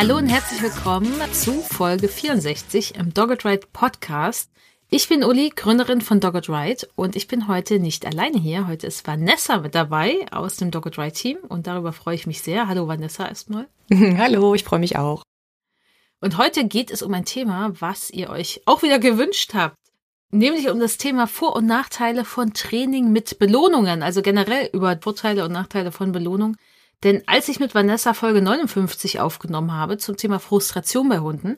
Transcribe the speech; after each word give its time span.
Hallo 0.00 0.16
und 0.16 0.28
herzlich 0.28 0.62
willkommen 0.62 1.12
zu 1.32 1.60
Folge 1.60 2.06
64 2.06 2.94
im 2.94 3.12
Dogged 3.12 3.44
Ride 3.44 3.66
Podcast. 3.72 4.48
Ich 4.90 5.08
bin 5.08 5.24
Uli, 5.24 5.50
Gründerin 5.50 6.02
von 6.02 6.20
Dogged 6.20 6.48
Ride 6.48 6.86
und 6.94 7.16
ich 7.16 7.26
bin 7.26 7.48
heute 7.48 7.80
nicht 7.80 8.06
alleine 8.06 8.38
hier. 8.38 8.68
Heute 8.68 8.86
ist 8.86 9.04
Vanessa 9.08 9.58
mit 9.58 9.74
dabei 9.74 10.24
aus 10.30 10.54
dem 10.54 10.70
Dogged 10.70 10.96
Ride 11.00 11.14
Team 11.14 11.38
und 11.48 11.66
darüber 11.66 11.92
freue 11.92 12.14
ich 12.14 12.28
mich 12.28 12.42
sehr. 12.42 12.68
Hallo 12.68 12.86
Vanessa 12.86 13.26
erstmal. 13.26 13.66
Hallo, 13.90 14.54
ich 14.54 14.62
freue 14.62 14.78
mich 14.78 14.96
auch. 14.96 15.24
Und 16.20 16.38
heute 16.38 16.68
geht 16.68 16.92
es 16.92 17.02
um 17.02 17.12
ein 17.12 17.24
Thema, 17.24 17.72
was 17.80 18.08
ihr 18.08 18.30
euch 18.30 18.62
auch 18.66 18.84
wieder 18.84 19.00
gewünscht 19.00 19.54
habt. 19.54 19.74
Nämlich 20.30 20.70
um 20.70 20.78
das 20.78 20.98
Thema 20.98 21.26
Vor- 21.26 21.56
und 21.56 21.66
Nachteile 21.66 22.24
von 22.24 22.54
Training 22.54 23.10
mit 23.10 23.40
Belohnungen, 23.40 24.04
also 24.04 24.22
generell 24.22 24.70
über 24.72 24.96
Vorteile 25.02 25.44
und 25.44 25.50
Nachteile 25.50 25.90
von 25.90 26.12
Belohnung. 26.12 26.56
Denn 27.04 27.22
als 27.26 27.48
ich 27.48 27.60
mit 27.60 27.74
Vanessa 27.74 28.12
Folge 28.12 28.42
59 28.42 29.20
aufgenommen 29.20 29.72
habe 29.72 29.98
zum 29.98 30.16
Thema 30.16 30.40
Frustration 30.40 31.08
bei 31.08 31.20
Hunden, 31.20 31.56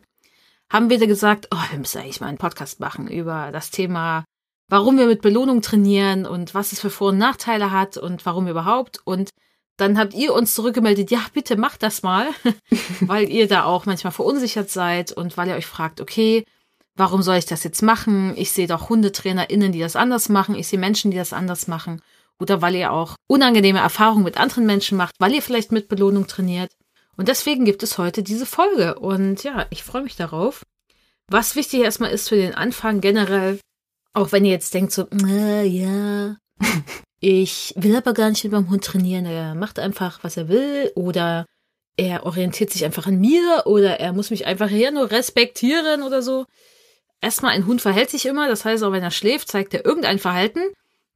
haben 0.70 0.90
wir 0.90 0.98
da 0.98 1.06
gesagt, 1.06 1.48
oh, 1.50 1.70
wir 1.70 1.78
müssen 1.78 1.98
eigentlich 1.98 2.20
mal 2.20 2.28
einen 2.28 2.38
Podcast 2.38 2.78
machen 2.78 3.08
über 3.08 3.50
das 3.50 3.70
Thema, 3.70 4.24
warum 4.68 4.98
wir 4.98 5.06
mit 5.06 5.22
Belohnung 5.22 5.62
trainieren 5.62 6.26
und 6.26 6.54
was 6.54 6.72
es 6.72 6.80
für 6.80 6.90
Vor- 6.90 7.08
und 7.08 7.18
Nachteile 7.18 7.70
hat 7.70 7.96
und 7.96 8.24
warum 8.26 8.48
überhaupt. 8.48 9.00
Und 9.04 9.30
dann 9.78 9.98
habt 9.98 10.12
ihr 10.12 10.34
uns 10.34 10.54
zurückgemeldet, 10.54 11.10
ja, 11.10 11.20
bitte 11.32 11.56
macht 11.56 11.82
das 11.82 12.02
mal, 12.02 12.28
weil 13.00 13.28
ihr 13.30 13.48
da 13.48 13.64
auch 13.64 13.86
manchmal 13.86 14.12
verunsichert 14.12 14.70
seid 14.70 15.10
und 15.10 15.38
weil 15.38 15.48
ihr 15.48 15.56
euch 15.56 15.66
fragt, 15.66 16.02
okay, 16.02 16.44
warum 16.96 17.22
soll 17.22 17.36
ich 17.36 17.46
das 17.46 17.64
jetzt 17.64 17.82
machen? 17.82 18.34
Ich 18.36 18.52
sehe 18.52 18.66
doch 18.66 18.90
HundetrainerInnen, 18.90 19.72
die 19.72 19.80
das 19.80 19.96
anders 19.96 20.28
machen. 20.28 20.54
Ich 20.54 20.68
sehe 20.68 20.78
Menschen, 20.78 21.10
die 21.10 21.16
das 21.16 21.32
anders 21.32 21.66
machen 21.66 22.02
oder 22.40 22.62
weil 22.62 22.74
ihr 22.74 22.92
auch 22.92 23.14
unangenehme 23.28 23.78
Erfahrungen 23.78 24.24
mit 24.24 24.38
anderen 24.38 24.66
Menschen 24.66 24.96
macht, 24.96 25.14
weil 25.18 25.34
ihr 25.34 25.42
vielleicht 25.42 25.72
mit 25.72 25.88
Belohnung 25.88 26.26
trainiert. 26.26 26.72
Und 27.16 27.28
deswegen 27.28 27.64
gibt 27.64 27.82
es 27.82 27.98
heute 27.98 28.22
diese 28.22 28.46
Folge. 28.46 28.98
Und 28.98 29.44
ja, 29.44 29.66
ich 29.70 29.84
freue 29.84 30.02
mich 30.02 30.16
darauf. 30.16 30.64
Was 31.28 31.54
wichtig 31.54 31.80
erstmal 31.80 32.10
ist 32.10 32.28
für 32.28 32.36
den 32.36 32.54
Anfang 32.54 33.00
generell, 33.00 33.60
auch 34.14 34.32
wenn 34.32 34.44
ihr 34.44 34.52
jetzt 34.52 34.74
denkt 34.74 34.92
so, 34.92 35.06
äh, 35.26 35.64
ja, 35.66 36.36
ich 37.20 37.74
will 37.76 37.94
aber 37.94 38.14
gar 38.14 38.30
nicht 38.30 38.42
mit 38.42 38.52
meinem 38.52 38.70
Hund 38.70 38.84
trainieren, 38.84 39.26
er 39.26 39.54
macht 39.54 39.78
einfach, 39.78 40.24
was 40.24 40.36
er 40.36 40.48
will 40.48 40.90
oder 40.96 41.46
er 41.96 42.24
orientiert 42.24 42.70
sich 42.70 42.84
einfach 42.84 43.06
an 43.06 43.20
mir 43.20 43.64
oder 43.66 44.00
er 44.00 44.12
muss 44.12 44.30
mich 44.30 44.46
einfach 44.46 44.68
hier 44.68 44.90
nur 44.90 45.10
respektieren 45.10 46.02
oder 46.02 46.22
so. 46.22 46.46
Erstmal, 47.20 47.52
ein 47.52 47.66
Hund 47.66 47.82
verhält 47.82 48.10
sich 48.10 48.24
immer, 48.24 48.48
das 48.48 48.64
heißt, 48.64 48.82
auch 48.82 48.92
wenn 48.92 49.02
er 49.02 49.10
schläft, 49.10 49.48
zeigt 49.48 49.74
er 49.74 49.84
irgendein 49.84 50.18
Verhalten 50.18 50.62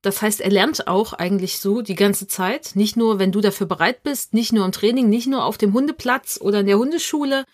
das 0.05 0.21
heißt, 0.21 0.43
er 0.43 0.51
lernt 0.51 0.87
auch 0.87 1.15
eigentlich 1.15 1.59
so 1.59 1.81
die 1.81 1.95
ganze 1.95 2.27
Zeit. 2.27 2.73
Nicht 2.75 2.95
nur, 2.95 3.19
wenn 3.19 3.33
du 3.33 3.41
dafür 3.41 3.67
bereit 3.67 4.03
bist, 4.03 4.35
nicht 4.35 4.53
nur 4.53 4.67
im 4.67 4.73
Training, 4.73 5.09
nicht 5.09 5.27
nur 5.27 5.45
auf 5.45 5.57
dem 5.57 5.73
Hundeplatz 5.73 6.39
oder 6.39 6.61
in 6.61 6.67
der 6.67 6.79
Hundeschule 6.79 7.47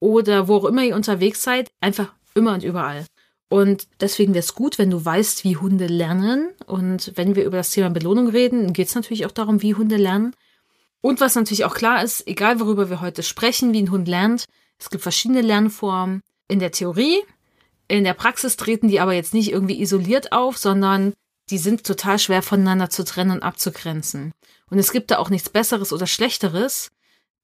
oder 0.00 0.48
wo 0.48 0.56
auch 0.56 0.64
immer 0.64 0.82
ihr 0.82 0.96
unterwegs 0.96 1.42
seid, 1.42 1.70
einfach 1.82 2.14
immer 2.34 2.54
und 2.54 2.64
überall. 2.64 3.04
Und 3.50 3.88
deswegen 4.00 4.32
wäre 4.32 4.42
es 4.42 4.54
gut, 4.54 4.78
wenn 4.78 4.90
du 4.90 5.04
weißt, 5.04 5.44
wie 5.44 5.58
Hunde 5.58 5.86
lernen. 5.86 6.48
Und 6.64 7.12
wenn 7.16 7.36
wir 7.36 7.44
über 7.44 7.58
das 7.58 7.72
Thema 7.72 7.90
Belohnung 7.90 8.28
reden, 8.28 8.72
geht 8.72 8.88
es 8.88 8.94
natürlich 8.94 9.26
auch 9.26 9.32
darum, 9.32 9.60
wie 9.60 9.74
Hunde 9.74 9.96
lernen. 9.96 10.34
Und 11.02 11.20
was 11.20 11.34
natürlich 11.34 11.66
auch 11.66 11.74
klar 11.74 12.02
ist, 12.02 12.26
egal 12.26 12.58
worüber 12.58 12.88
wir 12.88 13.02
heute 13.02 13.22
sprechen, 13.22 13.74
wie 13.74 13.82
ein 13.82 13.90
Hund 13.90 14.08
lernt, 14.08 14.46
es 14.78 14.88
gibt 14.88 15.02
verschiedene 15.02 15.42
Lernformen 15.42 16.22
in 16.48 16.58
der 16.58 16.72
Theorie. 16.72 17.18
In 17.86 18.04
der 18.04 18.14
Praxis 18.14 18.56
treten 18.56 18.88
die 18.88 19.00
aber 19.00 19.12
jetzt 19.12 19.34
nicht 19.34 19.52
irgendwie 19.52 19.80
isoliert 19.80 20.32
auf, 20.32 20.56
sondern 20.56 21.12
die 21.50 21.58
sind 21.58 21.84
total 21.84 22.18
schwer 22.18 22.42
voneinander 22.42 22.90
zu 22.90 23.04
trennen 23.04 23.30
und 23.30 23.42
abzugrenzen. 23.42 24.32
Und 24.70 24.78
es 24.78 24.92
gibt 24.92 25.10
da 25.10 25.18
auch 25.18 25.30
nichts 25.30 25.48
Besseres 25.48 25.92
oder 25.92 26.06
Schlechteres. 26.06 26.90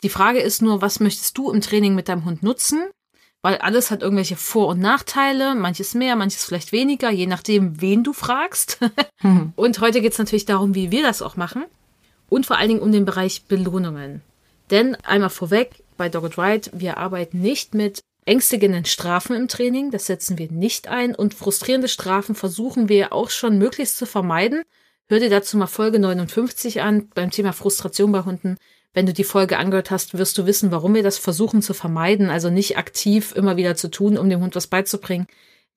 Die 0.03 0.09
Frage 0.09 0.41
ist 0.41 0.63
nur, 0.63 0.83
was 0.83 1.01
möchtest 1.01 1.39
du 1.39 1.51
im 1.51 1.61
Training 1.61 1.95
mit 1.95 2.09
deinem 2.09 2.25
Hund 2.25 2.43
nutzen? 2.43 2.85
Weil 3.41 3.59
alles 3.59 3.91
hat 3.91 4.03
irgendwelche 4.03 4.37
Vor- 4.37 4.69
und 4.69 4.81
Nachteile, 4.81 5.55
manches 5.55 5.95
mehr, 5.95 6.17
manches 6.17 6.45
vielleicht 6.45 6.73
weniger, 6.73 7.11
je 7.11 7.27
nachdem, 7.27 7.81
wen 7.81 8.03
du 8.03 8.13
fragst. 8.13 8.79
Mhm. 9.23 9.53
Und 9.57 9.81
heute 9.81 10.01
geht 10.01 10.13
es 10.13 10.19
natürlich 10.19 10.47
darum, 10.47 10.75
wie 10.75 10.91
wir 10.91 11.03
das 11.03 11.21
auch 11.21 11.37
machen. 11.37 11.67
Und 12.31 12.47
vor 12.47 12.57
allen 12.57 12.69
Dingen 12.69 12.81
um 12.81 12.91
den 12.91 13.05
Bereich 13.05 13.45
Belohnungen. 13.45 14.23
Denn 14.71 14.95
einmal 14.97 15.29
vorweg, 15.29 15.83
bei 15.99 16.09
Dogged 16.09 16.39
Ride, 16.39 16.71
wir 16.73 16.97
arbeiten 16.97 17.41
nicht 17.41 17.75
mit 17.75 18.01
ängstigenden 18.27 18.85
Strafen 18.85 19.37
im 19.37 19.49
Training, 19.49 19.91
das 19.91 20.07
setzen 20.07 20.39
wir 20.39 20.51
nicht 20.51 20.89
ein 20.89 21.15
und 21.15 21.35
frustrierende 21.35 21.89
Strafen 21.89 22.35
versuchen 22.35 22.89
wir 22.89 23.13
auch 23.13 23.31
schon 23.31 23.59
möglichst 23.59 23.99
zu 23.99 24.07
vermeiden. 24.07 24.63
Hör 25.09 25.21
dir 25.21 25.31
dazu 25.31 25.57
mal 25.57 25.67
Folge 25.67 25.99
59 25.99 26.81
an 26.81 27.09
beim 27.15 27.31
Thema 27.31 27.53
Frustration 27.53 28.13
bei 28.13 28.23
Hunden. 28.23 28.57
Wenn 28.95 29.07
du 29.07 29.13
die 29.13 29.25
Folge 29.25 29.59
angehört 29.59 29.91
hast, 29.91 30.17
wirst 30.17 30.39
du 30.39 30.47
wissen, 30.47 30.71
warum 30.71 30.95
wir 30.95 31.03
das 31.03 31.19
versuchen 31.19 31.61
zu 31.61 31.75
vermeiden, 31.75 32.31
also 32.31 32.49
nicht 32.49 32.79
aktiv 32.79 33.33
immer 33.35 33.57
wieder 33.57 33.75
zu 33.75 33.91
tun, 33.91 34.17
um 34.17 34.31
dem 34.31 34.41
Hund 34.41 34.55
was 34.55 34.69
beizubringen, 34.69 35.27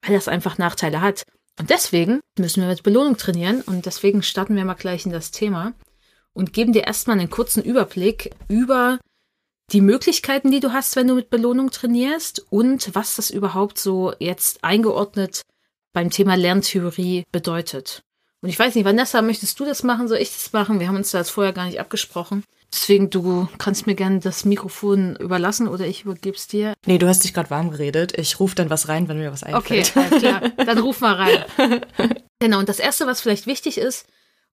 weil 0.02 0.16
das 0.16 0.28
einfach 0.28 0.58
Nachteile 0.58 1.02
hat. 1.02 1.24
Und 1.60 1.72
deswegen 1.72 2.22
müssen 2.38 2.62
wir 2.62 2.70
mit 2.70 2.84
Belohnung 2.84 3.18
trainieren 3.18 3.62
und 3.62 3.86
deswegen 3.86 4.22
starten 4.22 4.56
wir 4.56 4.64
mal 4.64 4.76
gleich 4.76 5.06
in 5.06 5.12
das 5.12 5.32
Thema 5.32 5.74
und 6.34 6.54
geben 6.54 6.72
dir 6.72 6.84
erstmal 6.84 7.20
einen 7.20 7.32
kurzen 7.32 7.64
Überblick 7.64 8.30
über 8.48 9.00
die 9.74 9.82
Möglichkeiten, 9.82 10.52
die 10.52 10.60
du 10.60 10.72
hast, 10.72 10.96
wenn 10.96 11.08
du 11.08 11.16
mit 11.16 11.30
Belohnung 11.30 11.72
trainierst 11.72 12.46
und 12.50 12.96
was 12.96 13.16
das 13.16 13.30
überhaupt 13.30 13.78
so 13.78 14.14
jetzt 14.20 14.64
eingeordnet 14.64 15.42
beim 15.94 16.10
Thema 16.10 16.36
Lerntheorie 16.36 17.26
bedeutet. 17.32 18.04
Und 18.42 18.50
ich 18.50 18.60
weiß 18.60 18.76
nicht, 18.76 18.86
Vanessa, 18.86 19.22
möchtest 19.22 19.60
du 19.60 19.66
das 19.66 19.84
machen? 19.84 20.08
Soll 20.08 20.20
ich 20.20 20.32
das 20.32 20.54
machen? 20.54 20.80
Wir 20.80 20.88
haben 20.88 20.96
uns 20.96 21.12
das 21.12 21.30
vorher 21.30 21.54
gar 21.54 21.66
nicht 21.66 21.80
abgesprochen. 21.80 22.44
Deswegen, 22.72 23.10
du 23.10 23.48
kannst 23.58 23.88
mir 23.88 23.96
gerne 23.96 24.20
das 24.20 24.46
Mikrofon 24.46 25.16
überlassen 25.16 25.68
oder 25.68 25.88
ich 25.88 26.04
übergebe 26.04 26.36
es 26.36 26.48
dir. 26.48 26.74
Nee, 26.86 26.98
du 26.98 27.08
hast 27.08 27.24
dich 27.24 27.34
gerade 27.34 27.50
warm 27.50 27.72
geredet. 27.72 28.18
Ich 28.18 28.40
rufe 28.40 28.56
dann 28.56 28.70
was 28.70 28.90
rein, 28.90 29.08
wenn 29.08 29.18
mir 29.18 29.32
was 29.32 29.44
einfällt. 29.44 29.94
Okay, 29.96 30.20
klar. 30.20 30.42
Dann 30.50 30.78
ruf 30.78 31.00
mal 31.00 31.16
rein. 31.16 31.46
genau, 32.40 32.60
und 32.60 32.70
das 32.70 32.80
Erste, 32.80 33.08
was 33.08 33.22
vielleicht 33.22 33.48
wichtig 33.48 33.78
ist, 33.78 34.06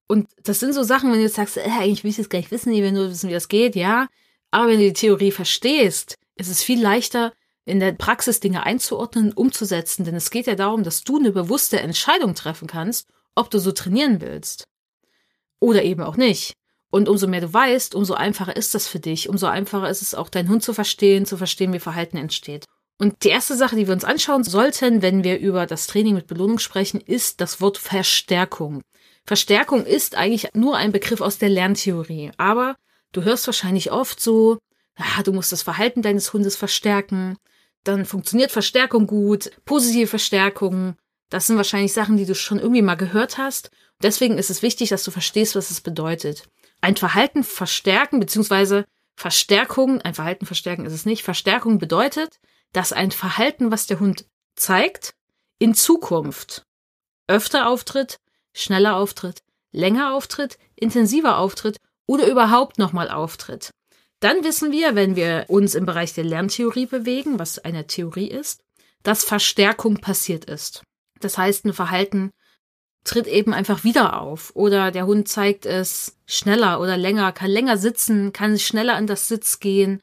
und 0.07 0.29
das 0.43 0.61
sind 0.61 0.75
so 0.75 0.83
Sachen, 0.83 1.11
wenn 1.11 1.19
du 1.19 1.25
jetzt 1.25 1.37
sagst, 1.37 1.57
äh, 1.57 1.63
eigentlich 1.63 2.05
will 2.05 2.11
ich 2.11 2.17
das 2.17 2.29
gar 2.29 2.39
nicht 2.39 2.51
wissen, 2.51 2.73
ich 2.73 2.83
will 2.83 2.93
nur 2.93 3.11
wissen, 3.11 3.29
wie 3.29 3.35
das 3.35 3.49
geht, 3.49 3.75
ja. 3.75 4.07
Aber 4.55 4.69
wenn 4.69 4.79
du 4.79 4.85
die 4.85 4.93
Theorie 4.93 5.33
verstehst, 5.33 6.15
ist 6.37 6.49
es 6.49 6.63
viel 6.63 6.81
leichter, 6.81 7.33
in 7.65 7.81
der 7.81 7.91
Praxis 7.91 8.39
Dinge 8.39 8.63
einzuordnen 8.63 9.33
umzusetzen, 9.33 10.05
denn 10.05 10.15
es 10.15 10.31
geht 10.31 10.47
ja 10.47 10.55
darum, 10.55 10.85
dass 10.85 11.03
du 11.03 11.19
eine 11.19 11.33
bewusste 11.33 11.81
Entscheidung 11.81 12.37
treffen 12.37 12.69
kannst, 12.69 13.09
ob 13.35 13.51
du 13.51 13.59
so 13.59 13.73
trainieren 13.73 14.21
willst. 14.21 14.69
Oder 15.59 15.83
eben 15.83 16.03
auch 16.03 16.17
nicht. 16.17 16.53
Und 16.93 17.09
umso 17.09 17.27
mehr 17.27 17.41
du 17.41 17.53
weißt, 17.53 17.97
umso 17.97 18.15
einfacher 18.15 18.55
ist 18.55 18.77
das 18.77 18.87
für 18.87 19.01
dich, 19.01 19.29
umso 19.29 19.47
einfacher 19.47 19.91
ist 19.91 20.03
es 20.03 20.15
auch, 20.15 20.29
deinen 20.29 20.49
Hund 20.49 20.63
zu 20.63 20.73
verstehen, 20.73 21.27
zu 21.27 21.37
verstehen, 21.37 21.73
wie 21.73 21.81
Verhalten 21.81 22.17
entsteht. 22.17 22.65
Und 22.97 23.25
die 23.25 23.31
erste 23.31 23.57
Sache, 23.57 23.75
die 23.75 23.89
wir 23.89 23.95
uns 23.95 24.05
anschauen 24.05 24.45
sollten, 24.45 25.03
wenn 25.03 25.25
wir 25.25 25.41
über 25.41 25.67
das 25.67 25.89
Training 25.89 26.15
mit 26.15 26.29
Belohnung 26.29 26.61
sprechen, 26.61 27.01
ist 27.01 27.41
das 27.41 27.61
Wort 27.61 27.77
Verstärkung. 27.77 28.83
Verstärkung 29.27 29.85
ist 29.85 30.15
eigentlich 30.15 30.55
nur 30.55 30.77
ein 30.77 30.93
Begriff 30.93 31.23
aus 31.23 31.39
der 31.39 31.49
Lerntheorie, 31.49 32.31
aber 32.37 32.77
Du 33.15 33.23
hörst 33.23 33.47
wahrscheinlich 33.47 33.93
oft 33.93 34.21
so, 34.21 34.59
ja, 34.99 35.23
du 35.23 35.33
musst 35.33 35.53
das 35.53 35.63
Verhalten 35.63 36.03
deines 36.03 36.33
Hundes 36.33 36.57
verstärken, 36.57 37.37
dann 37.85 38.05
funktioniert 38.05 38.51
Verstärkung 38.51 39.07
gut, 39.07 39.53
positive 39.65 40.09
Verstärkung. 40.09 40.97
Das 41.31 41.47
sind 41.47 41.57
wahrscheinlich 41.57 41.93
Sachen, 41.93 42.17
die 42.17 42.27
du 42.27 42.35
schon 42.35 42.59
irgendwie 42.59 42.83
mal 42.83 42.97
gehört 42.97 43.39
hast. 43.39 43.71
Deswegen 44.03 44.37
ist 44.37 44.51
es 44.51 44.63
wichtig, 44.63 44.89
dass 44.89 45.05
du 45.05 45.13
verstehst, 45.13 45.55
was 45.55 45.71
es 45.71 45.81
bedeutet. 45.81 46.49
Ein 46.81 46.97
Verhalten 46.97 47.45
verstärken, 47.45 48.19
beziehungsweise 48.19 48.85
Verstärkung, 49.15 50.01
ein 50.01 50.15
Verhalten 50.15 50.45
verstärken 50.45 50.85
ist 50.85 50.93
es 50.93 51.07
nicht. 51.07 51.23
Verstärkung 51.23 51.79
bedeutet, 51.79 52.41
dass 52.73 52.93
ein 52.93 53.13
Verhalten, 53.13 53.71
was 53.71 53.87
der 53.87 54.01
Hund 54.01 54.27
zeigt, 54.57 55.15
in 55.61 55.75
Zukunft 55.75 56.67
öfter 57.29 57.69
auftritt, 57.69 58.19
schneller 58.53 58.97
auftritt, 58.97 59.45
länger 59.71 60.15
auftritt, 60.15 60.59
intensiver 60.75 61.39
auftritt 61.39 61.79
oder 62.07 62.27
überhaupt 62.27 62.79
nochmal 62.79 63.11
auftritt. 63.11 63.71
Dann 64.21 64.43
wissen 64.45 64.73
wir, 64.73 64.95
wenn 64.95 65.17
wir 65.17 65.45
uns 65.49 65.75
im 65.75 65.87
Bereich 65.87 66.15
der 66.15 66.25
Lerntheorie 66.25 66.87
bewegen, 66.87 67.39
was 67.39 67.59
eine 67.59 67.87
Theorie 67.87 68.29
ist, 68.29 68.63
dass 69.03 69.25
Verstärkung 69.25 69.99
passiert 69.99 70.47
ist. 70.47 70.83
Das 71.21 71.37
heißt, 71.37 71.65
ein 71.65 71.73
Verhalten 71.73 72.31
tritt 73.05 73.27
eben 73.27 73.53
einfach 73.53 73.85
wieder 73.85 74.21
auf. 74.21 74.51
Oder 74.55 74.91
der 74.91 75.07
Hund 75.07 75.29
zeigt 75.29 75.67
es 75.67 76.17
schneller 76.27 76.81
oder 76.81 76.97
länger, 76.97 77.33
kann 77.33 77.51
länger 77.51 77.77
sitzen, 77.77 78.33
kann 78.33 78.59
schneller 78.59 78.95
an 78.95 79.07
das 79.07 79.29
Sitz 79.29 79.61
gehen, 79.61 80.01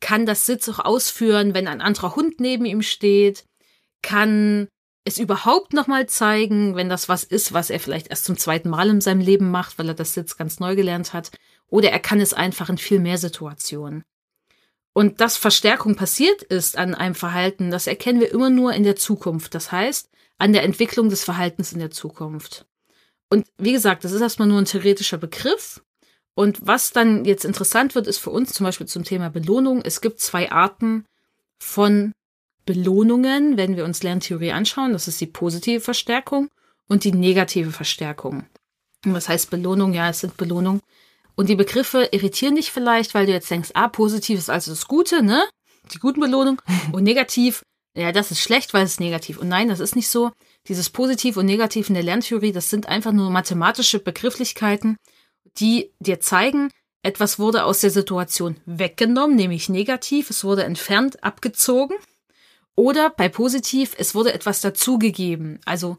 kann 0.00 0.26
das 0.26 0.46
Sitz 0.46 0.68
auch 0.68 0.80
ausführen, 0.80 1.54
wenn 1.54 1.66
ein 1.66 1.80
anderer 1.80 2.14
Hund 2.14 2.40
neben 2.40 2.66
ihm 2.66 2.82
steht, 2.82 3.44
kann 4.02 4.68
es 5.04 5.18
überhaupt 5.18 5.72
nochmal 5.72 6.06
zeigen, 6.06 6.76
wenn 6.76 6.88
das 6.88 7.08
was 7.08 7.24
ist, 7.24 7.52
was 7.52 7.70
er 7.70 7.80
vielleicht 7.80 8.08
erst 8.08 8.24
zum 8.24 8.36
zweiten 8.36 8.70
Mal 8.70 8.88
in 8.88 9.00
seinem 9.00 9.20
Leben 9.20 9.50
macht, 9.50 9.78
weil 9.78 9.88
er 9.88 9.94
das 9.94 10.14
Sitz 10.14 10.36
ganz 10.36 10.60
neu 10.60 10.76
gelernt 10.76 11.12
hat. 11.12 11.30
Oder 11.66 11.90
er 11.90 11.98
kann 11.98 12.20
es 12.20 12.34
einfach 12.34 12.68
in 12.68 12.78
viel 12.78 13.00
mehr 13.00 13.18
Situationen. 13.18 14.04
Und 14.92 15.20
dass 15.20 15.36
Verstärkung 15.36 15.96
passiert 15.96 16.42
ist 16.42 16.76
an 16.76 16.94
einem 16.94 17.14
Verhalten, 17.14 17.70
das 17.70 17.86
erkennen 17.86 18.20
wir 18.20 18.30
immer 18.30 18.50
nur 18.50 18.74
in 18.74 18.84
der 18.84 18.96
Zukunft. 18.96 19.54
Das 19.54 19.72
heißt, 19.72 20.10
an 20.38 20.52
der 20.52 20.64
Entwicklung 20.64 21.08
des 21.08 21.24
Verhaltens 21.24 21.72
in 21.72 21.78
der 21.78 21.90
Zukunft. 21.90 22.66
Und 23.30 23.46
wie 23.56 23.72
gesagt, 23.72 24.04
das 24.04 24.12
ist 24.12 24.20
erstmal 24.20 24.48
nur 24.48 24.58
ein 24.58 24.66
theoretischer 24.66 25.18
Begriff. 25.18 25.82
Und 26.34 26.66
was 26.66 26.92
dann 26.92 27.24
jetzt 27.24 27.44
interessant 27.44 27.94
wird, 27.94 28.06
ist 28.06 28.18
für 28.18 28.30
uns 28.30 28.52
zum 28.52 28.64
Beispiel 28.64 28.86
zum 28.86 29.04
Thema 29.04 29.30
Belohnung. 29.30 29.82
Es 29.82 30.00
gibt 30.00 30.20
zwei 30.20 30.52
Arten 30.52 31.06
von 31.58 32.12
Belohnungen, 32.64 33.56
wenn 33.56 33.76
wir 33.76 33.84
uns 33.84 34.02
Lerntheorie 34.02 34.52
anschauen. 34.52 34.92
Das 34.92 35.08
ist 35.08 35.20
die 35.20 35.26
positive 35.26 35.80
Verstärkung 35.80 36.48
und 36.88 37.04
die 37.04 37.12
negative 37.12 37.72
Verstärkung. 37.72 38.44
Und 39.04 39.14
was 39.14 39.28
heißt 39.28 39.50
Belohnung? 39.50 39.94
Ja, 39.94 40.08
es 40.08 40.20
sind 40.20 40.36
Belohnungen. 40.36 40.80
Und 41.34 41.48
die 41.48 41.56
Begriffe 41.56 42.08
irritieren 42.12 42.56
dich 42.56 42.70
vielleicht, 42.70 43.14
weil 43.14 43.26
du 43.26 43.32
jetzt 43.32 43.50
denkst, 43.50 43.70
ah, 43.74 43.88
positiv 43.88 44.38
ist 44.38 44.50
also 44.50 44.70
das 44.70 44.86
Gute, 44.86 45.22
ne? 45.22 45.42
Die 45.92 45.98
guten 45.98 46.20
Belohnungen. 46.20 46.60
Und 46.92 47.04
negativ, 47.04 47.62
ja, 47.96 48.12
das 48.12 48.30
ist 48.30 48.40
schlecht, 48.40 48.74
weil 48.74 48.84
es 48.84 48.92
ist 48.92 49.00
negativ. 49.00 49.38
Und 49.38 49.48
nein, 49.48 49.68
das 49.68 49.80
ist 49.80 49.96
nicht 49.96 50.08
so. 50.08 50.30
Dieses 50.68 50.90
Positiv 50.90 51.36
und 51.36 51.46
Negativ 51.46 51.88
in 51.88 51.94
der 51.94 52.04
Lerntheorie, 52.04 52.52
das 52.52 52.70
sind 52.70 52.86
einfach 52.86 53.10
nur 53.10 53.30
mathematische 53.30 53.98
Begrifflichkeiten, 53.98 54.96
die 55.58 55.90
dir 55.98 56.20
zeigen, 56.20 56.70
etwas 57.02 57.40
wurde 57.40 57.64
aus 57.64 57.80
der 57.80 57.90
Situation 57.90 58.56
weggenommen, 58.64 59.34
nämlich 59.34 59.68
negativ, 59.68 60.30
es 60.30 60.44
wurde 60.44 60.62
entfernt, 60.62 61.24
abgezogen. 61.24 61.96
Oder 62.82 63.10
bei 63.10 63.28
positiv, 63.28 63.94
es 63.96 64.12
wurde 64.12 64.32
etwas 64.32 64.60
dazugegeben, 64.60 65.60
also 65.64 65.98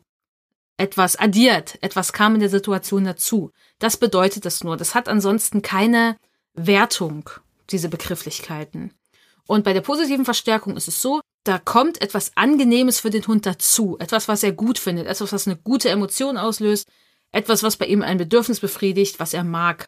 etwas 0.76 1.16
addiert, 1.16 1.78
etwas 1.82 2.12
kam 2.12 2.34
in 2.34 2.42
der 2.42 2.50
Situation 2.50 3.06
dazu. 3.06 3.52
Das 3.80 3.96
bedeutet 3.96 4.44
das 4.44 4.66
nur. 4.66 4.76
Das 4.76 4.94
hat 4.94 5.08
ansonsten 5.08 5.62
keine 5.62 6.18
Wertung, 6.56 7.30
diese 7.70 7.88
Begrifflichkeiten. 7.88 8.92
Und 9.48 9.64
bei 9.64 9.72
der 9.72 9.80
positiven 9.80 10.26
Verstärkung 10.26 10.76
ist 10.76 10.90
es 10.90 11.02
so, 11.02 11.22
da 11.46 11.58
kommt 11.58 12.02
etwas 12.02 12.34
Angenehmes 12.36 13.00
für 13.00 13.12
den 13.12 13.26
Hund 13.28 13.46
dazu, 13.46 13.96
etwas, 14.02 14.28
was 14.28 14.44
er 14.44 14.52
gut 14.52 14.78
findet, 14.78 15.08
etwas, 15.08 15.32
was 15.32 15.48
eine 15.48 15.56
gute 15.56 15.88
Emotion 15.88 16.36
auslöst, 16.36 16.90
etwas, 17.32 17.64
was 17.64 17.78
bei 17.78 17.86
ihm 17.86 18.02
ein 18.02 18.18
Bedürfnis 18.18 18.60
befriedigt, 18.60 19.22
was 19.22 19.34
er 19.34 19.46
mag. 19.46 19.88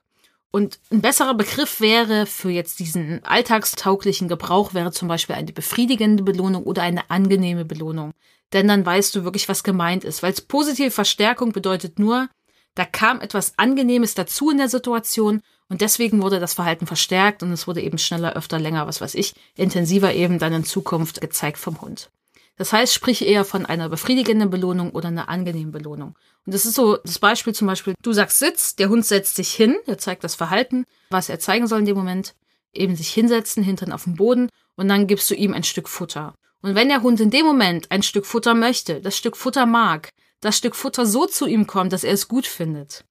Und 0.55 0.79
ein 0.89 1.01
besserer 1.01 1.33
Begriff 1.33 1.81
wäre 1.81 2.25
für 2.25 2.49
jetzt 2.49 2.79
diesen 2.79 3.21
alltagstauglichen 3.25 4.29
Gebrauch 4.29 4.73
wäre 4.73 4.93
zum 4.93 5.09
Beispiel 5.09 5.35
eine 5.35 5.51
befriedigende 5.51 6.23
Belohnung 6.23 6.63
oder 6.63 6.81
eine 6.81 7.09
angenehme 7.09 7.65
Belohnung. 7.65 8.13
Denn 8.53 8.65
dann 8.69 8.85
weißt 8.85 9.13
du 9.13 9.25
wirklich, 9.25 9.49
was 9.49 9.65
gemeint 9.65 10.05
ist. 10.05 10.23
Weil 10.23 10.33
positive 10.47 10.91
Verstärkung 10.91 11.51
bedeutet 11.51 11.99
nur, 11.99 12.29
da 12.73 12.85
kam 12.85 13.19
etwas 13.19 13.59
Angenehmes 13.59 14.13
dazu 14.13 14.49
in 14.49 14.57
der 14.57 14.69
Situation 14.69 15.41
und 15.67 15.81
deswegen 15.81 16.21
wurde 16.21 16.39
das 16.39 16.53
Verhalten 16.53 16.87
verstärkt 16.87 17.43
und 17.43 17.51
es 17.51 17.67
wurde 17.67 17.81
eben 17.81 17.97
schneller, 17.97 18.37
öfter, 18.37 18.57
länger, 18.57 18.87
was 18.87 19.01
weiß 19.01 19.15
ich, 19.15 19.33
intensiver 19.57 20.13
eben 20.13 20.39
dann 20.39 20.53
in 20.53 20.63
Zukunft 20.63 21.19
gezeigt 21.19 21.57
vom 21.57 21.81
Hund. 21.81 22.09
Das 22.57 22.71
heißt, 22.71 22.93
sprich 22.93 23.25
eher 23.25 23.43
von 23.43 23.65
einer 23.65 23.89
befriedigenden 23.89 24.49
Belohnung 24.49 24.91
oder 24.91 25.09
einer 25.09 25.27
angenehmen 25.29 25.71
Belohnung. 25.71 26.15
Und 26.45 26.53
das 26.53 26.65
ist 26.65 26.75
so 26.75 26.97
das 26.97 27.19
Beispiel 27.19 27.53
zum 27.53 27.67
Beispiel, 27.67 27.95
du 28.01 28.13
sagst 28.13 28.39
Sitz, 28.39 28.75
der 28.75 28.89
Hund 28.89 29.05
setzt 29.05 29.35
sich 29.35 29.51
hin, 29.51 29.75
der 29.87 29.97
zeigt 29.97 30.23
das 30.23 30.35
Verhalten, 30.35 30.85
was 31.09 31.29
er 31.29 31.39
zeigen 31.39 31.67
soll 31.67 31.79
in 31.79 31.85
dem 31.85 31.97
Moment, 31.97 32.33
eben 32.73 32.95
sich 32.95 33.13
hinsetzen, 33.13 33.63
hintern 33.63 33.91
auf 33.91 34.05
dem 34.05 34.15
Boden 34.15 34.49
und 34.75 34.87
dann 34.87 35.07
gibst 35.07 35.29
du 35.29 35.35
ihm 35.35 35.53
ein 35.53 35.63
Stück 35.63 35.89
Futter. 35.89 36.33
Und 36.61 36.75
wenn 36.75 36.89
der 36.89 37.01
Hund 37.01 37.19
in 37.19 37.29
dem 37.29 37.45
Moment 37.45 37.91
ein 37.91 38.03
Stück 38.03 38.25
Futter 38.25 38.53
möchte, 38.53 39.01
das 39.01 39.17
Stück 39.17 39.37
Futter 39.37 39.65
mag, 39.65 40.09
das 40.39 40.57
Stück 40.57 40.75
Futter 40.75 41.05
so 41.05 41.25
zu 41.25 41.45
ihm 41.47 41.67
kommt, 41.67 41.93
dass 41.93 42.03
er 42.03 42.13
es 42.13 42.27
gut 42.27 42.47
findet, 42.47 43.03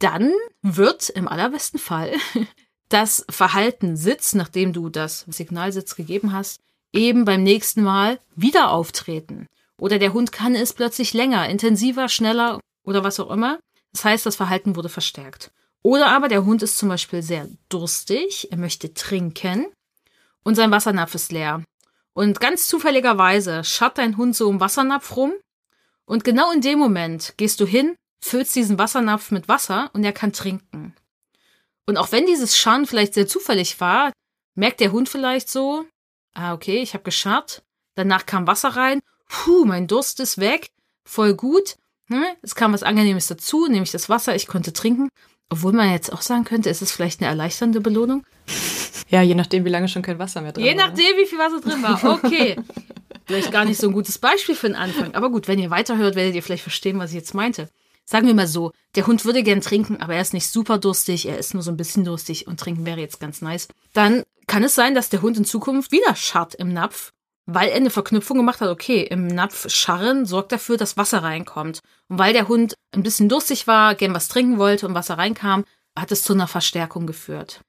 dann 0.00 0.32
wird 0.62 1.10
im 1.10 1.28
allerbesten 1.28 1.78
Fall 1.78 2.12
das 2.88 3.24
Verhalten 3.30 3.96
Sitz, 3.96 4.34
nachdem 4.34 4.72
du 4.72 4.88
das 4.88 5.24
Signalsitz 5.28 5.94
gegeben 5.94 6.32
hast, 6.32 6.60
eben 6.92 7.24
beim 7.24 7.42
nächsten 7.42 7.82
Mal 7.82 8.20
wieder 8.34 8.70
auftreten. 8.70 9.46
Oder 9.78 9.98
der 9.98 10.12
Hund 10.12 10.32
kann 10.32 10.54
es 10.54 10.72
plötzlich 10.72 11.14
länger, 11.14 11.48
intensiver, 11.48 12.08
schneller 12.08 12.60
oder 12.84 13.04
was 13.04 13.20
auch 13.20 13.30
immer. 13.30 13.58
Das 13.92 14.04
heißt, 14.04 14.26
das 14.26 14.36
Verhalten 14.36 14.76
wurde 14.76 14.88
verstärkt. 14.88 15.50
Oder 15.82 16.08
aber 16.08 16.28
der 16.28 16.44
Hund 16.44 16.62
ist 16.62 16.76
zum 16.76 16.88
Beispiel 16.88 17.22
sehr 17.22 17.48
durstig, 17.68 18.48
er 18.50 18.58
möchte 18.58 18.92
trinken 18.92 19.66
und 20.44 20.54
sein 20.54 20.70
Wassernapf 20.70 21.14
ist 21.14 21.32
leer. 21.32 21.64
Und 22.12 22.40
ganz 22.40 22.66
zufälligerweise 22.66 23.64
scharrt 23.64 23.98
dein 23.98 24.16
Hund 24.16 24.36
so 24.36 24.50
im 24.50 24.60
Wassernapf 24.60 25.16
rum 25.16 25.32
und 26.04 26.24
genau 26.24 26.52
in 26.52 26.60
dem 26.60 26.78
Moment 26.78 27.34
gehst 27.38 27.60
du 27.60 27.66
hin, 27.66 27.96
füllst 28.20 28.54
diesen 28.54 28.78
Wassernapf 28.78 29.30
mit 29.30 29.48
Wasser 29.48 29.90
und 29.94 30.04
er 30.04 30.12
kann 30.12 30.32
trinken. 30.32 30.94
Und 31.86 31.96
auch 31.96 32.12
wenn 32.12 32.26
dieses 32.26 32.58
Scharren 32.58 32.86
vielleicht 32.86 33.14
sehr 33.14 33.26
zufällig 33.26 33.80
war, 33.80 34.12
merkt 34.54 34.80
der 34.80 34.92
Hund 34.92 35.08
vielleicht 35.08 35.48
so, 35.48 35.86
Ah, 36.40 36.54
okay, 36.54 36.78
ich 36.78 36.94
habe 36.94 37.04
gescharrt. 37.04 37.62
Danach 37.96 38.24
kam 38.24 38.46
Wasser 38.46 38.70
rein. 38.70 39.00
Puh, 39.28 39.66
mein 39.66 39.86
Durst 39.86 40.20
ist 40.20 40.38
weg. 40.38 40.70
Voll 41.04 41.34
gut. 41.34 41.76
Hm? 42.08 42.24
Es 42.40 42.54
kam 42.54 42.72
was 42.72 42.82
Angenehmes 42.82 43.26
dazu, 43.26 43.66
nämlich 43.66 43.90
das 43.90 44.08
Wasser. 44.08 44.34
Ich 44.34 44.46
konnte 44.46 44.72
trinken. 44.72 45.10
Obwohl 45.50 45.74
man 45.74 45.90
jetzt 45.90 46.10
auch 46.10 46.22
sagen 46.22 46.44
könnte, 46.44 46.70
ist 46.70 46.80
es 46.80 46.92
vielleicht 46.92 47.20
eine 47.20 47.28
erleichternde 47.28 47.82
Belohnung? 47.82 48.24
Ja, 49.10 49.20
je 49.20 49.34
nachdem, 49.34 49.66
wie 49.66 49.68
lange 49.68 49.88
schon 49.88 50.00
kein 50.00 50.18
Wasser 50.18 50.40
mehr 50.40 50.52
drin 50.52 50.64
je 50.64 50.70
war. 50.70 50.76
Je 50.78 50.88
nachdem, 50.88 51.16
wie 51.18 51.26
viel 51.26 51.38
Wasser 51.38 51.60
drin 51.60 51.82
war. 51.82 52.02
Okay. 52.24 52.56
vielleicht 53.26 53.52
gar 53.52 53.66
nicht 53.66 53.78
so 53.78 53.88
ein 53.88 53.92
gutes 53.92 54.16
Beispiel 54.16 54.54
für 54.54 54.68
den 54.68 54.76
Anfang. 54.76 55.14
Aber 55.14 55.30
gut, 55.30 55.46
wenn 55.46 55.58
ihr 55.58 55.68
weiterhört, 55.68 56.14
werdet 56.14 56.34
ihr 56.34 56.42
vielleicht 56.42 56.62
verstehen, 56.62 56.98
was 56.98 57.10
ich 57.10 57.16
jetzt 57.16 57.34
meinte. 57.34 57.68
Sagen 58.06 58.26
wir 58.26 58.34
mal 58.34 58.48
so, 58.48 58.72
der 58.96 59.06
Hund 59.06 59.26
würde 59.26 59.42
gern 59.42 59.60
trinken, 59.60 59.98
aber 59.98 60.14
er 60.14 60.22
ist 60.22 60.32
nicht 60.32 60.48
super 60.48 60.78
durstig, 60.78 61.26
er 61.26 61.38
ist 61.38 61.52
nur 61.52 61.62
so 61.62 61.70
ein 61.70 61.76
bisschen 61.76 62.04
durstig 62.04 62.46
und 62.46 62.58
trinken 62.58 62.86
wäre 62.86 62.98
jetzt 62.98 63.20
ganz 63.20 63.42
nice. 63.42 63.68
Dann 63.92 64.24
kann 64.50 64.64
es 64.64 64.74
sein, 64.74 64.96
dass 64.96 65.08
der 65.08 65.22
Hund 65.22 65.36
in 65.36 65.44
Zukunft 65.44 65.92
wieder 65.92 66.16
scharrt 66.16 66.56
im 66.56 66.72
Napf, 66.72 67.12
weil 67.46 67.68
er 67.68 67.76
eine 67.76 67.88
Verknüpfung 67.88 68.36
gemacht 68.36 68.60
hat, 68.60 68.68
okay, 68.68 69.02
im 69.02 69.28
Napf 69.28 69.70
scharren 69.70 70.26
sorgt 70.26 70.50
dafür, 70.50 70.76
dass 70.76 70.96
Wasser 70.96 71.22
reinkommt. 71.22 71.78
Und 72.08 72.18
weil 72.18 72.32
der 72.32 72.48
Hund 72.48 72.74
ein 72.92 73.04
bisschen 73.04 73.28
durstig 73.28 73.68
war, 73.68 73.94
gern 73.94 74.12
was 74.12 74.26
trinken 74.26 74.58
wollte 74.58 74.88
und 74.88 74.94
Wasser 74.94 75.16
reinkam, 75.16 75.64
hat 75.96 76.10
es 76.10 76.24
zu 76.24 76.32
einer 76.32 76.48
Verstärkung 76.48 77.06
geführt. 77.06 77.60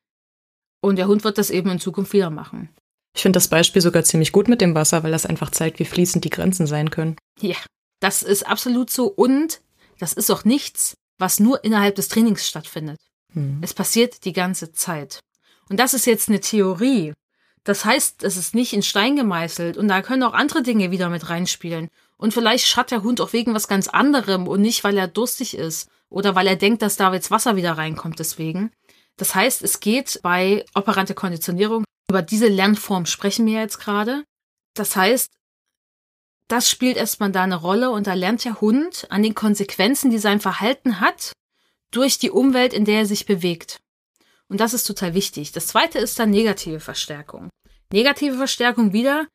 Und 0.81 0.95
der 0.95 1.07
Hund 1.07 1.23
wird 1.23 1.37
das 1.37 1.51
eben 1.51 1.69
in 1.69 1.79
Zukunft 1.79 2.13
wieder 2.13 2.31
machen. 2.31 2.69
Ich 3.15 3.21
finde 3.21 3.37
das 3.37 3.47
Beispiel 3.47 3.83
sogar 3.83 4.03
ziemlich 4.03 4.31
gut 4.31 4.47
mit 4.47 4.59
dem 4.59 4.73
Wasser, 4.73 5.03
weil 5.03 5.11
das 5.11 5.27
einfach 5.27 5.51
zeigt, 5.51 5.77
wie 5.77 5.85
fließend 5.85 6.25
die 6.25 6.31
Grenzen 6.31 6.65
sein 6.65 6.89
können. 6.89 7.15
Ja, 7.39 7.57
das 7.99 8.23
ist 8.23 8.47
absolut 8.47 8.89
so. 8.89 9.05
Und 9.05 9.61
das 9.99 10.13
ist 10.13 10.31
auch 10.31 10.45
nichts, 10.45 10.95
was 11.19 11.39
nur 11.39 11.63
innerhalb 11.63 11.93
des 11.93 12.07
Trainings 12.07 12.47
stattfindet. 12.47 12.97
Hm. 13.33 13.59
Es 13.61 13.75
passiert 13.75 14.25
die 14.25 14.33
ganze 14.33 14.71
Zeit. 14.71 15.19
Und 15.69 15.79
das 15.79 15.93
ist 15.93 16.05
jetzt 16.05 16.29
eine 16.29 16.39
Theorie. 16.39 17.13
Das 17.63 17.85
heißt, 17.85 18.23
es 18.23 18.37
ist 18.37 18.55
nicht 18.55 18.73
in 18.73 18.81
Stein 18.81 19.15
gemeißelt 19.15 19.77
und 19.77 19.87
da 19.87 20.01
können 20.01 20.23
auch 20.23 20.33
andere 20.33 20.63
Dinge 20.63 20.91
wieder 20.91 21.09
mit 21.09 21.29
reinspielen. 21.29 21.89
Und 22.17 22.33
vielleicht 22.33 22.65
schat 22.65 22.91
der 22.91 23.03
Hund 23.03 23.21
auch 23.21 23.33
wegen 23.33 23.53
was 23.53 23.67
ganz 23.67 23.87
anderem 23.87 24.47
und 24.47 24.61
nicht, 24.61 24.83
weil 24.83 24.97
er 24.97 25.07
durstig 25.07 25.55
ist 25.55 25.89
oder 26.09 26.35
weil 26.35 26.47
er 26.47 26.55
denkt, 26.55 26.81
dass 26.81 26.97
da 26.97 27.13
jetzt 27.13 27.31
Wasser 27.31 27.55
wieder 27.55 27.73
reinkommt 27.73 28.19
deswegen. 28.19 28.71
Das 29.17 29.35
heißt, 29.35 29.61
es 29.61 29.79
geht 29.79 30.19
bei 30.23 30.65
operante 30.73 31.13
Konditionierung, 31.13 31.83
über 32.09 32.21
diese 32.21 32.47
Lernform 32.47 33.05
sprechen 33.05 33.45
wir 33.45 33.59
jetzt 33.59 33.79
gerade. 33.79 34.23
Das 34.73 34.95
heißt, 34.95 35.31
das 36.47 36.69
spielt 36.69 36.97
erstmal 36.97 37.31
da 37.31 37.43
eine 37.43 37.55
Rolle 37.55 37.91
und 37.91 38.07
da 38.07 38.13
lernt 38.13 38.43
der 38.43 38.59
Hund 38.59 39.07
an 39.09 39.23
den 39.23 39.35
Konsequenzen, 39.35 40.11
die 40.11 40.17
sein 40.17 40.41
Verhalten 40.41 40.99
hat, 40.99 41.31
durch 41.91 42.19
die 42.19 42.31
Umwelt, 42.31 42.73
in 42.73 42.83
der 42.83 42.99
er 42.99 43.05
sich 43.05 43.25
bewegt. 43.25 43.79
Und 44.51 44.59
das 44.59 44.73
ist 44.73 44.83
total 44.83 45.13
wichtig. 45.13 45.53
Das 45.53 45.67
zweite 45.67 45.97
ist 45.97 46.19
dann 46.19 46.29
negative 46.29 46.81
Verstärkung. 46.81 47.49
Negative 47.93 48.35
Verstärkung 48.35 48.91
wieder, 48.91 49.25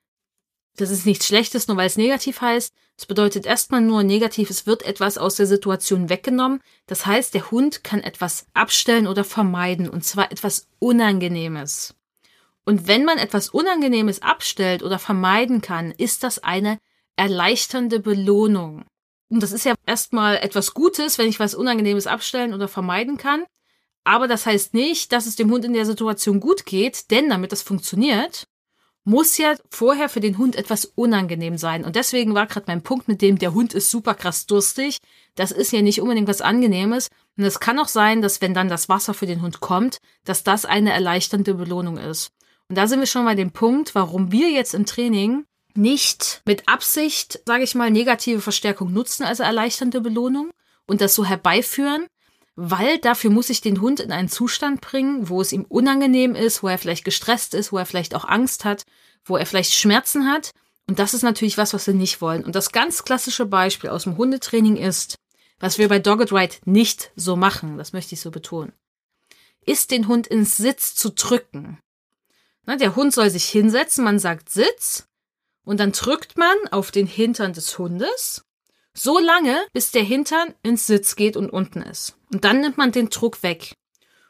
das 0.77 0.91
ist 0.91 1.07
nichts 1.07 1.27
Schlechtes, 1.27 1.69
nur 1.69 1.79
weil 1.79 1.87
es 1.87 1.97
negativ 1.97 2.43
heißt. 2.43 2.71
Es 2.99 3.07
bedeutet 3.07 3.47
erstmal 3.47 3.81
nur 3.81 4.03
negativ, 4.03 4.51
es 4.51 4.67
wird 4.67 4.83
etwas 4.83 5.17
aus 5.17 5.37
der 5.37 5.47
Situation 5.47 6.11
weggenommen. 6.11 6.61
Das 6.87 7.07
heißt, 7.07 7.33
der 7.33 7.51
Hund 7.51 7.83
kann 7.83 8.03
etwas 8.03 8.45
abstellen 8.53 9.07
oder 9.07 9.25
vermeiden, 9.25 9.89
und 9.89 10.05
zwar 10.05 10.31
etwas 10.31 10.69
Unangenehmes. 10.81 11.95
Und 12.67 12.87
wenn 12.87 13.07
man 13.07 13.17
etwas 13.17 13.49
Unangenehmes 13.49 14.21
abstellt 14.21 14.83
oder 14.83 14.99
vermeiden 14.99 15.63
kann, 15.63 15.93
ist 15.93 16.25
das 16.25 16.41
eine 16.41 16.79
erleichternde 17.17 18.01
Belohnung. 18.01 18.85
Und 19.31 19.43
das 19.43 19.53
ist 19.53 19.65
ja 19.65 19.73
erstmal 19.87 20.37
etwas 20.37 20.75
Gutes, 20.75 21.17
wenn 21.17 21.31
ich 21.31 21.41
was 21.41 21.55
Unangenehmes 21.55 22.07
abstellen 22.07 22.53
oder 22.53 22.69
vermeiden 22.69 23.17
kann. 23.17 23.47
Aber 24.07 24.29
das 24.29 24.47
heißt 24.47 24.73
nicht, 24.73 25.11
dass 25.11 25.27
es 25.27 25.35
dem 25.35 25.51
Hund 25.51 25.65
in 25.65 25.73
der 25.73 25.85
Situation 25.85 26.39
gut 26.39 26.65
geht, 26.65 27.11
denn 27.11 27.29
damit 27.29 27.51
das 27.51 27.63
funktioniert, 27.63 28.47
muss 29.03 29.37
ja 29.37 29.55
vorher 29.69 30.09
für 30.09 30.21
den 30.21 30.39
Hund 30.39 30.55
etwas 30.55 30.85
unangenehm 30.85 31.59
sein. 31.59 31.85
Und 31.85 31.97
deswegen 31.97 32.33
war 32.33 32.47
gerade 32.47 32.67
mein 32.69 32.85
Punkt 32.85 33.09
mit 33.09 33.21
dem, 33.21 33.37
der 33.37 33.53
Hund 33.53 33.75
ist 33.75 33.91
super 33.91 34.15
krass 34.15 34.47
durstig. 34.47 34.99
Das 35.35 35.51
ist 35.51 35.73
ja 35.73 35.83
nicht 35.83 36.01
unbedingt 36.01 36.29
was 36.29 36.41
Angenehmes. 36.41 37.09
Und 37.37 37.43
es 37.43 37.59
kann 37.59 37.81
auch 37.81 37.89
sein, 37.89 38.23
dass 38.23 38.41
wenn 38.41 38.55
dann 38.55 38.69
das 38.69 38.89
Wasser 38.89 39.13
für 39.13 39.27
den 39.27 39.43
Hund 39.43 39.59
kommt, 39.59 39.99
dass 40.25 40.45
das 40.45 40.67
eine 40.67 40.93
erleichternde 40.93 41.55
Belohnung 41.55 41.99
ist. 41.99 42.31
Und 42.69 42.79
da 42.79 42.87
sind 42.87 43.01
wir 43.01 43.07
schon 43.07 43.25
bei 43.25 43.35
dem 43.35 43.51
Punkt, 43.51 43.97
warum 43.97 44.31
wir 44.31 44.51
jetzt 44.51 44.75
im 44.75 44.87
Training 44.87 45.47
nicht 45.75 46.43
mit 46.45 46.69
Absicht, 46.69 47.41
sage 47.45 47.65
ich 47.65 47.75
mal, 47.75 47.91
negative 47.91 48.41
Verstärkung 48.41 48.93
nutzen 48.93 49.25
als 49.25 49.41
erleichternde 49.41 50.01
Belohnung 50.01 50.53
und 50.87 51.01
das 51.01 51.17
so 51.17 51.25
herbeiführen, 51.25 52.07
weil 52.57 52.99
dafür 52.99 53.31
muss 53.31 53.51
ich 53.51 53.61
den 53.61 53.83
Hund 53.83 54.01
in 54.01 54.11
einen 54.11 54.29
Zustand 54.29 54.81
bringen, 54.81 55.29
wo 55.29 55.43
es 55.43 55.53
ihm 55.53 55.65
unangenehm 55.69 56.35
ist, 56.35 56.63
wo 56.63 56.69
er 56.69 56.79
vielleicht 56.79 57.05
gestresst 57.05 57.55
ist, 57.55 57.71
wo 57.71 57.79
er 57.79 57.87
vielleicht 57.87 58.15
auch 58.15 58.25
Angst 58.25 58.65
hat, 58.65 58.85
wo 59.25 59.37
er 59.37 59.45
vielleicht 59.45 59.75
Schmerzen 59.75 60.27
hat. 60.27 60.53
Und 60.89 60.99
das 60.99 61.15
ist 61.15 61.23
natürlich 61.23 61.59
was, 61.59 61.75
was 61.75 61.87
wir 61.87 61.95
nicht 61.95 62.21
wollen. 62.21 62.45
Und 62.45 62.55
das 62.55 62.73
ganz 62.73 63.05
klassische 63.05 63.45
Beispiel 63.45 63.91
aus 63.91 64.05
dem 64.05 64.17
Hundetraining 64.17 64.77
ist, 64.77 65.17
was 65.61 65.79
wir 65.79 65.89
bei 65.89 65.99
Dogged 65.99 66.33
Ride 66.33 66.57
nicht 66.65 67.13
so 67.15 67.37
machen, 67.37 67.77
das 67.77 67.93
möchte 67.93 68.15
ich 68.15 68.21
so 68.21 68.31
betonen, 68.31 68.73
ist 69.65 69.91
den 69.91 70.09
Hund 70.09 70.27
ins 70.27 70.57
Sitz 70.57 70.95
zu 70.95 71.11
drücken. 71.11 71.79
Na, 72.65 72.77
der 72.77 72.97
Hund 72.97 73.13
soll 73.13 73.31
sich 73.31 73.47
hinsetzen, 73.47 74.05
man 74.05 74.19
sagt 74.19 74.49
Sitz, 74.49 75.07
und 75.65 75.81
dann 75.81 75.93
drückt 75.93 76.39
man 76.39 76.57
auf 76.71 76.91
den 76.91 77.07
Hintern 77.07 77.53
des 77.53 77.79
Hundes 77.79 78.45
so 78.95 79.19
lange, 79.19 79.67
bis 79.73 79.91
der 79.91 80.05
Hintern 80.05 80.55
ins 80.63 80.87
Sitz 80.87 81.17
geht 81.17 81.37
und 81.37 81.51
unten 81.51 81.83
ist. 81.83 82.16
Und 82.33 82.45
dann 82.45 82.61
nimmt 82.61 82.77
man 82.77 82.93
den 82.93 83.09
Druck 83.09 83.43
weg. 83.43 83.75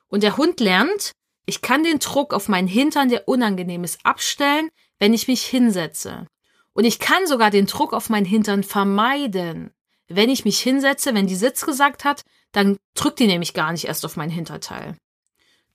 Und 0.08 0.22
der 0.22 0.36
Hund 0.36 0.60
lernt, 0.60 1.12
ich 1.46 1.62
kann 1.62 1.84
den 1.84 1.98
Druck 1.98 2.34
auf 2.34 2.48
meinen 2.48 2.68
Hintern, 2.68 3.08
der 3.08 3.28
unangenehm 3.28 3.84
ist, 3.84 4.00
abstellen, 4.04 4.68
wenn 4.98 5.14
ich 5.14 5.28
mich 5.28 5.44
hinsetze. 5.44 6.26
Und 6.72 6.84
ich 6.84 6.98
kann 6.98 7.26
sogar 7.26 7.50
den 7.50 7.66
Druck 7.66 7.92
auf 7.92 8.10
meinen 8.10 8.26
Hintern 8.26 8.62
vermeiden. 8.62 9.70
Wenn 10.08 10.30
ich 10.30 10.44
mich 10.44 10.60
hinsetze, 10.60 11.14
wenn 11.14 11.26
die 11.26 11.36
Sitz 11.36 11.64
gesagt 11.64 12.04
hat, 12.04 12.22
dann 12.52 12.76
drückt 12.94 13.18
die 13.18 13.26
nämlich 13.26 13.54
gar 13.54 13.72
nicht 13.72 13.86
erst 13.86 14.04
auf 14.04 14.16
mein 14.16 14.30
Hinterteil. 14.30 14.96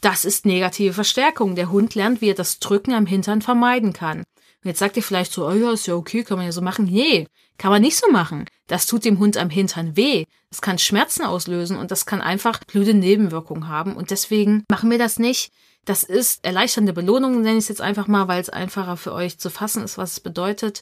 Das 0.01 0.25
ist 0.25 0.45
negative 0.45 0.93
Verstärkung. 0.93 1.55
Der 1.55 1.69
Hund 1.71 1.95
lernt, 1.95 2.21
wie 2.21 2.29
er 2.29 2.35
das 2.35 2.59
Drücken 2.59 2.93
am 2.93 3.05
Hintern 3.05 3.41
vermeiden 3.41 3.93
kann. 3.93 4.23
Und 4.63 4.67
jetzt 4.67 4.79
sagt 4.79 4.95
ihr 4.95 5.03
vielleicht 5.03 5.31
so, 5.31 5.47
oh 5.47 5.53
ja, 5.53 5.71
ist 5.71 5.87
ja 5.87 5.95
okay, 5.95 6.23
kann 6.23 6.37
man 6.37 6.45
ja 6.45 6.51
so 6.51 6.61
machen. 6.61 6.85
Nee, 6.85 7.27
kann 7.57 7.71
man 7.71 7.81
nicht 7.81 7.97
so 7.97 8.09
machen. 8.11 8.45
Das 8.67 8.85
tut 8.85 9.05
dem 9.05 9.17
Hund 9.17 9.37
am 9.37 9.49
Hintern 9.49 9.95
weh. 9.95 10.25
Das 10.49 10.61
kann 10.61 10.77
Schmerzen 10.77 11.25
auslösen 11.25 11.77
und 11.77 11.89
das 11.89 12.05
kann 12.05 12.21
einfach 12.21 12.59
blöde 12.65 12.93
Nebenwirkungen 12.93 13.67
haben. 13.67 13.95
Und 13.95 14.11
deswegen 14.11 14.63
machen 14.69 14.91
wir 14.91 14.99
das 14.99 15.17
nicht. 15.17 15.51
Das 15.85 16.03
ist 16.03 16.45
erleichternde 16.45 16.93
Belohnung, 16.93 17.41
nenne 17.41 17.57
ich 17.57 17.63
es 17.63 17.69
jetzt 17.69 17.81
einfach 17.81 18.07
mal, 18.07 18.27
weil 18.27 18.39
es 18.39 18.49
einfacher 18.49 18.97
für 18.97 19.13
euch 19.13 19.39
zu 19.39 19.49
fassen 19.49 19.83
ist, 19.83 19.97
was 19.97 20.11
es 20.13 20.19
bedeutet. 20.19 20.81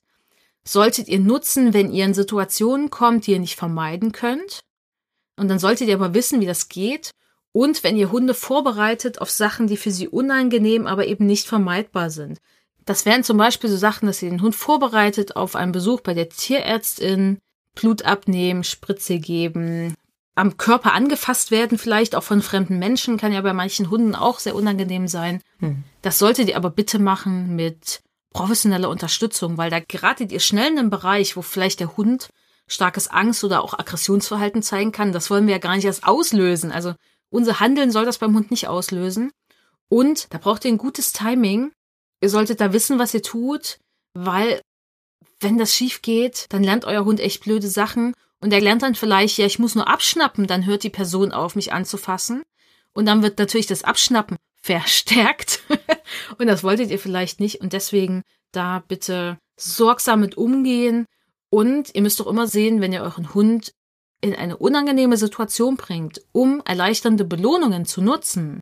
Solltet 0.66 1.08
ihr 1.08 1.20
nutzen, 1.20 1.74
wenn 1.74 1.92
ihr 1.92 2.04
in 2.04 2.14
Situationen 2.14 2.90
kommt, 2.90 3.28
die 3.28 3.32
ihr 3.32 3.40
nicht 3.40 3.56
vermeiden 3.56 4.12
könnt. 4.12 4.60
Und 5.38 5.48
dann 5.48 5.60
solltet 5.60 5.88
ihr 5.88 5.96
aber 5.96 6.14
wissen, 6.14 6.42
wie 6.42 6.46
das 6.46 6.68
geht. 6.68 7.12
Und 7.54 7.84
wenn 7.84 7.96
ihr 7.96 8.12
Hunde 8.12 8.34
vorbereitet 8.34 9.22
auf 9.22 9.30
Sachen, 9.30 9.68
die 9.68 9.78
für 9.78 9.92
sie 9.92 10.10
unangenehm, 10.10 10.86
aber 10.86 11.08
eben 11.08 11.26
nicht 11.26 11.48
vermeidbar 11.48 12.10
sind. 12.10 12.40
Das 12.90 13.06
wären 13.06 13.24
zum 13.24 13.38
Beispiel 13.38 13.70
so 13.70 13.78
Sachen, 13.78 14.08
dass 14.08 14.24
ihr 14.24 14.32
den 14.32 14.42
Hund 14.42 14.56
vorbereitet 14.56 15.36
auf 15.36 15.56
einen 15.56 15.72
Besuch 15.72 16.02
bei 16.02 16.16
der 16.16 16.28
Tierärztin, 16.28 17.38
Blut 17.76 18.02
abnehmen, 18.02 18.64
Spritze 18.64 19.20
geben, 19.20 19.94
am 20.34 20.58
Körper 20.58 20.94
angefasst 20.94 21.52
werden, 21.52 21.78
vielleicht 21.78 22.16
auch 22.16 22.24
von 22.24 22.42
fremden 22.42 22.80
Menschen, 22.80 23.18
kann 23.18 23.32
ja 23.32 23.42
bei 23.42 23.54
manchen 23.54 23.92
Hunden 23.92 24.16
auch 24.16 24.40
sehr 24.40 24.56
unangenehm 24.56 25.08
sein. 25.08 25.40
Hm. 25.60 25.84
Das 26.02 26.18
solltet 26.18 26.50
ihr 26.50 26.58
aber 26.58 26.72
bitte 26.72 26.98
machen 26.98 27.56
mit 27.56 28.02
professioneller 28.34 28.90
Unterstützung, 28.90 29.60
weil 29.60 29.70
da 29.70 29.80
geratet 29.80 30.32
ihr 30.32 30.40
schnell 30.40 30.72
in 30.72 30.80
einen 30.80 30.90
Bereich, 30.90 31.38
wo 31.38 31.44
vielleicht 31.44 31.82
der 31.82 31.96
Hund 31.96 32.30
starkes 32.66 33.08
Angst 33.08 33.44
oder 33.44 33.64
auch 33.64 33.78
Aggressionsverhalten 33.78 34.64
zeigen 34.64 34.92
kann. 34.92 35.12
Das 35.12 35.30
wollen 35.30 35.46
wir 35.46 35.54
ja 35.54 35.60
gar 35.60 35.76
nicht 35.76 35.86
erst 35.86 36.06
auslösen. 36.06 36.72
Also 36.72 36.96
unser 37.30 37.60
Handeln 37.60 37.92
soll 37.92 38.06
das 38.06 38.18
beim 38.18 38.36
Hund 38.36 38.50
nicht 38.50 38.68
auslösen. 38.68 39.32
Und 39.90 40.34
da 40.34 40.40
braucht 40.40 40.66
ihr 40.66 40.72
ein 40.72 40.80
gutes 40.80 41.14
Timing, 41.14 41.72
Ihr 42.22 42.30
solltet 42.30 42.62
da 42.62 42.74
wissen, 42.74 43.00
was 43.00 43.14
ihr 43.14 43.24
tut, 43.24 43.80
weil 44.14 44.62
wenn 45.40 45.58
das 45.58 45.74
schief 45.74 46.02
geht, 46.02 46.46
dann 46.50 46.64
lernt 46.64 46.86
euer 46.86 47.06
Hund 47.06 47.20
echt 47.20 47.44
blöde 47.44 47.68
Sachen 47.68 48.14
und 48.42 48.54
er 48.54 48.62
lernt 48.62 48.84
dann 48.84 48.96
vielleicht, 48.96 49.38
ja, 49.38 49.46
ich 49.46 49.60
muss 49.60 49.76
nur 49.76 49.88
abschnappen, 49.88 50.48
dann 50.48 50.66
hört 50.66 50.84
die 50.84 50.90
Person 50.90 51.32
auf, 51.32 51.56
mich 51.56 51.74
anzufassen. 51.74 52.44
Und 52.94 53.06
dann 53.06 53.22
wird 53.22 53.38
natürlich 53.38 53.68
das 53.68 53.84
Abschnappen 53.84 54.38
verstärkt. 54.62 55.62
und 56.38 56.48
das 56.48 56.64
wolltet 56.64 56.90
ihr 56.90 57.00
vielleicht 57.00 57.40
nicht. 57.40 57.62
Und 57.62 57.74
deswegen 57.74 58.24
da 58.52 58.84
bitte 58.88 59.38
sorgsam 59.58 60.22
mit 60.22 60.38
umgehen. 60.38 61.06
Und 61.50 61.94
ihr 61.96 62.02
müsst 62.02 62.20
doch 62.20 62.28
immer 62.28 62.48
sehen, 62.48 62.82
wenn 62.82 62.94
ihr 62.94 63.02
euren 63.02 63.34
Hund 63.34 63.74
in 64.22 64.36
eine 64.36 64.58
unangenehme 64.58 65.18
Situation 65.18 65.78
bringt, 65.78 66.22
um 66.32 66.62
erleichternde 66.66 67.26
Belohnungen 67.26 67.86
zu 67.86 68.02
nutzen. 68.02 68.62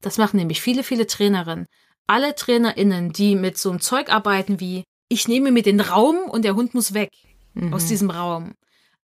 Das 0.00 0.18
machen 0.18 0.36
nämlich 0.38 0.60
viele, 0.60 0.82
viele 0.82 1.06
Trainerinnen 1.06 1.66
alle 2.06 2.34
TrainerInnen, 2.34 3.12
die 3.12 3.34
mit 3.34 3.58
so 3.58 3.70
einem 3.70 3.80
Zeug 3.80 4.10
arbeiten 4.10 4.60
wie, 4.60 4.84
ich 5.08 5.28
nehme 5.28 5.50
mir 5.50 5.62
den 5.62 5.80
Raum 5.80 6.16
und 6.28 6.44
der 6.44 6.54
Hund 6.54 6.74
muss 6.74 6.94
weg 6.94 7.10
mhm. 7.54 7.72
aus 7.72 7.86
diesem 7.86 8.10
Raum, 8.10 8.54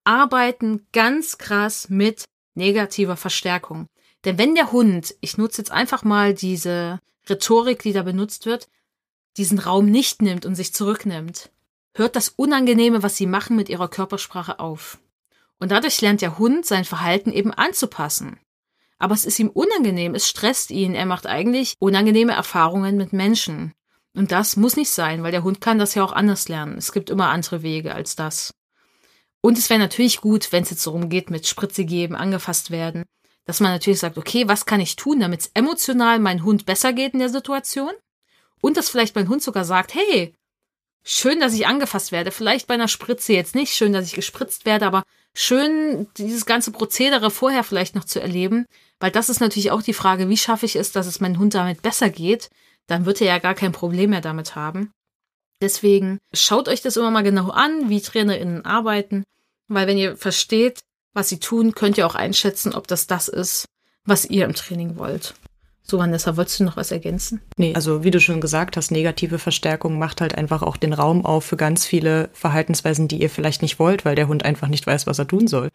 arbeiten 0.03 0.87
ganz 0.93 1.37
krass 1.37 1.89
mit 1.89 2.25
negativer 2.55 3.17
Verstärkung. 3.17 3.87
Denn 4.25 4.37
wenn 4.37 4.55
der 4.55 4.71
Hund, 4.71 5.15
ich 5.21 5.37
nutze 5.37 5.61
jetzt 5.61 5.71
einfach 5.71 6.03
mal 6.03 6.33
diese 6.33 6.99
Rhetorik, 7.29 7.81
die 7.81 7.93
da 7.93 8.03
benutzt 8.03 8.45
wird, 8.45 8.67
diesen 9.37 9.59
Raum 9.59 9.85
nicht 9.85 10.21
nimmt 10.21 10.45
und 10.45 10.55
sich 10.55 10.73
zurücknimmt, 10.73 11.49
hört 11.95 12.15
das 12.15 12.29
Unangenehme, 12.29 13.03
was 13.03 13.17
sie 13.17 13.27
machen, 13.27 13.55
mit 13.55 13.69
ihrer 13.69 13.87
Körpersprache 13.87 14.59
auf. 14.59 14.99
Und 15.59 15.71
dadurch 15.71 16.01
lernt 16.01 16.21
der 16.21 16.37
Hund 16.37 16.65
sein 16.65 16.85
Verhalten 16.85 17.31
eben 17.31 17.51
anzupassen 17.51 18.39
aber 19.01 19.15
es 19.15 19.25
ist 19.25 19.39
ihm 19.39 19.49
unangenehm, 19.49 20.13
es 20.13 20.29
stresst 20.29 20.69
ihn, 20.69 20.93
er 20.93 21.07
macht 21.07 21.25
eigentlich 21.25 21.73
unangenehme 21.79 22.33
Erfahrungen 22.33 22.97
mit 22.97 23.13
Menschen. 23.13 23.73
Und 24.13 24.31
das 24.31 24.57
muss 24.57 24.75
nicht 24.75 24.91
sein, 24.91 25.23
weil 25.23 25.31
der 25.31 25.43
Hund 25.43 25.59
kann 25.59 25.79
das 25.79 25.95
ja 25.95 26.03
auch 26.03 26.11
anders 26.11 26.49
lernen. 26.49 26.77
Es 26.77 26.91
gibt 26.91 27.09
immer 27.09 27.29
andere 27.29 27.63
Wege 27.63 27.95
als 27.95 28.15
das. 28.15 28.53
Und 29.41 29.57
es 29.57 29.71
wäre 29.71 29.79
natürlich 29.79 30.21
gut, 30.21 30.51
wenn 30.51 30.63
es 30.63 30.69
jetzt 30.69 30.85
darum 30.85 31.09
geht, 31.09 31.31
mit 31.31 31.47
Spritze 31.47 31.83
geben, 31.83 32.15
angefasst 32.15 32.69
werden, 32.69 33.05
dass 33.45 33.59
man 33.59 33.71
natürlich 33.71 33.99
sagt, 33.99 34.19
okay, 34.19 34.47
was 34.47 34.67
kann 34.67 34.79
ich 34.79 34.97
tun, 34.97 35.19
damit 35.19 35.41
es 35.41 35.51
emotional 35.55 36.19
mein 36.19 36.43
Hund 36.43 36.67
besser 36.67 36.93
geht 36.93 37.13
in 37.13 37.19
der 37.19 37.29
Situation? 37.29 37.91
Und 38.61 38.77
dass 38.77 38.89
vielleicht 38.89 39.15
mein 39.15 39.29
Hund 39.29 39.41
sogar 39.41 39.65
sagt, 39.65 39.95
hey, 39.95 40.35
schön, 41.03 41.39
dass 41.39 41.55
ich 41.55 41.65
angefasst 41.65 42.11
werde. 42.11 42.29
Vielleicht 42.29 42.67
bei 42.67 42.75
einer 42.75 42.87
Spritze 42.87 43.33
jetzt 43.33 43.55
nicht, 43.55 43.73
schön, 43.73 43.93
dass 43.93 44.05
ich 44.05 44.13
gespritzt 44.13 44.65
werde, 44.65 44.85
aber 44.85 45.01
schön, 45.33 46.07
dieses 46.17 46.45
ganze 46.45 46.71
Prozedere 46.71 47.31
vorher 47.31 47.63
vielleicht 47.63 47.95
noch 47.95 48.05
zu 48.05 48.21
erleben, 48.21 48.67
weil 49.01 49.11
das 49.11 49.29
ist 49.29 49.41
natürlich 49.41 49.71
auch 49.71 49.81
die 49.81 49.93
Frage, 49.93 50.29
wie 50.29 50.37
schaffe 50.37 50.65
ich 50.65 50.75
es, 50.75 50.91
dass 50.91 51.07
es 51.07 51.19
meinem 51.19 51.39
Hund 51.39 51.53
damit 51.55 51.81
besser 51.81 52.09
geht? 52.09 52.49
Dann 52.87 53.05
wird 53.05 53.19
er 53.19 53.27
ja 53.27 53.39
gar 53.39 53.55
kein 53.55 53.71
Problem 53.71 54.11
mehr 54.11 54.21
damit 54.21 54.55
haben. 54.55 54.91
Deswegen 55.61 56.19
schaut 56.33 56.67
euch 56.67 56.81
das 56.81 56.97
immer 56.97 57.11
mal 57.11 57.23
genau 57.23 57.49
an, 57.49 57.89
wie 57.89 58.01
TrainerInnen 58.01 58.63
arbeiten, 58.63 59.23
weil 59.67 59.87
wenn 59.87 59.97
ihr 59.97 60.17
versteht, 60.17 60.81
was 61.13 61.29
sie 61.29 61.39
tun, 61.39 61.73
könnt 61.73 61.97
ihr 61.97 62.07
auch 62.07 62.15
einschätzen, 62.15 62.73
ob 62.73 62.87
das 62.87 63.07
das 63.07 63.27
ist, 63.27 63.65
was 64.05 64.25
ihr 64.25 64.45
im 64.45 64.55
Training 64.55 64.97
wollt. 64.97 65.33
So, 65.83 65.97
Vanessa, 65.97 66.37
wolltest 66.37 66.59
du 66.59 66.63
noch 66.63 66.77
was 66.77 66.91
ergänzen? 66.91 67.41
Nee, 67.57 67.73
also 67.75 68.03
wie 68.03 68.11
du 68.11 68.19
schon 68.19 68.39
gesagt 68.39 68.77
hast, 68.77 68.91
negative 68.91 69.39
Verstärkung 69.39 69.99
macht 69.99 70.21
halt 70.21 70.35
einfach 70.35 70.61
auch 70.61 70.77
den 70.77 70.93
Raum 70.93 71.25
auf 71.25 71.43
für 71.43 71.57
ganz 71.57 71.85
viele 71.85 72.29
Verhaltensweisen, 72.33 73.07
die 73.07 73.21
ihr 73.21 73.29
vielleicht 73.29 73.61
nicht 73.61 73.79
wollt, 73.79 74.05
weil 74.05 74.15
der 74.15 74.27
Hund 74.27 74.45
einfach 74.45 74.67
nicht 74.67 74.87
weiß, 74.87 75.07
was 75.07 75.19
er 75.19 75.27
tun 75.27 75.47
soll. 75.47 75.69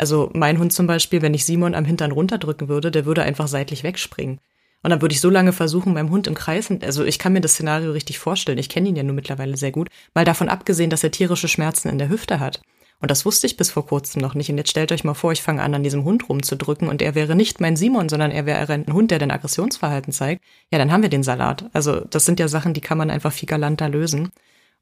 Also 0.00 0.30
mein 0.32 0.58
Hund 0.58 0.72
zum 0.72 0.86
Beispiel, 0.86 1.20
wenn 1.20 1.34
ich 1.34 1.44
Simon 1.44 1.74
am 1.74 1.84
Hintern 1.84 2.10
runterdrücken 2.10 2.68
würde, 2.68 2.90
der 2.90 3.04
würde 3.04 3.22
einfach 3.22 3.48
seitlich 3.48 3.84
wegspringen. 3.84 4.40
Und 4.82 4.88
dann 4.88 5.02
würde 5.02 5.12
ich 5.12 5.20
so 5.20 5.28
lange 5.28 5.52
versuchen, 5.52 5.92
meinem 5.92 6.08
Hund 6.08 6.26
im 6.26 6.34
Kreis, 6.34 6.70
also 6.80 7.04
ich 7.04 7.18
kann 7.18 7.34
mir 7.34 7.42
das 7.42 7.52
Szenario 7.52 7.92
richtig 7.92 8.18
vorstellen, 8.18 8.56
ich 8.56 8.70
kenne 8.70 8.88
ihn 8.88 8.96
ja 8.96 9.02
nur 9.02 9.14
mittlerweile 9.14 9.58
sehr 9.58 9.72
gut, 9.72 9.88
mal 10.14 10.24
davon 10.24 10.48
abgesehen, 10.48 10.88
dass 10.88 11.04
er 11.04 11.10
tierische 11.10 11.48
Schmerzen 11.48 11.90
in 11.90 11.98
der 11.98 12.08
Hüfte 12.08 12.40
hat. 12.40 12.62
Und 12.98 13.10
das 13.10 13.26
wusste 13.26 13.46
ich 13.46 13.58
bis 13.58 13.70
vor 13.70 13.86
kurzem 13.86 14.22
noch 14.22 14.34
nicht. 14.34 14.50
Und 14.50 14.58
jetzt 14.58 14.70
stellt 14.70 14.92
euch 14.92 15.04
mal 15.04 15.14
vor, 15.14 15.32
ich 15.32 15.42
fange 15.42 15.62
an, 15.62 15.74
an 15.74 15.82
diesem 15.82 16.04
Hund 16.04 16.28
rumzudrücken 16.28 16.88
und 16.88 17.02
er 17.02 17.14
wäre 17.14 17.34
nicht 17.34 17.60
mein 17.60 17.76
Simon, 17.76 18.08
sondern 18.08 18.30
er 18.30 18.46
wäre 18.46 18.72
ein 18.72 18.92
Hund, 18.92 19.10
der 19.10 19.18
den 19.18 19.30
Aggressionsverhalten 19.30 20.12
zeigt. 20.12 20.42
Ja, 20.70 20.78
dann 20.78 20.92
haben 20.92 21.02
wir 21.02 21.08
den 21.10 21.22
Salat. 21.22 21.68
Also 21.72 22.00
das 22.00 22.24
sind 22.24 22.40
ja 22.40 22.48
Sachen, 22.48 22.74
die 22.74 22.82
kann 22.82 22.98
man 22.98 23.10
einfach 23.10 23.32
viel 23.32 23.48
galanter 23.48 23.88
lösen. 23.88 24.30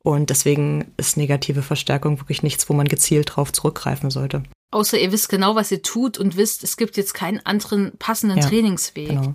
Und 0.03 0.31
deswegen 0.31 0.93
ist 0.97 1.17
negative 1.17 1.63
Verstärkung 1.63 2.21
wirklich 2.21 2.43
nichts, 2.43 2.69
wo 2.69 2.75
man 2.75 2.89
gezielt 2.89 3.37
drauf 3.37 3.53
zurückgreifen 3.53 4.11
sollte. 4.11 4.43
Außer 4.71 4.99
ihr 4.99 5.13
wisst 5.13 5.29
genau, 5.29 5.55
was 5.55 5.73
ihr 5.73 5.83
tut 5.83 6.19
und 6.19 6.37
wisst, 6.37 6.63
es 6.63 6.77
gibt 6.77 6.97
jetzt 6.97 7.15
keinen 7.15 7.45
anderen 7.45 7.93
passenden 7.99 8.39
ja, 8.39 8.47
Trainingsweg. 8.47 9.09
Genau. 9.09 9.35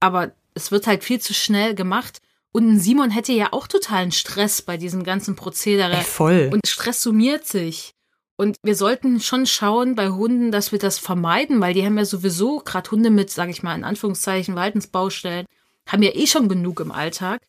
Aber 0.00 0.32
es 0.54 0.72
wird 0.72 0.86
halt 0.86 1.04
viel 1.04 1.20
zu 1.20 1.32
schnell 1.32 1.74
gemacht. 1.74 2.20
Und 2.50 2.78
Simon 2.80 3.10
hätte 3.10 3.32
ja 3.32 3.52
auch 3.52 3.66
totalen 3.66 4.12
Stress 4.12 4.60
bei 4.60 4.76
diesem 4.76 5.04
ganzen 5.04 5.36
Prozedere. 5.36 5.96
Ey, 5.96 6.02
voll. 6.02 6.50
Und 6.52 6.66
Stress 6.66 7.02
summiert 7.02 7.46
sich. 7.46 7.94
Und 8.36 8.56
wir 8.62 8.74
sollten 8.74 9.20
schon 9.20 9.46
schauen 9.46 9.94
bei 9.94 10.08
Hunden, 10.08 10.50
dass 10.50 10.72
wir 10.72 10.78
das 10.78 10.98
vermeiden, 10.98 11.60
weil 11.60 11.74
die 11.74 11.84
haben 11.84 11.96
ja 11.96 12.04
sowieso, 12.04 12.58
gerade 12.58 12.90
Hunde 12.90 13.10
mit, 13.10 13.30
sage 13.30 13.52
ich 13.52 13.62
mal, 13.62 13.76
in 13.76 13.84
Anführungszeichen, 13.84 14.54
Verhaltensbaustellen, 14.54 15.46
haben 15.86 16.02
ja 16.02 16.14
eh 16.14 16.26
schon 16.26 16.48
genug 16.48 16.80
im 16.80 16.90
Alltag. 16.90 17.40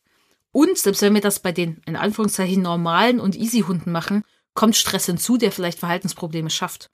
Und 0.52 0.78
selbst 0.78 1.02
wenn 1.02 1.14
wir 1.14 1.20
das 1.20 1.40
bei 1.40 1.50
den 1.50 1.82
in 1.84 1.96
Anführungszeichen 1.96 2.62
normalen 2.62 3.18
und 3.18 3.34
easy 3.34 3.60
Hunden 3.62 3.90
machen, 3.90 4.22
kommt 4.54 4.76
Stress 4.76 5.06
hinzu, 5.06 5.36
der 5.36 5.52
vielleicht 5.52 5.78
Verhaltensprobleme 5.78 6.50
schafft. 6.50 6.88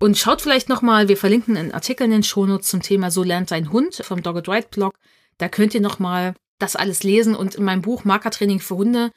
Und 0.00 0.16
schaut 0.16 0.42
vielleicht 0.42 0.68
nochmal, 0.68 1.08
wir 1.08 1.16
verlinken 1.16 1.56
einen 1.56 1.72
Artikel 1.72 2.04
in 2.04 2.12
den 2.12 2.22
Shownotes 2.22 2.68
zum 2.68 2.82
Thema 2.82 3.10
So 3.10 3.24
lernt 3.24 3.50
dein 3.50 3.72
Hund 3.72 3.96
vom 3.96 4.22
Dogged 4.22 4.48
Right 4.48 4.70
Blog. 4.70 4.94
Da 5.38 5.48
könnt 5.48 5.74
ihr 5.74 5.80
nochmal 5.80 6.34
das 6.58 6.76
alles 6.76 7.02
lesen. 7.02 7.34
Und 7.34 7.56
in 7.56 7.64
meinem 7.64 7.82
Buch 7.82 8.04
Markertraining 8.04 8.60
für 8.60 8.76
Hunde, 8.76 9.10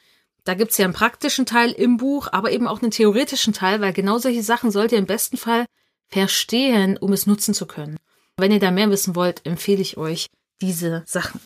da 0.44 0.54
gibt's 0.54 0.78
ja 0.78 0.84
einen 0.84 0.94
praktischen 0.94 1.46
Teil 1.46 1.70
im 1.70 1.98
Buch, 1.98 2.28
aber 2.32 2.50
eben 2.50 2.66
auch 2.66 2.82
einen 2.82 2.90
theoretischen 2.90 3.52
Teil, 3.52 3.80
weil 3.80 3.92
genau 3.92 4.18
solche 4.18 4.42
Sachen 4.42 4.72
sollt 4.72 4.90
ihr 4.90 4.98
im 4.98 5.06
besten 5.06 5.36
Fall 5.36 5.66
verstehen, 6.08 6.96
um 6.96 7.12
es 7.12 7.26
nutzen 7.26 7.54
zu 7.54 7.66
können. 7.66 7.96
Wenn 8.36 8.50
ihr 8.50 8.60
da 8.60 8.72
mehr 8.72 8.90
wissen 8.90 9.14
wollt, 9.14 9.46
empfehle 9.46 9.82
ich 9.82 9.96
euch 9.96 10.26
diese 10.60 11.04
Sachen. 11.06 11.40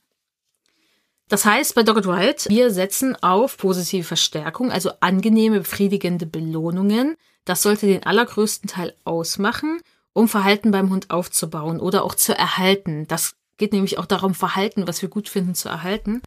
Das 1.28 1.44
heißt 1.44 1.74
bei 1.74 1.82
Dogged 1.82 2.06
Right, 2.06 2.46
wir 2.48 2.70
setzen 2.70 3.16
auf 3.20 3.56
positive 3.56 4.04
Verstärkung, 4.04 4.70
also 4.70 4.90
angenehme, 5.00 5.58
befriedigende 5.58 6.24
Belohnungen. 6.24 7.16
Das 7.44 7.62
sollte 7.62 7.86
den 7.86 8.04
allergrößten 8.04 8.70
Teil 8.70 8.94
ausmachen, 9.04 9.80
um 10.12 10.28
Verhalten 10.28 10.70
beim 10.70 10.90
Hund 10.90 11.10
aufzubauen 11.10 11.80
oder 11.80 12.04
auch 12.04 12.14
zu 12.14 12.36
erhalten. 12.36 13.08
Das 13.08 13.34
geht 13.56 13.72
nämlich 13.72 13.98
auch 13.98 14.06
darum, 14.06 14.34
Verhalten, 14.34 14.86
was 14.86 15.02
wir 15.02 15.08
gut 15.08 15.28
finden, 15.28 15.56
zu 15.56 15.68
erhalten. 15.68 16.22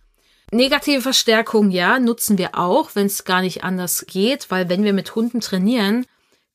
Negative 0.52 1.02
Verstärkung, 1.02 1.72
ja, 1.72 2.00
nutzen 2.00 2.38
wir 2.38 2.58
auch, 2.58 2.92
wenn 2.96 3.06
es 3.06 3.24
gar 3.24 3.42
nicht 3.42 3.64
anders 3.64 4.06
geht, 4.08 4.50
weil 4.52 4.68
wenn 4.68 4.84
wir 4.84 4.94
mit 4.94 5.16
Hunden 5.16 5.40
trainieren, 5.42 6.06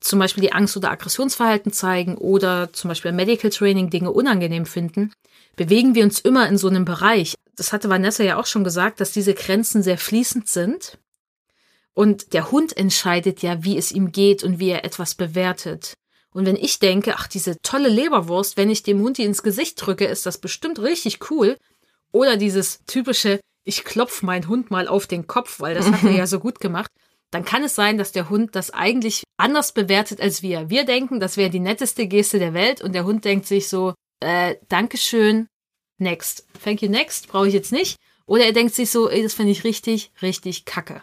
zum 0.01 0.19
Beispiel 0.19 0.43
die 0.43 0.53
Angst- 0.53 0.77
oder 0.77 0.91
Aggressionsverhalten 0.91 1.73
zeigen 1.73 2.17
oder 2.19 2.73
zum 2.73 2.89
Beispiel 2.89 3.11
im 3.11 3.17
Medical 3.17 3.51
Training 3.51 3.89
Dinge 3.89 4.11
unangenehm 4.11 4.67
finden, 4.67 5.13
bewegen 5.57 5.95
wir 5.95 6.05
uns 6.05 6.19
immer 6.21 6.47
in 6.49 6.59
so 6.59 6.69
einem 6.69 6.85
Bereich. 6.85 7.37
Das 7.56 7.73
hatte 7.73 7.88
Vanessa 7.88 8.23
ja 8.25 8.38
auch 8.38 8.46
schon 8.46 8.64
gesagt, 8.64 9.00
dass 9.00 9.12
diese 9.12 9.34
Grenzen 9.34 9.82
sehr 9.82 9.99
fließend 9.99 10.49
sind. 10.49 10.99
Und 11.94 12.32
der 12.32 12.50
Hund 12.50 12.76
entscheidet 12.76 13.42
ja, 13.42 13.62
wie 13.62 13.78
es 13.78 13.92
ihm 13.92 14.11
geht 14.11 14.42
und 14.42 14.58
wie 14.58 14.70
er 14.70 14.84
etwas 14.84 15.14
bewertet. 15.14 15.94
Und 16.32 16.46
wenn 16.46 16.56
ich 16.56 16.80
denke, 16.80 17.14
ach, 17.16 17.28
diese 17.28 17.61
tolle 17.62 17.88
Leberwurst, 17.88 18.56
wenn 18.56 18.68
ich 18.68 18.82
dem 18.82 19.00
Hund 19.00 19.18
die 19.18 19.25
ins 19.25 19.44
Gesicht 19.44 19.80
drücke, 19.80 20.04
ist 20.04 20.26
das 20.26 20.38
bestimmt 20.38 20.80
richtig 20.80 21.30
cool. 21.30 21.56
Oder 22.11 22.37
dieses 22.37 22.84
typische, 22.87 23.38
ich 23.64 23.84
klopf 23.84 24.23
meinen 24.23 24.49
Hund 24.49 24.73
mal 24.73 24.88
auf 24.88 25.06
den 25.06 25.28
Kopf, 25.28 25.61
weil 25.61 25.76
das 25.76 25.90
hat 25.90 26.02
er 26.02 26.11
ja 26.16 26.26
so 26.26 26.40
gut 26.40 26.58
gemacht. 26.58 26.90
Dann 27.30 27.44
kann 27.44 27.62
es 27.62 27.76
sein, 27.76 27.99
dass 27.99 28.11
der 28.11 28.30
Hund 28.30 28.56
das 28.56 28.73
eigentlich 28.73 29.23
anders 29.37 29.73
bewertet 29.73 30.20
als 30.20 30.42
wir. 30.42 30.70
Wir 30.70 30.84
denken, 30.84 31.20
das 31.20 31.37
wäre 31.37 31.50
die 31.50 31.61
netteste 31.61 32.08
Geste 32.08 32.40
der 32.40 32.54
Welt 32.54 32.82
und 32.82 32.94
der 32.94 33.04
Hund 33.04 33.25
denkt 33.25 33.46
sich 33.46 33.68
so, 33.68 33.94
äh, 34.20 34.56
Dankeschön, 34.68 35.46
next. 35.99 36.47
Thank 36.63 36.83
you, 36.83 36.89
next, 36.89 37.29
brauche 37.29 37.49
ich 37.49 37.55
jetzt 37.55 37.73
nicht. 37.73 37.97
Oder 38.27 38.45
er 38.45 38.53
denkt 38.53 38.75
sich 38.75 38.91
so, 38.91 39.09
ey, 39.09 39.23
das 39.23 39.35
finde 39.35 39.53
ich 39.53 39.65
richtig, 39.65 40.13
richtig 40.23 40.65
kacke. 40.65 41.03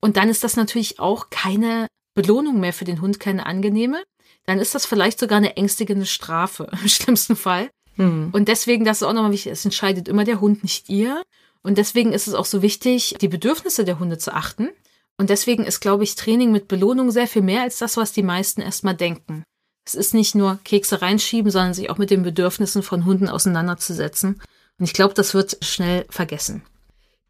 Und 0.00 0.16
dann 0.16 0.28
ist 0.28 0.44
das 0.44 0.56
natürlich 0.56 0.98
auch 0.98 1.30
keine 1.30 1.88
Belohnung 2.14 2.60
mehr 2.60 2.72
für 2.72 2.84
den 2.84 3.00
Hund, 3.00 3.20
keine 3.20 3.46
angenehme. 3.46 4.02
Dann 4.46 4.58
ist 4.58 4.74
das 4.74 4.86
vielleicht 4.86 5.18
sogar 5.18 5.38
eine 5.38 5.56
ängstigende 5.56 6.06
Strafe 6.06 6.68
im 6.82 6.88
schlimmsten 6.88 7.36
Fall. 7.36 7.70
Mhm. 7.96 8.30
Und 8.32 8.48
deswegen, 8.48 8.84
das 8.84 8.98
ist 8.98 9.02
auch 9.02 9.12
nochmal 9.12 9.32
wichtig, 9.32 9.52
es 9.52 9.64
entscheidet 9.64 10.08
immer 10.08 10.24
der 10.24 10.40
Hund, 10.40 10.62
nicht 10.62 10.88
ihr. 10.88 11.22
Und 11.62 11.76
deswegen 11.78 12.12
ist 12.12 12.28
es 12.28 12.34
auch 12.34 12.46
so 12.46 12.62
wichtig, 12.62 13.16
die 13.20 13.28
Bedürfnisse 13.28 13.84
der 13.84 13.98
Hunde 13.98 14.18
zu 14.18 14.32
achten. 14.32 14.70
Und 15.18 15.30
deswegen 15.30 15.64
ist, 15.64 15.80
glaube 15.80 16.04
ich, 16.04 16.14
Training 16.14 16.52
mit 16.52 16.68
Belohnung 16.68 17.10
sehr 17.10 17.26
viel 17.26 17.42
mehr 17.42 17.62
als 17.62 17.78
das, 17.78 17.96
was 17.96 18.12
die 18.12 18.22
meisten 18.22 18.60
erstmal 18.60 18.94
denken. 18.94 19.42
Es 19.88 19.94
ist 19.94 20.12
nicht 20.12 20.34
nur 20.34 20.58
Kekse 20.64 21.00
reinschieben, 21.00 21.50
sondern 21.50 21.72
sich 21.72 21.88
auch 21.88 21.96
mit 21.96 22.10
den 22.10 22.22
Bedürfnissen 22.22 22.82
von 22.82 23.06
Hunden 23.06 23.26
auseinanderzusetzen. 23.26 24.38
Und 24.78 24.84
ich 24.84 24.92
glaube, 24.92 25.14
das 25.14 25.32
wird 25.32 25.56
schnell 25.64 26.04
vergessen. 26.10 26.62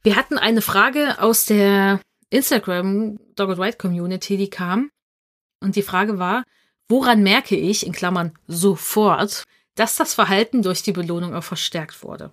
Wir 0.03 0.17
hatten 0.17 0.39
eine 0.39 0.61
Frage 0.61 1.23
aus 1.23 1.45
der 1.45 2.01
Instagram 2.31 3.21
Dog 3.37 3.59
White 3.59 3.79
Community, 3.79 4.37
die 4.37 4.51
kam. 4.51 4.91
Und 5.61 5.77
die 5.77 5.83
Frage 5.83 6.19
war, 6.19 6.43
woran 6.89 7.23
merke 7.23 7.55
ich, 7.55 7.87
in 7.87 7.93
Klammern 7.93 8.33
sofort, 8.49 9.45
dass 9.77 9.95
das 9.95 10.15
Verhalten 10.15 10.63
durch 10.63 10.83
die 10.83 10.93
Belohnung 10.93 11.37
auch 11.37 11.45
verstärkt 11.45 12.03
wurde? 12.03 12.33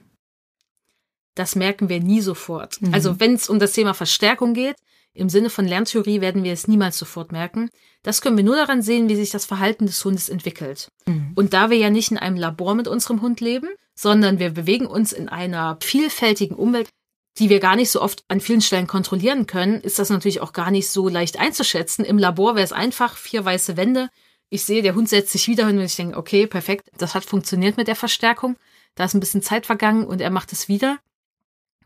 Das 1.35 1.55
merken 1.55 1.87
wir 1.87 1.99
nie 1.99 2.21
sofort. 2.21 2.81
Mhm. 2.81 2.95
Also 2.95 3.19
wenn 3.19 3.35
es 3.35 3.47
um 3.47 3.59
das 3.59 3.73
Thema 3.73 3.93
Verstärkung 3.93 4.55
geht, 4.55 4.77
im 5.15 5.29
Sinne 5.29 5.49
von 5.49 5.65
Lerntheorie 5.65 6.19
werden 6.19 6.43
wir 6.43 6.51
es 6.51 6.67
niemals 6.67 6.97
sofort 6.97 7.31
merken. 7.31 7.69
Das 8.03 8.21
können 8.21 8.35
wir 8.35 8.43
nur 8.43 8.57
daran 8.57 8.81
sehen, 8.81 9.07
wie 9.07 9.15
sich 9.15 9.29
das 9.29 9.45
Verhalten 9.45 9.85
des 9.85 10.03
Hundes 10.03 10.27
entwickelt. 10.27 10.89
Mhm. 11.05 11.31
Und 11.35 11.53
da 11.53 11.69
wir 11.69 11.77
ja 11.77 11.89
nicht 11.89 12.11
in 12.11 12.17
einem 12.17 12.35
Labor 12.35 12.75
mit 12.75 12.89
unserem 12.89 13.21
Hund 13.21 13.39
leben, 13.39 13.69
sondern 13.95 14.39
wir 14.39 14.49
bewegen 14.49 14.87
uns 14.87 15.13
in 15.13 15.29
einer 15.29 15.77
vielfältigen 15.81 16.57
Umwelt, 16.57 16.89
die 17.37 17.49
wir 17.49 17.61
gar 17.61 17.77
nicht 17.77 17.91
so 17.91 18.01
oft 18.01 18.25
an 18.27 18.41
vielen 18.41 18.61
Stellen 18.61 18.87
kontrollieren 18.87 19.47
können, 19.47 19.79
ist 19.79 19.99
das 19.99 20.09
natürlich 20.09 20.41
auch 20.41 20.51
gar 20.51 20.69
nicht 20.69 20.89
so 20.89 21.07
leicht 21.07 21.39
einzuschätzen. 21.39 22.03
Im 22.03 22.17
Labor 22.17 22.55
wäre 22.55 22.65
es 22.65 22.73
einfach 22.73 23.15
vier 23.15 23.43
weiße 23.43 23.77
Wände. 23.77 24.09
Ich 24.49 24.65
sehe, 24.65 24.81
der 24.81 24.95
Hund 24.95 25.07
setzt 25.07 25.31
sich 25.31 25.47
wieder 25.47 25.65
hin 25.67 25.77
und 25.77 25.85
ich 25.85 25.95
denke, 25.95 26.17
okay, 26.17 26.45
perfekt, 26.45 26.89
das 26.97 27.15
hat 27.15 27.23
funktioniert 27.23 27.77
mit 27.77 27.87
der 27.87 27.95
Verstärkung. 27.95 28.57
Da 28.95 29.05
ist 29.05 29.13
ein 29.13 29.19
bisschen 29.21 29.41
Zeit 29.41 29.65
vergangen 29.65 30.05
und 30.05 30.19
er 30.19 30.29
macht 30.29 30.51
es 30.51 30.67
wieder. 30.67 30.99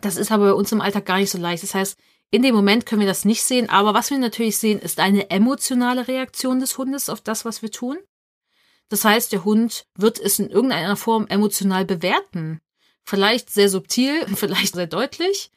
Das 0.01 0.17
ist 0.17 0.31
aber 0.31 0.45
bei 0.45 0.53
uns 0.53 0.71
im 0.71 0.81
Alltag 0.81 1.05
gar 1.05 1.17
nicht 1.17 1.29
so 1.29 1.37
leicht. 1.37 1.63
Das 1.63 1.75
heißt, 1.75 1.97
in 2.31 2.43
dem 2.43 2.53
Moment 2.53 2.85
können 2.85 3.01
wir 3.01 3.07
das 3.07 3.25
nicht 3.25 3.43
sehen, 3.43 3.69
aber 3.69 3.93
was 3.93 4.11
wir 4.11 4.17
natürlich 4.19 4.57
sehen, 4.57 4.79
ist 4.79 4.99
eine 4.99 5.29
emotionale 5.31 6.07
Reaktion 6.07 6.59
des 6.59 6.77
Hundes 6.77 7.09
auf 7.09 7.21
das, 7.21 7.43
was 7.43 7.61
wir 7.61 7.71
tun. 7.71 7.97
Das 8.89 9.05
heißt, 9.05 9.31
der 9.31 9.45
Hund 9.45 9.85
wird 9.95 10.19
es 10.19 10.39
in 10.39 10.49
irgendeiner 10.49 10.95
Form 10.95 11.27
emotional 11.27 11.85
bewerten. 11.85 12.59
Vielleicht 13.03 13.49
sehr 13.49 13.69
subtil, 13.69 14.25
vielleicht 14.35 14.75
sehr 14.75 14.87
deutlich. 14.87 15.51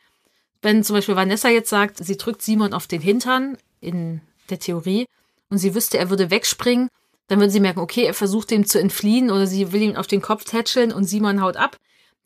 Wenn 0.63 0.85
zum 0.85 0.97
Beispiel 0.97 1.17
Vanessa 1.17 1.49
jetzt 1.49 1.71
sagt, 1.71 1.99
sie 2.05 2.17
drückt 2.17 2.43
Simon 2.43 2.73
auf 2.73 2.87
den 2.87 3.01
Hintern 3.01 3.59
in 3.81 4.21
der 4.49 4.59
Theorie 4.59 5.07
und 5.51 5.59
sie 5.59 5.75
wüsste, 5.75 5.99
er 5.99 6.09
würde 6.09 6.31
wegspringen, 6.31 6.89
dann 7.27 7.41
würde 7.41 7.51
sie 7.51 7.61
merken, 7.61 7.81
okay, 7.81 8.05
er 8.05 8.15
versucht 8.15 8.53
ihm 8.53 8.67
zu 8.67 8.79
entfliehen 8.79 9.31
oder 9.31 9.47
sie 9.47 9.73
will 9.73 9.83
ihn 9.83 9.97
auf 9.97 10.07
den 10.07 10.23
Kopf 10.23 10.45
tätscheln 10.45 10.93
und 10.93 11.05
Simon 11.05 11.41
haut 11.41 11.57
ab. 11.57 11.77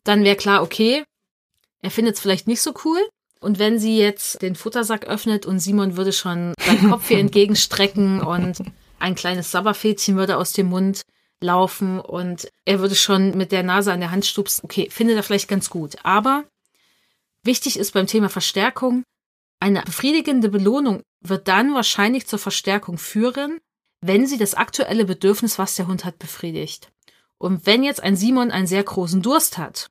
Dann 0.03 0.23
wäre 0.23 0.35
klar, 0.35 0.61
okay, 0.61 1.03
er 1.81 1.91
findet 1.91 2.15
es 2.15 2.21
vielleicht 2.21 2.47
nicht 2.47 2.61
so 2.61 2.73
cool. 2.85 2.99
Und 3.39 3.59
wenn 3.59 3.79
sie 3.79 3.97
jetzt 3.97 4.41
den 4.41 4.55
Futtersack 4.55 5.05
öffnet 5.05 5.45
und 5.45 5.59
Simon 5.59 5.97
würde 5.97 6.13
schon 6.13 6.53
seinen 6.59 6.89
Kopf 6.89 7.09
ihr 7.11 7.19
entgegenstrecken 7.19 8.21
und 8.21 8.57
ein 8.99 9.15
kleines 9.15 9.51
Sabberfädchen 9.51 10.15
würde 10.15 10.37
aus 10.37 10.53
dem 10.53 10.67
Mund 10.67 11.01
laufen 11.39 11.99
und 11.99 12.49
er 12.65 12.79
würde 12.79 12.95
schon 12.95 13.37
mit 13.37 13.51
der 13.51 13.63
Nase 13.63 13.93
an 13.93 13.99
der 13.99 14.11
Hand 14.11 14.25
stupsen, 14.25 14.61
okay, 14.63 14.89
findet 14.89 15.17
er 15.17 15.23
vielleicht 15.23 15.47
ganz 15.47 15.69
gut. 15.69 15.97
Aber 16.03 16.45
wichtig 17.43 17.77
ist 17.77 17.93
beim 17.93 18.07
Thema 18.07 18.29
Verstärkung, 18.29 19.03
eine 19.59 19.81
befriedigende 19.81 20.49
Belohnung 20.49 21.01
wird 21.21 21.47
dann 21.47 21.73
wahrscheinlich 21.73 22.27
zur 22.27 22.39
Verstärkung 22.39 22.97
führen, 22.97 23.59
wenn 24.01 24.27
sie 24.27 24.37
das 24.37 24.53
aktuelle 24.53 25.05
Bedürfnis, 25.05 25.57
was 25.57 25.75
der 25.75 25.87
Hund 25.87 26.05
hat, 26.05 26.19
befriedigt. 26.19 26.91
Und 27.37 27.65
wenn 27.65 27.83
jetzt 27.83 28.01
ein 28.01 28.15
Simon 28.15 28.51
einen 28.51 28.67
sehr 28.67 28.83
großen 28.83 29.21
Durst 29.21 29.57
hat 29.57 29.89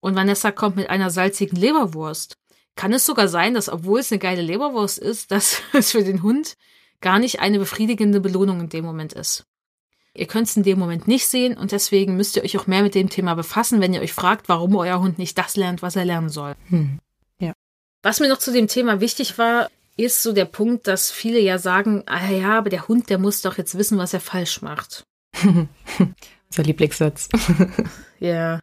und 0.00 0.14
Vanessa 0.14 0.52
kommt 0.52 0.76
mit 0.76 0.90
einer 0.90 1.10
salzigen 1.10 1.58
Leberwurst 1.58 2.36
kann 2.76 2.92
es 2.92 3.04
sogar 3.04 3.28
sein, 3.28 3.54
dass 3.54 3.68
obwohl 3.68 4.00
es 4.00 4.10
eine 4.10 4.18
geile 4.18 4.42
Leberwurst 4.42 4.98
ist, 4.98 5.30
dass 5.30 5.62
es 5.72 5.92
für 5.92 6.04
den 6.04 6.22
Hund 6.22 6.56
gar 7.00 7.18
nicht 7.18 7.40
eine 7.40 7.58
befriedigende 7.58 8.20
Belohnung 8.20 8.60
in 8.60 8.68
dem 8.68 8.84
Moment 8.84 9.12
ist. 9.12 9.44
Ihr 10.14 10.26
könnt 10.26 10.46
es 10.46 10.56
in 10.56 10.62
dem 10.62 10.78
Moment 10.78 11.08
nicht 11.08 11.26
sehen 11.26 11.56
und 11.56 11.72
deswegen 11.72 12.16
müsst 12.16 12.36
ihr 12.36 12.44
euch 12.44 12.58
auch 12.58 12.66
mehr 12.66 12.82
mit 12.82 12.94
dem 12.94 13.08
Thema 13.08 13.34
befassen, 13.34 13.80
wenn 13.80 13.94
ihr 13.94 14.02
euch 14.02 14.12
fragt, 14.12 14.48
warum 14.48 14.76
euer 14.76 15.00
Hund 15.00 15.18
nicht 15.18 15.38
das 15.38 15.56
lernt, 15.56 15.80
was 15.80 15.96
er 15.96 16.04
lernen 16.04 16.28
soll. 16.28 16.54
Hm. 16.68 16.98
Ja. 17.38 17.54
Was 18.02 18.20
mir 18.20 18.28
noch 18.28 18.38
zu 18.38 18.52
dem 18.52 18.68
Thema 18.68 19.00
wichtig 19.00 19.38
war, 19.38 19.70
ist 19.96 20.22
so 20.22 20.32
der 20.32 20.44
Punkt, 20.44 20.86
dass 20.86 21.10
viele 21.10 21.40
ja 21.40 21.58
sagen, 21.58 22.02
ah 22.06 22.30
ja, 22.30 22.58
aber 22.58 22.68
der 22.68 22.88
Hund, 22.88 23.08
der 23.08 23.18
muss 23.18 23.42
doch 23.42 23.56
jetzt 23.56 23.76
wissen, 23.76 23.98
was 23.98 24.12
er 24.12 24.20
falsch 24.20 24.60
macht. 24.60 25.04
Unser 25.42 26.62
Lieblingssatz. 26.62 27.28
ja. 28.20 28.60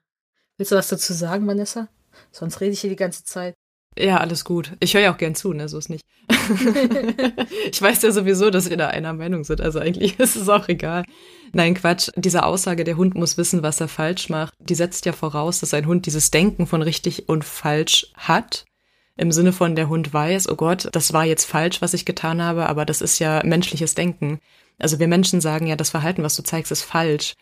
Willst 0.58 0.72
du 0.72 0.76
was 0.76 0.90
dazu 0.90 1.14
sagen, 1.14 1.48
Vanessa? 1.48 1.88
Sonst 2.32 2.62
rede 2.62 2.74
ich 2.74 2.82
hier 2.82 2.90
die 2.90 2.96
ganze 2.96 3.24
Zeit. 3.24 3.56
Ja, 3.98 4.18
alles 4.18 4.46
gut. 4.46 4.74
Ich 4.80 4.94
höre 4.94 5.02
ja 5.02 5.14
auch 5.14 5.18
gern 5.18 5.36
zu, 5.36 5.54
ne? 5.54 5.68
So 5.68 5.78
ist 5.78 5.90
nicht. 5.90 6.06
ich 7.72 7.82
weiß 7.82 8.02
ja 8.02 8.12
sowieso, 8.12 8.50
dass 8.50 8.70
wir 8.70 8.78
da 8.78 8.88
einer 8.88 9.14
Meinung 9.14 9.44
sind. 9.44 9.62
Also 9.62 9.80
eigentlich 9.80 10.20
ist 10.20 10.36
es 10.36 10.48
auch 10.48 10.68
egal. 10.70 11.04
Nein, 11.54 11.74
Quatsch. 11.74 12.10
Diese 12.16 12.44
Aussage, 12.44 12.84
der 12.84 12.98
Hund 12.98 13.16
muss 13.16 13.38
wissen, 13.38 13.64
was 13.64 13.82
er 13.82 13.88
falsch 13.88 14.30
macht, 14.30 14.54
die 14.60 14.76
setzt 14.76 15.06
ja 15.06 15.14
voraus, 15.14 15.60
dass 15.60 15.74
ein 15.74 15.88
Hund 15.88 16.06
dieses 16.06 16.32
Denken 16.32 16.68
von 16.68 16.82
richtig 16.82 17.28
und 17.28 17.44
falsch 17.44 18.08
hat. 18.16 18.66
Im 19.18 19.32
Sinne 19.34 19.52
von, 19.52 19.76
der 19.76 19.90
Hund 19.90 20.14
weiß, 20.14 20.48
oh 20.48 20.56
Gott, 20.56 20.88
das 20.94 21.12
war 21.12 21.26
jetzt 21.26 21.44
falsch, 21.44 21.82
was 21.82 21.94
ich 21.94 22.06
getan 22.06 22.42
habe, 22.42 22.68
aber 22.70 22.86
das 22.86 23.02
ist 23.02 23.20
ja 23.20 23.42
menschliches 23.44 23.94
Denken. 23.94 24.40
Also 24.78 25.00
wir 25.00 25.10
Menschen 25.10 25.42
sagen 25.42 25.68
ja, 25.68 25.76
das 25.76 25.90
Verhalten, 25.90 26.24
was 26.24 26.38
du 26.38 26.44
zeigst, 26.44 26.72
ist 26.72 26.84
falsch. 26.84 27.34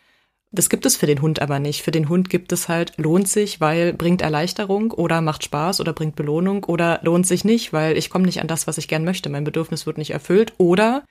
Das 0.51 0.69
gibt 0.69 0.85
es 0.85 0.95
für 0.95 1.07
den 1.07 1.21
Hund 1.21 1.41
aber 1.41 1.59
nicht. 1.59 1.81
Für 1.81 1.91
den 1.91 2.07
Hund 2.07 2.29
gibt 2.29 2.51
es 2.53 2.69
halt, 2.69 2.93
lohnt 2.97 3.27
sich, 3.27 3.59
weil 3.59 3.93
bringt 3.93 4.21
Erleichterung 4.21 4.91
oder 4.91 5.21
macht 5.21 5.43
Spaß 5.43 5.81
oder 5.81 5.91
bringt 5.93 6.15
Belohnung 6.15 6.63
oder 6.63 6.99
lohnt 7.03 7.27
sich 7.27 7.43
nicht, 7.43 7.73
weil 7.73 7.97
ich 7.97 8.09
komme 8.09 8.25
nicht 8.25 8.41
an 8.41 8.47
das, 8.47 8.65
was 8.65 8.77
ich 8.77 8.87
gern 8.87 9.03
möchte. 9.03 9.29
Mein 9.29 9.43
Bedürfnis 9.43 9.85
wird 9.85 9.97
nicht 9.97 10.11
erfüllt 10.11 10.53
oder 10.57 11.03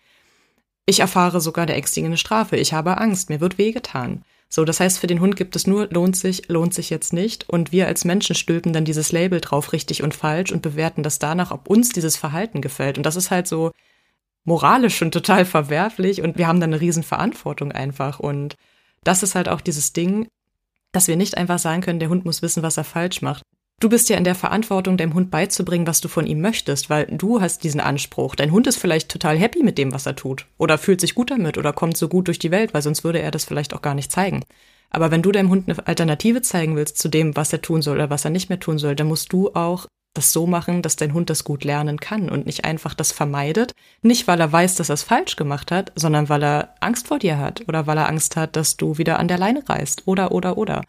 ich 0.87 1.01
erfahre 1.01 1.40
sogar 1.40 1.64
eine 1.64 1.75
ängstigende 1.75 2.16
Strafe. 2.16 2.57
Ich 2.57 2.72
habe 2.72 2.99
Angst, 2.99 3.29
mir 3.29 3.40
wird 3.40 3.59
wehgetan. 3.59 4.22
So, 4.49 4.64
das 4.64 4.81
heißt, 4.81 5.01
für 5.01 5.09
den 5.09 5.20
Hund 5.20 5.37
gibt 5.37 5.57
es 5.57 5.66
nur 5.66 5.88
lohnt 5.90 6.16
sich, 6.16 6.49
lohnt 6.49 6.72
sich 6.72 6.88
jetzt 6.88 7.12
nicht. 7.12 7.49
Und 7.49 7.72
wir 7.72 7.88
als 7.88 8.05
Menschen 8.05 8.37
stülpen 8.37 8.72
dann 8.72 8.85
dieses 8.85 9.12
Label 9.12 9.40
drauf, 9.40 9.72
richtig 9.72 10.03
und 10.03 10.14
falsch, 10.14 10.53
und 10.53 10.62
bewerten 10.62 11.03
das 11.03 11.18
danach, 11.18 11.51
ob 11.51 11.68
uns 11.68 11.90
dieses 11.90 12.16
Verhalten 12.16 12.61
gefällt. 12.61 12.96
Und 12.96 13.05
das 13.05 13.16
ist 13.16 13.31
halt 13.31 13.49
so 13.49 13.72
moralisch 14.44 14.96
schon 14.96 15.11
total 15.11 15.44
verwerflich 15.44 16.22
und 16.22 16.38
wir 16.38 16.46
haben 16.46 16.61
dann 16.61 16.72
eine 16.72 16.81
Riesenverantwortung 16.81 17.72
einfach. 17.72 18.20
Und 18.20 18.57
das 19.07 19.23
ist 19.23 19.35
halt 19.35 19.49
auch 19.49 19.61
dieses 19.61 19.92
Ding, 19.92 20.29
dass 20.92 21.09
wir 21.09 21.16
nicht 21.16 21.37
einfach 21.37 21.59
sagen 21.59 21.83
können, 21.83 22.01
der 22.01 22.09
Hund 22.09 22.25
muss 22.25 22.42
wissen, 22.42 22.62
was 22.62 22.77
er 22.77 22.85
falsch 22.85 23.23
macht. 23.23 23.42
Du 23.79 23.90
bist 23.90 24.09
ja 24.09 24.16
in 24.16 24.25
der 24.25 24.35
Verantwortung, 24.35 24.97
dem 24.97 25.12
Hund 25.12 25.31
beizubringen, 25.31 25.87
was 25.87 26.01
du 26.01 26.09
von 26.09 26.27
ihm 26.27 26.40
möchtest, 26.40 26.88
weil 26.88 27.05
du 27.07 27.42
hast 27.42 27.62
diesen 27.62 27.81
Anspruch. 27.81 28.35
Dein 28.35 28.51
Hund 28.51 28.66
ist 28.66 28.79
vielleicht 28.79 29.11
total 29.11 29.37
happy 29.37 29.62
mit 29.62 29.77
dem, 29.77 29.92
was 29.92 30.07
er 30.07 30.16
tut. 30.16 30.47
Oder 30.57 30.79
fühlt 30.79 31.03
sich 31.03 31.14
gut 31.14 31.31
damit 31.31 31.59
oder 31.59 31.75
kommt 31.75 31.99
so 31.99 32.09
gut 32.09 32.29
durch 32.29 32.38
die 32.38 32.51
Welt, 32.51 32.73
weil 32.73 32.81
sonst 32.81 33.05
würde 33.05 33.19
er 33.19 33.31
das 33.31 33.45
vielleicht 33.45 33.75
auch 33.75 33.83
gar 33.83 33.95
nicht 33.95 34.11
zeigen. 34.11 34.45
Aber 34.88 35.11
wenn 35.11 35.21
du 35.21 35.31
deinem 35.31 35.51
Hund 35.51 35.69
eine 35.69 35.87
Alternative 35.87 36.40
zeigen 36.40 36.75
willst 36.75 36.97
zu 36.97 37.09
dem, 37.09 37.37
was 37.37 37.53
er 37.53 37.61
tun 37.61 37.83
soll 37.83 37.97
oder 37.97 38.09
was 38.09 38.25
er 38.25 38.31
nicht 38.31 38.49
mehr 38.49 38.61
tun 38.61 38.79
soll, 38.79 38.97
dann 38.97 39.09
musst 39.09 39.31
du 39.31 39.53
auch 39.53 39.87
das 40.16 40.33
so 40.33 40.46
machen, 40.46 40.83
dass 40.83 40.96
dein 40.96 41.12
Hund 41.12 41.31
das 41.31 41.44
gut 41.44 41.64
lernen 41.64 42.00
kann 42.00 42.29
und 42.29 42.46
nicht 42.46 42.64
einfach 42.64 42.94
das 42.94 43.12
vermeidet. 43.12 43.74
Nicht, 44.02 44.26
weil 44.26 44.40
er 44.40 44.50
weiß, 44.50 44.74
dass 44.74 44.90
er 44.90 44.94
es 44.94 45.02
falsch 45.02 45.37
gemacht 45.37 45.70
hat, 45.70 45.92
sondern 45.94 46.29
weil 46.29 46.42
er 46.42 46.74
Angst 46.81 47.09
vor 47.09 47.18
dir 47.18 47.38
hat 47.38 47.68
oder 47.68 47.87
weil 47.87 47.98
er 47.98 48.09
Angst 48.09 48.37
hat, 48.37 48.57
dass 48.57 48.76
du 48.76 48.98
wieder 48.98 49.18
an 49.18 49.29
der 49.29 49.38
Leine 49.38 49.62
reißt 49.68 50.02
oder, 50.07 50.33
oder, 50.33 50.59
oder. 50.59 50.83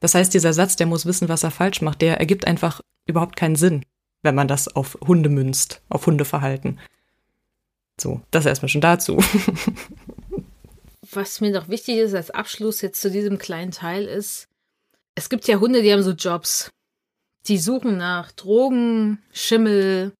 Das 0.00 0.14
heißt, 0.14 0.34
dieser 0.34 0.52
Satz, 0.52 0.76
der 0.76 0.86
muss 0.86 1.06
wissen, 1.06 1.28
was 1.28 1.42
er 1.42 1.50
falsch 1.50 1.80
macht, 1.80 2.02
der 2.02 2.18
ergibt 2.18 2.46
einfach 2.46 2.80
überhaupt 3.06 3.36
keinen 3.36 3.56
Sinn, 3.56 3.84
wenn 4.22 4.34
man 4.34 4.48
das 4.48 4.68
auf 4.68 4.98
Hunde 5.06 5.28
münzt, 5.28 5.82
auf 5.88 6.06
Hundeverhalten. 6.06 6.78
So, 8.00 8.20
das 8.30 8.46
erstmal 8.46 8.68
schon 8.68 8.80
dazu. 8.80 9.18
Was 11.12 11.40
mir 11.40 11.52
noch 11.52 11.68
wichtig 11.68 11.98
ist 11.98 12.14
als 12.14 12.30
Abschluss 12.30 12.80
jetzt 12.80 13.00
zu 13.00 13.10
diesem 13.10 13.38
kleinen 13.38 13.70
Teil 13.70 14.04
ist, 14.04 14.48
es 15.14 15.28
gibt 15.28 15.46
ja 15.46 15.60
Hunde, 15.60 15.82
die 15.82 15.92
haben 15.92 16.02
so 16.02 16.10
Jobs. 16.10 16.70
Die 17.46 17.58
suchen 17.58 17.98
nach 17.98 18.32
Drogen, 18.32 19.22
Schimmel 19.32 20.12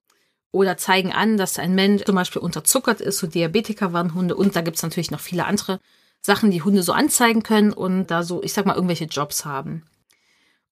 oder 0.53 0.77
zeigen 0.77 1.13
an, 1.13 1.37
dass 1.37 1.59
ein 1.59 1.75
Mensch 1.75 2.05
zum 2.05 2.15
Beispiel 2.15 2.43
unterzuckert 2.43 3.01
ist, 3.01 3.19
so 3.19 3.27
Diabetiker 3.27 3.93
waren 3.93 4.15
Hunde 4.15 4.37
und 4.37 4.55
da 4.55 4.61
gibt's 4.61 4.83
natürlich 4.83 5.11
noch 5.11 5.21
viele 5.21 5.47
andere 5.47 5.81
Sachen, 6.21 6.51
die 6.51 6.63
Hunde 6.63 6.83
so 6.83 6.93
anzeigen 6.93 7.43
können 7.43 7.73
und 7.73 8.07
da 8.07 8.23
so, 8.23 8.43
ich 8.43 8.53
sag 8.53 8.67
mal, 8.67 8.75
irgendwelche 8.75 9.05
Jobs 9.07 9.45
haben. 9.45 9.85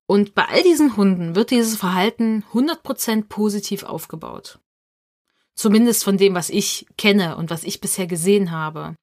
Und 0.06 0.34
bei 0.34 0.44
all 0.46 0.62
diesen 0.62 0.96
Hunden 0.96 1.34
wird 1.34 1.50
dieses 1.50 1.76
Verhalten 1.76 2.44
100% 2.52 3.28
positiv 3.28 3.82
aufgebaut. 3.82 4.58
Zumindest 5.54 6.04
von 6.04 6.16
dem, 6.16 6.34
was 6.34 6.50
ich 6.50 6.86
kenne 6.96 7.36
und 7.36 7.50
was 7.50 7.64
ich 7.64 7.80
bisher 7.80 8.06
gesehen 8.06 8.50
habe. 8.50 8.94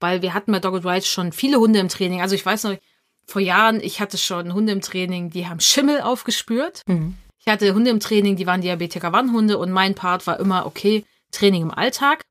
Weil 0.00 0.22
wir 0.22 0.34
hatten 0.34 0.52
bei 0.52 0.60
Dogged 0.60 0.84
Rights 0.84 1.08
schon 1.08 1.32
viele 1.32 1.58
Hunde 1.58 1.78
im 1.78 1.88
Training. 1.88 2.20
Also 2.20 2.34
ich 2.34 2.44
weiß 2.44 2.64
noch, 2.64 2.76
vor 3.26 3.42
Jahren, 3.42 3.80
ich 3.80 4.00
hatte 4.00 4.18
schon 4.18 4.54
Hunde 4.54 4.72
im 4.72 4.80
Training, 4.80 5.30
die 5.30 5.48
haben 5.48 5.60
Schimmel 5.60 6.00
aufgespürt. 6.00 6.82
Mhm. 6.86 7.16
Ich 7.38 7.52
hatte 7.52 7.74
Hunde 7.74 7.90
im 7.90 8.00
Training, 8.00 8.36
die 8.36 8.46
waren 8.46 8.60
Diabetiker, 8.60 9.12
waren 9.12 9.32
Hunde 9.32 9.58
und 9.58 9.70
mein 9.70 9.94
Part 9.94 10.26
war 10.26 10.40
immer, 10.40 10.66
okay, 10.66 11.04
Training 11.30 11.62
im 11.62 11.70
Alltag. 11.70 12.24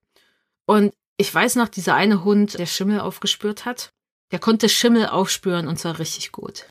Und 0.66 0.94
ich 1.18 1.34
weiß 1.34 1.56
noch, 1.56 1.70
dieser 1.70 1.96
eine 1.96 2.24
Hund, 2.24 2.58
der 2.58 2.66
Schimmel 2.66 3.00
aufgespürt 3.00 3.66
hat, 3.66 3.92
der 4.32 4.40
konnte 4.40 4.68
Schimmel 4.68 5.08
aufspüren 5.08 5.68
und 5.68 5.78
zwar 5.78 6.00
richtig 6.00 6.32
gut. 6.32 6.66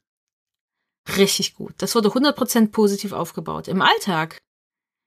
Richtig 1.17 1.55
gut. 1.55 1.75
Das 1.79 1.95
wurde 1.95 2.09
100% 2.09 2.71
positiv 2.71 3.13
aufgebaut. 3.13 3.69
Im 3.69 3.83
Alltag 3.83 4.39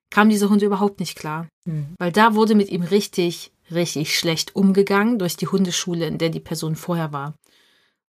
kam 0.10 0.30
dieser 0.30 0.50
Hund 0.50 0.62
überhaupt 0.62 1.00
nicht 1.00 1.18
klar, 1.18 1.48
mhm. 1.66 1.96
weil 1.98 2.12
da 2.12 2.36
wurde 2.36 2.56
mit 2.56 2.70
ihm 2.70 2.84
richtig, 2.84 3.52
richtig 3.72 4.18
schlecht 4.18 4.56
umgegangen 4.56 5.20
durch 5.20 5.36
die 5.36 5.48
Hundeschule, 5.48 6.08
in 6.08 6.18
der 6.18 6.30
die 6.30 6.40
Person 6.40 6.76
vorher 6.76 7.12
war. 7.12 7.36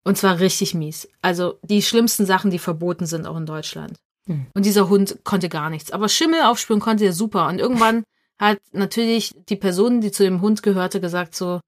Und 0.09 0.17
zwar 0.17 0.41
richtig 0.41 0.73
mies. 0.73 1.07
Also 1.21 1.59
die 1.61 1.83
schlimmsten 1.83 2.25
Sachen, 2.25 2.51
die 2.51 2.59
verboten 2.59 3.05
sind, 3.05 3.27
auch 3.27 3.37
in 3.37 3.45
Deutschland. 3.45 3.93
Mhm. 4.25 4.47
Und 4.55 4.65
dieser 4.65 4.89
Hund 4.89 5.19
konnte 5.23 5.51
gar 5.51 5.69
nichts. 5.69 5.91
Aber 5.91 6.09
Schimmel 6.09 6.41
aufspüren 6.45 6.81
konnte 6.81 7.05
er 7.05 7.13
super. 7.13 7.47
Und 7.47 7.59
irgendwann 7.59 8.05
hat 8.39 8.59
natürlich 8.73 9.35
die 9.51 9.57
Person, 9.57 10.01
die 10.01 10.11
zu 10.11 10.23
dem 10.23 10.41
Hund 10.41 10.63
gehörte, 10.63 11.03
gesagt 11.03 11.35
so, 11.35 11.61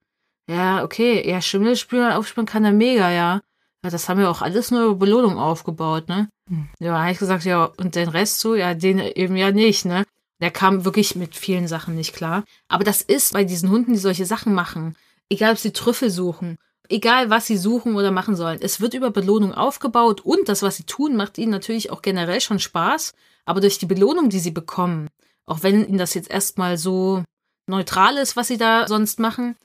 ja, 0.48 0.82
okay, 0.82 1.28
ja, 1.28 1.42
Schimmel 1.42 1.76
spüren, 1.76 2.12
aufspüren 2.12 2.46
kann 2.46 2.64
er 2.64 2.72
mega, 2.72 3.10
ja. 3.10 3.42
ja. 3.84 3.90
Das 3.90 4.08
haben 4.08 4.18
wir 4.18 4.30
auch 4.30 4.40
alles 4.40 4.70
nur 4.70 4.84
über 4.84 4.94
Belohnung 4.94 5.36
aufgebaut, 5.38 6.08
ne? 6.08 6.30
Mhm. 6.48 6.70
Ja, 6.78 6.98
habe 6.98 7.12
ich 7.12 7.18
gesagt, 7.18 7.44
ja, 7.44 7.66
und 7.76 7.94
den 7.94 8.08
Rest 8.08 8.40
so, 8.40 8.54
ja, 8.54 8.72
den 8.72 9.00
eben 9.00 9.36
ja 9.36 9.50
nicht, 9.50 9.84
ne? 9.84 10.04
Der 10.40 10.50
kam 10.50 10.86
wirklich 10.86 11.14
mit 11.14 11.36
vielen 11.36 11.68
Sachen 11.68 11.94
nicht 11.94 12.14
klar. 12.14 12.44
Aber 12.68 12.84
das 12.84 13.02
ist 13.02 13.34
bei 13.34 13.44
diesen 13.44 13.68
Hunden, 13.68 13.92
die 13.92 13.98
solche 13.98 14.24
Sachen 14.24 14.54
machen, 14.54 14.96
egal 15.28 15.52
ob 15.52 15.58
sie 15.58 15.72
Trüffel 15.72 16.08
suchen, 16.08 16.56
egal 16.90 17.30
was 17.30 17.46
sie 17.46 17.56
suchen 17.56 17.94
oder 17.94 18.10
machen 18.10 18.36
sollen, 18.36 18.60
es 18.60 18.80
wird 18.80 18.94
über 18.94 19.10
Belohnung 19.10 19.54
aufgebaut 19.54 20.20
und 20.20 20.48
das, 20.48 20.62
was 20.62 20.76
sie 20.76 20.84
tun, 20.84 21.16
macht 21.16 21.38
ihnen 21.38 21.50
natürlich 21.50 21.90
auch 21.90 22.02
generell 22.02 22.40
schon 22.40 22.58
Spaß. 22.58 23.12
Aber 23.44 23.60
durch 23.60 23.78
die 23.78 23.86
Belohnung, 23.86 24.28
die 24.28 24.38
sie 24.38 24.50
bekommen, 24.50 25.08
auch 25.46 25.62
wenn 25.62 25.86
ihnen 25.86 25.98
das 25.98 26.14
jetzt 26.14 26.30
erstmal 26.30 26.76
so 26.76 27.24
neutral 27.66 28.16
ist, 28.16 28.36
was 28.36 28.48
sie 28.48 28.58
da 28.58 28.86
sonst 28.86 29.18
machen, 29.18 29.56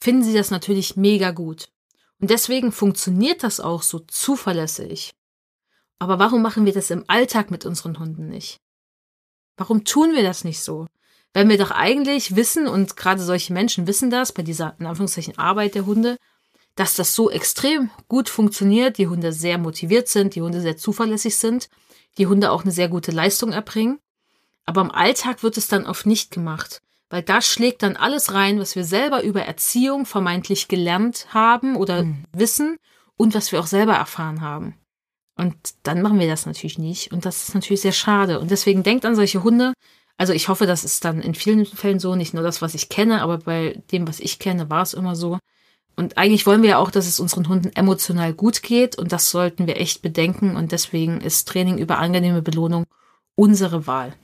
finden 0.00 0.22
sie 0.22 0.34
das 0.34 0.50
natürlich 0.50 0.96
mega 0.96 1.30
gut. 1.30 1.68
Und 2.20 2.30
deswegen 2.30 2.70
funktioniert 2.70 3.42
das 3.42 3.58
auch 3.58 3.82
so 3.82 3.98
zuverlässig. 3.98 5.12
Aber 5.98 6.18
warum 6.18 6.42
machen 6.42 6.66
wir 6.66 6.72
das 6.72 6.90
im 6.90 7.04
Alltag 7.08 7.50
mit 7.50 7.64
unseren 7.64 7.98
Hunden 7.98 8.28
nicht? 8.28 8.58
Warum 9.56 9.84
tun 9.84 10.14
wir 10.14 10.22
das 10.22 10.44
nicht 10.44 10.60
so? 10.60 10.86
Wenn 11.34 11.48
wir 11.48 11.58
doch 11.58 11.70
eigentlich 11.70 12.36
wissen, 12.36 12.66
und 12.66 12.96
gerade 12.96 13.22
solche 13.22 13.52
Menschen 13.52 13.86
wissen 13.86 14.10
das 14.10 14.32
bei 14.32 14.42
dieser, 14.42 14.76
in 14.78 14.86
Anführungszeichen, 14.86 15.38
Arbeit 15.38 15.74
der 15.74 15.86
Hunde, 15.86 16.16
dass 16.74 16.94
das 16.94 17.14
so 17.14 17.30
extrem 17.30 17.90
gut 18.08 18.28
funktioniert, 18.28 18.98
die 18.98 19.08
Hunde 19.08 19.32
sehr 19.32 19.58
motiviert 19.58 20.08
sind, 20.08 20.34
die 20.34 20.42
Hunde 20.42 20.60
sehr 20.60 20.76
zuverlässig 20.76 21.36
sind, 21.36 21.68
die 22.18 22.26
Hunde 22.26 22.50
auch 22.50 22.62
eine 22.62 22.72
sehr 22.72 22.88
gute 22.88 23.10
Leistung 23.10 23.52
erbringen. 23.52 23.98
Aber 24.64 24.80
im 24.80 24.90
Alltag 24.90 25.42
wird 25.42 25.56
es 25.56 25.68
dann 25.68 25.86
oft 25.86 26.06
nicht 26.06 26.30
gemacht, 26.30 26.82
weil 27.10 27.22
da 27.22 27.42
schlägt 27.42 27.82
dann 27.82 27.96
alles 27.96 28.32
rein, 28.32 28.58
was 28.58 28.76
wir 28.76 28.84
selber 28.84 29.22
über 29.22 29.42
Erziehung 29.42 30.06
vermeintlich 30.06 30.68
gelernt 30.68 31.26
haben 31.30 31.76
oder 31.76 32.04
mhm. 32.04 32.24
wissen 32.32 32.78
und 33.16 33.34
was 33.34 33.52
wir 33.52 33.60
auch 33.60 33.66
selber 33.66 33.94
erfahren 33.94 34.40
haben. 34.40 34.74
Und 35.36 35.56
dann 35.82 36.02
machen 36.02 36.18
wir 36.18 36.28
das 36.28 36.46
natürlich 36.46 36.78
nicht. 36.78 37.12
Und 37.12 37.24
das 37.24 37.48
ist 37.48 37.54
natürlich 37.54 37.80
sehr 37.80 37.92
schade. 37.92 38.38
Und 38.38 38.50
deswegen 38.50 38.82
denkt 38.82 39.04
an 39.04 39.16
solche 39.16 39.42
Hunde. 39.42 39.72
Also 40.16 40.32
ich 40.32 40.48
hoffe, 40.48 40.66
das 40.66 40.84
ist 40.84 41.04
dann 41.04 41.20
in 41.20 41.34
vielen 41.34 41.64
Fällen 41.66 41.98
so, 41.98 42.14
nicht 42.14 42.34
nur 42.34 42.42
das, 42.42 42.62
was 42.62 42.74
ich 42.74 42.88
kenne, 42.88 43.22
aber 43.22 43.38
bei 43.38 43.82
dem, 43.90 44.06
was 44.06 44.20
ich 44.20 44.38
kenne, 44.38 44.70
war 44.70 44.82
es 44.82 44.94
immer 44.94 45.16
so. 45.16 45.38
Und 45.96 46.16
eigentlich 46.18 46.46
wollen 46.46 46.62
wir 46.62 46.70
ja 46.70 46.78
auch, 46.78 46.90
dass 46.90 47.06
es 47.06 47.20
unseren 47.20 47.48
Hunden 47.48 47.70
emotional 47.74 48.32
gut 48.32 48.62
geht. 48.62 48.96
Und 48.96 49.12
das 49.12 49.30
sollten 49.30 49.66
wir 49.66 49.78
echt 49.78 50.02
bedenken. 50.02 50.56
Und 50.56 50.72
deswegen 50.72 51.20
ist 51.20 51.48
Training 51.48 51.78
über 51.78 51.98
angenehme 51.98 52.42
Belohnung 52.42 52.84
unsere 53.34 53.86
Wahl. 53.86 54.14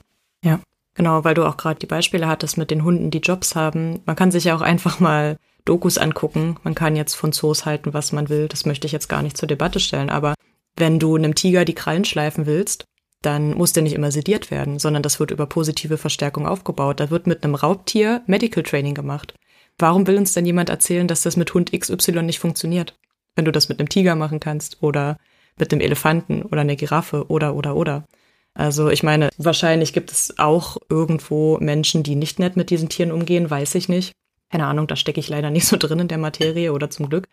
Ja, 0.43 0.59
genau, 0.95 1.23
weil 1.23 1.35
du 1.35 1.45
auch 1.45 1.57
gerade 1.57 1.79
die 1.79 1.85
Beispiele 1.85 2.27
hattest 2.27 2.57
mit 2.57 2.71
den 2.71 2.83
Hunden, 2.83 3.11
die 3.11 3.19
Jobs 3.19 3.55
haben. 3.55 4.01
Man 4.05 4.15
kann 4.15 4.31
sich 4.31 4.45
ja 4.45 4.55
auch 4.55 4.61
einfach 4.61 4.99
mal 4.99 5.37
Dokus 5.65 5.97
angucken. 5.97 6.57
Man 6.63 6.75
kann 6.75 6.95
jetzt 6.95 7.15
von 7.15 7.31
Zoos 7.31 7.65
halten, 7.65 7.93
was 7.93 8.11
man 8.11 8.29
will. 8.29 8.47
Das 8.47 8.65
möchte 8.65 8.87
ich 8.87 8.93
jetzt 8.93 9.09
gar 9.09 9.21
nicht 9.21 9.37
zur 9.37 9.47
Debatte 9.47 9.79
stellen. 9.79 10.09
Aber 10.09 10.33
wenn 10.75 10.99
du 10.99 11.15
einem 11.15 11.35
Tiger 11.35 11.65
die 11.65 11.75
Krallen 11.75 12.05
schleifen 12.05 12.45
willst, 12.45 12.85
dann 13.21 13.53
muss 13.53 13.73
der 13.73 13.83
nicht 13.83 13.93
immer 13.93 14.11
sediert 14.11 14.49
werden, 14.49 14.79
sondern 14.79 15.03
das 15.03 15.19
wird 15.19 15.31
über 15.31 15.45
positive 15.45 15.97
Verstärkung 15.97 16.47
aufgebaut. 16.47 16.99
Da 16.99 17.09
wird 17.09 17.27
mit 17.27 17.43
einem 17.43 17.55
Raubtier 17.55 18.21
Medical 18.27 18.63
Training 18.63 18.95
gemacht. 18.95 19.33
Warum 19.79 20.05
will 20.07 20.17
uns 20.17 20.33
denn 20.33 20.45
jemand 20.45 20.69
erzählen, 20.69 21.07
dass 21.07 21.23
das 21.23 21.37
mit 21.37 21.53
Hund 21.53 21.71
XY 21.71 22.21
nicht 22.23 22.39
funktioniert? 22.39 22.99
Wenn 23.35 23.45
du 23.45 23.51
das 23.51 23.69
mit 23.69 23.79
einem 23.79 23.89
Tiger 23.89 24.15
machen 24.15 24.39
kannst 24.39 24.83
oder 24.83 25.17
mit 25.57 25.71
einem 25.71 25.81
Elefanten 25.81 26.43
oder 26.43 26.61
einer 26.61 26.75
Giraffe 26.75 27.27
oder 27.29 27.55
oder 27.55 27.75
oder. 27.75 28.05
Also 28.53 28.89
ich 28.89 29.03
meine, 29.03 29.29
wahrscheinlich 29.37 29.93
gibt 29.93 30.11
es 30.11 30.37
auch 30.37 30.77
irgendwo 30.89 31.57
Menschen, 31.59 32.03
die 32.03 32.15
nicht 32.15 32.39
nett 32.39 32.57
mit 32.57 32.69
diesen 32.69 32.89
Tieren 32.89 33.11
umgehen, 33.11 33.49
weiß 33.49 33.75
ich 33.75 33.87
nicht. 33.87 34.11
Keine 34.51 34.65
Ahnung, 34.65 34.87
da 34.87 34.95
stecke 34.95 35.19
ich 35.19 35.29
leider 35.29 35.49
nicht 35.49 35.65
so 35.65 35.77
drin 35.77 35.99
in 35.99 36.07
der 36.07 36.17
Materie 36.17 36.73
oder 36.73 36.89
zum 36.89 37.09
Glück. 37.09 37.27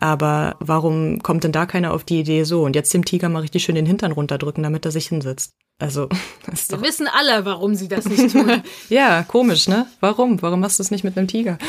Aber 0.00 0.56
warum 0.60 1.22
kommt 1.22 1.42
denn 1.44 1.52
da 1.52 1.66
keiner 1.66 1.92
auf 1.92 2.04
die 2.04 2.20
Idee 2.20 2.44
so? 2.44 2.62
Und 2.62 2.76
jetzt 2.76 2.94
dem 2.94 3.04
Tiger 3.04 3.28
mal 3.28 3.40
richtig 3.40 3.64
schön 3.64 3.74
den 3.74 3.86
Hintern 3.86 4.12
runterdrücken, 4.12 4.62
damit 4.62 4.84
er 4.84 4.92
sich 4.92 5.08
hinsetzt. 5.08 5.54
Also, 5.78 6.08
das 6.46 6.62
ist 6.62 6.72
doch 6.72 6.80
Wir 6.80 6.88
wissen 6.88 7.08
alle, 7.08 7.44
warum 7.44 7.74
sie 7.74 7.88
das 7.88 8.08
nicht 8.08 8.32
tun. 8.32 8.62
ja, 8.88 9.24
komisch, 9.24 9.66
ne? 9.68 9.86
Warum? 10.00 10.40
Warum 10.40 10.60
machst 10.60 10.78
du 10.78 10.82
es 10.82 10.90
nicht 10.90 11.04
mit 11.04 11.18
einem 11.18 11.28
Tiger? 11.28 11.58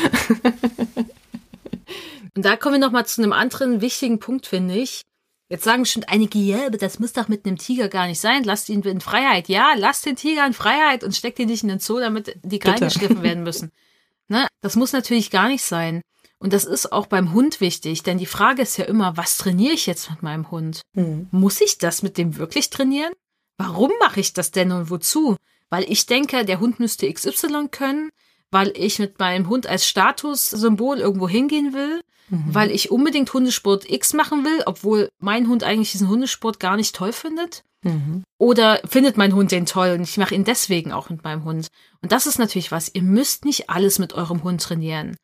Und 2.36 2.44
da 2.44 2.56
kommen 2.56 2.74
wir 2.74 2.80
nochmal 2.80 3.06
zu 3.06 3.20
einem 3.22 3.32
anderen 3.32 3.80
wichtigen 3.80 4.20
Punkt, 4.20 4.46
finde 4.46 4.76
ich. 4.76 5.02
Jetzt 5.48 5.64
sagen 5.64 5.84
schon 5.84 6.04
einige, 6.04 6.38
ja, 6.38 6.66
aber 6.66 6.78
das 6.78 7.00
muss 7.00 7.12
doch 7.12 7.26
mit 7.26 7.44
einem 7.44 7.58
Tiger 7.58 7.88
gar 7.88 8.06
nicht 8.06 8.20
sein. 8.20 8.44
Lasst 8.44 8.68
ihn 8.68 8.82
in 8.82 9.00
Freiheit. 9.00 9.48
Ja, 9.48 9.72
lasst 9.76 10.06
den 10.06 10.14
Tiger 10.14 10.46
in 10.46 10.52
Freiheit 10.52 11.02
und 11.02 11.16
steckt 11.16 11.40
ihn 11.40 11.48
nicht 11.48 11.64
in 11.64 11.68
den 11.68 11.80
Zoo, 11.80 11.98
damit 11.98 12.36
die 12.44 12.60
Krallen 12.60 12.78
geschliffen 12.78 13.24
werden 13.24 13.42
müssen. 13.42 13.72
Ne? 14.28 14.46
Das 14.60 14.76
muss 14.76 14.92
natürlich 14.92 15.32
gar 15.32 15.48
nicht 15.48 15.64
sein. 15.64 16.02
Und 16.42 16.54
das 16.54 16.64
ist 16.64 16.90
auch 16.90 17.06
beim 17.06 17.34
Hund 17.34 17.60
wichtig, 17.60 18.02
denn 18.02 18.16
die 18.16 18.26
Frage 18.26 18.62
ist 18.62 18.78
ja 18.78 18.86
immer, 18.86 19.16
was 19.16 19.36
trainiere 19.36 19.74
ich 19.74 19.86
jetzt 19.86 20.10
mit 20.10 20.22
meinem 20.22 20.50
Hund? 20.50 20.80
Mhm. 20.94 21.28
Muss 21.30 21.60
ich 21.60 21.76
das 21.76 22.02
mit 22.02 22.16
dem 22.16 22.38
wirklich 22.38 22.70
trainieren? 22.70 23.12
Warum 23.58 23.92
mache 24.00 24.20
ich 24.20 24.32
das 24.32 24.50
denn 24.50 24.72
und 24.72 24.88
wozu? 24.88 25.36
Weil 25.68 25.84
ich 25.84 26.06
denke, 26.06 26.46
der 26.46 26.58
Hund 26.58 26.80
müsste 26.80 27.12
XY 27.12 27.68
können, 27.70 28.08
weil 28.50 28.72
ich 28.74 28.98
mit 28.98 29.18
meinem 29.18 29.50
Hund 29.50 29.66
als 29.66 29.86
Statussymbol 29.86 30.98
irgendwo 30.98 31.28
hingehen 31.28 31.74
will, 31.74 32.00
mhm. 32.30 32.54
weil 32.54 32.70
ich 32.70 32.90
unbedingt 32.90 33.32
Hundesport 33.34 33.88
X 33.88 34.14
machen 34.14 34.42
will, 34.42 34.62
obwohl 34.64 35.10
mein 35.18 35.46
Hund 35.46 35.62
eigentlich 35.62 35.92
diesen 35.92 36.08
Hundesport 36.08 36.58
gar 36.58 36.76
nicht 36.76 36.96
toll 36.96 37.12
findet. 37.12 37.64
Mhm. 37.82 38.24
Oder 38.38 38.80
findet 38.88 39.18
mein 39.18 39.34
Hund 39.34 39.52
den 39.52 39.66
toll 39.66 39.94
und 39.98 40.02
ich 40.02 40.16
mache 40.16 40.34
ihn 40.34 40.44
deswegen 40.44 40.92
auch 40.92 41.10
mit 41.10 41.22
meinem 41.22 41.44
Hund. 41.44 41.68
Und 42.00 42.12
das 42.12 42.26
ist 42.26 42.38
natürlich 42.38 42.72
was, 42.72 42.94
ihr 42.94 43.02
müsst 43.02 43.44
nicht 43.44 43.68
alles 43.68 43.98
mit 43.98 44.14
eurem 44.14 44.42
Hund 44.42 44.62
trainieren. 44.62 45.16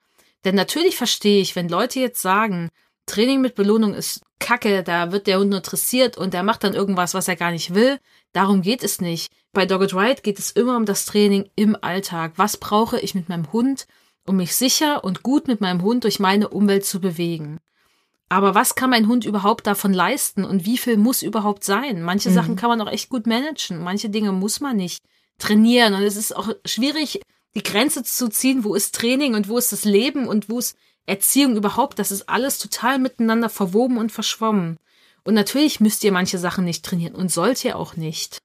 Denn 0.44 0.54
natürlich 0.54 0.96
verstehe 0.96 1.40
ich, 1.40 1.56
wenn 1.56 1.68
Leute 1.68 2.00
jetzt 2.00 2.22
sagen, 2.22 2.68
Training 3.06 3.40
mit 3.40 3.54
Belohnung 3.54 3.94
ist 3.94 4.22
Kacke, 4.38 4.82
da 4.82 5.12
wird 5.12 5.26
der 5.26 5.38
Hund 5.38 5.50
nur 5.50 5.58
interessiert 5.58 6.18
und 6.18 6.34
der 6.34 6.42
macht 6.42 6.64
dann 6.64 6.74
irgendwas, 6.74 7.14
was 7.14 7.28
er 7.28 7.36
gar 7.36 7.52
nicht 7.52 7.74
will. 7.74 7.98
Darum 8.32 8.62
geht 8.62 8.82
es 8.82 9.00
nicht. 9.00 9.30
Bei 9.52 9.64
Dogged 9.64 9.94
Ride 9.94 10.22
geht 10.22 10.38
es 10.38 10.50
immer 10.50 10.76
um 10.76 10.84
das 10.84 11.06
Training 11.06 11.48
im 11.56 11.76
Alltag. 11.80 12.32
Was 12.36 12.56
brauche 12.56 13.00
ich 13.00 13.14
mit 13.14 13.28
meinem 13.28 13.52
Hund, 13.52 13.86
um 14.26 14.36
mich 14.36 14.54
sicher 14.54 15.04
und 15.04 15.22
gut 15.22 15.48
mit 15.48 15.60
meinem 15.60 15.82
Hund 15.82 16.04
durch 16.04 16.18
meine 16.18 16.48
Umwelt 16.48 16.84
zu 16.84 17.00
bewegen? 17.00 17.58
Aber 18.28 18.54
was 18.54 18.74
kann 18.74 18.90
mein 18.90 19.06
Hund 19.06 19.24
überhaupt 19.24 19.66
davon 19.66 19.94
leisten 19.94 20.44
und 20.44 20.64
wie 20.64 20.78
viel 20.78 20.96
muss 20.96 21.22
überhaupt 21.22 21.64
sein? 21.64 22.02
Manche 22.02 22.30
mhm. 22.30 22.34
Sachen 22.34 22.56
kann 22.56 22.68
man 22.68 22.80
auch 22.80 22.90
echt 22.90 23.08
gut 23.08 23.26
managen, 23.26 23.82
manche 23.82 24.10
Dinge 24.10 24.32
muss 24.32 24.60
man 24.60 24.76
nicht 24.76 25.00
trainieren 25.38 25.94
und 25.94 26.02
es 26.02 26.16
ist 26.16 26.34
auch 26.34 26.48
schwierig, 26.64 27.20
die 27.56 27.62
Grenze 27.62 28.04
zu 28.04 28.28
ziehen, 28.28 28.64
wo 28.64 28.74
ist 28.74 28.94
Training 28.94 29.34
und 29.34 29.48
wo 29.48 29.56
ist 29.56 29.72
das 29.72 29.84
Leben 29.84 30.28
und 30.28 30.50
wo 30.50 30.58
ist 30.58 30.76
Erziehung 31.06 31.56
überhaupt, 31.56 31.98
das 31.98 32.10
ist 32.10 32.28
alles 32.28 32.58
total 32.58 32.98
miteinander 32.98 33.48
verwoben 33.48 33.96
und 33.96 34.12
verschwommen. 34.12 34.76
Und 35.24 35.32
natürlich 35.32 35.80
müsst 35.80 36.04
ihr 36.04 36.12
manche 36.12 36.36
Sachen 36.36 36.66
nicht 36.66 36.84
trainieren 36.84 37.14
und 37.14 37.32
sollt 37.32 37.64
ihr 37.64 37.76
auch 37.76 37.96
nicht. 37.96 38.38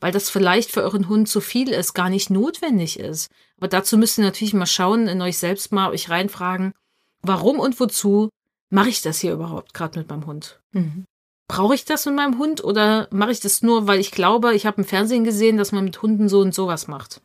Weil 0.00 0.12
das 0.12 0.28
vielleicht 0.28 0.70
für 0.70 0.82
euren 0.82 1.08
Hund 1.08 1.30
zu 1.30 1.40
viel 1.40 1.70
ist, 1.70 1.94
gar 1.94 2.10
nicht 2.10 2.28
notwendig 2.28 2.98
ist. 3.00 3.30
Aber 3.56 3.68
dazu 3.68 3.96
müsst 3.96 4.18
ihr 4.18 4.24
natürlich 4.24 4.52
mal 4.52 4.66
schauen, 4.66 5.08
in 5.08 5.22
euch 5.22 5.38
selbst 5.38 5.72
mal 5.72 5.90
euch 5.90 6.10
reinfragen, 6.10 6.74
warum 7.22 7.58
und 7.58 7.80
wozu 7.80 8.28
mache 8.68 8.90
ich 8.90 9.00
das 9.00 9.18
hier 9.18 9.32
überhaupt 9.32 9.72
gerade 9.72 9.98
mit 9.98 10.10
meinem 10.10 10.26
Hund? 10.26 10.60
Mhm. 10.72 11.06
Brauche 11.48 11.74
ich 11.74 11.86
das 11.86 12.04
mit 12.04 12.16
meinem 12.16 12.38
Hund 12.38 12.62
oder 12.62 13.08
mache 13.10 13.32
ich 13.32 13.40
das 13.40 13.62
nur, 13.62 13.86
weil 13.86 13.98
ich 13.98 14.10
glaube, 14.10 14.54
ich 14.54 14.66
habe 14.66 14.82
im 14.82 14.86
Fernsehen 14.86 15.24
gesehen, 15.24 15.56
dass 15.56 15.72
man 15.72 15.84
mit 15.84 16.02
Hunden 16.02 16.28
so 16.28 16.40
und 16.40 16.54
sowas 16.54 16.86
macht? 16.86 17.22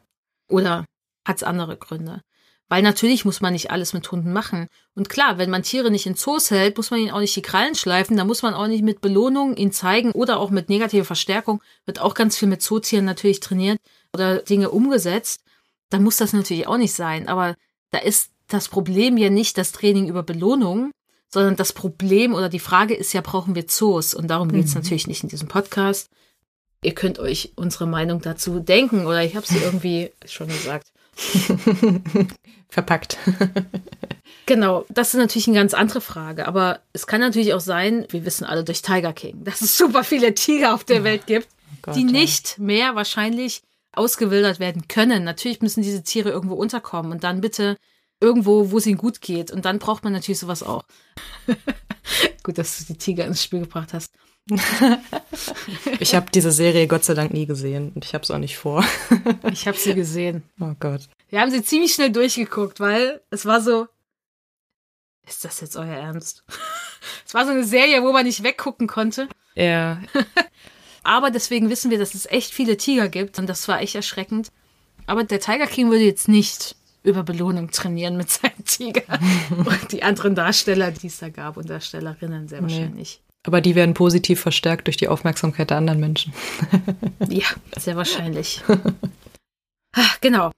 Oder 0.47 0.85
hat 1.25 1.37
es 1.37 1.43
andere 1.43 1.77
Gründe? 1.77 2.21
Weil 2.69 2.81
natürlich 2.81 3.25
muss 3.25 3.41
man 3.41 3.53
nicht 3.53 3.71
alles 3.71 3.93
mit 3.93 4.09
Hunden 4.11 4.33
machen. 4.33 4.67
Und 4.95 5.09
klar, 5.09 5.37
wenn 5.37 5.49
man 5.49 5.63
Tiere 5.63 5.91
nicht 5.91 6.05
in 6.05 6.15
Zoos 6.15 6.49
hält, 6.49 6.77
muss 6.77 6.91
man 6.91 6.99
ihnen 6.99 7.11
auch 7.11 7.19
nicht 7.19 7.35
die 7.35 7.41
Krallen 7.41 7.75
schleifen, 7.75 8.17
da 8.17 8.25
muss 8.25 8.41
man 8.41 8.53
auch 8.53 8.67
nicht 8.67 8.83
mit 8.83 9.01
Belohnung 9.01 9.55
ihnen 9.55 9.71
zeigen 9.71 10.11
oder 10.11 10.39
auch 10.39 10.49
mit 10.49 10.69
negativer 10.69 11.05
Verstärkung, 11.05 11.61
wird 11.85 11.99
auch 11.99 12.13
ganz 12.13 12.37
viel 12.37 12.47
mit 12.47 12.61
Zootieren 12.61 13.05
natürlich 13.05 13.41
trainiert 13.41 13.79
oder 14.13 14.39
Dinge 14.39 14.71
umgesetzt. 14.71 15.43
Dann 15.89 16.03
muss 16.03 16.17
das 16.17 16.33
natürlich 16.33 16.67
auch 16.67 16.77
nicht 16.77 16.93
sein. 16.93 17.27
Aber 17.27 17.55
da 17.91 17.99
ist 17.99 18.31
das 18.47 18.69
Problem 18.69 19.17
ja 19.17 19.29
nicht 19.29 19.57
das 19.57 19.71
Training 19.71 20.07
über 20.07 20.23
Belohnung, 20.23 20.91
sondern 21.29 21.55
das 21.55 21.73
Problem 21.73 22.33
oder 22.33 22.49
die 22.49 22.59
Frage 22.59 22.93
ist 22.93 23.13
ja, 23.13 23.21
brauchen 23.21 23.55
wir 23.55 23.67
Zoos? 23.67 24.13
Und 24.13 24.27
darum 24.29 24.51
geht 24.51 24.65
es 24.65 24.75
mhm. 24.75 24.81
natürlich 24.81 25.07
nicht 25.07 25.23
in 25.23 25.29
diesem 25.29 25.47
Podcast. 25.47 26.09
Ihr 26.83 26.93
könnt 26.93 27.17
euch 27.19 27.53
unsere 27.55 27.87
Meinung 27.87 28.21
dazu 28.21 28.59
denken 28.59 29.05
oder 29.05 29.23
ich 29.23 29.35
habe 29.35 29.45
sie 29.45 29.57
irgendwie 29.57 30.11
schon 30.25 30.47
gesagt. 30.47 30.92
Verpackt. 32.69 33.17
genau, 34.45 34.85
das 34.89 35.13
ist 35.13 35.19
natürlich 35.19 35.47
eine 35.47 35.57
ganz 35.57 35.73
andere 35.73 36.01
Frage. 36.01 36.47
Aber 36.47 36.79
es 36.91 37.07
kann 37.07 37.21
natürlich 37.21 37.53
auch 37.53 37.59
sein, 37.59 38.05
wir 38.09 38.25
wissen 38.25 38.45
alle 38.45 38.63
durch 38.63 38.81
Tiger 38.81 39.13
King, 39.13 39.43
dass 39.43 39.61
es 39.61 39.77
super 39.77 40.03
viele 40.03 40.33
Tiger 40.33 40.73
auf 40.73 40.83
der 40.83 40.97
ja. 40.97 41.03
Welt 41.03 41.27
gibt, 41.27 41.47
oh 41.51 41.75
Gott, 41.83 41.95
die 41.95 42.03
nicht 42.03 42.57
mehr 42.57 42.95
wahrscheinlich 42.95 43.61
ausgewildert 43.91 44.59
werden 44.59 44.87
können. 44.87 45.23
Natürlich 45.23 45.61
müssen 45.61 45.83
diese 45.83 46.03
Tiere 46.03 46.29
irgendwo 46.29 46.55
unterkommen 46.55 47.11
und 47.11 47.23
dann 47.23 47.41
bitte 47.41 47.77
irgendwo, 48.19 48.71
wo 48.71 48.77
es 48.77 48.87
ihnen 48.87 48.97
gut 48.97 49.21
geht. 49.21 49.51
Und 49.51 49.65
dann 49.65 49.79
braucht 49.79 50.03
man 50.03 50.13
natürlich 50.13 50.39
sowas 50.39 50.63
auch. 50.63 50.83
gut, 52.43 52.57
dass 52.57 52.79
du 52.79 52.93
die 52.93 52.97
Tiger 52.97 53.25
ins 53.25 53.43
Spiel 53.43 53.59
gebracht 53.61 53.93
hast. 53.93 54.13
ich 55.99 56.15
habe 56.15 56.29
diese 56.33 56.51
Serie 56.51 56.87
Gott 56.87 57.05
sei 57.05 57.13
Dank 57.13 57.33
nie 57.33 57.45
gesehen 57.45 57.91
und 57.95 58.03
ich 58.03 58.13
habe 58.13 58.23
es 58.23 58.31
auch 58.31 58.39
nicht 58.39 58.57
vor. 58.57 58.83
ich 59.51 59.67
habe 59.67 59.77
sie 59.77 59.93
gesehen. 59.93 60.43
Oh 60.59 60.73
Gott. 60.79 61.01
Wir 61.29 61.41
haben 61.41 61.51
sie 61.51 61.63
ziemlich 61.63 61.93
schnell 61.93 62.11
durchgeguckt, 62.11 62.79
weil 62.79 63.21
es 63.29 63.45
war 63.45 63.61
so. 63.61 63.87
Ist 65.25 65.45
das 65.45 65.61
jetzt 65.61 65.77
euer 65.77 65.95
Ernst? 65.95 66.43
es 67.25 67.33
war 67.33 67.45
so 67.45 67.51
eine 67.51 67.63
Serie, 67.63 68.03
wo 68.03 68.11
man 68.11 68.25
nicht 68.25 68.43
weggucken 68.43 68.87
konnte. 68.87 69.27
Ja. 69.55 70.01
Aber 71.03 71.31
deswegen 71.31 71.69
wissen 71.69 71.91
wir, 71.91 71.99
dass 71.99 72.13
es 72.13 72.25
echt 72.25 72.53
viele 72.53 72.77
Tiger 72.77 73.09
gibt 73.09 73.39
und 73.39 73.47
das 73.47 73.67
war 73.67 73.81
echt 73.81 73.95
erschreckend. 73.95 74.51
Aber 75.05 75.23
der 75.23 75.39
Tiger 75.39 75.67
King 75.67 75.89
würde 75.89 76.05
jetzt 76.05 76.27
nicht 76.27 76.75
über 77.03 77.23
Belohnung 77.23 77.71
trainieren 77.71 78.15
mit 78.15 78.29
seinem 78.29 78.63
Tiger. 78.65 79.03
und 79.49 79.91
die 79.91 80.03
anderen 80.03 80.35
Darsteller, 80.35 80.91
die 80.91 81.07
es 81.07 81.19
da 81.19 81.29
gab 81.29 81.57
und 81.57 81.69
Darstellerinnen 81.69 82.47
sehr 82.47 82.61
wahrscheinlich. 82.61 83.21
Aber 83.45 83.59
die 83.59 83.75
werden 83.75 83.93
positiv 83.93 84.39
verstärkt 84.39 84.87
durch 84.87 84.97
die 84.97 85.09
Aufmerksamkeit 85.09 85.69
der 85.69 85.77
anderen 85.77 85.99
Menschen. 85.99 86.33
ja, 87.29 87.45
sehr 87.77 87.95
wahrscheinlich. 87.95 88.61
Ach, 89.91 90.21
genau. 90.21 90.51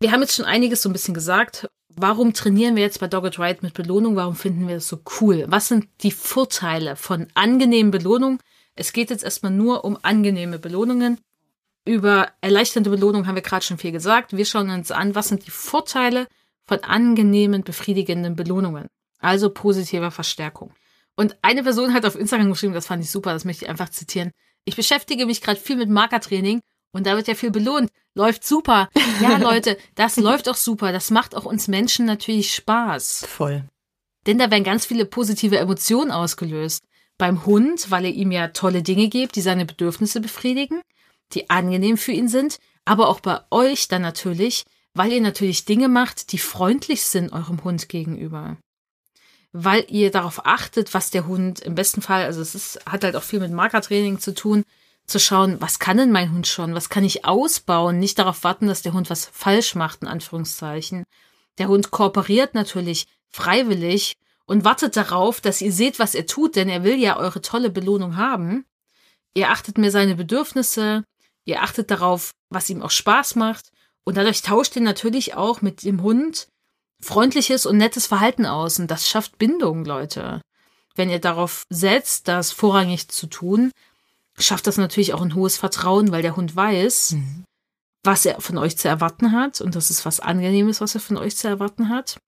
Wir 0.00 0.10
haben 0.10 0.22
jetzt 0.22 0.34
schon 0.34 0.44
einiges 0.44 0.82
so 0.82 0.88
ein 0.88 0.92
bisschen 0.92 1.14
gesagt. 1.14 1.68
Warum 1.94 2.32
trainieren 2.32 2.74
wir 2.74 2.82
jetzt 2.82 3.00
bei 3.00 3.06
Dogged 3.06 3.38
Ride 3.38 3.60
mit 3.62 3.74
Belohnung? 3.74 4.16
Warum 4.16 4.34
finden 4.34 4.66
wir 4.66 4.76
das 4.76 4.88
so 4.88 4.98
cool? 5.20 5.44
Was 5.48 5.68
sind 5.68 5.86
die 6.02 6.10
Vorteile 6.10 6.96
von 6.96 7.28
angenehmen 7.34 7.90
Belohnungen? 7.90 8.38
Es 8.74 8.92
geht 8.92 9.10
jetzt 9.10 9.22
erstmal 9.22 9.52
nur 9.52 9.84
um 9.84 9.98
angenehme 10.02 10.58
Belohnungen. 10.58 11.18
Über 11.84 12.28
erleichternde 12.40 12.90
Belohnung 12.90 13.26
haben 13.26 13.34
wir 13.34 13.42
gerade 13.42 13.64
schon 13.64 13.78
viel 13.78 13.92
gesagt. 13.92 14.36
Wir 14.36 14.44
schauen 14.44 14.70
uns 14.70 14.90
an, 14.90 15.14
was 15.14 15.28
sind 15.28 15.46
die 15.46 15.50
Vorteile 15.50 16.26
von 16.64 16.82
angenehmen, 16.82 17.62
befriedigenden 17.62 18.36
Belohnungen. 18.36 18.88
Also 19.18 19.50
positiver 19.50 20.10
Verstärkung. 20.10 20.72
Und 21.16 21.36
eine 21.42 21.62
Person 21.62 21.92
hat 21.92 22.06
auf 22.06 22.16
Instagram 22.16 22.50
geschrieben, 22.50 22.74
das 22.74 22.86
fand 22.86 23.04
ich 23.04 23.10
super, 23.10 23.32
das 23.32 23.44
möchte 23.44 23.64
ich 23.64 23.70
einfach 23.70 23.90
zitieren. 23.90 24.32
Ich 24.64 24.76
beschäftige 24.76 25.26
mich 25.26 25.40
gerade 25.40 25.60
viel 25.60 25.76
mit 25.76 25.90
Markertraining 25.90 26.60
und 26.92 27.06
da 27.06 27.16
wird 27.16 27.28
ja 27.28 27.34
viel 27.34 27.50
belohnt. 27.50 27.90
Läuft 28.14 28.44
super. 28.44 28.88
Ja, 29.20 29.36
Leute, 29.38 29.76
das 29.94 30.16
läuft 30.16 30.48
auch 30.48 30.56
super. 30.56 30.92
Das 30.92 31.10
macht 31.10 31.34
auch 31.34 31.44
uns 31.44 31.68
Menschen 31.68 32.06
natürlich 32.06 32.54
Spaß. 32.54 33.26
Voll. 33.28 33.64
Denn 34.26 34.38
da 34.38 34.50
werden 34.50 34.64
ganz 34.64 34.86
viele 34.86 35.04
positive 35.04 35.58
Emotionen 35.58 36.10
ausgelöst. 36.10 36.84
Beim 37.18 37.44
Hund, 37.44 37.90
weil 37.90 38.06
ihr 38.06 38.14
ihm 38.14 38.30
ja 38.30 38.48
tolle 38.48 38.82
Dinge 38.82 39.08
gebt, 39.08 39.36
die 39.36 39.40
seine 39.40 39.66
Bedürfnisse 39.66 40.20
befriedigen, 40.20 40.80
die 41.32 41.50
angenehm 41.50 41.96
für 41.96 42.12
ihn 42.12 42.28
sind, 42.28 42.58
aber 42.84 43.08
auch 43.08 43.20
bei 43.20 43.40
euch 43.50 43.88
dann 43.88 44.02
natürlich, 44.02 44.64
weil 44.94 45.12
ihr 45.12 45.20
natürlich 45.20 45.64
Dinge 45.64 45.88
macht, 45.88 46.32
die 46.32 46.38
freundlich 46.38 47.02
sind 47.04 47.32
eurem 47.32 47.64
Hund 47.64 47.88
gegenüber 47.88 48.56
weil 49.52 49.84
ihr 49.88 50.10
darauf 50.10 50.46
achtet, 50.46 50.94
was 50.94 51.10
der 51.10 51.26
Hund 51.26 51.60
im 51.60 51.74
besten 51.74 52.02
Fall, 52.02 52.24
also 52.24 52.40
es 52.40 52.54
ist, 52.54 52.80
hat 52.86 53.04
halt 53.04 53.16
auch 53.16 53.22
viel 53.22 53.40
mit 53.40 53.52
Markertraining 53.52 54.18
zu 54.18 54.34
tun, 54.34 54.64
zu 55.06 55.18
schauen, 55.18 55.60
was 55.60 55.78
kann 55.78 55.98
denn 55.98 56.12
mein 56.12 56.32
Hund 56.32 56.46
schon, 56.46 56.74
was 56.74 56.88
kann 56.88 57.04
ich 57.04 57.24
ausbauen, 57.24 57.98
nicht 57.98 58.18
darauf 58.18 58.44
warten, 58.44 58.66
dass 58.66 58.82
der 58.82 58.92
Hund 58.94 59.10
was 59.10 59.26
falsch 59.26 59.74
macht, 59.74 60.02
in 60.02 60.08
Anführungszeichen. 60.08 61.04
Der 61.58 61.68
Hund 61.68 61.90
kooperiert 61.90 62.54
natürlich 62.54 63.06
freiwillig 63.28 64.14
und 64.46 64.64
wartet 64.64 64.96
darauf, 64.96 65.40
dass 65.40 65.60
ihr 65.60 65.72
seht, 65.72 65.98
was 65.98 66.14
er 66.14 66.26
tut, 66.26 66.56
denn 66.56 66.68
er 66.68 66.84
will 66.84 66.96
ja 66.96 67.16
eure 67.16 67.42
tolle 67.42 67.70
Belohnung 67.70 68.16
haben. 68.16 68.64
Ihr 69.34 69.50
achtet 69.50 69.76
mir 69.76 69.90
seine 69.90 70.14
Bedürfnisse, 70.14 71.04
ihr 71.44 71.62
achtet 71.62 71.90
darauf, 71.90 72.30
was 72.48 72.70
ihm 72.70 72.82
auch 72.82 72.90
Spaß 72.90 73.34
macht 73.34 73.70
und 74.04 74.16
dadurch 74.16 74.42
tauscht 74.42 74.76
ihr 74.76 74.82
natürlich 74.82 75.34
auch 75.34 75.62
mit 75.62 75.82
dem 75.84 76.02
Hund 76.02 76.48
freundliches 77.02 77.66
und 77.66 77.76
nettes 77.76 78.06
Verhalten 78.06 78.46
aus 78.46 78.78
und 78.78 78.90
das 78.90 79.08
schafft 79.08 79.38
Bindung, 79.38 79.84
Leute. 79.84 80.40
Wenn 80.94 81.10
ihr 81.10 81.20
darauf 81.20 81.64
setzt, 81.70 82.28
das 82.28 82.52
vorrangig 82.52 83.08
zu 83.08 83.26
tun, 83.26 83.72
schafft 84.38 84.66
das 84.66 84.76
natürlich 84.76 85.14
auch 85.14 85.22
ein 85.22 85.34
hohes 85.34 85.56
Vertrauen, 85.56 86.12
weil 86.12 86.22
der 86.22 86.36
Hund 86.36 86.54
weiß, 86.54 87.12
mhm. 87.12 87.44
was 88.04 88.24
er 88.24 88.40
von 88.40 88.58
euch 88.58 88.78
zu 88.78 88.88
erwarten 88.88 89.32
hat 89.32 89.60
und 89.60 89.74
das 89.74 89.90
ist 89.90 90.04
was 90.06 90.20
Angenehmes, 90.20 90.80
was 90.80 90.94
er 90.94 91.00
von 91.00 91.16
euch 91.16 91.36
zu 91.36 91.48
erwarten 91.48 91.88
hat. 91.88 92.18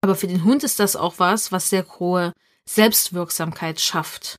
Aber 0.00 0.14
für 0.14 0.26
den 0.26 0.44
Hund 0.44 0.64
ist 0.64 0.80
das 0.80 0.96
auch 0.96 1.14
was, 1.18 1.52
was 1.52 1.70
sehr 1.70 1.86
hohe 1.98 2.32
Selbstwirksamkeit 2.68 3.80
schafft. 3.80 4.36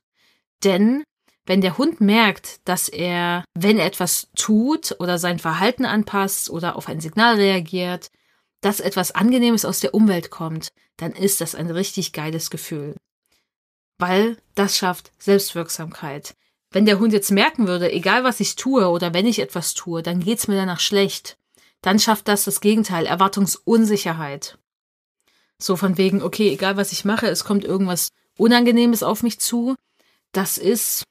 Denn 0.64 1.04
wenn 1.44 1.60
der 1.60 1.78
Hund 1.78 2.00
merkt, 2.00 2.60
dass 2.68 2.88
er, 2.88 3.44
wenn 3.54 3.78
er 3.78 3.86
etwas 3.86 4.28
tut 4.36 4.96
oder 4.98 5.18
sein 5.18 5.38
Verhalten 5.38 5.84
anpasst 5.84 6.50
oder 6.50 6.76
auf 6.76 6.88
ein 6.88 7.00
Signal 7.00 7.36
reagiert, 7.36 8.08
dass 8.66 8.80
etwas 8.80 9.12
Angenehmes 9.12 9.64
aus 9.64 9.78
der 9.78 9.94
Umwelt 9.94 10.30
kommt, 10.30 10.70
dann 10.96 11.12
ist 11.12 11.40
das 11.40 11.54
ein 11.54 11.70
richtig 11.70 12.12
geiles 12.12 12.50
Gefühl. 12.50 12.96
Weil 13.96 14.38
das 14.56 14.76
schafft 14.76 15.12
Selbstwirksamkeit. 15.20 16.34
Wenn 16.72 16.84
der 16.84 16.98
Hund 16.98 17.12
jetzt 17.12 17.30
merken 17.30 17.68
würde, 17.68 17.92
egal 17.92 18.24
was 18.24 18.40
ich 18.40 18.56
tue 18.56 18.88
oder 18.88 19.14
wenn 19.14 19.24
ich 19.24 19.38
etwas 19.38 19.74
tue, 19.74 20.02
dann 20.02 20.18
geht's 20.18 20.48
mir 20.48 20.56
danach 20.56 20.80
schlecht, 20.80 21.36
dann 21.80 22.00
schafft 22.00 22.26
das 22.26 22.42
das 22.42 22.60
Gegenteil, 22.60 23.06
Erwartungsunsicherheit. 23.06 24.58
So 25.62 25.76
von 25.76 25.96
wegen, 25.96 26.20
okay, 26.20 26.50
egal 26.50 26.76
was 26.76 26.90
ich 26.90 27.04
mache, 27.04 27.28
es 27.28 27.44
kommt 27.44 27.64
irgendwas 27.64 28.08
Unangenehmes 28.36 29.04
auf 29.04 29.22
mich 29.22 29.38
zu. 29.38 29.76
Das 30.32 30.58
ist. 30.58 31.04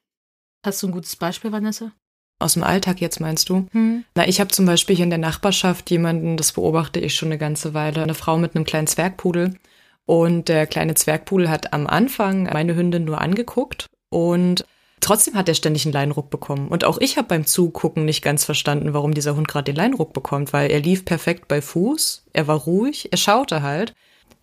Hast 0.66 0.84
du 0.84 0.88
ein 0.88 0.92
gutes 0.92 1.16
Beispiel, 1.16 1.54
Vanessa? 1.54 1.94
Aus 2.40 2.54
dem 2.54 2.64
Alltag 2.64 3.00
jetzt 3.02 3.20
meinst 3.20 3.50
du? 3.50 3.68
Hm. 3.72 4.04
Na, 4.16 4.28
ich 4.28 4.40
habe 4.40 4.50
zum 4.50 4.66
Beispiel 4.66 4.96
hier 4.96 5.06
in 5.06 5.10
der 5.10 5.20
Nachbarschaft 5.20 5.90
jemanden, 5.90 6.38
das 6.38 6.52
beobachte 6.52 7.00
ich 7.00 7.16
schon 7.16 7.30
eine 7.30 7.38
ganze 7.38 7.74
Weile, 7.74 8.04
eine 8.04 8.14
Frau 8.14 8.38
mit 8.38 8.56
einem 8.56 8.66
kleinen 8.66 8.88
Zwergpudel. 8.88 9.58
Und 10.06 10.50
der 10.50 10.68
kleine 10.68 10.94
Zwergpudel 10.94 11.50
hat 11.50 11.74
am 11.74 11.88
Anfang 11.88 12.44
meine 12.44 12.76
Hündin 12.76 13.06
nur 13.06 13.22
angeguckt 13.22 13.88
und 14.10 14.66
Trotzdem 15.06 15.36
hat 15.36 15.48
er 15.48 15.54
ständig 15.54 15.86
einen 15.86 15.94
Leinruck 15.94 16.32
bekommen. 16.32 16.68
Und 16.68 16.84
auch 16.84 16.98
ich 16.98 17.18
habe 17.18 17.28
beim 17.28 17.46
Zugucken 17.46 18.06
nicht 18.06 18.24
ganz 18.24 18.44
verstanden, 18.44 18.96
warum 18.96 19.14
dieser 19.14 19.36
Hund 19.36 19.48
gerade 19.48 19.66
den 19.66 19.76
Leinruck 19.76 20.14
bekommt, 20.14 20.52
weil 20.52 20.72
er 20.72 20.80
lief 20.80 21.06
perfekt 21.06 21.48
bei 21.48 21.62
Fuß, 21.62 22.26
er 22.34 22.48
war 22.48 22.58
ruhig, 22.58 23.10
er 23.12 23.18
schaute 23.20 23.62
halt. 23.62 23.94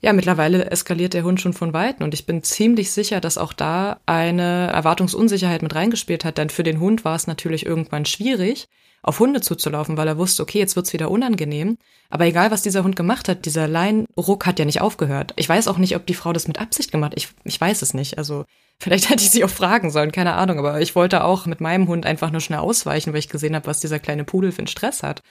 Ja, 0.04 0.12
mittlerweile 0.12 0.68
eskaliert 0.70 1.14
der 1.14 1.22
Hund 1.22 1.40
schon 1.40 1.52
von 1.52 1.72
Weitem 1.72 2.04
und 2.04 2.12
ich 2.12 2.26
bin 2.26 2.42
ziemlich 2.42 2.90
sicher, 2.90 3.20
dass 3.20 3.38
auch 3.38 3.52
da 3.52 4.00
eine 4.04 4.66
Erwartungsunsicherheit 4.72 5.62
mit 5.62 5.76
reingespielt 5.76 6.24
hat, 6.24 6.38
denn 6.38 6.50
für 6.50 6.64
den 6.64 6.80
Hund 6.80 7.04
war 7.04 7.14
es 7.14 7.28
natürlich 7.28 7.64
irgendwann 7.64 8.04
schwierig, 8.04 8.68
auf 9.02 9.20
Hunde 9.20 9.40
zuzulaufen, 9.40 9.96
weil 9.96 10.08
er 10.08 10.18
wusste, 10.18 10.42
okay, 10.42 10.58
jetzt 10.58 10.76
wird's 10.76 10.92
wieder 10.92 11.10
unangenehm. 11.10 11.76
Aber 12.08 12.24
egal, 12.24 12.50
was 12.50 12.62
dieser 12.62 12.84
Hund 12.84 12.94
gemacht 12.94 13.28
hat, 13.28 13.46
dieser 13.46 13.66
Leinruck 13.66 14.46
hat 14.46 14.58
ja 14.58 14.64
nicht 14.64 14.80
aufgehört. 14.80 15.34
Ich 15.36 15.48
weiß 15.48 15.66
auch 15.66 15.78
nicht, 15.78 15.96
ob 15.96 16.06
die 16.06 16.14
Frau 16.14 16.32
das 16.32 16.46
mit 16.46 16.60
Absicht 16.60 16.92
gemacht 16.92 17.12
hat. 17.12 17.18
Ich, 17.18 17.28
ich 17.42 17.60
weiß 17.60 17.82
es 17.82 17.94
nicht. 17.94 18.18
Also 18.18 18.44
vielleicht 18.78 19.08
hätte 19.10 19.24
ich 19.24 19.30
sie 19.30 19.42
auch 19.44 19.50
fragen 19.50 19.90
sollen, 19.90 20.12
keine 20.12 20.34
Ahnung. 20.34 20.58
Aber 20.58 20.80
ich 20.80 20.94
wollte 20.94 21.24
auch 21.24 21.46
mit 21.46 21.60
meinem 21.60 21.88
Hund 21.88 22.06
einfach 22.06 22.30
nur 22.30 22.40
schnell 22.40 22.60
ausweichen, 22.60 23.12
weil 23.12 23.18
ich 23.18 23.28
gesehen 23.28 23.56
habe, 23.56 23.66
was 23.66 23.80
dieser 23.80 23.98
kleine 23.98 24.24
Pudel 24.24 24.52
für 24.52 24.58
einen 24.58 24.66
Stress 24.68 25.02
hat. 25.02 25.22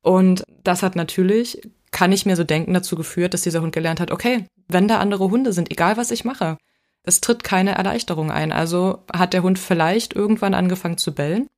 Und 0.00 0.44
das 0.64 0.82
hat 0.82 0.96
natürlich, 0.96 1.60
kann 1.92 2.12
ich 2.12 2.26
mir 2.26 2.36
so 2.36 2.44
denken, 2.44 2.74
dazu 2.74 2.96
geführt, 2.96 3.34
dass 3.34 3.42
dieser 3.42 3.62
Hund 3.62 3.72
gelernt 3.72 4.00
hat, 4.00 4.10
okay, 4.10 4.46
wenn 4.68 4.88
da 4.88 4.98
andere 4.98 5.30
Hunde 5.30 5.52
sind, 5.52 5.70
egal 5.70 5.96
was 5.96 6.10
ich 6.10 6.24
mache, 6.24 6.58
es 7.04 7.20
tritt 7.20 7.44
keine 7.44 7.74
Erleichterung 7.74 8.30
ein. 8.30 8.52
Also 8.52 9.04
hat 9.12 9.32
der 9.32 9.42
Hund 9.42 9.58
vielleicht 9.58 10.14
irgendwann 10.14 10.54
angefangen 10.54 10.98
zu 10.98 11.14
bellen 11.14 11.48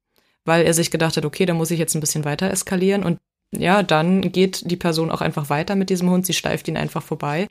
weil 0.44 0.64
er 0.64 0.74
sich 0.74 0.90
gedacht 0.90 1.16
hat, 1.16 1.24
okay, 1.24 1.46
da 1.46 1.54
muss 1.54 1.70
ich 1.70 1.78
jetzt 1.78 1.94
ein 1.94 2.00
bisschen 2.00 2.24
weiter 2.24 2.50
eskalieren 2.50 3.02
und 3.02 3.18
ja, 3.52 3.82
dann 3.82 4.32
geht 4.32 4.70
die 4.70 4.76
Person 4.76 5.10
auch 5.10 5.20
einfach 5.20 5.48
weiter 5.48 5.76
mit 5.76 5.90
diesem 5.90 6.10
Hund, 6.10 6.26
sie 6.26 6.32
steift 6.32 6.68
ihn 6.68 6.76
einfach 6.76 7.02
vorbei, 7.02 7.46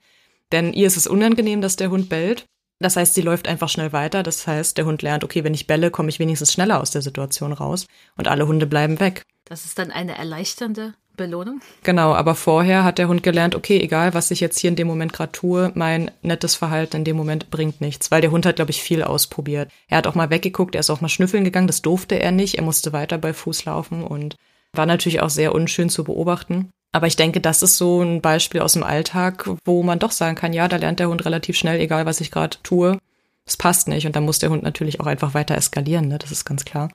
denn 0.52 0.74
ihr 0.74 0.88
ist 0.88 0.98
es 0.98 1.08
unangenehm, 1.08 1.62
dass 1.62 1.76
der 1.76 1.90
Hund 1.90 2.10
bellt. 2.10 2.46
Das 2.80 2.98
heißt, 2.98 3.14
sie 3.14 3.22
läuft 3.22 3.48
einfach 3.48 3.70
schnell 3.70 3.94
weiter. 3.94 4.24
Das 4.24 4.46
heißt, 4.46 4.78
der 4.78 4.86
Hund 4.86 5.02
lernt, 5.02 5.24
okay, 5.24 5.46
wenn 5.46 5.54
ich 5.54 5.68
belle, 5.68 5.90
komme 5.90 6.10
ich 6.10 6.20
wenigstens 6.20 6.52
schneller 6.52 6.82
aus 6.82 6.92
der 6.92 7.02
Situation 7.02 7.54
raus 7.54 7.88
und 8.18 8.28
alle 8.28 8.46
Hunde 8.46 8.68
bleiben 8.68 9.00
weg. 9.00 9.24
Das 9.46 9.64
ist 9.64 9.80
dann 9.80 9.92
eine 9.92 10.18
erleichternde 10.18 10.94
Belohnung? 11.16 11.62
Genau, 11.84 12.14
aber 12.14 12.36
vorher 12.36 12.84
hat 12.84 12.98
der 12.98 13.08
Hund 13.08 13.24
gelernt, 13.24 13.56
okay, 13.56 13.80
egal 13.80 14.14
was 14.14 14.32
ich 14.32 14.40
jetzt 14.40 14.60
hier 14.60 14.70
in 14.70 14.76
dem 14.76 14.88
Moment 14.88 15.14
gerade 15.14 15.32
tue, 15.32 15.72
mein 15.76 16.12
nettes 16.22 16.56
Verhalten 16.56 16.98
in 16.98 17.04
dem 17.04 17.16
Moment 17.16 17.52
bringt 17.52 17.82
nichts, 17.82 18.10
weil 18.10 18.22
der 18.22 18.32
Hund 18.32 18.46
hat, 18.46 18.56
glaube 18.56 18.72
ich, 18.72 18.82
viel 18.82 19.04
ausprobiert. 19.04 19.70
Er 19.88 19.98
hat 19.98 20.08
auch 20.08 20.16
mal 20.16 20.30
weggeguckt, 20.30 20.76
er 20.76 20.80
ist 20.80 20.90
auch 20.90 21.02
mal 21.02 21.10
schnüffeln 21.10 21.44
gegangen, 21.44 21.68
das 21.68 21.82
durfte 21.82 22.20
er 22.20 22.32
nicht, 22.32 22.56
er 22.56 22.64
musste 22.64 22.94
weiter 22.94 23.18
bei 23.18 23.34
Fuß 23.34 23.66
laufen 23.66 24.04
und 24.04 24.36
war 24.74 24.86
natürlich 24.86 25.22
auch 25.22 25.30
sehr 25.30 25.54
unschön 25.54 25.90
zu 25.90 26.04
beobachten. 26.04 26.72
Aber 26.92 27.08
ich 27.08 27.16
denke, 27.16 27.42
das 27.42 27.64
ist 27.64 27.78
so 27.78 28.02
ein 28.02 28.22
Beispiel 28.22 28.62
aus 28.62 28.74
dem 28.74 28.84
Alltag, 28.84 29.50
wo 29.66 29.84
man 29.84 30.00
doch 30.00 30.12
sagen 30.12 30.36
kann, 30.36 30.54
ja, 30.54 30.68
da 30.68 30.78
lernt 30.78 31.00
der 31.00 31.10
Hund 31.10 31.26
relativ 31.26 31.58
schnell, 31.58 31.80
egal 31.80 32.06
was 32.06 32.22
ich 32.22 32.32
gerade 32.32 32.58
tue, 32.64 33.00
es 33.46 33.58
passt 33.58 33.88
nicht. 33.88 34.06
Und 34.06 34.16
dann 34.16 34.26
muss 34.26 34.40
der 34.40 34.52
Hund 34.52 34.64
natürlich 34.64 35.00
auch 35.00 35.08
einfach 35.08 35.34
weiter 35.34 35.56
eskalieren, 35.56 36.08
ne? 36.08 36.18
das 36.20 36.32
ist 36.32 36.46
ganz 36.46 36.66
klar. 36.66 36.90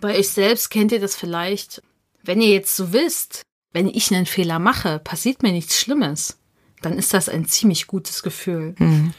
Bei 0.00 0.16
euch 0.16 0.30
selbst 0.30 0.70
kennt 0.70 0.92
ihr 0.92 1.00
das 1.00 1.16
vielleicht, 1.16 1.82
wenn 2.24 2.40
ihr 2.40 2.50
jetzt 2.50 2.76
so 2.76 2.92
wisst, 2.92 3.42
wenn 3.72 3.88
ich 3.88 4.14
einen 4.14 4.26
Fehler 4.26 4.58
mache, 4.58 4.98
passiert 4.98 5.42
mir 5.42 5.52
nichts 5.52 5.78
Schlimmes, 5.78 6.38
dann 6.80 6.98
ist 6.98 7.14
das 7.14 7.28
ein 7.28 7.46
ziemlich 7.46 7.86
gutes 7.86 8.22
Gefühl. 8.22 8.74
Mhm. 8.84 9.14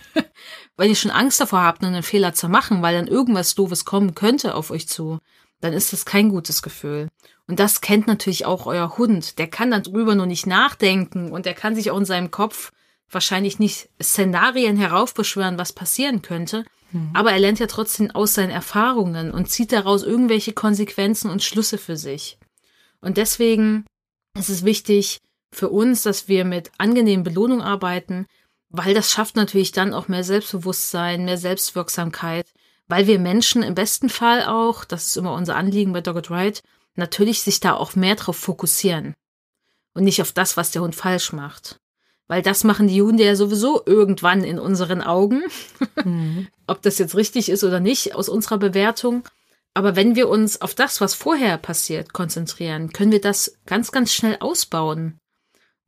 Weil 0.77 0.89
ihr 0.89 0.95
schon 0.95 1.11
Angst 1.11 1.39
davor 1.39 1.61
habt, 1.61 1.83
einen 1.83 2.03
Fehler 2.03 2.33
zu 2.33 2.49
machen, 2.49 2.81
weil 2.81 2.93
dann 2.93 3.07
irgendwas 3.07 3.55
Doofes 3.55 3.85
kommen 3.85 4.13
könnte 4.13 4.55
auf 4.55 4.71
euch 4.71 4.89
zu, 4.89 5.19
dann 5.61 5.71
ist 5.71 5.93
das 5.93 6.05
kein 6.05 6.27
gutes 6.27 6.61
Gefühl. 6.61 7.07
Und 7.47 7.59
das 7.59 7.79
kennt 7.79 8.07
natürlich 8.07 8.45
auch 8.45 8.65
euer 8.65 8.97
Hund. 8.97 9.39
Der 9.39 9.47
kann 9.47 9.71
dann 9.71 9.83
drüber 9.83 10.15
nur 10.15 10.25
nicht 10.25 10.47
nachdenken 10.47 11.31
und 11.31 11.45
der 11.45 11.53
kann 11.53 11.75
sich 11.75 11.91
auch 11.91 11.97
in 11.97 12.05
seinem 12.05 12.29
Kopf 12.29 12.73
wahrscheinlich 13.09 13.57
nicht 13.57 13.89
Szenarien 14.03 14.75
heraufbeschwören, 14.75 15.57
was 15.57 15.71
passieren 15.71 16.21
könnte. 16.21 16.65
Mhm. 16.91 17.11
Aber 17.13 17.31
er 17.31 17.39
lernt 17.39 17.59
ja 17.59 17.67
trotzdem 17.67 18.11
aus 18.11 18.33
seinen 18.33 18.51
Erfahrungen 18.51 19.31
und 19.31 19.49
zieht 19.49 19.71
daraus 19.71 20.03
irgendwelche 20.03 20.53
Konsequenzen 20.53 21.29
und 21.29 21.43
Schlüsse 21.43 21.77
für 21.77 21.97
sich. 21.97 22.37
Und 23.05 23.17
deswegen 23.17 23.85
ist 24.35 24.49
es 24.49 24.65
wichtig 24.65 25.21
für 25.51 25.69
uns, 25.69 26.01
dass 26.01 26.27
wir 26.27 26.43
mit 26.43 26.71
angenehmen 26.79 27.23
Belohnungen 27.23 27.63
arbeiten, 27.63 28.25
weil 28.69 28.95
das 28.95 29.11
schafft 29.11 29.35
natürlich 29.35 29.71
dann 29.71 29.93
auch 29.93 30.07
mehr 30.07 30.23
Selbstbewusstsein, 30.23 31.23
mehr 31.23 31.37
Selbstwirksamkeit, 31.37 32.51
weil 32.87 33.05
wir 33.05 33.19
Menschen 33.19 33.61
im 33.61 33.75
besten 33.75 34.09
Fall 34.09 34.43
auch, 34.45 34.85
das 34.85 35.05
ist 35.05 35.17
immer 35.17 35.33
unser 35.33 35.55
Anliegen 35.55 35.93
bei 35.93 36.01
Dogged 36.01 36.31
Right, 36.31 36.63
natürlich 36.95 37.41
sich 37.41 37.59
da 37.59 37.75
auch 37.75 37.95
mehr 37.95 38.15
drauf 38.15 38.37
fokussieren 38.37 39.13
und 39.93 40.03
nicht 40.03 40.23
auf 40.23 40.31
das, 40.31 40.57
was 40.57 40.71
der 40.71 40.81
Hund 40.81 40.95
falsch 40.95 41.31
macht. 41.31 41.79
Weil 42.27 42.41
das 42.41 42.63
machen 42.63 42.87
die 42.87 43.03
Hunde 43.03 43.23
ja 43.23 43.35
sowieso 43.35 43.83
irgendwann 43.85 44.43
in 44.43 44.57
unseren 44.57 45.03
Augen. 45.03 45.43
Mhm. 46.03 46.47
Ob 46.65 46.81
das 46.81 46.97
jetzt 46.97 47.15
richtig 47.15 47.49
ist 47.49 47.63
oder 47.63 47.79
nicht 47.79 48.15
aus 48.15 48.29
unserer 48.29 48.57
Bewertung. 48.57 49.23
Aber 49.75 49.97
wenn 49.97 50.15
wir 50.15 50.29
uns 50.29 50.61
auf 50.61 50.73
das, 50.73 51.01
was 51.01 51.13
vorher 51.13 51.57
passiert, 51.57 52.13
konzentrieren, 52.13 52.93
können 52.93 53.11
wir 53.11 53.19
das 53.19 53.57
ganz, 53.65 53.91
ganz 53.91 54.13
schnell 54.13 54.37
ausbauen. 54.39 55.19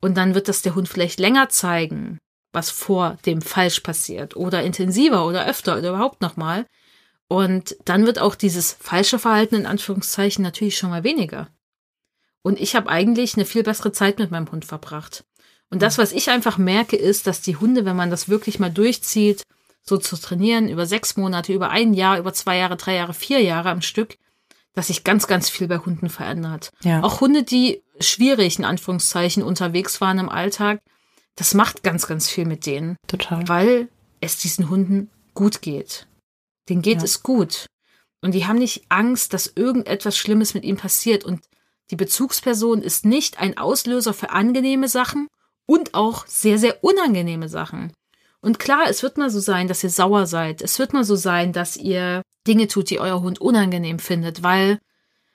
Und 0.00 0.16
dann 0.16 0.34
wird 0.34 0.46
das 0.48 0.60
der 0.60 0.74
Hund 0.74 0.88
vielleicht 0.88 1.18
länger 1.18 1.48
zeigen, 1.48 2.18
was 2.52 2.70
vor 2.70 3.16
dem 3.24 3.40
falsch 3.40 3.80
passiert 3.80 4.36
oder 4.36 4.62
intensiver 4.62 5.26
oder 5.26 5.46
öfter 5.48 5.78
oder 5.78 5.88
überhaupt 5.88 6.20
nochmal. 6.20 6.66
Und 7.28 7.76
dann 7.86 8.04
wird 8.04 8.18
auch 8.18 8.34
dieses 8.34 8.74
falsche 8.74 9.18
Verhalten 9.18 9.54
in 9.54 9.66
Anführungszeichen 9.66 10.42
natürlich 10.42 10.76
schon 10.76 10.90
mal 10.90 11.02
weniger. 11.02 11.48
Und 12.42 12.60
ich 12.60 12.76
habe 12.76 12.90
eigentlich 12.90 13.36
eine 13.36 13.46
viel 13.46 13.62
bessere 13.62 13.92
Zeit 13.92 14.18
mit 14.18 14.30
meinem 14.30 14.50
Hund 14.52 14.66
verbracht. 14.66 15.24
Und 15.70 15.80
das, 15.80 15.96
was 15.96 16.12
ich 16.12 16.28
einfach 16.30 16.58
merke, 16.58 16.96
ist, 16.96 17.26
dass 17.26 17.40
die 17.40 17.56
Hunde, 17.56 17.86
wenn 17.86 17.96
man 17.96 18.10
das 18.10 18.28
wirklich 18.28 18.58
mal 18.58 18.70
durchzieht 18.70 19.42
so 19.82 19.96
zu 19.96 20.16
trainieren, 20.16 20.68
über 20.68 20.86
sechs 20.86 21.16
Monate, 21.16 21.52
über 21.52 21.70
ein 21.70 21.94
Jahr, 21.94 22.18
über 22.18 22.32
zwei 22.32 22.58
Jahre, 22.58 22.76
drei 22.76 22.94
Jahre, 22.94 23.14
vier 23.14 23.40
Jahre 23.42 23.70
am 23.70 23.82
Stück, 23.82 24.18
dass 24.74 24.88
sich 24.88 25.04
ganz, 25.04 25.26
ganz 25.26 25.48
viel 25.48 25.66
bei 25.66 25.78
Hunden 25.78 26.08
verändert. 26.08 26.70
Ja. 26.82 27.02
Auch 27.02 27.20
Hunde, 27.20 27.42
die 27.42 27.82
schwierig 28.00 28.58
in 28.58 28.64
Anführungszeichen 28.64 29.42
unterwegs 29.42 30.00
waren 30.00 30.18
im 30.18 30.28
Alltag, 30.28 30.80
das 31.36 31.54
macht 31.54 31.82
ganz, 31.82 32.06
ganz 32.06 32.28
viel 32.28 32.44
mit 32.44 32.66
denen. 32.66 32.96
Total. 33.06 33.48
Weil 33.48 33.88
es 34.20 34.38
diesen 34.38 34.70
Hunden 34.70 35.10
gut 35.34 35.62
geht. 35.62 36.06
Denen 36.68 36.82
geht 36.82 36.98
ja. 36.98 37.04
es 37.04 37.22
gut. 37.22 37.66
Und 38.20 38.34
die 38.34 38.46
haben 38.46 38.58
nicht 38.58 38.84
Angst, 38.88 39.32
dass 39.32 39.52
irgendetwas 39.54 40.16
Schlimmes 40.16 40.54
mit 40.54 40.64
ihnen 40.64 40.78
passiert. 40.78 41.24
Und 41.24 41.44
die 41.90 41.96
Bezugsperson 41.96 42.82
ist 42.82 43.04
nicht 43.04 43.38
ein 43.38 43.56
Auslöser 43.56 44.12
für 44.12 44.30
angenehme 44.30 44.88
Sachen 44.88 45.28
und 45.66 45.94
auch 45.94 46.26
sehr, 46.26 46.58
sehr 46.58 46.82
unangenehme 46.82 47.48
Sachen. 47.48 47.92
Und 48.40 48.58
klar, 48.58 48.84
es 48.88 49.02
wird 49.02 49.18
mal 49.18 49.30
so 49.30 49.40
sein, 49.40 49.68
dass 49.68 49.82
ihr 49.82 49.90
sauer 49.90 50.26
seid. 50.26 50.62
Es 50.62 50.78
wird 50.78 50.92
mal 50.92 51.04
so 51.04 51.16
sein, 51.16 51.52
dass 51.52 51.76
ihr 51.76 52.22
Dinge 52.46 52.68
tut, 52.68 52.90
die 52.90 53.00
euer 53.00 53.20
Hund 53.20 53.40
unangenehm 53.40 53.98
findet, 53.98 54.42
weil 54.42 54.78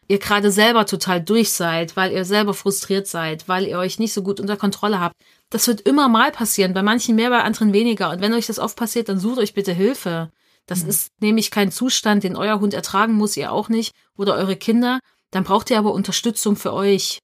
ihr 0.08 0.20
gerade 0.20 0.52
selber 0.52 0.86
total 0.86 1.22
durch 1.22 1.52
seid, 1.52 1.96
weil 1.96 2.12
ihr 2.12 2.26
selber 2.26 2.54
frustriert 2.54 3.08
seid, 3.08 3.48
weil 3.48 3.68
ihr 3.68 3.78
euch 3.78 4.00
nicht 4.00 4.14
so 4.14 4.22
gut 4.22 4.40
unter 4.40 4.58
Kontrolle 4.58 5.00
habt. 5.00 5.16
Das 5.50 5.68
wird 5.68 5.82
immer 5.82 6.08
mal 6.08 6.32
passieren, 6.32 6.74
bei 6.74 6.84
manchen 6.84 7.16
mehr, 7.16 7.30
bei 7.30 7.42
anderen 7.42 7.74
weniger. 7.74 8.10
Und 8.10 8.22
wenn 8.22 8.34
euch 8.34 8.48
das 8.48 8.60
oft 8.60 8.78
passiert, 8.78 9.10
dann 9.10 9.20
sucht 9.20 9.38
euch 9.38 9.54
bitte 9.54 9.74
Hilfe. 9.74 10.32
Das 10.66 10.84
mhm. 10.84 10.90
ist 10.90 11.12
nämlich 11.20 11.52
kein 11.52 11.72
Zustand, 11.72 12.24
den 12.24 12.36
euer 12.36 12.60
Hund 12.60 12.74
ertragen 12.74 13.14
muss, 13.14 13.38
ihr 13.38 13.52
auch 13.52 13.70
nicht, 13.70 13.94
oder 14.18 14.36
eure 14.36 14.56
Kinder. 14.56 15.00
Dann 15.32 15.44
braucht 15.44 15.70
ihr 15.72 15.78
aber 15.78 15.94
Unterstützung 15.94 16.56
für 16.56 16.74
euch. 16.74 17.20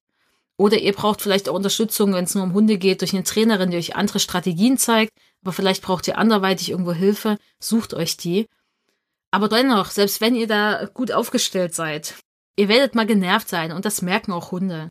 Oder 0.58 0.78
ihr 0.78 0.94
braucht 0.94 1.22
vielleicht 1.22 1.48
auch 1.48 1.56
Unterstützung, 1.56 2.14
wenn 2.14 2.26
es 2.26 2.36
nur 2.36 2.44
um 2.44 2.54
Hunde 2.54 2.78
geht, 2.78 3.02
durch 3.02 3.14
eine 3.14 3.24
Trainerin, 3.24 3.72
die 3.72 3.78
euch 3.78 3.96
andere 3.96 4.20
Strategien 4.20 4.78
zeigt 4.78 5.12
aber 5.42 5.54
vielleicht 5.54 5.84
braucht 5.84 6.08
ihr 6.08 6.18
anderweitig 6.18 6.70
irgendwo 6.72 6.94
Hilfe, 6.94 7.38
sucht 7.60 7.94
euch 7.94 8.18
die. 8.18 8.48
Aber 9.32 9.48
dennoch, 9.48 9.92
selbst 9.92 10.22
wenn 10.22 10.36
ihr 10.36 10.48
da 10.48 10.90
gut 10.94 11.12
aufgestellt 11.12 11.74
seid, 11.74 12.16
ihr 12.56 12.68
werdet 12.68 12.96
mal 12.96 13.06
genervt 13.06 13.48
sein 13.48 13.72
und 13.72 13.86
das 13.86 14.02
merken 14.02 14.32
auch 14.34 14.52
Hunde. 14.52 14.90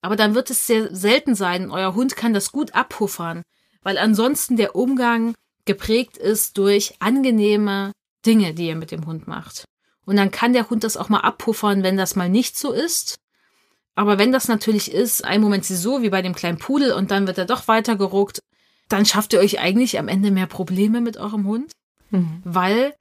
Aber 0.00 0.16
dann 0.16 0.34
wird 0.34 0.48
es 0.50 0.66
sehr 0.66 0.94
selten 0.94 1.34
sein, 1.34 1.70
euer 1.70 1.94
Hund 1.94 2.16
kann 2.16 2.32
das 2.32 2.52
gut 2.52 2.74
abpuffern, 2.74 3.42
weil 3.82 3.98
ansonsten 3.98 4.56
der 4.56 4.74
Umgang 4.74 5.34
geprägt 5.66 6.16
ist 6.16 6.56
durch 6.56 6.94
angenehme 7.00 7.92
Dinge, 8.24 8.54
die 8.54 8.68
ihr 8.68 8.76
mit 8.76 8.92
dem 8.92 9.06
Hund 9.06 9.28
macht. 9.28 9.64
Und 10.06 10.16
dann 10.16 10.30
kann 10.30 10.54
der 10.54 10.70
Hund 10.70 10.84
das 10.84 10.96
auch 10.96 11.10
mal 11.10 11.20
abpuffern, 11.20 11.82
wenn 11.82 11.96
das 11.96 12.16
mal 12.16 12.28
nicht 12.28 12.58
so 12.58 12.72
ist. 12.72 13.18
Aber 13.94 14.18
wenn 14.18 14.32
das 14.32 14.48
natürlich 14.48 14.90
ist, 14.90 15.24
ein 15.24 15.42
Moment 15.42 15.66
sie 15.66 15.76
so 15.76 16.00
wie 16.00 16.08
bei 16.08 16.22
dem 16.22 16.34
kleinen 16.34 16.58
Pudel 16.58 16.92
und 16.92 17.10
dann 17.10 17.26
wird 17.26 17.36
er 17.36 17.44
doch 17.44 17.68
weiter 17.68 17.96
geruckt 17.96 18.40
dann 18.90 19.06
schafft 19.06 19.32
ihr 19.32 19.40
euch 19.40 19.60
eigentlich 19.60 19.98
am 19.98 20.08
Ende 20.08 20.30
mehr 20.30 20.46
Probleme 20.46 21.00
mit 21.00 21.16
eurem 21.16 21.46
Hund, 21.46 21.72
mhm. 22.10 22.42
weil 22.44 22.94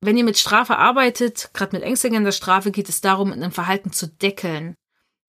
wenn 0.00 0.16
ihr 0.16 0.24
mit 0.24 0.38
Strafe 0.38 0.76
arbeitet, 0.76 1.50
gerade 1.54 1.74
mit 1.74 1.82
Ängstigen 1.82 2.24
der 2.24 2.32
Strafe, 2.32 2.70
geht 2.70 2.88
es 2.88 3.00
darum, 3.00 3.32
ein 3.32 3.52
Verhalten 3.52 3.92
zu 3.92 4.08
deckeln 4.08 4.74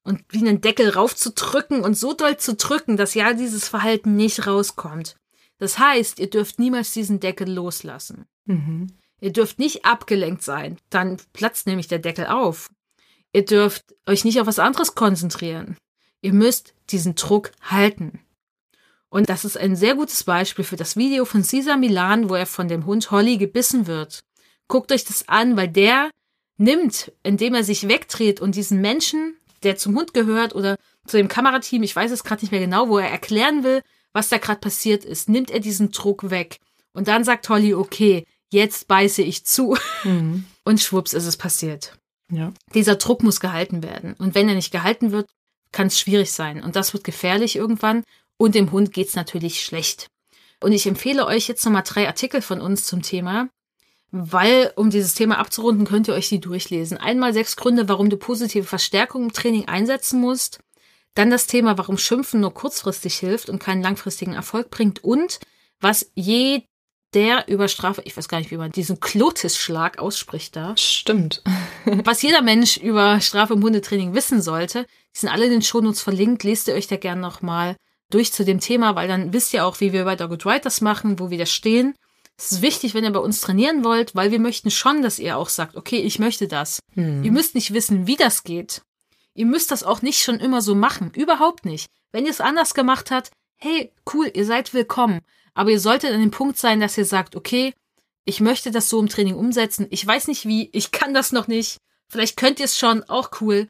und 0.03 0.23
wie 0.29 0.39
einen 0.39 0.61
Deckel 0.61 0.89
raufzudrücken 0.89 1.83
und 1.83 1.97
so 1.97 2.13
doll 2.13 2.37
zu 2.37 2.55
drücken, 2.55 2.97
dass 2.97 3.13
ja 3.13 3.33
dieses 3.33 3.69
Verhalten 3.69 4.15
nicht 4.15 4.45
rauskommt. 4.45 5.15
Das 5.59 5.79
heißt, 5.79 6.19
ihr 6.19 6.29
dürft 6.29 6.59
niemals 6.59 6.91
diesen 6.91 7.19
Deckel 7.19 7.51
loslassen. 7.51 8.25
Mhm. 8.45 8.87
Ihr 9.19 9.33
dürft 9.33 9.57
nicht 9.57 9.85
abgelenkt 9.85 10.43
sein, 10.43 10.77
dann 10.89 11.17
platzt 11.33 11.65
nämlich 11.65 11.87
der 11.87 11.99
Deckel 11.99 12.27
auf. 12.27 12.69
Ihr 13.33 13.45
dürft 13.45 13.95
euch 14.05 14.23
nicht 14.25 14.39
auf 14.39 14.47
was 14.47 14.59
anderes 14.59 14.95
konzentrieren. 14.95 15.77
Ihr 16.21 16.33
müsst 16.33 16.73
diesen 16.89 17.15
Druck 17.15 17.51
halten. 17.61 18.19
Und 19.09 19.29
das 19.29 19.45
ist 19.45 19.57
ein 19.57 19.75
sehr 19.75 19.95
gutes 19.95 20.23
Beispiel 20.23 20.65
für 20.65 20.75
das 20.75 20.97
Video 20.97 21.25
von 21.25 21.43
Cesar 21.43 21.77
Milan, 21.77 22.29
wo 22.29 22.35
er 22.35 22.45
von 22.45 22.67
dem 22.67 22.85
Hund 22.85 23.09
Holly 23.11 23.37
gebissen 23.37 23.87
wird. 23.87 24.21
Guckt 24.67 24.91
euch 24.91 25.05
das 25.05 25.27
an, 25.29 25.55
weil 25.55 25.69
der 25.69 26.11
nimmt, 26.57 27.11
indem 27.23 27.53
er 27.53 27.63
sich 27.63 27.87
wegdreht 27.87 28.41
und 28.41 28.55
diesen 28.55 28.81
Menschen, 28.81 29.37
der 29.63 29.77
zum 29.77 29.95
Hund 29.95 30.13
gehört 30.13 30.55
oder 30.55 30.77
zu 31.05 31.17
dem 31.17 31.27
Kamerateam, 31.29 31.83
ich 31.83 31.95
weiß 31.95 32.11
es 32.11 32.23
gerade 32.23 32.41
nicht 32.41 32.51
mehr 32.51 32.59
genau, 32.59 32.89
wo 32.89 32.97
er 32.97 33.09
erklären 33.09 33.63
will, 33.63 33.81
was 34.11 34.29
da 34.29 34.37
gerade 34.37 34.59
passiert 34.59 35.05
ist, 35.05 35.29
nimmt 35.29 35.51
er 35.51 35.59
diesen 35.59 35.91
Druck 35.91 36.29
weg. 36.29 36.59
Und 36.93 37.07
dann 37.07 37.23
sagt 37.23 37.47
Holly, 37.49 37.73
okay, 37.73 38.25
jetzt 38.49 38.87
beiße 38.87 39.21
ich 39.21 39.45
zu. 39.45 39.77
Mhm. 40.03 40.45
Und 40.63 40.81
schwupps 40.81 41.13
ist 41.13 41.25
es 41.25 41.37
passiert. 41.37 41.97
Ja. 42.31 42.51
Dieser 42.73 42.95
Druck 42.95 43.23
muss 43.23 43.39
gehalten 43.39 43.83
werden. 43.83 44.15
Und 44.17 44.35
wenn 44.35 44.49
er 44.49 44.55
nicht 44.55 44.71
gehalten 44.71 45.11
wird, 45.11 45.29
kann 45.71 45.87
es 45.87 45.99
schwierig 45.99 46.31
sein. 46.31 46.61
Und 46.61 46.75
das 46.75 46.93
wird 46.93 47.03
gefährlich 47.03 47.55
irgendwann. 47.55 48.03
Und 48.37 48.55
dem 48.55 48.71
Hund 48.71 48.93
geht's 48.93 49.15
natürlich 49.15 49.63
schlecht. 49.63 50.09
Und 50.59 50.71
ich 50.71 50.85
empfehle 50.87 51.25
euch 51.25 51.47
jetzt 51.47 51.65
nochmal 51.65 51.83
drei 51.85 52.07
Artikel 52.07 52.41
von 52.41 52.61
uns 52.61 52.85
zum 52.85 53.01
Thema, 53.01 53.49
weil, 54.11 54.71
um 54.75 54.89
dieses 54.89 55.13
Thema 55.13 55.37
abzurunden, 55.37 55.85
könnt 55.85 56.07
ihr 56.07 56.13
euch 56.13 56.29
die 56.29 56.39
durchlesen. 56.39 56.97
Einmal 56.97 57.33
sechs 57.33 57.55
Gründe, 57.55 57.89
warum 57.89 58.09
du 58.09 58.17
positive 58.17 58.63
Verstärkung 58.63 59.23
im 59.23 59.33
Training 59.33 59.67
einsetzen 59.67 60.19
musst. 60.19 60.59
Dann 61.13 61.29
das 61.29 61.47
Thema, 61.47 61.77
warum 61.77 61.97
Schimpfen 61.97 62.39
nur 62.39 62.53
kurzfristig 62.53 63.17
hilft 63.17 63.49
und 63.49 63.59
keinen 63.59 63.81
langfristigen 63.81 64.33
Erfolg 64.33 64.69
bringt. 64.69 65.03
Und 65.03 65.39
was 65.79 66.11
je 66.15 66.63
der 67.13 67.47
über 67.47 67.67
Strafe, 67.67 68.01
ich 68.05 68.15
weiß 68.15 68.27
gar 68.27 68.37
nicht, 68.39 68.51
wie 68.51 68.57
man 68.57 68.71
diesen 68.71 68.99
Klotisschlag 68.99 69.97
ausspricht 69.97 70.55
da. 70.55 70.75
Stimmt. 70.77 71.41
Was 71.85 72.21
jeder 72.21 72.41
Mensch 72.41 72.77
über 72.77 73.21
Strafe 73.21 73.53
im 73.53 73.63
Hundetraining 73.63 74.13
wissen 74.13 74.41
sollte, 74.41 74.85
die 75.15 75.19
sind 75.19 75.29
alle 75.29 75.45
in 75.45 75.51
den 75.51 75.61
Shownotes 75.61 76.01
verlinkt. 76.01 76.43
Lest 76.43 76.67
ihr 76.67 76.73
euch 76.73 76.87
da 76.87 76.97
gerne 76.97 77.21
nochmal 77.21 77.77
durch 78.09 78.31
zu 78.33 78.45
dem 78.45 78.59
Thema, 78.59 78.95
weil 78.95 79.07
dann 79.07 79.33
wisst 79.33 79.53
ihr 79.53 79.65
auch, 79.65 79.79
wie 79.79 79.93
wir 79.93 80.05
bei 80.05 80.15
Dogged 80.15 80.45
Writers 80.45 80.81
machen, 80.81 81.19
wo 81.19 81.29
wir 81.29 81.37
da 81.37 81.45
stehen. 81.45 81.95
Es 82.37 82.51
ist 82.51 82.61
wichtig, 82.61 82.93
wenn 82.93 83.03
ihr 83.03 83.11
bei 83.11 83.19
uns 83.19 83.41
trainieren 83.41 83.83
wollt, 83.83 84.15
weil 84.15 84.31
wir 84.31 84.39
möchten 84.39 84.69
schon, 84.69 85.01
dass 85.01 85.19
ihr 85.19 85.37
auch 85.37 85.49
sagt, 85.49 85.75
okay, 85.75 85.97
ich 85.97 86.19
möchte 86.19 86.47
das. 86.47 86.79
Hm. 86.93 87.23
Ihr 87.23 87.31
müsst 87.31 87.55
nicht 87.55 87.73
wissen, 87.73 88.05
wie 88.05 88.15
das 88.15 88.43
geht. 88.43 88.83
Ihr 89.33 89.45
müsst 89.45 89.71
das 89.71 89.83
auch 89.83 90.01
nicht 90.01 90.21
schon 90.21 90.39
immer 90.39 90.61
so 90.61 90.75
machen. 90.75 91.11
Überhaupt 91.15 91.65
nicht. 91.65 91.87
Wenn 92.11 92.25
ihr 92.25 92.31
es 92.31 92.41
anders 92.41 92.73
gemacht 92.73 93.11
habt, 93.11 93.31
hey, 93.57 93.91
cool, 94.13 94.31
ihr 94.33 94.45
seid 94.45 94.73
willkommen. 94.73 95.21
Aber 95.53 95.71
ihr 95.71 95.79
solltet 95.79 96.13
an 96.13 96.19
dem 96.19 96.31
Punkt 96.31 96.57
sein, 96.57 96.79
dass 96.79 96.97
ihr 96.97 97.05
sagt, 97.05 97.35
okay, 97.35 97.73
ich 98.25 98.39
möchte 98.39 98.71
das 98.71 98.89
so 98.89 98.99
im 98.99 99.09
Training 99.09 99.35
umsetzen. 99.35 99.87
Ich 99.89 100.05
weiß 100.05 100.27
nicht 100.27 100.45
wie, 100.45 100.69
ich 100.73 100.91
kann 100.91 101.13
das 101.13 101.31
noch 101.31 101.47
nicht. 101.47 101.77
Vielleicht 102.07 102.37
könnt 102.37 102.59
ihr 102.59 102.65
es 102.65 102.77
schon, 102.77 103.03
auch 103.03 103.31
cool. 103.41 103.67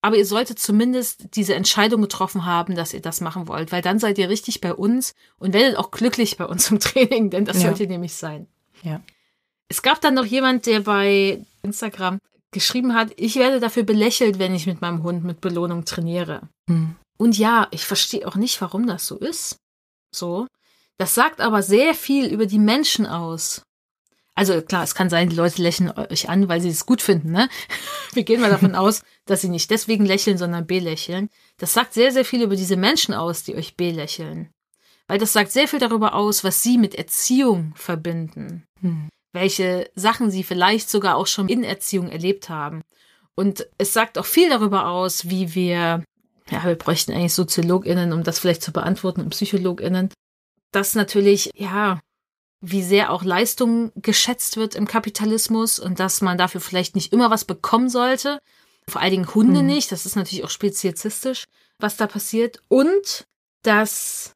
Aber 0.00 0.16
ihr 0.16 0.26
solltet 0.26 0.58
zumindest 0.58 1.34
diese 1.34 1.54
Entscheidung 1.54 2.02
getroffen 2.02 2.44
haben, 2.44 2.76
dass 2.76 2.94
ihr 2.94 3.00
das 3.00 3.20
machen 3.20 3.48
wollt, 3.48 3.72
weil 3.72 3.82
dann 3.82 3.98
seid 3.98 4.18
ihr 4.18 4.28
richtig 4.28 4.60
bei 4.60 4.72
uns 4.72 5.14
und 5.38 5.52
werdet 5.52 5.76
auch 5.76 5.90
glücklich 5.90 6.36
bei 6.36 6.44
uns 6.44 6.70
im 6.70 6.78
Training, 6.80 7.30
denn 7.30 7.44
das 7.44 7.56
ja. 7.62 7.68
sollte 7.68 7.86
nämlich 7.86 8.14
sein. 8.14 8.46
Ja. 8.82 9.00
Es 9.68 9.82
gab 9.82 10.00
dann 10.00 10.14
noch 10.14 10.24
jemand, 10.24 10.66
der 10.66 10.80
bei 10.80 11.44
Instagram 11.62 12.18
geschrieben 12.52 12.94
hat, 12.94 13.12
ich 13.16 13.36
werde 13.36 13.60
dafür 13.60 13.82
belächelt, 13.82 14.38
wenn 14.38 14.54
ich 14.54 14.66
mit 14.66 14.80
meinem 14.80 15.02
Hund 15.02 15.24
mit 15.24 15.40
Belohnung 15.40 15.84
trainiere. 15.84 16.42
Hm. 16.68 16.96
Und 17.18 17.36
ja, 17.36 17.66
ich 17.72 17.84
verstehe 17.84 18.26
auch 18.26 18.36
nicht, 18.36 18.60
warum 18.60 18.86
das 18.86 19.06
so 19.06 19.18
ist. 19.18 19.56
So. 20.14 20.46
Das 20.96 21.14
sagt 21.14 21.40
aber 21.40 21.62
sehr 21.62 21.94
viel 21.94 22.26
über 22.26 22.46
die 22.46 22.58
Menschen 22.58 23.06
aus. 23.06 23.62
Also 24.38 24.62
klar, 24.62 24.84
es 24.84 24.94
kann 24.94 25.10
sein, 25.10 25.28
die 25.28 25.34
Leute 25.34 25.60
lächeln 25.60 25.90
euch 25.90 26.28
an, 26.28 26.48
weil 26.48 26.60
sie 26.60 26.68
es 26.68 26.86
gut 26.86 27.02
finden, 27.02 27.32
ne? 27.32 27.48
Wir 28.12 28.22
gehen 28.22 28.40
mal 28.40 28.50
davon 28.50 28.76
aus, 28.76 29.02
dass 29.26 29.40
sie 29.40 29.48
nicht 29.48 29.68
deswegen 29.68 30.06
lächeln, 30.06 30.38
sondern 30.38 30.64
belächeln. 30.64 31.28
Das 31.56 31.72
sagt 31.72 31.92
sehr, 31.92 32.12
sehr 32.12 32.24
viel 32.24 32.44
über 32.44 32.54
diese 32.54 32.76
Menschen 32.76 33.14
aus, 33.14 33.42
die 33.42 33.56
euch 33.56 33.76
belächeln. 33.76 34.48
Weil 35.08 35.18
das 35.18 35.32
sagt 35.32 35.50
sehr 35.50 35.66
viel 35.66 35.80
darüber 35.80 36.14
aus, 36.14 36.44
was 36.44 36.62
sie 36.62 36.78
mit 36.78 36.94
Erziehung 36.94 37.72
verbinden. 37.74 38.64
Hm. 38.80 39.08
Welche 39.32 39.90
Sachen 39.96 40.30
sie 40.30 40.44
vielleicht 40.44 40.88
sogar 40.88 41.16
auch 41.16 41.26
schon 41.26 41.48
in 41.48 41.64
Erziehung 41.64 42.08
erlebt 42.08 42.48
haben. 42.48 42.82
Und 43.34 43.66
es 43.76 43.92
sagt 43.92 44.18
auch 44.18 44.26
viel 44.26 44.50
darüber 44.50 44.86
aus, 44.86 45.28
wie 45.30 45.56
wir, 45.56 46.04
ja, 46.48 46.64
wir 46.64 46.76
bräuchten 46.76 47.10
eigentlich 47.10 47.34
SoziologInnen, 47.34 48.12
um 48.12 48.22
das 48.22 48.38
vielleicht 48.38 48.62
zu 48.62 48.70
beantworten, 48.70 49.22
und 49.22 49.30
PsychologInnen, 49.30 50.10
dass 50.70 50.94
natürlich, 50.94 51.50
ja, 51.56 51.98
wie 52.60 52.82
sehr 52.82 53.12
auch 53.12 53.24
Leistung 53.24 53.92
geschätzt 53.96 54.56
wird 54.56 54.74
im 54.74 54.86
Kapitalismus 54.86 55.78
und 55.78 56.00
dass 56.00 56.20
man 56.20 56.38
dafür 56.38 56.60
vielleicht 56.60 56.94
nicht 56.94 57.12
immer 57.12 57.30
was 57.30 57.44
bekommen 57.44 57.88
sollte. 57.88 58.40
Vor 58.88 59.00
allen 59.00 59.12
Dingen 59.12 59.34
Hunde 59.34 59.60
hm. 59.60 59.66
nicht. 59.66 59.92
Das 59.92 60.06
ist 60.06 60.16
natürlich 60.16 60.44
auch 60.44 60.50
speziesistisch, 60.50 61.46
was 61.78 61.96
da 61.96 62.06
passiert. 62.06 62.62
Und 62.68 63.26
dass, 63.62 64.32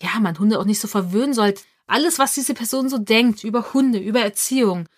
ja, 0.00 0.18
man 0.20 0.38
Hunde 0.38 0.58
auch 0.58 0.64
nicht 0.64 0.80
so 0.80 0.88
verwöhnen 0.88 1.34
sollte. 1.34 1.62
Alles, 1.86 2.18
was 2.18 2.34
diese 2.34 2.54
Person 2.54 2.88
so 2.88 2.98
denkt 2.98 3.44
über 3.44 3.72
Hunde, 3.72 3.98
über 3.98 4.20
Erziehung 4.20 4.88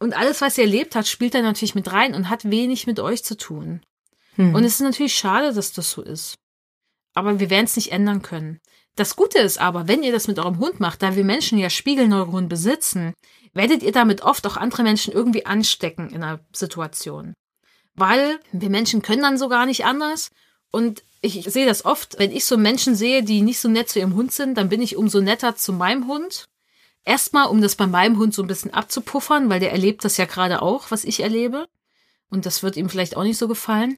und 0.00 0.16
alles, 0.16 0.40
was 0.40 0.54
sie 0.54 0.62
erlebt 0.62 0.96
hat, 0.96 1.06
spielt 1.06 1.34
da 1.34 1.42
natürlich 1.42 1.74
mit 1.74 1.92
rein 1.92 2.14
und 2.14 2.28
hat 2.28 2.50
wenig 2.50 2.86
mit 2.86 2.98
euch 2.98 3.22
zu 3.22 3.36
tun. 3.36 3.82
Hm. 4.36 4.54
Und 4.54 4.64
es 4.64 4.74
ist 4.74 4.80
natürlich 4.80 5.14
schade, 5.14 5.52
dass 5.52 5.72
das 5.72 5.90
so 5.90 6.02
ist. 6.02 6.36
Aber 7.14 7.38
wir 7.38 7.50
werden 7.50 7.66
es 7.66 7.76
nicht 7.76 7.92
ändern 7.92 8.22
können. 8.22 8.60
Das 9.00 9.16
Gute 9.16 9.38
ist 9.38 9.58
aber, 9.58 9.88
wenn 9.88 10.02
ihr 10.02 10.12
das 10.12 10.28
mit 10.28 10.38
eurem 10.38 10.58
Hund 10.58 10.78
macht, 10.78 11.00
da 11.00 11.16
wir 11.16 11.24
Menschen 11.24 11.56
ja 11.56 11.70
Spiegelneuronen 11.70 12.50
besitzen, 12.50 13.14
werdet 13.54 13.82
ihr 13.82 13.92
damit 13.92 14.20
oft 14.20 14.46
auch 14.46 14.58
andere 14.58 14.82
Menschen 14.82 15.14
irgendwie 15.14 15.46
anstecken 15.46 16.10
in 16.10 16.22
einer 16.22 16.40
Situation. 16.52 17.32
Weil 17.94 18.38
wir 18.52 18.68
Menschen 18.68 19.00
können 19.00 19.22
dann 19.22 19.38
so 19.38 19.48
gar 19.48 19.64
nicht 19.64 19.86
anders. 19.86 20.28
Und 20.70 21.02
ich 21.22 21.44
sehe 21.50 21.64
das 21.64 21.86
oft, 21.86 22.18
wenn 22.18 22.30
ich 22.30 22.44
so 22.44 22.58
Menschen 22.58 22.94
sehe, 22.94 23.22
die 23.22 23.40
nicht 23.40 23.58
so 23.58 23.70
nett 23.70 23.88
zu 23.88 24.00
ihrem 24.00 24.16
Hund 24.16 24.32
sind, 24.32 24.58
dann 24.58 24.68
bin 24.68 24.82
ich 24.82 24.98
umso 24.98 25.22
netter 25.22 25.56
zu 25.56 25.72
meinem 25.72 26.06
Hund. 26.06 26.44
Erstmal, 27.02 27.46
um 27.46 27.62
das 27.62 27.76
bei 27.76 27.86
meinem 27.86 28.18
Hund 28.18 28.34
so 28.34 28.42
ein 28.42 28.48
bisschen 28.48 28.74
abzupuffern, 28.74 29.48
weil 29.48 29.60
der 29.60 29.72
erlebt 29.72 30.04
das 30.04 30.18
ja 30.18 30.26
gerade 30.26 30.60
auch, 30.60 30.90
was 30.90 31.04
ich 31.04 31.20
erlebe. 31.20 31.68
Und 32.28 32.44
das 32.44 32.62
wird 32.62 32.76
ihm 32.76 32.90
vielleicht 32.90 33.16
auch 33.16 33.22
nicht 33.22 33.38
so 33.38 33.48
gefallen. 33.48 33.96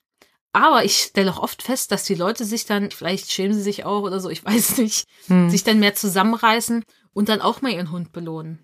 Aber 0.53 0.85
ich 0.85 0.97
stelle 0.99 1.33
auch 1.33 1.43
oft 1.43 1.63
fest, 1.63 1.93
dass 1.93 2.05
die 2.05 2.15
Leute 2.15 2.45
sich 2.45 2.67
dann, 2.67 2.91
vielleicht 2.91 3.33
schämen 3.33 3.55
sie 3.55 3.63
sich 3.63 3.85
auch 3.85 4.03
oder 4.03 4.21
so, 4.21 4.29
ich 4.29 4.45
weiß 4.45 4.79
nicht, 4.79 5.07
hm. 5.27 5.51
sich 5.51 5.65
dann 5.65 5.81
mehr 5.81 5.95
zusammenreißen 5.95 6.85
und 7.13 7.29
dann 7.29 7.41
auch 7.41 7.63
mal 7.63 7.73
ihren 7.73 7.91
Hund 7.91 8.13
belohnen. 8.13 8.59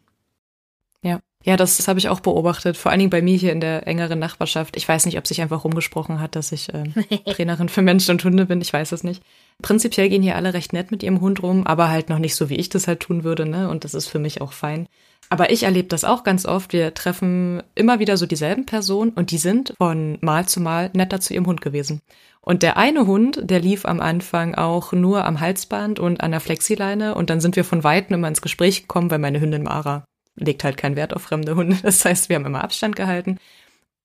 Ja. 1.02 1.20
Ja, 1.44 1.56
das, 1.56 1.76
das 1.76 1.86
habe 1.86 2.00
ich 2.00 2.08
auch 2.08 2.18
beobachtet, 2.18 2.76
vor 2.76 2.90
allen 2.90 2.98
Dingen 2.98 3.10
bei 3.10 3.22
mir 3.22 3.36
hier 3.36 3.52
in 3.52 3.60
der 3.60 3.86
engeren 3.86 4.18
Nachbarschaft. 4.18 4.76
Ich 4.76 4.88
weiß 4.88 5.06
nicht, 5.06 5.18
ob 5.18 5.26
sich 5.26 5.40
einfach 5.40 5.62
rumgesprochen 5.62 6.20
hat, 6.20 6.34
dass 6.34 6.50
ich 6.50 6.68
äh, 6.74 6.84
Trainerin 7.32 7.68
für 7.68 7.80
Menschen 7.80 8.10
und 8.10 8.24
Hunde 8.24 8.44
bin, 8.44 8.60
ich 8.60 8.72
weiß 8.72 8.90
es 8.90 9.04
nicht. 9.04 9.22
Prinzipiell 9.62 10.08
gehen 10.08 10.22
hier 10.22 10.34
alle 10.34 10.52
recht 10.52 10.72
nett 10.72 10.90
mit 10.90 11.04
ihrem 11.04 11.20
Hund 11.20 11.42
rum, 11.42 11.64
aber 11.64 11.90
halt 11.90 12.08
noch 12.08 12.18
nicht 12.18 12.34
so, 12.34 12.50
wie 12.50 12.56
ich 12.56 12.70
das 12.70 12.88
halt 12.88 13.00
tun 13.00 13.22
würde, 13.22 13.46
ne? 13.46 13.70
Und 13.70 13.84
das 13.84 13.94
ist 13.94 14.08
für 14.08 14.18
mich 14.18 14.40
auch 14.40 14.52
fein. 14.52 14.88
Aber 15.30 15.50
ich 15.50 15.64
erlebe 15.64 15.88
das 15.88 16.04
auch 16.04 16.24
ganz 16.24 16.46
oft. 16.46 16.72
Wir 16.72 16.94
treffen 16.94 17.62
immer 17.74 17.98
wieder 17.98 18.16
so 18.16 18.26
dieselben 18.26 18.66
Personen 18.66 19.10
und 19.10 19.30
die 19.30 19.38
sind 19.38 19.74
von 19.78 20.18
Mal 20.20 20.48
zu 20.48 20.60
Mal 20.60 20.90
netter 20.94 21.20
zu 21.20 21.34
ihrem 21.34 21.46
Hund 21.46 21.60
gewesen. 21.60 22.00
Und 22.40 22.62
der 22.62 22.78
eine 22.78 23.06
Hund, 23.06 23.40
der 23.42 23.60
lief 23.60 23.84
am 23.84 24.00
Anfang 24.00 24.54
auch 24.54 24.92
nur 24.92 25.26
am 25.26 25.40
Halsband 25.40 26.00
und 26.00 26.22
an 26.22 26.30
der 26.30 26.40
Flexileine 26.40 27.14
und 27.14 27.28
dann 27.28 27.40
sind 27.40 27.56
wir 27.56 27.64
von 27.64 27.84
Weitem 27.84 28.14
immer 28.14 28.28
ins 28.28 28.40
Gespräch 28.40 28.82
gekommen, 28.82 29.10
weil 29.10 29.18
meine 29.18 29.40
Hündin 29.40 29.64
Mara 29.64 30.04
legt 30.34 30.64
halt 30.64 30.76
keinen 30.76 30.96
Wert 30.96 31.14
auf 31.14 31.22
fremde 31.22 31.56
Hunde. 31.56 31.76
Das 31.82 32.04
heißt, 32.04 32.28
wir 32.28 32.36
haben 32.36 32.46
immer 32.46 32.64
Abstand 32.64 32.96
gehalten. 32.96 33.38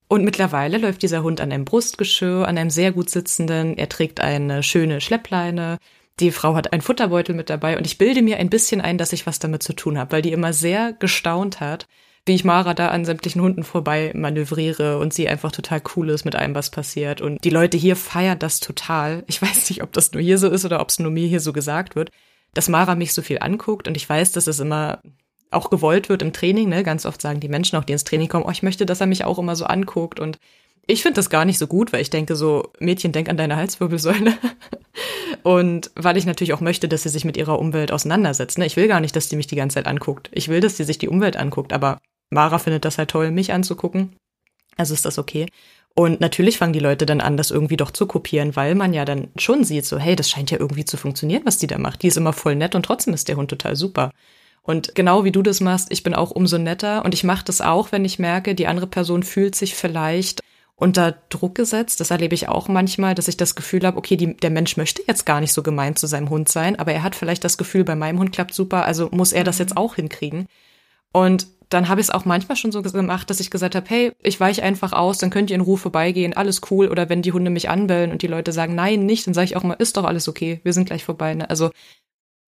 Und 0.10 0.26
mittlerweile 0.26 0.78
läuft 0.78 1.02
dieser 1.02 1.24
Hund 1.24 1.40
an 1.42 1.52
einem 1.52 1.66
Brustgeschirr, 1.66 2.48
an 2.48 2.58
einem 2.58 2.70
sehr 2.70 2.92
gut 2.92 3.10
sitzenden. 3.10 3.78
Er 3.78 3.90
trägt 3.90 4.20
eine 4.20 4.62
schöne 4.62 5.00
Schleppleine. 5.00 5.78
Die 6.20 6.32
Frau 6.32 6.55
hat 6.55 6.72
einen 6.72 6.82
Futterbeutel 6.82 7.34
mit 7.34 7.49
dabei 7.49 7.78
und 7.78 7.88
ich 7.88 7.97
bilde 7.97 8.22
mir 8.22 8.38
ein 8.38 8.49
bisschen 8.49 8.82
ein, 8.82 8.97
dass 8.97 9.14
ich 9.14 9.26
was 9.26 9.39
damit 9.39 9.64
zu 9.64 9.74
tun 9.74 9.97
habe, 9.97 10.11
weil 10.11 10.22
die 10.22 10.32
immer 10.32 10.53
sehr 10.53 10.93
gestaunt 10.93 11.59
hat, 11.59 11.88
wie 12.26 12.36
ich 12.36 12.45
Mara 12.45 12.74
da 12.74 12.89
an 12.89 13.03
sämtlichen 13.03 13.41
Hunden 13.41 13.64
vorbei 13.64 14.11
manövriere 14.16 14.99
und 14.99 15.14
sie 15.14 15.28
einfach 15.28 15.51
total 15.51 15.82
cool 15.95 16.09
ist 16.09 16.24
mit 16.24 16.36
allem, 16.36 16.55
was 16.55 16.70
passiert. 16.70 17.20
Und 17.20 17.43
die 17.43 17.49
Leute 17.49 17.78
hier 17.78 17.95
feiern 17.95 18.39
das 18.39 18.59
total. 18.59 19.24
Ich 19.28 19.41
weiß 19.41 19.70
nicht, 19.70 19.84
ob 19.84 19.91
das 19.91 20.11
nur 20.14 20.22
hier 20.22 20.38
so 20.38 20.49
ist 20.49 20.66
oder 20.66 20.80
ob 20.82 20.89
es 20.89 20.99
nur 20.99 21.11
mir 21.11 21.28
hier 21.28 21.39
so 21.39 21.51
gesagt 21.51 21.95
wird, 21.95 22.11
dass 22.53 22.70
Mara 22.70 22.95
mich 22.95 23.14
so 23.14 23.22
viel 23.22 23.39
anguckt 23.39 23.88
und 23.88 23.97
ich 23.97 24.07
weiß, 24.07 24.32
dass 24.32 24.47
es 24.47 24.59
immer 24.59 25.01
auch 25.49 25.70
gewollt 25.70 26.09
wird 26.09 26.22
im 26.22 26.34
Training. 26.34 26.70
Ne? 26.70 26.84
Ganz 26.84 27.05
oft 27.05 27.22
sagen 27.22 27.39
die 27.39 27.49
Menschen 27.49 27.78
auch, 27.78 27.84
die 27.84 27.93
ins 27.93 28.03
Training 28.03 28.28
kommen, 28.28 28.45
oh, 28.45 28.51
ich 28.51 28.64
möchte, 28.64 28.86
dass 28.86 29.01
er 29.01 29.07
mich 29.07 29.26
auch 29.26 29.39
immer 29.39 29.55
so 29.55 29.66
anguckt 29.66 30.20
und 30.20 30.39
ich 30.86 31.02
finde 31.02 31.16
das 31.16 31.30
gar 31.30 31.46
nicht 31.46 31.60
so 31.60 31.68
gut, 31.68 31.94
weil 31.94 32.02
ich 32.02 32.10
denke 32.10 32.36
so, 32.36 32.72
Mädchen, 32.80 33.12
denk 33.12 33.30
an 33.30 33.38
deine 33.38 33.56
Halswirbelsäule. 33.56 34.34
Und 35.44 35.92
weil 35.96 36.18
ich 36.18 36.26
natürlich 36.26 36.54
auch 36.54 36.62
möchte, 36.62 36.88
dass 36.88 37.04
sie 37.04 37.10
sich 37.10 37.26
mit 37.26 37.38
ihrer 37.38 37.60
Umwelt 37.60 37.92
auseinandersetzt. 37.92 38.58
Ne? 38.58 38.66
Ich 38.66 38.76
will 38.76 38.88
gar 38.88 39.00
nicht, 39.00 39.16
dass 39.16 39.30
die 39.30 39.36
mich 39.36 39.48
die 39.48 39.56
ganze 39.56 39.76
Zeit 39.76 39.88
anguckt. 39.88 40.30
Ich 40.34 40.48
will, 40.48 40.60
dass 40.60 40.78
sie 40.78 40.84
sich 40.84 40.98
die 40.98 41.10
Umwelt 41.10 41.38
anguckt. 41.38 41.74
Aber 41.74 42.00
Mara 42.30 42.60
findet 42.60 42.86
das 42.86 42.98
halt 42.98 43.12
toll, 43.12 43.32
mich 43.32 43.54
anzugucken. 43.54 44.16
Also 44.78 44.94
ist 44.94 45.06
das 45.06 45.18
okay. 45.18 45.48
Und 45.96 46.22
natürlich 46.22 46.58
fangen 46.58 46.74
die 46.74 46.80
Leute 46.80 47.06
dann 47.06 47.22
an, 47.22 47.38
das 47.38 47.52
irgendwie 47.52 47.78
doch 47.78 47.92
zu 47.92 48.08
kopieren, 48.08 48.56
weil 48.56 48.74
man 48.74 48.94
ja 48.94 49.06
dann 49.06 49.28
schon 49.38 49.64
sieht, 49.64 49.86
so, 49.86 50.00
hey, 50.00 50.16
das 50.16 50.30
scheint 50.30 50.50
ja 50.50 50.60
irgendwie 50.60 50.86
zu 50.86 50.98
funktionieren, 50.98 51.44
was 51.46 51.60
die 51.60 51.68
da 51.68 51.78
macht. 51.78 52.02
Die 52.02 52.08
ist 52.08 52.18
immer 52.18 52.34
voll 52.34 52.56
nett 52.56 52.74
und 52.74 52.84
trotzdem 52.84 53.14
ist 53.14 53.28
der 53.28 53.36
Hund 53.36 53.50
total 53.50 53.76
super. 53.76 54.12
Und 54.64 54.96
genau 54.96 55.24
wie 55.24 55.32
du 55.32 55.44
das 55.44 55.60
machst, 55.60 55.92
ich 55.92 56.04
bin 56.04 56.16
auch 56.16 56.32
umso 56.32 56.58
netter 56.58 57.06
und 57.06 57.14
ich 57.14 57.24
mache 57.24 57.46
das 57.46 57.62
auch, 57.62 57.92
wenn 57.92 58.06
ich 58.06 58.18
merke, 58.18 58.56
die 58.56 58.66
andere 58.66 58.88
Person 58.88 59.22
fühlt 59.22 59.56
sich 59.56 59.76
vielleicht 59.76 60.42
unter 60.76 61.12
Druck 61.30 61.56
gesetzt. 61.56 62.00
Das 62.00 62.12
erlebe 62.12 62.36
ich 62.36 62.50
auch 62.50 62.68
manchmal, 62.68 63.16
dass 63.16 63.28
ich 63.28 63.38
das 63.38 63.56
Gefühl 63.56 63.86
habe, 63.86 63.98
okay, 63.98 64.18
die, 64.18 64.36
der 64.36 64.50
Mensch 64.50 64.78
möchte 64.78 65.04
jetzt 65.08 65.26
gar 65.26 65.40
nicht 65.40 65.54
so 65.54 65.64
gemein 65.64 65.96
zu 65.96 66.08
seinem 66.08 66.30
Hund 66.30 66.50
sein, 66.50 66.78
aber 66.78 66.94
er 66.94 67.04
hat 67.04 67.16
vielleicht 67.16 67.44
das 67.44 67.58
Gefühl, 67.58 67.84
bei 67.84 67.96
meinem 67.96 68.20
Hund 68.20 68.32
klappt 68.32 68.54
super, 68.54 68.86
also 68.86 69.10
muss 69.12 69.34
er 69.34 69.44
das 69.44 69.60
jetzt 69.60 69.78
auch 69.78 69.96
hinkriegen. 69.96 70.48
Und 71.12 71.48
dann 71.70 71.90
habe 71.90 72.02
ich 72.02 72.08
es 72.08 72.14
auch 72.14 72.26
manchmal 72.26 72.56
schon 72.56 72.72
so 72.72 72.82
gemacht, 72.82 73.30
dass 73.30 73.40
ich 73.40 73.50
gesagt 73.50 73.76
habe, 73.76 73.86
hey, 73.90 74.12
ich 74.22 74.40
weiche 74.40 74.64
einfach 74.64 74.94
aus, 74.94 75.18
dann 75.18 75.30
könnt 75.30 75.50
ihr 75.50 75.56
in 75.56 75.62
Ruhe 75.62 75.78
vorbeigehen, 75.78 76.34
alles 76.34 76.62
cool. 76.70 76.88
Oder 76.88 77.10
wenn 77.10 77.22
die 77.22 77.32
Hunde 77.32 77.50
mich 77.50 77.70
anbellen 77.70 78.12
und 78.12 78.22
die 78.22 78.28
Leute 78.28 78.52
sagen, 78.52 78.76
nein, 78.76 79.06
nicht, 79.06 79.26
dann 79.26 79.34
sage 79.34 79.46
ich 79.46 79.56
auch 79.56 79.64
mal, 79.64 79.76
ist 79.76 79.98
doch 79.98 80.04
alles 80.04 80.28
okay, 80.28 80.60
wir 80.64 80.74
sind 80.74 80.86
gleich 80.86 81.04
vorbei. 81.04 81.34
Ne? 81.34 81.50
Also 81.50 81.72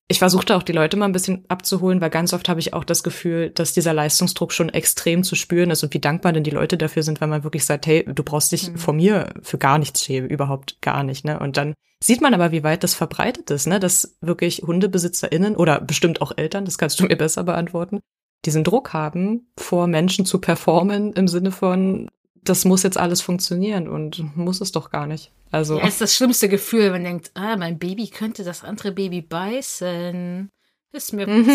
ich 0.07 0.19
versuchte 0.19 0.55
auch 0.55 0.61
die 0.61 0.71
Leute 0.71 0.97
mal 0.97 1.05
ein 1.05 1.13
bisschen 1.13 1.45
abzuholen, 1.47 1.99
weil 1.99 2.11
ganz 2.11 2.33
oft 2.33 2.47
habe 2.47 2.59
ich 2.59 2.73
auch 2.73 2.83
das 2.83 3.01
Gefühl, 3.01 3.49
dass 3.49 3.73
dieser 3.73 3.93
Leistungsdruck 3.93 4.53
schon 4.53 4.69
extrem 4.69 5.23
zu 5.23 5.33
spüren 5.35 5.71
ist 5.71 5.83
und 5.83 5.93
wie 5.95 5.99
dankbar 5.99 6.31
denn 6.31 6.43
die 6.43 6.51
Leute 6.51 6.77
dafür 6.77 7.01
sind, 7.01 7.21
wenn 7.21 7.29
man 7.29 7.43
wirklich 7.43 7.65
sagt, 7.65 7.87
hey, 7.87 8.05
du 8.05 8.23
brauchst 8.23 8.51
dich 8.51 8.71
mhm. 8.71 8.77
vor 8.77 8.93
mir 8.93 9.33
für 9.41 9.57
gar 9.57 9.79
nichts 9.79 10.03
schämen, 10.03 10.29
überhaupt 10.29 10.79
gar 10.81 11.03
nicht, 11.03 11.25
ne? 11.25 11.39
Und 11.39 11.57
dann 11.57 11.73
sieht 12.03 12.21
man 12.21 12.35
aber, 12.35 12.51
wie 12.51 12.63
weit 12.63 12.83
das 12.83 12.93
verbreitet 12.93 13.49
ist, 13.49 13.65
ne? 13.65 13.79
Dass 13.79 14.15
wirklich 14.21 14.61
HundebesitzerInnen 14.61 15.55
oder 15.55 15.81
bestimmt 15.81 16.21
auch 16.21 16.33
Eltern, 16.37 16.65
das 16.65 16.77
kannst 16.77 16.99
du 16.99 17.05
mir 17.05 17.15
besser 17.17 17.43
beantworten, 17.43 18.01
diesen 18.45 18.63
Druck 18.63 18.93
haben, 18.93 19.51
vor 19.57 19.87
Menschen 19.87 20.25
zu 20.25 20.39
performen 20.39 21.13
im 21.13 21.27
Sinne 21.27 21.51
von, 21.51 22.09
das 22.45 22.65
muss 22.65 22.83
jetzt 22.83 22.97
alles 22.97 23.21
funktionieren 23.21 23.87
und 23.87 24.35
muss 24.37 24.61
es 24.61 24.71
doch 24.71 24.89
gar 24.89 25.07
nicht. 25.07 25.31
Also. 25.51 25.77
Ja, 25.77 25.87
ist 25.87 26.01
das 26.01 26.15
schlimmste 26.15 26.49
Gefühl, 26.49 26.91
man 26.91 27.03
denkt, 27.03 27.31
ah, 27.33 27.57
mein 27.57 27.77
Baby 27.77 28.07
könnte 28.07 28.43
das 28.43 28.63
andere 28.63 28.91
Baby 28.91 29.21
beißen. 29.21 30.49
Ist 30.91 31.11
mir 31.11 31.27
mhm. 31.27 31.43
so 31.43 31.51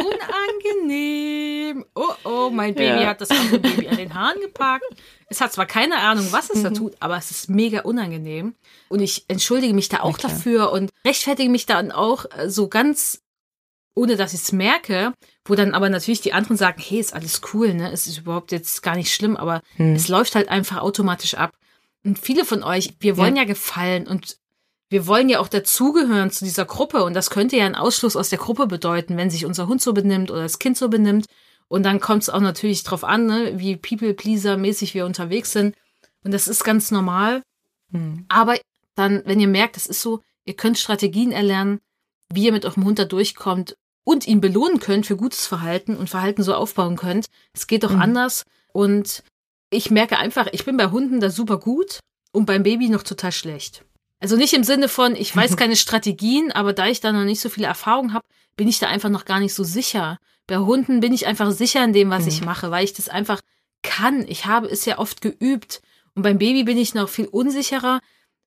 unangenehm. 0.00 1.84
Oh, 1.96 2.14
oh, 2.24 2.50
mein 2.50 2.74
Baby 2.74 3.02
ja. 3.02 3.06
hat 3.08 3.20
das 3.20 3.30
andere 3.30 3.58
Baby 3.58 3.88
an 3.88 3.96
den 3.96 4.14
Haaren 4.14 4.40
gepackt. 4.40 4.84
Es 5.28 5.40
hat 5.40 5.52
zwar 5.52 5.66
keine 5.66 5.96
Ahnung, 5.96 6.28
was 6.30 6.48
es 6.50 6.62
da 6.62 6.70
mhm. 6.70 6.74
tut, 6.74 6.94
aber 7.00 7.16
es 7.16 7.32
ist 7.32 7.50
mega 7.50 7.80
unangenehm. 7.80 8.54
Und 8.88 9.00
ich 9.00 9.24
entschuldige 9.26 9.74
mich 9.74 9.88
da 9.88 10.00
auch 10.00 10.14
okay. 10.14 10.28
dafür 10.28 10.70
und 10.70 10.90
rechtfertige 11.04 11.50
mich 11.50 11.66
dann 11.66 11.90
auch 11.90 12.26
so 12.46 12.68
ganz 12.68 13.22
ohne 13.94 14.16
dass 14.16 14.34
ich 14.34 14.40
es 14.40 14.52
merke, 14.52 15.12
wo 15.44 15.54
dann 15.54 15.74
aber 15.74 15.88
natürlich 15.88 16.20
die 16.20 16.32
anderen 16.32 16.56
sagen, 16.56 16.80
hey, 16.80 17.00
ist 17.00 17.14
alles 17.14 17.40
cool, 17.52 17.74
ne? 17.74 17.90
Es 17.90 18.06
ist 18.06 18.18
überhaupt 18.18 18.52
jetzt 18.52 18.82
gar 18.82 18.96
nicht 18.96 19.12
schlimm, 19.12 19.36
aber 19.36 19.62
hm. 19.76 19.94
es 19.94 20.08
läuft 20.08 20.34
halt 20.34 20.48
einfach 20.48 20.78
automatisch 20.78 21.34
ab. 21.34 21.56
Und 22.04 22.18
viele 22.18 22.44
von 22.44 22.62
euch, 22.62 22.94
wir 23.00 23.16
wollen 23.16 23.36
ja, 23.36 23.42
ja 23.42 23.48
gefallen 23.48 24.06
und 24.06 24.38
wir 24.90 25.06
wollen 25.06 25.28
ja 25.28 25.40
auch 25.40 25.48
dazugehören 25.48 26.30
zu 26.30 26.44
dieser 26.44 26.64
Gruppe 26.64 27.04
und 27.04 27.14
das 27.14 27.30
könnte 27.30 27.56
ja 27.56 27.66
ein 27.66 27.74
Ausschluss 27.74 28.16
aus 28.16 28.30
der 28.30 28.38
Gruppe 28.38 28.66
bedeuten, 28.66 29.16
wenn 29.16 29.30
sich 29.30 29.44
unser 29.44 29.66
Hund 29.66 29.82
so 29.82 29.92
benimmt 29.92 30.30
oder 30.30 30.42
das 30.42 30.58
Kind 30.58 30.76
so 30.78 30.88
benimmt. 30.88 31.26
Und 31.68 31.82
dann 31.82 32.00
kommt 32.00 32.22
es 32.22 32.30
auch 32.30 32.40
natürlich 32.40 32.82
drauf 32.82 33.04
an, 33.04 33.26
ne, 33.26 33.52
wie 33.56 33.76
People-Pleaser-mäßig 33.76 34.94
wir 34.94 35.04
unterwegs 35.04 35.52
sind. 35.52 35.76
Und 36.24 36.32
das 36.32 36.48
ist 36.48 36.64
ganz 36.64 36.90
normal. 36.90 37.42
Hm. 37.92 38.24
Aber 38.28 38.56
dann, 38.94 39.22
wenn 39.26 39.38
ihr 39.38 39.48
merkt, 39.48 39.76
das 39.76 39.86
ist 39.86 40.00
so, 40.00 40.20
ihr 40.44 40.56
könnt 40.56 40.78
Strategien 40.78 41.30
erlernen, 41.30 41.80
wie 42.32 42.44
ihr 42.44 42.52
mit 42.52 42.64
eurem 42.64 42.84
Hund 42.84 42.98
da 42.98 43.04
durchkommt, 43.04 43.76
und 44.08 44.26
ihn 44.26 44.40
belohnen 44.40 44.80
könnt 44.80 45.04
für 45.04 45.18
gutes 45.18 45.46
Verhalten 45.46 45.94
und 45.94 46.08
Verhalten 46.08 46.42
so 46.42 46.54
aufbauen 46.54 46.96
könnt. 46.96 47.26
Es 47.52 47.66
geht 47.66 47.84
doch 47.84 47.92
mhm. 47.92 48.00
anders. 48.00 48.44
Und 48.72 49.22
ich 49.68 49.90
merke 49.90 50.18
einfach, 50.18 50.46
ich 50.52 50.64
bin 50.64 50.78
bei 50.78 50.86
Hunden 50.86 51.20
da 51.20 51.28
super 51.28 51.58
gut 51.58 52.00
und 52.32 52.46
beim 52.46 52.62
Baby 52.62 52.88
noch 52.88 53.02
total 53.02 53.32
schlecht. 53.32 53.84
Also 54.18 54.36
nicht 54.36 54.54
im 54.54 54.64
Sinne 54.64 54.88
von, 54.88 55.14
ich 55.14 55.36
weiß 55.36 55.56
keine 55.58 55.76
Strategien, 55.76 56.50
aber 56.52 56.72
da 56.72 56.86
ich 56.86 57.02
da 57.02 57.12
noch 57.12 57.24
nicht 57.24 57.40
so 57.40 57.50
viele 57.50 57.66
Erfahrung 57.66 58.14
habe, 58.14 58.24
bin 58.56 58.66
ich 58.66 58.78
da 58.78 58.88
einfach 58.88 59.10
noch 59.10 59.26
gar 59.26 59.40
nicht 59.40 59.52
so 59.52 59.62
sicher. 59.62 60.16
Bei 60.46 60.56
Hunden 60.56 61.00
bin 61.00 61.12
ich 61.12 61.26
einfach 61.26 61.50
sicher 61.50 61.84
in 61.84 61.92
dem, 61.92 62.08
was 62.08 62.22
mhm. 62.22 62.28
ich 62.28 62.42
mache, 62.42 62.70
weil 62.70 62.84
ich 62.84 62.94
das 62.94 63.10
einfach 63.10 63.42
kann. 63.82 64.24
Ich 64.26 64.46
habe 64.46 64.68
es 64.68 64.86
ja 64.86 64.96
oft 64.98 65.20
geübt. 65.20 65.82
Und 66.14 66.22
beim 66.22 66.38
Baby 66.38 66.64
bin 66.64 66.78
ich 66.78 66.94
noch 66.94 67.10
viel 67.10 67.26
unsicherer, 67.26 68.00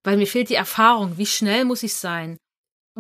weil 0.04 0.18
mir 0.18 0.26
fehlt 0.26 0.50
die 0.50 0.56
Erfahrung. 0.56 1.20
Wie 1.20 1.28
schnell 1.28 1.66
muss 1.66 1.84
ich 1.84 1.94
sein? 1.94 2.38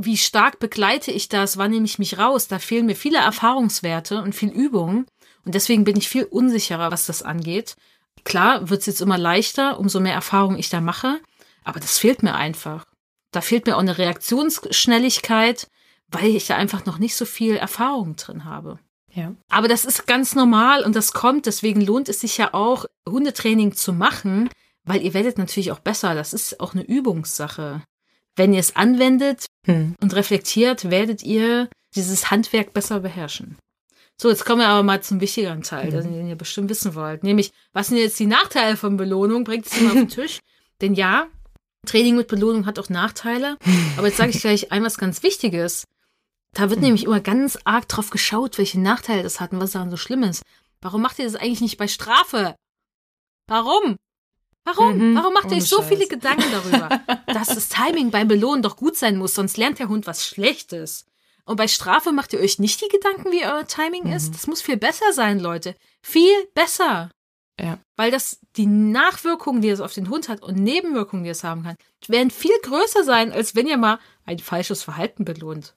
Wie 0.06 0.18
stark 0.18 0.60
begleite 0.60 1.12
ich 1.12 1.30
das, 1.30 1.58
wann 1.58 1.72
nehme 1.72 1.86
ich 1.86 2.00
mich 2.00 2.18
raus? 2.18 2.48
Da 2.48 2.60
fehlen 2.60 2.86
mir 2.86 2.96
viele 2.96 3.20
Erfahrungswerte 3.20 4.22
und 4.22 4.36
viel 4.36 4.50
Übung. 4.50 5.06
Und 5.46 5.56
deswegen 5.56 5.84
bin 5.84 5.98
ich 5.98 6.10
viel 6.10 6.24
unsicherer, 6.24 6.92
was 6.92 7.06
das 7.06 7.24
angeht. 7.24 7.76
Klar 8.24 8.70
wird 8.70 8.82
es 8.82 8.86
jetzt 8.86 9.02
immer 9.02 9.18
leichter, 9.18 9.80
umso 9.80 10.00
mehr 10.00 10.14
Erfahrung 10.14 10.58
ich 10.58 10.70
da 10.70 10.82
mache. 10.82 11.20
Aber 11.64 11.80
das 11.80 11.98
fehlt 11.98 12.24
mir 12.24 12.36
einfach. 12.36 12.86
Da 13.32 13.42
fehlt 13.42 13.66
mir 13.66 13.76
auch 13.76 13.82
eine 13.82 13.98
Reaktionsschnelligkeit, 13.98 15.68
weil 16.10 16.36
ich 16.36 16.48
da 16.48 16.56
einfach 16.58 16.86
noch 16.86 17.00
nicht 17.00 17.16
so 17.16 17.26
viel 17.26 17.56
Erfahrung 17.56 18.16
drin 18.16 18.46
habe. 18.46 18.80
Ja. 19.14 19.34
Aber 19.50 19.68
das 19.68 19.86
ist 19.86 20.08
ganz 20.08 20.36
normal 20.36 20.84
und 20.84 20.96
das 20.96 21.14
kommt. 21.14 21.46
Deswegen 21.46 21.82
lohnt 21.82 22.10
es 22.10 22.22
sich 22.22 22.38
ja 22.38 22.54
auch, 22.54 22.86
Hundetraining 23.08 23.74
zu 23.74 23.94
machen, 23.94 24.50
weil 24.84 25.02
ihr 25.02 25.14
werdet 25.14 25.38
natürlich 25.38 25.72
auch 25.72 25.80
besser. 25.80 26.16
Das 26.16 26.34
ist 26.34 26.60
auch 26.60 26.74
eine 26.74 26.84
Übungssache. 26.84 27.82
Wenn 28.36 28.54
ihr 28.54 28.60
es 28.60 28.76
anwendet 28.76 29.48
hm. 29.66 29.96
und 30.02 30.16
reflektiert, 30.16 30.90
werdet 30.90 31.24
ihr 31.24 31.70
dieses 31.96 32.32
Handwerk 32.32 32.74
besser 32.74 33.02
beherrschen. 33.02 33.58
So, 34.18 34.30
jetzt 34.30 34.46
kommen 34.46 34.62
wir 34.62 34.68
aber 34.68 34.84
mal 34.84 35.02
zum 35.02 35.20
wichtigeren 35.20 35.64
Teil, 35.64 35.92
hm. 35.92 36.14
den 36.14 36.28
ihr 36.28 36.36
bestimmt 36.36 36.70
wissen 36.70 36.96
wollt. 36.96 37.24
Nämlich, 37.24 37.52
was 37.74 37.88
sind 37.88 37.98
jetzt 37.98 38.20
die 38.20 38.28
Nachteile 38.28 38.78
von 38.78 38.98
Belohnung? 38.98 39.44
Bringt 39.44 39.66
es 39.66 39.82
mal 39.82 39.88
auf 39.88 39.94
den 39.94 40.10
Tisch. 40.10 40.40
Denn 40.80 40.94
ja, 40.94 41.28
Training 41.86 42.16
mit 42.16 42.28
Belohnung 42.28 42.66
hat 42.66 42.80
auch 42.80 42.90
Nachteile. 42.90 43.58
Aber 43.98 44.08
jetzt 44.08 44.18
sage 44.18 44.30
ich 44.30 44.42
gleich 44.42 44.72
ein 44.72 44.84
was 44.84 44.98
ganz 44.98 45.24
Wichtiges. 45.24 45.86
Da 46.54 46.70
wird 46.70 46.78
hm. 46.78 46.84
nämlich 46.84 47.06
immer 47.06 47.20
ganz 47.20 47.58
arg 47.64 47.88
drauf 47.90 48.12
geschaut, 48.12 48.58
welche 48.58 48.80
Nachteile 48.80 49.24
das 49.24 49.40
hat 49.40 49.54
und 49.54 49.60
was 49.60 49.72
daran 49.72 49.90
so 49.90 49.98
schlimm 49.98 50.24
ist. 50.24 50.44
Warum 50.82 51.02
macht 51.02 51.20
ihr 51.20 51.26
das 51.26 51.36
eigentlich 51.36 51.62
nicht 51.62 51.78
bei 51.78 51.88
Strafe? 51.88 52.56
Warum? 53.48 53.98
Warum? 54.64 54.98
Mhm, 54.98 55.16
Warum 55.16 55.34
macht 55.34 55.52
ihr 55.52 55.58
euch 55.58 55.66
so 55.66 55.78
Scheiß. 55.78 55.88
viele 55.88 56.08
Gedanken 56.08 56.46
darüber, 56.52 56.90
dass 57.28 57.48
das 57.48 57.70
Timing 57.70 58.12
beim 58.12 58.28
Belohnen 58.28 58.62
doch 58.62 58.78
gut 58.78 58.96
sein 58.96 59.18
muss, 59.18 59.34
sonst 59.34 59.58
lernt 59.58 59.80
der 59.80 59.90
Hund 59.90 60.08
was 60.08 60.26
Schlechtes. 60.26 61.06
Und 61.46 61.58
bei 61.58 61.68
Strafe 61.68 62.12
macht 62.12 62.34
ihr 62.34 62.40
euch 62.40 62.60
nicht 62.60 62.82
die 62.82 62.88
Gedanken, 62.88 63.32
wie 63.32 63.44
euer 63.44 63.66
Timing 63.66 64.06
mhm. 64.06 64.14
ist? 64.14 64.34
Das 64.34 64.48
muss 64.48 64.62
viel 64.62 64.78
besser 64.78 65.12
sein, 65.14 65.40
Leute. 65.40 65.76
Viel 66.02 66.34
besser. 66.54 67.10
Ja. 67.60 67.80
Weil 67.96 68.12
das, 68.12 68.40
die 68.56 68.66
Nachwirkungen, 68.66 69.62
die 69.62 69.70
es 69.70 69.82
auf 69.82 69.94
den 69.94 70.10
Hund 70.10 70.30
hat 70.30 70.42
und 70.42 70.58
Nebenwirkungen, 70.58 71.24
die 71.24 71.30
es 71.30 71.44
haben 71.44 71.64
kann, 71.64 71.76
werden 72.08 72.32
viel 72.32 72.56
größer 72.64 73.04
sein, 73.04 73.32
als 73.32 73.56
wenn 73.56 73.68
ihr 73.68 73.78
mal 73.78 74.00
ein 74.26 74.40
falsches 74.40 74.84
Verhalten 74.84 75.26
belohnt. 75.26 75.76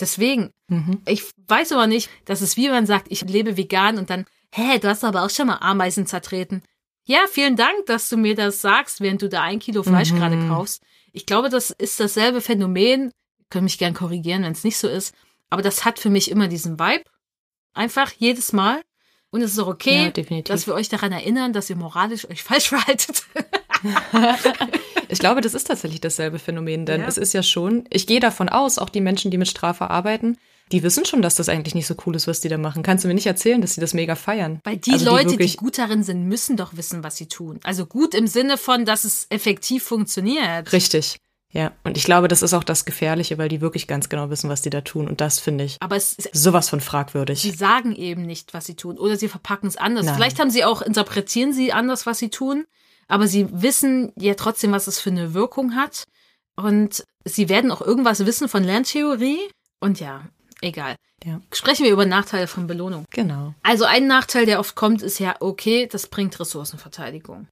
Deswegen, 0.00 0.50
mhm. 0.68 1.02
ich 1.06 1.24
weiß 1.46 1.72
aber 1.72 1.86
nicht, 1.86 2.10
dass 2.24 2.40
es 2.40 2.56
wie 2.56 2.68
man 2.68 2.86
sagt, 2.86 3.06
ich 3.10 3.22
lebe 3.22 3.56
vegan 3.56 3.98
und 3.98 4.10
dann, 4.10 4.26
hä, 4.52 4.78
du 4.78 4.88
hast 4.88 5.04
aber 5.04 5.22
auch 5.22 5.30
schon 5.30 5.46
mal 5.46 5.58
Ameisen 5.58 6.06
zertreten. 6.06 6.62
Ja, 7.04 7.26
vielen 7.30 7.56
Dank, 7.56 7.86
dass 7.86 8.08
du 8.08 8.16
mir 8.16 8.34
das 8.34 8.60
sagst, 8.60 9.00
während 9.00 9.20
du 9.20 9.28
da 9.28 9.42
ein 9.42 9.58
Kilo 9.58 9.82
Fleisch 9.82 10.10
mhm. 10.12 10.16
gerade 10.16 10.48
kaufst. 10.48 10.82
Ich 11.12 11.26
glaube, 11.26 11.50
das 11.50 11.70
ist 11.70 12.00
dasselbe 12.00 12.40
Phänomen. 12.40 13.12
Ihr 13.38 13.46
könnt 13.50 13.64
mich 13.64 13.78
gern 13.78 13.94
korrigieren, 13.94 14.42
wenn 14.42 14.52
es 14.52 14.64
nicht 14.64 14.78
so 14.78 14.88
ist. 14.88 15.14
Aber 15.50 15.62
das 15.62 15.84
hat 15.84 15.98
für 15.98 16.10
mich 16.10 16.30
immer 16.30 16.48
diesen 16.48 16.78
Vibe. 16.78 17.04
Einfach 17.74 18.10
jedes 18.18 18.52
Mal. 18.52 18.80
Und 19.30 19.42
es 19.42 19.52
ist 19.52 19.58
auch 19.58 19.66
okay, 19.66 20.12
ja, 20.16 20.42
dass 20.42 20.66
wir 20.66 20.74
euch 20.74 20.88
daran 20.88 21.10
erinnern, 21.10 21.52
dass 21.52 21.68
ihr 21.68 21.76
moralisch 21.76 22.28
euch 22.30 22.42
falsch 22.44 22.68
verhaltet. 22.68 23.24
ich 25.08 25.18
glaube, 25.18 25.40
das 25.40 25.54
ist 25.54 25.66
tatsächlich 25.66 26.00
dasselbe 26.00 26.38
Phänomen, 26.38 26.86
denn 26.86 27.02
ja. 27.02 27.06
es 27.08 27.18
ist 27.18 27.34
ja 27.34 27.42
schon, 27.42 27.84
ich 27.90 28.06
gehe 28.06 28.20
davon 28.20 28.48
aus, 28.48 28.78
auch 28.78 28.88
die 28.88 29.00
Menschen, 29.00 29.30
die 29.30 29.38
mit 29.38 29.48
Strafe 29.48 29.90
arbeiten, 29.90 30.38
die 30.72 30.82
wissen 30.82 31.04
schon, 31.04 31.22
dass 31.22 31.34
das 31.34 31.48
eigentlich 31.48 31.74
nicht 31.74 31.86
so 31.86 31.94
cool 32.06 32.16
ist, 32.16 32.26
was 32.26 32.40
die 32.40 32.48
da 32.48 32.58
machen. 32.58 32.82
Kannst 32.82 33.04
du 33.04 33.08
mir 33.08 33.14
nicht 33.14 33.26
erzählen, 33.26 33.60
dass 33.60 33.74
sie 33.74 33.80
das 33.80 33.94
mega 33.94 34.14
feiern? 34.14 34.60
Weil 34.64 34.78
die 34.78 34.92
also 34.92 35.04
Leute, 35.04 35.36
die, 35.36 35.46
die 35.46 35.56
gut 35.56 35.78
darin 35.78 36.02
sind, 36.02 36.26
müssen 36.26 36.56
doch 36.56 36.76
wissen, 36.76 37.04
was 37.04 37.16
sie 37.16 37.26
tun. 37.26 37.60
Also 37.64 37.86
gut 37.86 38.14
im 38.14 38.26
Sinne 38.26 38.56
von, 38.56 38.84
dass 38.84 39.04
es 39.04 39.26
effektiv 39.28 39.84
funktioniert. 39.84 40.72
Richtig. 40.72 41.18
Ja, 41.54 41.70
und 41.84 41.96
ich 41.96 42.04
glaube, 42.04 42.26
das 42.26 42.42
ist 42.42 42.52
auch 42.52 42.64
das 42.64 42.84
Gefährliche, 42.84 43.38
weil 43.38 43.48
die 43.48 43.60
wirklich 43.60 43.86
ganz 43.86 44.08
genau 44.08 44.28
wissen, 44.28 44.50
was 44.50 44.62
die 44.62 44.70
da 44.70 44.80
tun. 44.80 45.06
Und 45.06 45.20
das 45.20 45.38
finde 45.38 45.62
ich 45.62 45.76
Aber 45.78 45.94
es 45.94 46.16
sowas 46.32 46.68
von 46.68 46.80
fragwürdig. 46.80 47.42
Sie 47.42 47.52
sagen 47.52 47.94
eben 47.94 48.22
nicht, 48.22 48.54
was 48.54 48.66
sie 48.66 48.74
tun. 48.74 48.98
Oder 48.98 49.16
sie 49.16 49.28
verpacken 49.28 49.68
es 49.68 49.76
anders. 49.76 50.06
Nein. 50.06 50.16
Vielleicht 50.16 50.40
haben 50.40 50.50
sie 50.50 50.64
auch, 50.64 50.82
interpretieren 50.82 51.52
sie 51.52 51.72
anders, 51.72 52.06
was 52.06 52.18
sie 52.18 52.30
tun. 52.30 52.64
Aber 53.06 53.28
sie 53.28 53.46
wissen 53.52 54.12
ja 54.16 54.34
trotzdem, 54.34 54.72
was 54.72 54.88
es 54.88 54.98
für 54.98 55.10
eine 55.10 55.32
Wirkung 55.32 55.76
hat. 55.76 56.04
Und 56.56 57.04
sie 57.24 57.48
werden 57.48 57.70
auch 57.70 57.82
irgendwas 57.82 58.26
wissen 58.26 58.48
von 58.48 58.64
Lerntheorie. 58.64 59.38
Und 59.78 60.00
ja, 60.00 60.24
Egal. 60.64 60.96
Ja. 61.22 61.40
Sprechen 61.52 61.84
wir 61.84 61.92
über 61.92 62.06
Nachteile 62.06 62.46
von 62.46 62.66
Belohnung. 62.66 63.04
Genau. 63.10 63.54
Also 63.62 63.84
ein 63.84 64.06
Nachteil, 64.06 64.46
der 64.46 64.60
oft 64.60 64.74
kommt, 64.74 65.02
ist 65.02 65.18
ja, 65.18 65.36
okay, 65.40 65.86
das 65.86 66.06
bringt 66.06 66.38
Ressourcenverteidigung. 66.40 67.48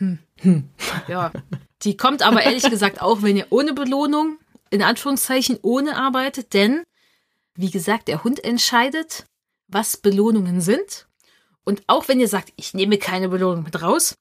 Hm. 0.00 0.18
Hm. 0.38 0.68
Ja. 1.06 1.30
Die 1.82 1.96
kommt 1.96 2.22
aber 2.22 2.42
ehrlich 2.42 2.68
gesagt 2.68 3.00
auch, 3.00 3.22
wenn 3.22 3.36
ihr 3.36 3.46
ohne 3.50 3.72
Belohnung, 3.72 4.38
in 4.70 4.82
Anführungszeichen 4.82 5.58
ohne 5.62 5.96
arbeitet, 5.96 6.52
denn, 6.52 6.82
wie 7.54 7.70
gesagt, 7.70 8.08
der 8.08 8.24
Hund 8.24 8.42
entscheidet, 8.42 9.26
was 9.68 9.96
Belohnungen 9.96 10.60
sind. 10.60 11.06
Und 11.64 11.82
auch 11.86 12.08
wenn 12.08 12.18
ihr 12.18 12.28
sagt, 12.28 12.52
ich 12.56 12.74
nehme 12.74 12.98
keine 12.98 13.28
Belohnung 13.28 13.62
mit 13.62 13.80
raus, 13.80 14.14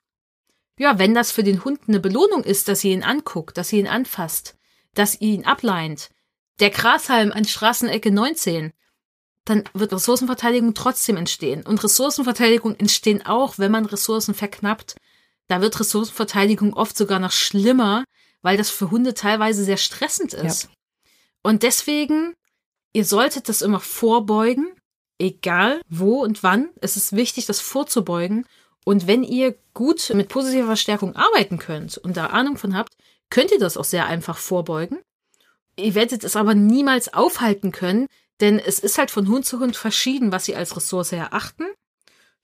ja, 0.78 1.00
wenn 1.00 1.16
das 1.16 1.32
für 1.32 1.44
den 1.44 1.66
Hund 1.66 1.82
eine 1.88 2.00
Belohnung 2.00 2.44
ist, 2.44 2.68
dass 2.68 2.84
ihr 2.84 2.94
ihn 2.94 3.04
anguckt, 3.04 3.58
dass 3.58 3.74
ihr 3.74 3.80
ihn 3.80 3.88
anfasst, 3.88 4.56
dass 4.94 5.20
ihr 5.20 5.34
ihn 5.34 5.46
ableint, 5.46 6.10
der 6.60 6.70
Grashalm 6.70 7.32
an 7.32 7.46
Straßenecke 7.46 8.12
19, 8.12 8.72
dann 9.46 9.64
wird 9.74 9.94
Ressourcenverteidigung 9.94 10.74
trotzdem 10.74 11.18
entstehen. 11.18 11.64
Und 11.66 11.84
Ressourcenverteidigung 11.84 12.76
entstehen 12.76 13.26
auch, 13.26 13.58
wenn 13.58 13.72
man 13.72 13.86
Ressourcen 13.86 14.34
verknappt. 14.34 14.96
Da 15.48 15.62
wird 15.62 15.80
Ressourcenverteidigung 15.80 16.74
oft 16.74 16.96
sogar 16.96 17.20
noch 17.20 17.32
schlimmer, 17.32 18.04
weil 18.42 18.58
das 18.58 18.70
für 18.70 18.92
Hunde 18.92 19.14
teilweise 19.14 19.64
sehr 19.64 19.78
stressend 19.78 20.34
ist. 20.34 20.64
Ja. 20.64 20.70
Und 21.42 21.64
deswegen, 21.64 22.36
ihr 22.94 23.06
solltet 23.06 23.50
das 23.50 23.62
immer 23.62 23.80
vorbeugen, 23.80 24.68
egal 25.18 25.82
wo 25.90 26.22
und 26.22 26.44
wann. 26.44 26.70
Es 26.82 26.96
ist 26.96 27.16
wichtig, 27.16 27.46
das 27.46 27.60
vorzubeugen. 27.60 28.46
Und 28.86 29.08
wenn 29.08 29.24
ihr 29.24 29.58
gut 29.74 30.12
mit 30.14 30.30
positiver 30.30 30.68
Verstärkung 30.68 31.16
arbeiten 31.16 31.58
könnt 31.58 31.98
und 31.98 32.18
da 32.18 32.28
Ahnung 32.28 32.58
von 32.58 32.76
habt, 32.76 32.94
könnt 33.30 33.52
ihr 33.52 33.60
das 33.60 33.78
auch 33.78 33.84
sehr 33.84 34.06
einfach 34.06 34.38
vorbeugen. 34.38 35.00
Ihr 35.80 35.96
werdet 35.96 36.24
es 36.24 36.36
aber 36.36 36.54
niemals 36.54 37.14
aufhalten 37.14 37.72
können, 37.72 38.08
denn 38.42 38.60
es 38.60 38.80
ist 38.80 38.98
halt 38.98 39.12
von 39.12 39.28
Hund 39.28 39.46
zu 39.46 39.60
Hund 39.60 39.76
verschieden, 39.76 40.32
was 40.32 40.46
sie 40.46 40.56
als 40.56 40.76
Ressource 40.76 41.12
erachten, 41.12 41.66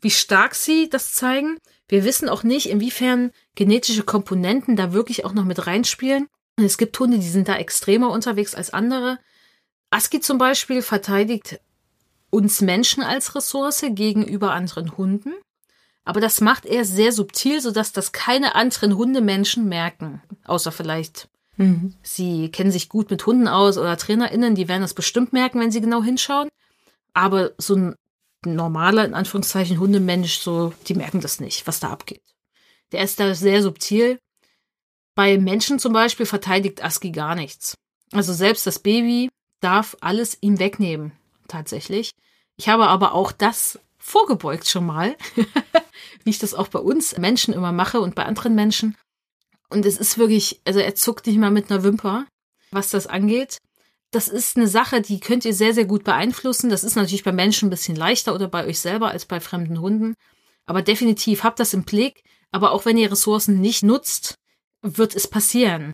wie 0.01 0.11
stark 0.11 0.55
sie 0.55 0.89
das 0.89 1.13
zeigen. 1.13 1.57
Wir 1.87 2.03
wissen 2.03 2.29
auch 2.29 2.43
nicht, 2.43 2.69
inwiefern 2.69 3.31
genetische 3.55 4.03
Komponenten 4.03 4.75
da 4.75 4.93
wirklich 4.93 5.25
auch 5.25 5.33
noch 5.33 5.45
mit 5.45 5.67
reinspielen. 5.67 6.27
Es 6.57 6.77
gibt 6.77 6.97
Hunde, 6.99 7.19
die 7.19 7.29
sind 7.29 7.47
da 7.47 7.55
extremer 7.55 8.09
unterwegs 8.09 8.55
als 8.55 8.71
andere. 8.71 9.19
Aski 9.89 10.19
zum 10.19 10.37
Beispiel 10.37 10.81
verteidigt 10.81 11.59
uns 12.29 12.61
Menschen 12.61 13.03
als 13.03 13.35
Ressource 13.35 13.85
gegenüber 13.89 14.51
anderen 14.51 14.97
Hunden. 14.97 15.33
Aber 16.03 16.19
das 16.19 16.41
macht 16.41 16.65
er 16.65 16.85
sehr 16.85 17.11
subtil, 17.11 17.61
sodass 17.61 17.91
das 17.91 18.11
keine 18.11 18.55
anderen 18.55 18.95
Hundemenschen 18.95 19.67
merken. 19.67 20.21
Außer 20.45 20.71
vielleicht 20.71 21.29
Mhm. 21.57 21.93
Sie 22.03 22.49
kennen 22.51 22.71
sich 22.71 22.89
gut 22.89 23.09
mit 23.09 23.25
Hunden 23.25 23.47
aus 23.47 23.77
oder 23.77 23.97
TrainerInnen, 23.97 24.55
die 24.55 24.67
werden 24.67 24.81
das 24.81 24.93
bestimmt 24.93 25.33
merken, 25.33 25.59
wenn 25.59 25.71
sie 25.71 25.81
genau 25.81 26.03
hinschauen. 26.03 26.49
Aber 27.13 27.51
so 27.57 27.75
ein 27.75 27.95
normaler, 28.45 29.05
in 29.05 29.13
Anführungszeichen, 29.13 29.79
Hundemensch, 29.79 30.37
so, 30.37 30.73
die 30.87 30.95
merken 30.95 31.21
das 31.21 31.39
nicht, 31.39 31.65
was 31.67 31.79
da 31.79 31.89
abgeht. 31.89 32.21
Der 32.91 33.03
ist 33.03 33.19
da 33.19 33.33
sehr 33.33 33.61
subtil. 33.61 34.19
Bei 35.15 35.37
Menschen 35.37 35.79
zum 35.79 35.93
Beispiel 35.93 36.25
verteidigt 36.25 36.83
ASCII 36.83 37.11
gar 37.11 37.35
nichts. 37.35 37.75
Also 38.11 38.33
selbst 38.33 38.67
das 38.67 38.79
Baby 38.79 39.29
darf 39.61 39.95
alles 40.01 40.37
ihm 40.41 40.59
wegnehmen, 40.59 41.13
tatsächlich. 41.47 42.11
Ich 42.57 42.69
habe 42.69 42.87
aber 42.87 43.13
auch 43.13 43.31
das 43.31 43.79
vorgebeugt 43.97 44.69
schon 44.69 44.85
mal, 44.85 45.15
wie 46.23 46.29
ich 46.29 46.39
das 46.39 46.53
auch 46.53 46.67
bei 46.67 46.79
uns 46.79 47.17
Menschen 47.17 47.53
immer 47.53 47.71
mache 47.71 48.01
und 48.01 48.13
bei 48.13 48.25
anderen 48.25 48.55
Menschen. 48.55 48.95
Und 49.75 49.85
es 49.85 49.97
ist 49.97 50.17
wirklich, 50.17 50.61
also 50.63 50.79
er 50.79 50.95
zuckt 50.95 51.27
nicht 51.27 51.37
mal 51.37 51.51
mit 51.51 51.69
einer 51.69 51.83
Wimper, 51.83 52.25
was 52.71 52.91
das 52.91 53.07
angeht. 53.07 53.57
Das 54.09 54.29
ist 54.29 54.55
eine 54.55 54.69
Sache, 54.69 55.01
die 55.01 55.19
könnt 55.19 55.43
ihr 55.43 55.53
sehr, 55.53 55.73
sehr 55.73 55.83
gut 55.83 56.05
beeinflussen. 56.05 56.69
Das 56.69 56.85
ist 56.85 56.95
natürlich 56.95 57.25
bei 57.25 57.33
Menschen 57.33 57.67
ein 57.67 57.71
bisschen 57.71 57.97
leichter 57.97 58.33
oder 58.33 58.47
bei 58.47 58.65
euch 58.65 58.79
selber 58.79 59.09
als 59.09 59.25
bei 59.25 59.41
fremden 59.41 59.81
Hunden. 59.81 60.15
Aber 60.65 60.81
definitiv 60.81 61.43
habt 61.43 61.59
das 61.59 61.73
im 61.73 61.83
Blick. 61.83 62.23
Aber 62.51 62.71
auch 62.71 62.85
wenn 62.85 62.97
ihr 62.97 63.11
Ressourcen 63.11 63.59
nicht 63.59 63.83
nutzt, 63.83 64.35
wird 64.81 65.13
es 65.13 65.27
passieren. 65.27 65.91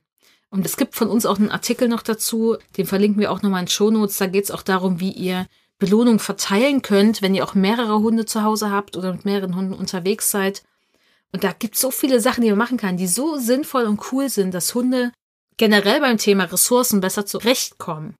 Und 0.51 0.63
es 0.63 0.77
gibt 0.77 0.93
von 0.93 1.09
uns 1.09 1.25
auch 1.25 1.39
einen 1.39 1.49
Artikel 1.49 1.87
noch 1.87 2.03
dazu, 2.03 2.57
den 2.77 2.85
verlinken 2.85 3.19
wir 3.19 3.31
auch 3.31 3.41
nochmal 3.41 3.63
in 3.63 3.67
Shownotes. 3.67 4.19
Da 4.19 4.27
geht 4.27 4.43
es 4.43 4.51
auch 4.51 4.61
darum, 4.61 4.99
wie 4.99 5.11
ihr 5.11 5.47
Belohnung 5.79 6.19
verteilen 6.19 6.83
könnt, 6.83 7.23
wenn 7.23 7.33
ihr 7.33 7.43
auch 7.43 7.55
mehrere 7.55 7.97
Hunde 7.97 8.27
zu 8.27 8.43
Hause 8.43 8.69
habt 8.69 8.95
oder 8.95 9.11
mit 9.11 9.25
mehreren 9.25 9.55
Hunden 9.55 9.73
unterwegs 9.73 10.29
seid. 10.29 10.61
Und 11.31 11.43
da 11.43 11.53
gibt 11.53 11.75
es 11.75 11.81
so 11.81 11.91
viele 11.91 12.19
Sachen, 12.19 12.43
die 12.43 12.49
man 12.49 12.57
machen 12.57 12.77
kann, 12.77 12.97
die 12.97 13.07
so 13.07 13.37
sinnvoll 13.37 13.85
und 13.85 14.11
cool 14.11 14.29
sind, 14.29 14.53
dass 14.53 14.75
Hunde 14.75 15.11
generell 15.57 15.99
beim 16.01 16.17
Thema 16.17 16.45
Ressourcen 16.45 17.01
besser 17.01 17.25
zurechtkommen. 17.25 18.15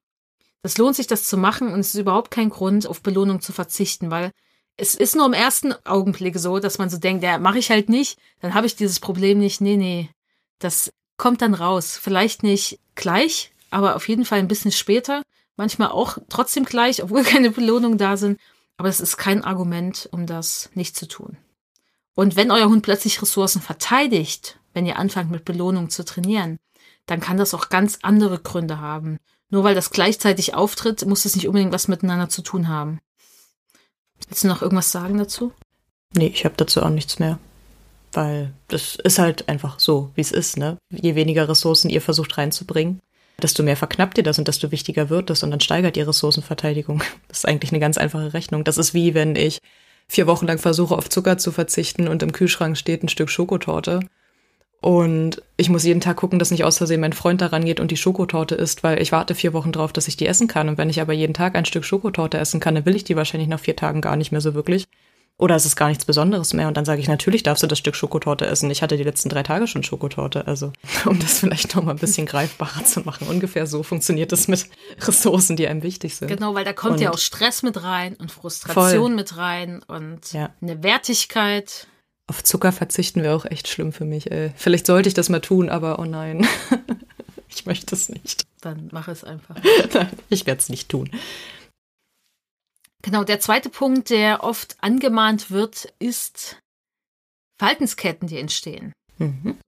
Das 0.62 0.78
lohnt 0.78 0.96
sich, 0.96 1.08
das 1.08 1.24
zu 1.24 1.36
machen 1.36 1.72
und 1.72 1.80
es 1.80 1.94
ist 1.94 2.00
überhaupt 2.00 2.30
kein 2.30 2.50
Grund, 2.50 2.86
auf 2.86 3.02
Belohnung 3.02 3.40
zu 3.40 3.52
verzichten, 3.52 4.10
weil 4.10 4.30
es 4.76 4.94
ist 4.94 5.16
nur 5.16 5.26
im 5.26 5.32
ersten 5.32 5.74
Augenblick 5.84 6.38
so, 6.38 6.58
dass 6.58 6.78
man 6.78 6.88
so 6.88 6.98
denkt, 6.98 7.22
ja, 7.22 7.38
mache 7.38 7.58
ich 7.58 7.70
halt 7.70 7.88
nicht, 7.88 8.18
dann 8.40 8.54
habe 8.54 8.66
ich 8.66 8.76
dieses 8.76 9.00
Problem 9.00 9.38
nicht. 9.38 9.60
Nee, 9.60 9.76
nee, 9.76 10.08
das 10.58 10.90
kommt 11.16 11.42
dann 11.42 11.54
raus. 11.54 11.98
Vielleicht 12.00 12.42
nicht 12.42 12.78
gleich, 12.94 13.52
aber 13.70 13.96
auf 13.96 14.08
jeden 14.08 14.24
Fall 14.24 14.38
ein 14.38 14.48
bisschen 14.48 14.72
später. 14.72 15.22
Manchmal 15.56 15.88
auch 15.90 16.18
trotzdem 16.28 16.64
gleich, 16.64 17.02
obwohl 17.02 17.22
keine 17.24 17.50
Belohnungen 17.50 17.98
da 17.98 18.16
sind. 18.16 18.40
Aber 18.76 18.88
es 18.88 19.00
ist 19.00 19.16
kein 19.16 19.44
Argument, 19.44 20.08
um 20.12 20.26
das 20.26 20.70
nicht 20.74 20.96
zu 20.96 21.06
tun. 21.06 21.36
Und 22.14 22.36
wenn 22.36 22.50
euer 22.50 22.68
Hund 22.68 22.82
plötzlich 22.82 23.20
Ressourcen 23.22 23.62
verteidigt, 23.62 24.58
wenn 24.74 24.86
ihr 24.86 24.98
anfangt 24.98 25.30
mit 25.30 25.44
Belohnung 25.44 25.90
zu 25.90 26.04
trainieren, 26.04 26.58
dann 27.06 27.20
kann 27.20 27.36
das 27.36 27.54
auch 27.54 27.68
ganz 27.68 27.98
andere 28.02 28.38
Gründe 28.38 28.80
haben. 28.80 29.18
Nur 29.50 29.64
weil 29.64 29.74
das 29.74 29.90
gleichzeitig 29.90 30.54
auftritt, 30.54 31.04
muss 31.04 31.24
es 31.24 31.36
nicht 31.36 31.46
unbedingt 31.46 31.72
was 31.72 31.88
miteinander 31.88 32.28
zu 32.28 32.42
tun 32.42 32.68
haben. 32.68 33.00
Willst 34.28 34.44
du 34.44 34.48
noch 34.48 34.62
irgendwas 34.62 34.92
sagen 34.92 35.18
dazu? 35.18 35.52
Nee, 36.14 36.28
ich 36.28 36.44
habe 36.44 36.54
dazu 36.56 36.82
auch 36.82 36.90
nichts 36.90 37.18
mehr. 37.18 37.38
Weil 38.12 38.52
das 38.68 38.96
ist 38.96 39.18
halt 39.18 39.48
einfach 39.48 39.80
so, 39.80 40.10
wie 40.14 40.20
es 40.20 40.32
ist, 40.32 40.58
ne? 40.58 40.76
Je 40.90 41.14
weniger 41.14 41.48
Ressourcen 41.48 41.88
ihr 41.88 42.02
versucht 42.02 42.36
reinzubringen, 42.36 43.00
desto 43.40 43.62
mehr 43.62 43.76
verknappt 43.76 44.18
ihr 44.18 44.24
das 44.24 44.38
und 44.38 44.48
desto 44.48 44.70
wichtiger 44.70 45.08
wird 45.08 45.30
es 45.30 45.42
und 45.42 45.50
dann 45.50 45.60
steigert 45.60 45.96
ihr 45.96 46.06
Ressourcenverteidigung. 46.06 47.02
Das 47.28 47.38
ist 47.38 47.48
eigentlich 47.48 47.72
eine 47.72 47.80
ganz 47.80 47.96
einfache 47.96 48.34
Rechnung. 48.34 48.64
Das 48.64 48.76
ist 48.76 48.92
wie 48.92 49.14
wenn 49.14 49.36
ich 49.36 49.58
vier 50.12 50.26
Wochen 50.26 50.46
lang 50.46 50.58
versuche, 50.58 50.94
auf 50.96 51.08
Zucker 51.08 51.38
zu 51.38 51.52
verzichten 51.52 52.06
und 52.06 52.22
im 52.22 52.32
Kühlschrank 52.32 52.76
steht 52.76 53.02
ein 53.02 53.08
Stück 53.08 53.30
Schokotorte. 53.30 54.00
Und 54.82 55.42
ich 55.56 55.70
muss 55.70 55.84
jeden 55.84 56.00
Tag 56.00 56.16
gucken, 56.18 56.38
dass 56.38 56.50
nicht 56.50 56.64
aus 56.64 56.78
Versehen 56.78 57.00
mein 57.00 57.12
Freund 57.12 57.40
daran 57.40 57.64
geht 57.64 57.80
und 57.80 57.90
die 57.90 57.96
Schokotorte 57.96 58.56
isst, 58.56 58.82
weil 58.82 59.00
ich 59.00 59.12
warte 59.12 59.34
vier 59.34 59.52
Wochen 59.52 59.72
drauf, 59.72 59.92
dass 59.92 60.08
ich 60.08 60.16
die 60.16 60.26
essen 60.26 60.48
kann. 60.48 60.68
Und 60.68 60.76
wenn 60.76 60.90
ich 60.90 61.00
aber 61.00 61.12
jeden 61.12 61.34
Tag 61.34 61.54
ein 61.54 61.64
Stück 61.64 61.84
Schokotorte 61.84 62.36
essen 62.36 62.60
kann, 62.60 62.74
dann 62.74 62.84
will 62.84 62.96
ich 62.96 63.04
die 63.04 63.16
wahrscheinlich 63.16 63.48
nach 63.48 63.60
vier 63.60 63.76
Tagen 63.76 64.00
gar 64.00 64.16
nicht 64.16 64.32
mehr 64.32 64.40
so 64.40 64.54
wirklich. 64.54 64.86
Oder 65.38 65.56
es 65.56 65.66
ist 65.66 65.74
gar 65.74 65.88
nichts 65.88 66.04
Besonderes 66.04 66.52
mehr. 66.52 66.68
Und 66.68 66.76
dann 66.76 66.84
sage 66.84 67.00
ich, 67.00 67.08
natürlich 67.08 67.42
darfst 67.42 67.62
du 67.62 67.66
das 67.66 67.78
Stück 67.78 67.96
Schokotorte 67.96 68.46
essen. 68.46 68.70
Ich 68.70 68.82
hatte 68.82 68.96
die 68.96 69.02
letzten 69.02 69.28
drei 69.28 69.42
Tage 69.42 69.66
schon 69.66 69.82
Schokotorte. 69.82 70.46
Also, 70.46 70.72
um 71.04 71.18
das 71.18 71.40
vielleicht 71.40 71.74
noch 71.74 71.82
mal 71.82 71.92
ein 71.92 71.98
bisschen 71.98 72.26
greifbarer 72.26 72.84
zu 72.84 73.00
machen. 73.00 73.26
Ungefähr 73.26 73.66
so 73.66 73.82
funktioniert 73.82 74.30
das 74.30 74.46
mit 74.46 74.66
Ressourcen, 75.00 75.56
die 75.56 75.66
einem 75.66 75.82
wichtig 75.82 76.16
sind. 76.16 76.28
Genau, 76.28 76.54
weil 76.54 76.64
da 76.64 76.72
kommt 76.72 76.94
und 76.94 77.00
ja 77.00 77.10
auch 77.10 77.18
Stress 77.18 77.62
mit 77.62 77.82
rein 77.82 78.14
und 78.14 78.30
Frustration 78.30 79.00
voll. 79.00 79.14
mit 79.14 79.36
rein 79.36 79.82
und 79.88 80.32
ja. 80.32 80.50
eine 80.60 80.82
Wertigkeit. 80.82 81.88
Auf 82.28 82.44
Zucker 82.44 82.70
verzichten 82.70 83.22
wäre 83.22 83.34
auch 83.34 83.44
echt 83.44 83.68
schlimm 83.68 83.92
für 83.92 84.04
mich. 84.04 84.30
Ey. 84.30 84.52
Vielleicht 84.56 84.86
sollte 84.86 85.08
ich 85.08 85.14
das 85.14 85.28
mal 85.28 85.40
tun, 85.40 85.68
aber 85.68 85.98
oh 85.98 86.04
nein. 86.04 86.46
ich 87.48 87.66
möchte 87.66 87.94
es 87.94 88.08
nicht. 88.08 88.46
Dann 88.60 88.88
mach 88.92 89.08
es 89.08 89.24
einfach. 89.24 89.56
Nein, 89.92 90.08
ich 90.28 90.46
werde 90.46 90.60
es 90.60 90.68
nicht 90.68 90.88
tun. 90.88 91.10
Genau, 93.02 93.24
der 93.24 93.40
zweite 93.40 93.68
Punkt, 93.68 94.10
der 94.10 94.44
oft 94.44 94.76
angemahnt 94.80 95.50
wird, 95.50 95.92
ist 95.98 96.58
Verhaltensketten, 97.58 98.28
die 98.28 98.38
entstehen. 98.38 98.92
Mhm. 99.18 99.58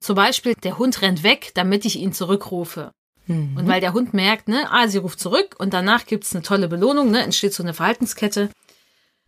Zum 0.00 0.16
Beispiel, 0.16 0.54
der 0.54 0.78
Hund 0.78 1.00
rennt 1.02 1.22
weg, 1.22 1.52
damit 1.54 1.84
ich 1.84 1.96
ihn 1.96 2.12
zurückrufe. 2.12 2.90
Mhm. 3.26 3.56
Und 3.56 3.68
weil 3.68 3.80
der 3.80 3.92
Hund 3.92 4.14
merkt, 4.14 4.48
ne, 4.48 4.70
ah, 4.70 4.88
sie 4.88 4.98
ruft 4.98 5.20
zurück 5.20 5.56
und 5.58 5.72
danach 5.72 6.06
gibt's 6.06 6.34
eine 6.34 6.42
tolle 6.42 6.68
Belohnung, 6.68 7.10
ne, 7.10 7.22
entsteht 7.22 7.54
so 7.54 7.62
eine 7.62 7.74
Verhaltenskette. 7.74 8.50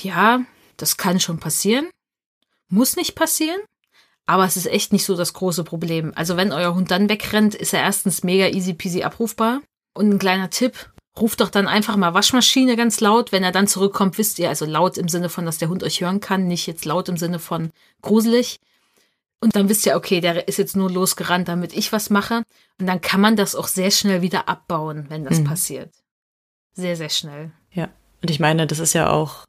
Ja, 0.03 0.45
das 0.76 0.97
kann 0.97 1.20
schon 1.20 1.39
passieren. 1.39 1.89
Muss 2.68 2.97
nicht 2.97 3.14
passieren. 3.14 3.61
Aber 4.26 4.45
es 4.45 4.57
ist 4.57 4.66
echt 4.66 4.93
nicht 4.93 5.05
so 5.05 5.16
das 5.16 5.34
große 5.34 5.62
Problem. 5.62 6.12
Also 6.16 6.37
wenn 6.37 6.53
euer 6.53 6.74
Hund 6.74 6.91
dann 6.91 7.09
wegrennt, 7.09 7.55
ist 7.55 7.72
er 7.72 7.80
erstens 7.80 8.24
mega 8.24 8.49
easy 8.49 8.74
peasy 8.74 9.05
abrufbar. 9.05 9.62
Und 9.95 10.11
ein 10.11 10.18
kleiner 10.18 10.51
Tipp, 10.51 10.93
ruft 11.19 11.41
doch 11.41 11.51
dann 11.51 11.67
einfach 11.67 11.97
mal 11.97 12.14
Waschmaschine 12.14 12.77
ganz 12.77 13.01
laut. 13.01 13.33
Wenn 13.33 13.43
er 13.43 13.53
dann 13.53 13.67
zurückkommt, 13.67 14.19
wisst 14.19 14.39
ihr, 14.39 14.49
also 14.49 14.64
laut 14.64 14.99
im 14.99 15.09
Sinne 15.09 15.29
von, 15.29 15.47
dass 15.47 15.59
der 15.59 15.69
Hund 15.69 15.83
euch 15.83 16.01
hören 16.01 16.21
kann, 16.21 16.47
nicht 16.47 16.67
jetzt 16.67 16.85
laut 16.85 17.09
im 17.09 17.17
Sinne 17.17 17.39
von 17.39 17.71
gruselig. 18.03 18.61
Und 19.41 19.55
dann 19.55 19.69
wisst 19.69 19.87
ihr, 19.87 19.97
okay, 19.97 20.21
der 20.21 20.49
ist 20.49 20.59
jetzt 20.59 20.77
nur 20.77 20.91
losgerannt, 20.91 21.49
damit 21.49 21.77
ich 21.77 21.93
was 21.93 22.11
mache. 22.11 22.43
Und 22.81 22.87
dann 22.87 23.01
kann 23.01 23.21
man 23.21 23.37
das 23.37 23.55
auch 23.55 23.69
sehr 23.69 23.91
schnell 23.91 24.23
wieder 24.23 24.49
abbauen, 24.49 25.07
wenn 25.09 25.25
das 25.25 25.41
mhm. 25.41 25.45
passiert. 25.45 25.93
Sehr, 26.73 26.97
sehr 26.97 27.11
schnell. 27.11 27.53
Ja. 27.71 27.89
Und 28.23 28.31
ich 28.31 28.41
meine, 28.41 28.67
das 28.67 28.79
ist 28.79 28.93
ja 28.93 29.11
auch, 29.11 29.47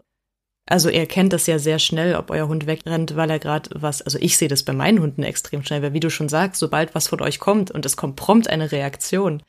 also 0.65 0.89
ihr 0.89 1.05
kennt 1.05 1.33
das 1.33 1.47
ja 1.47 1.59
sehr 1.59 1.79
schnell, 1.79 2.15
ob 2.15 2.29
euer 2.29 2.47
Hund 2.47 2.67
wegrennt, 2.67 3.15
weil 3.15 3.29
er 3.29 3.39
gerade 3.39 3.69
was, 3.73 4.01
also 4.01 4.17
ich 4.19 4.37
sehe 4.37 4.49
das 4.49 4.63
bei 4.63 4.73
meinen 4.73 4.99
Hunden 4.99 5.23
extrem 5.23 5.63
schnell, 5.63 5.81
weil 5.81 5.93
wie 5.93 5.99
du 5.99 6.09
schon 6.09 6.29
sagst, 6.29 6.59
sobald 6.59 6.93
was 6.93 7.07
von 7.07 7.21
euch 7.21 7.39
kommt 7.39 7.71
und 7.71 7.85
es 7.85 7.97
kommt 7.97 8.17
prompt 8.17 8.49
eine 8.49 8.71
Reaktion, 8.71 9.41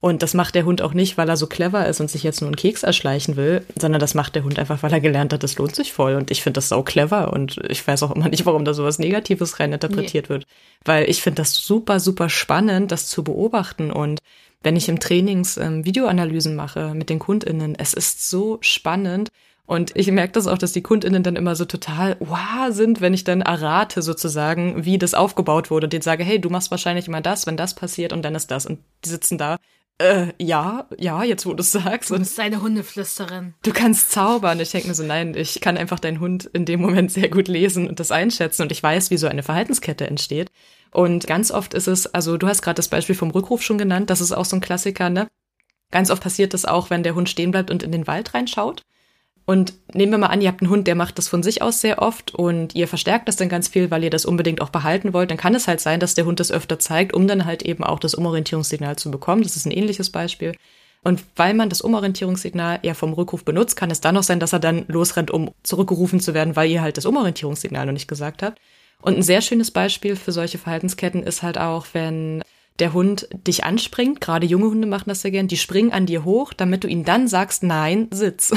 und 0.00 0.22
das 0.22 0.34
macht 0.34 0.54
der 0.54 0.66
Hund 0.66 0.82
auch 0.82 0.92
nicht, 0.92 1.16
weil 1.16 1.28
er 1.28 1.38
so 1.38 1.46
clever 1.46 1.86
ist 1.86 2.00
und 2.00 2.10
sich 2.10 2.22
jetzt 2.22 2.42
nur 2.42 2.48
einen 2.48 2.56
Keks 2.56 2.82
erschleichen 2.82 3.36
will, 3.36 3.64
sondern 3.78 3.98
das 3.98 4.14
macht 4.14 4.34
der 4.34 4.44
Hund 4.44 4.58
einfach, 4.58 4.82
weil 4.82 4.92
er 4.92 5.00
gelernt 5.00 5.32
hat, 5.32 5.42
das 5.42 5.56
lohnt 5.56 5.74
sich 5.74 5.92
voll. 5.92 6.16
Und 6.16 6.30
ich 6.30 6.42
finde 6.42 6.58
das 6.58 6.68
sau 6.68 6.82
clever 6.82 7.32
und 7.32 7.58
ich 7.68 7.86
weiß 7.86 8.02
auch 8.02 8.14
immer 8.14 8.28
nicht, 8.28 8.44
warum 8.44 8.66
da 8.66 8.74
sowas 8.74 8.98
Negatives 8.98 9.58
reininterpretiert 9.58 10.26
nee. 10.26 10.28
wird. 10.28 10.46
Weil 10.84 11.08
ich 11.08 11.22
finde 11.22 11.36
das 11.36 11.54
super, 11.54 11.98
super 11.98 12.28
spannend, 12.28 12.92
das 12.92 13.06
zu 13.06 13.24
beobachten. 13.24 13.90
Und 13.90 14.20
wenn 14.62 14.76
ich 14.76 14.90
im 14.90 15.00
Trainings 15.00 15.56
ähm, 15.56 15.86
Videoanalysen 15.86 16.54
mache 16.56 16.92
mit 16.94 17.08
den 17.08 17.18
KundInnen, 17.18 17.74
es 17.74 17.94
ist 17.94 18.28
so 18.28 18.58
spannend, 18.60 19.30
und 19.68 19.96
ich 19.96 20.08
merke 20.12 20.32
das 20.32 20.46
auch, 20.46 20.58
dass 20.58 20.72
die 20.72 20.82
KundInnen 20.82 21.24
dann 21.24 21.34
immer 21.34 21.56
so 21.56 21.64
total 21.64 22.16
wow 22.20 22.70
sind, 22.70 23.00
wenn 23.00 23.14
ich 23.14 23.24
dann 23.24 23.42
errate 23.42 24.00
sozusagen, 24.00 24.84
wie 24.84 24.96
das 24.96 25.12
aufgebaut 25.12 25.72
wurde. 25.72 25.86
Und 25.86 25.92
denen 25.92 26.02
sage, 26.02 26.22
hey, 26.22 26.40
du 26.40 26.50
machst 26.50 26.70
wahrscheinlich 26.70 27.08
immer 27.08 27.20
das, 27.20 27.48
wenn 27.48 27.56
das 27.56 27.74
passiert 27.74 28.12
und 28.12 28.24
dann 28.24 28.36
ist 28.36 28.52
das. 28.52 28.64
Und 28.64 28.78
die 29.04 29.08
sitzen 29.08 29.38
da 29.38 29.56
äh, 29.98 30.32
ja, 30.40 30.86
ja, 30.98 31.22
jetzt 31.22 31.46
wo 31.46 31.54
du 31.54 31.62
es 31.62 31.72
sagst. 31.72 32.10
Du 32.10 32.18
bist 32.18 32.38
eine 32.38 32.60
Hundeflüsterin. 32.60 33.54
Du 33.62 33.72
kannst 33.72 34.10
zaubern. 34.10 34.60
Ich 34.60 34.70
denke 34.70 34.88
mir 34.88 34.94
so, 34.94 35.04
nein, 35.04 35.34
ich 35.34 35.60
kann 35.60 35.76
einfach 35.76 36.00
deinen 36.00 36.20
Hund 36.20 36.44
in 36.52 36.64
dem 36.64 36.80
Moment 36.80 37.10
sehr 37.12 37.28
gut 37.28 37.48
lesen 37.48 37.88
und 37.88 37.98
das 38.00 38.10
einschätzen 38.10 38.62
und 38.62 38.72
ich 38.72 38.82
weiß, 38.82 39.10
wie 39.10 39.16
so 39.16 39.26
eine 39.26 39.42
Verhaltenskette 39.42 40.06
entsteht. 40.06 40.50
Und 40.92 41.26
ganz 41.26 41.50
oft 41.50 41.74
ist 41.74 41.88
es, 41.88 42.06
also 42.06 42.36
du 42.36 42.46
hast 42.46 42.62
gerade 42.62 42.76
das 42.76 42.88
Beispiel 42.88 43.14
vom 43.14 43.30
Rückruf 43.30 43.62
schon 43.62 43.78
genannt, 43.78 44.10
das 44.10 44.20
ist 44.20 44.32
auch 44.32 44.44
so 44.44 44.56
ein 44.56 44.60
Klassiker, 44.60 45.10
ne? 45.10 45.28
Ganz 45.90 46.10
oft 46.10 46.22
passiert 46.22 46.52
das 46.52 46.64
auch, 46.64 46.90
wenn 46.90 47.02
der 47.02 47.14
Hund 47.14 47.28
stehen 47.28 47.50
bleibt 47.50 47.70
und 47.70 47.82
in 47.82 47.92
den 47.92 48.06
Wald 48.06 48.34
reinschaut. 48.34 48.82
Und 49.46 49.74
nehmen 49.94 50.10
wir 50.10 50.18
mal 50.18 50.26
an, 50.26 50.40
ihr 50.40 50.48
habt 50.48 50.60
einen 50.60 50.70
Hund, 50.70 50.88
der 50.88 50.96
macht 50.96 51.18
das 51.18 51.28
von 51.28 51.44
sich 51.44 51.62
aus 51.62 51.80
sehr 51.80 52.02
oft 52.02 52.34
und 52.34 52.74
ihr 52.74 52.88
verstärkt 52.88 53.28
das 53.28 53.36
dann 53.36 53.48
ganz 53.48 53.68
viel, 53.68 53.92
weil 53.92 54.02
ihr 54.02 54.10
das 54.10 54.26
unbedingt 54.26 54.60
auch 54.60 54.70
behalten 54.70 55.12
wollt. 55.12 55.30
Dann 55.30 55.38
kann 55.38 55.54
es 55.54 55.68
halt 55.68 55.80
sein, 55.80 56.00
dass 56.00 56.14
der 56.14 56.26
Hund 56.26 56.40
das 56.40 56.50
öfter 56.50 56.80
zeigt, 56.80 57.14
um 57.14 57.28
dann 57.28 57.44
halt 57.44 57.62
eben 57.62 57.84
auch 57.84 58.00
das 58.00 58.14
Umorientierungssignal 58.14 58.96
zu 58.96 59.12
bekommen. 59.12 59.44
Das 59.44 59.54
ist 59.54 59.64
ein 59.64 59.70
ähnliches 59.70 60.10
Beispiel. 60.10 60.56
Und 61.04 61.22
weil 61.36 61.54
man 61.54 61.68
das 61.68 61.80
Umorientierungssignal 61.80 62.80
ja 62.82 62.94
vom 62.94 63.12
Rückruf 63.12 63.44
benutzt, 63.44 63.76
kann 63.76 63.92
es 63.92 64.00
dann 64.00 64.16
noch 64.16 64.24
sein, 64.24 64.40
dass 64.40 64.52
er 64.52 64.58
dann 64.58 64.84
losrennt, 64.88 65.30
um 65.30 65.52
zurückgerufen 65.62 66.18
zu 66.18 66.34
werden, 66.34 66.56
weil 66.56 66.68
ihr 66.68 66.82
halt 66.82 66.96
das 66.96 67.06
Umorientierungssignal 67.06 67.86
noch 67.86 67.92
nicht 67.92 68.08
gesagt 68.08 68.42
habt. 68.42 68.58
Und 69.00 69.16
ein 69.16 69.22
sehr 69.22 69.42
schönes 69.42 69.70
Beispiel 69.70 70.16
für 70.16 70.32
solche 70.32 70.58
Verhaltensketten 70.58 71.22
ist 71.22 71.44
halt 71.44 71.58
auch, 71.58 71.86
wenn 71.92 72.42
der 72.78 72.92
Hund 72.92 73.28
dich 73.46 73.64
anspringt, 73.64 74.20
gerade 74.20 74.46
junge 74.46 74.66
Hunde 74.66 74.86
machen 74.86 75.08
das 75.08 75.22
sehr 75.22 75.30
gern, 75.30 75.48
die 75.48 75.56
springen 75.56 75.92
an 75.92 76.06
dir 76.06 76.24
hoch, 76.24 76.52
damit 76.52 76.84
du 76.84 76.88
ihnen 76.88 77.04
dann 77.04 77.28
sagst, 77.28 77.62
nein, 77.62 78.08
sitz. 78.10 78.52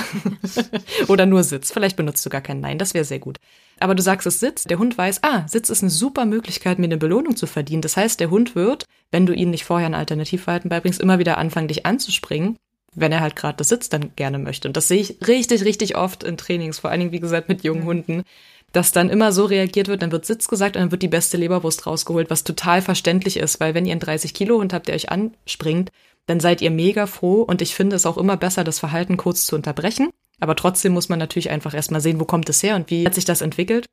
Oder 1.07 1.25
nur 1.25 1.43
sitz. 1.43 1.71
Vielleicht 1.71 1.95
benutzt 1.95 2.25
du 2.25 2.29
gar 2.29 2.41
kein 2.41 2.59
Nein, 2.59 2.77
das 2.77 2.93
wäre 2.93 3.05
sehr 3.05 3.19
gut. 3.19 3.39
Aber 3.79 3.95
du 3.95 4.01
sagst 4.01 4.27
es 4.27 4.39
Sitz, 4.39 4.65
der 4.65 4.77
Hund 4.77 4.97
weiß, 4.97 5.23
ah, 5.23 5.47
Sitz 5.47 5.69
ist 5.69 5.81
eine 5.81 5.89
super 5.89 6.25
Möglichkeit, 6.25 6.79
mir 6.79 6.85
eine 6.85 6.97
Belohnung 6.97 7.35
zu 7.35 7.47
verdienen. 7.47 7.81
Das 7.81 7.95
heißt, 7.95 8.19
der 8.19 8.29
Hund 8.29 8.55
wird, 8.55 8.85
wenn 9.11 9.25
du 9.25 9.33
ihm 9.33 9.51
nicht 9.51 9.63
vorher 9.63 9.87
ein 9.87 9.93
Alternativverhalten 9.93 10.69
beibringst, 10.69 10.99
immer 10.99 11.19
wieder 11.19 11.37
anfangen, 11.37 11.69
dich 11.69 11.85
anzuspringen, 11.85 12.57
wenn 12.93 13.11
er 13.11 13.21
halt 13.21 13.35
gerade 13.35 13.57
das 13.57 13.69
Sitz 13.69 13.89
dann 13.89 14.15
gerne 14.15 14.39
möchte. 14.39 14.67
Und 14.67 14.75
das 14.75 14.87
sehe 14.87 14.99
ich 14.99 15.17
richtig, 15.27 15.63
richtig 15.63 15.95
oft 15.95 16.23
in 16.23 16.37
Trainings, 16.37 16.79
vor 16.79 16.89
allen 16.89 16.99
Dingen, 16.99 17.11
wie 17.11 17.19
gesagt, 17.19 17.47
mit 17.47 17.63
jungen 17.63 17.85
Hunden 17.85 18.23
dass 18.71 18.91
dann 18.91 19.09
immer 19.09 19.31
so 19.31 19.45
reagiert 19.45 19.87
wird, 19.87 20.01
dann 20.01 20.11
wird 20.11 20.25
Sitz 20.25 20.47
gesagt 20.47 20.75
und 20.75 20.81
dann 20.81 20.91
wird 20.91 21.01
die 21.01 21.07
beste 21.07 21.37
Leberwurst 21.37 21.87
rausgeholt, 21.87 22.29
was 22.29 22.43
total 22.43 22.81
verständlich 22.81 23.37
ist, 23.37 23.59
weil 23.59 23.73
wenn 23.73 23.85
ihr 23.85 23.93
einen 23.93 24.01
30 24.01 24.33
Kilo 24.33 24.59
Hund 24.59 24.73
habt, 24.73 24.87
der 24.87 24.95
euch 24.95 25.09
anspringt, 25.09 25.91
dann 26.27 26.39
seid 26.39 26.61
ihr 26.61 26.71
mega 26.71 27.07
froh 27.07 27.41
und 27.41 27.61
ich 27.61 27.73
finde 27.73 27.95
es 27.95 28.05
auch 28.05 28.17
immer 28.17 28.37
besser, 28.37 28.63
das 28.63 28.79
Verhalten 28.79 29.17
kurz 29.17 29.45
zu 29.45 29.55
unterbrechen. 29.55 30.09
Aber 30.39 30.55
trotzdem 30.55 30.93
muss 30.93 31.09
man 31.09 31.19
natürlich 31.19 31.49
einfach 31.49 31.73
erstmal 31.73 32.01
sehen, 32.01 32.19
wo 32.19 32.25
kommt 32.25 32.47
es 32.49 32.63
her 32.63 32.75
und 32.75 32.89
wie 32.89 33.05
hat 33.05 33.15
sich 33.15 33.25
das 33.25 33.41
entwickelt. 33.41 33.87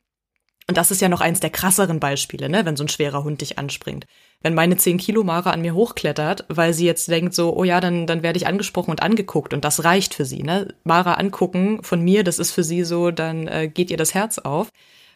Und 0.68 0.76
das 0.76 0.90
ist 0.90 1.00
ja 1.00 1.08
noch 1.08 1.20
eins 1.20 1.40
der 1.40 1.50
krasseren 1.50 2.00
Beispiele, 2.00 2.48
ne, 2.48 2.64
wenn 2.64 2.76
so 2.76 2.84
ein 2.84 2.88
schwerer 2.88 3.24
Hund 3.24 3.40
dich 3.40 3.58
anspringt. 3.58 4.04
Wenn 4.42 4.54
meine 4.54 4.76
10 4.76 4.98
Kilo 4.98 5.24
Mara 5.24 5.50
an 5.50 5.62
mir 5.62 5.74
hochklettert, 5.74 6.44
weil 6.48 6.72
sie 6.72 6.86
jetzt 6.86 7.08
denkt 7.08 7.34
so, 7.34 7.56
oh 7.56 7.64
ja, 7.64 7.80
dann, 7.80 8.06
dann 8.06 8.22
werde 8.22 8.36
ich 8.36 8.46
angesprochen 8.46 8.90
und 8.90 9.02
angeguckt 9.02 9.54
und 9.54 9.64
das 9.64 9.84
reicht 9.84 10.14
für 10.14 10.24
sie, 10.24 10.42
ne. 10.42 10.74
Mara 10.84 11.14
angucken 11.14 11.82
von 11.82 12.00
mir, 12.00 12.22
das 12.22 12.38
ist 12.38 12.52
für 12.52 12.62
sie 12.62 12.84
so, 12.84 13.10
dann 13.10 13.48
äh, 13.48 13.68
geht 13.68 13.90
ihr 13.90 13.96
das 13.96 14.14
Herz 14.14 14.38
auf. 14.38 14.68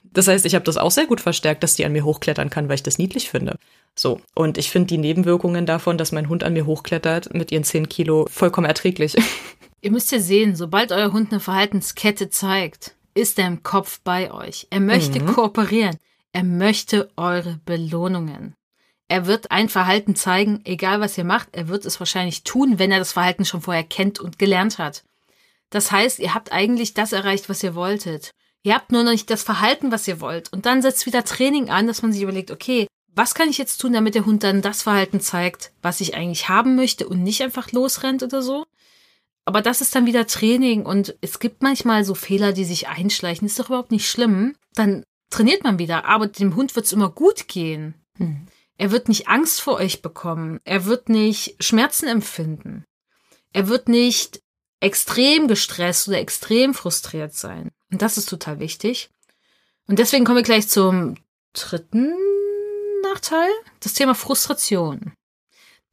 Das 0.02 0.28
heißt, 0.28 0.46
ich 0.46 0.54
habe 0.54 0.64
das 0.64 0.78
auch 0.78 0.90
sehr 0.90 1.06
gut 1.06 1.20
verstärkt, 1.20 1.62
dass 1.62 1.76
die 1.76 1.84
an 1.84 1.92
mir 1.92 2.04
hochklettern 2.04 2.50
kann, 2.50 2.68
weil 2.68 2.76
ich 2.76 2.82
das 2.82 2.98
niedlich 2.98 3.28
finde. 3.28 3.56
So, 3.94 4.20
und 4.34 4.56
ich 4.56 4.70
finde 4.70 4.88
die 4.88 4.98
Nebenwirkungen 4.98 5.66
davon, 5.66 5.98
dass 5.98 6.12
mein 6.12 6.28
Hund 6.28 6.42
an 6.42 6.54
mir 6.54 6.66
hochklettert 6.66 7.34
mit 7.34 7.52
ihren 7.52 7.64
10 7.64 7.88
Kilo, 7.88 8.26
vollkommen 8.30 8.66
erträglich. 8.66 9.16
Ihr 9.82 9.90
müsst 9.90 10.12
ja 10.12 10.20
sehen, 10.20 10.56
sobald 10.56 10.92
euer 10.92 11.12
Hund 11.12 11.30
eine 11.30 11.40
Verhaltenskette 11.40 12.28
zeigt, 12.28 12.96
ist 13.14 13.38
er 13.38 13.46
im 13.46 13.62
Kopf 13.62 14.00
bei 14.04 14.32
euch. 14.32 14.66
Er 14.70 14.80
möchte 14.80 15.20
mhm. 15.20 15.26
kooperieren. 15.26 15.96
Er 16.32 16.44
möchte 16.44 17.10
eure 17.16 17.60
Belohnungen. 17.64 18.54
Er 19.10 19.26
wird 19.26 19.50
ein 19.50 19.68
Verhalten 19.68 20.14
zeigen, 20.14 20.60
egal 20.62 21.00
was 21.00 21.18
ihr 21.18 21.24
macht, 21.24 21.48
er 21.50 21.66
wird 21.66 21.84
es 21.84 21.98
wahrscheinlich 21.98 22.44
tun, 22.44 22.78
wenn 22.78 22.92
er 22.92 23.00
das 23.00 23.14
Verhalten 23.14 23.44
schon 23.44 23.60
vorher 23.60 23.82
kennt 23.82 24.20
und 24.20 24.38
gelernt 24.38 24.78
hat. 24.78 25.02
Das 25.68 25.90
heißt, 25.90 26.20
ihr 26.20 26.32
habt 26.32 26.52
eigentlich 26.52 26.94
das 26.94 27.12
erreicht, 27.12 27.48
was 27.48 27.60
ihr 27.64 27.74
wolltet. 27.74 28.30
Ihr 28.62 28.72
habt 28.72 28.92
nur 28.92 29.02
noch 29.02 29.10
nicht 29.10 29.28
das 29.28 29.42
Verhalten, 29.42 29.90
was 29.90 30.06
ihr 30.06 30.20
wollt. 30.20 30.52
Und 30.52 30.64
dann 30.64 30.80
setzt 30.80 31.06
wieder 31.06 31.24
Training 31.24 31.70
an, 31.70 31.88
dass 31.88 32.02
man 32.02 32.12
sich 32.12 32.22
überlegt, 32.22 32.52
okay, 32.52 32.86
was 33.12 33.34
kann 33.34 33.48
ich 33.48 33.58
jetzt 33.58 33.78
tun, 33.78 33.94
damit 33.94 34.14
der 34.14 34.26
Hund 34.26 34.44
dann 34.44 34.62
das 34.62 34.82
Verhalten 34.82 35.18
zeigt, 35.18 35.72
was 35.82 36.00
ich 36.00 36.14
eigentlich 36.14 36.48
haben 36.48 36.76
möchte 36.76 37.08
und 37.08 37.24
nicht 37.24 37.42
einfach 37.42 37.72
losrennt 37.72 38.22
oder 38.22 38.42
so? 38.42 38.64
Aber 39.44 39.60
das 39.60 39.80
ist 39.80 39.92
dann 39.92 40.06
wieder 40.06 40.28
Training 40.28 40.86
und 40.86 41.16
es 41.20 41.40
gibt 41.40 41.64
manchmal 41.64 42.04
so 42.04 42.14
Fehler, 42.14 42.52
die 42.52 42.64
sich 42.64 42.86
einschleichen. 42.86 43.46
Ist 43.46 43.58
doch 43.58 43.70
überhaupt 43.70 43.90
nicht 43.90 44.08
schlimm. 44.08 44.54
Dann 44.74 45.02
trainiert 45.30 45.64
man 45.64 45.80
wieder, 45.80 46.04
aber 46.04 46.28
dem 46.28 46.54
Hund 46.54 46.76
wird 46.76 46.86
es 46.86 46.92
immer 46.92 47.10
gut 47.10 47.48
gehen. 47.48 47.94
Hm. 48.16 48.46
Er 48.80 48.90
wird 48.92 49.08
nicht 49.08 49.28
Angst 49.28 49.60
vor 49.60 49.74
euch 49.74 50.00
bekommen. 50.00 50.58
Er 50.64 50.86
wird 50.86 51.10
nicht 51.10 51.62
Schmerzen 51.62 52.08
empfinden. 52.08 52.86
Er 53.52 53.68
wird 53.68 53.90
nicht 53.90 54.40
extrem 54.80 55.48
gestresst 55.48 56.08
oder 56.08 56.18
extrem 56.18 56.72
frustriert 56.72 57.34
sein. 57.34 57.72
Und 57.92 58.00
das 58.00 58.16
ist 58.16 58.30
total 58.30 58.58
wichtig. 58.58 59.10
Und 59.86 59.98
deswegen 59.98 60.24
kommen 60.24 60.38
wir 60.38 60.44
gleich 60.44 60.66
zum 60.70 61.16
dritten 61.52 62.14
Nachteil. 63.02 63.50
Das 63.80 63.92
Thema 63.92 64.14
Frustration. 64.14 65.12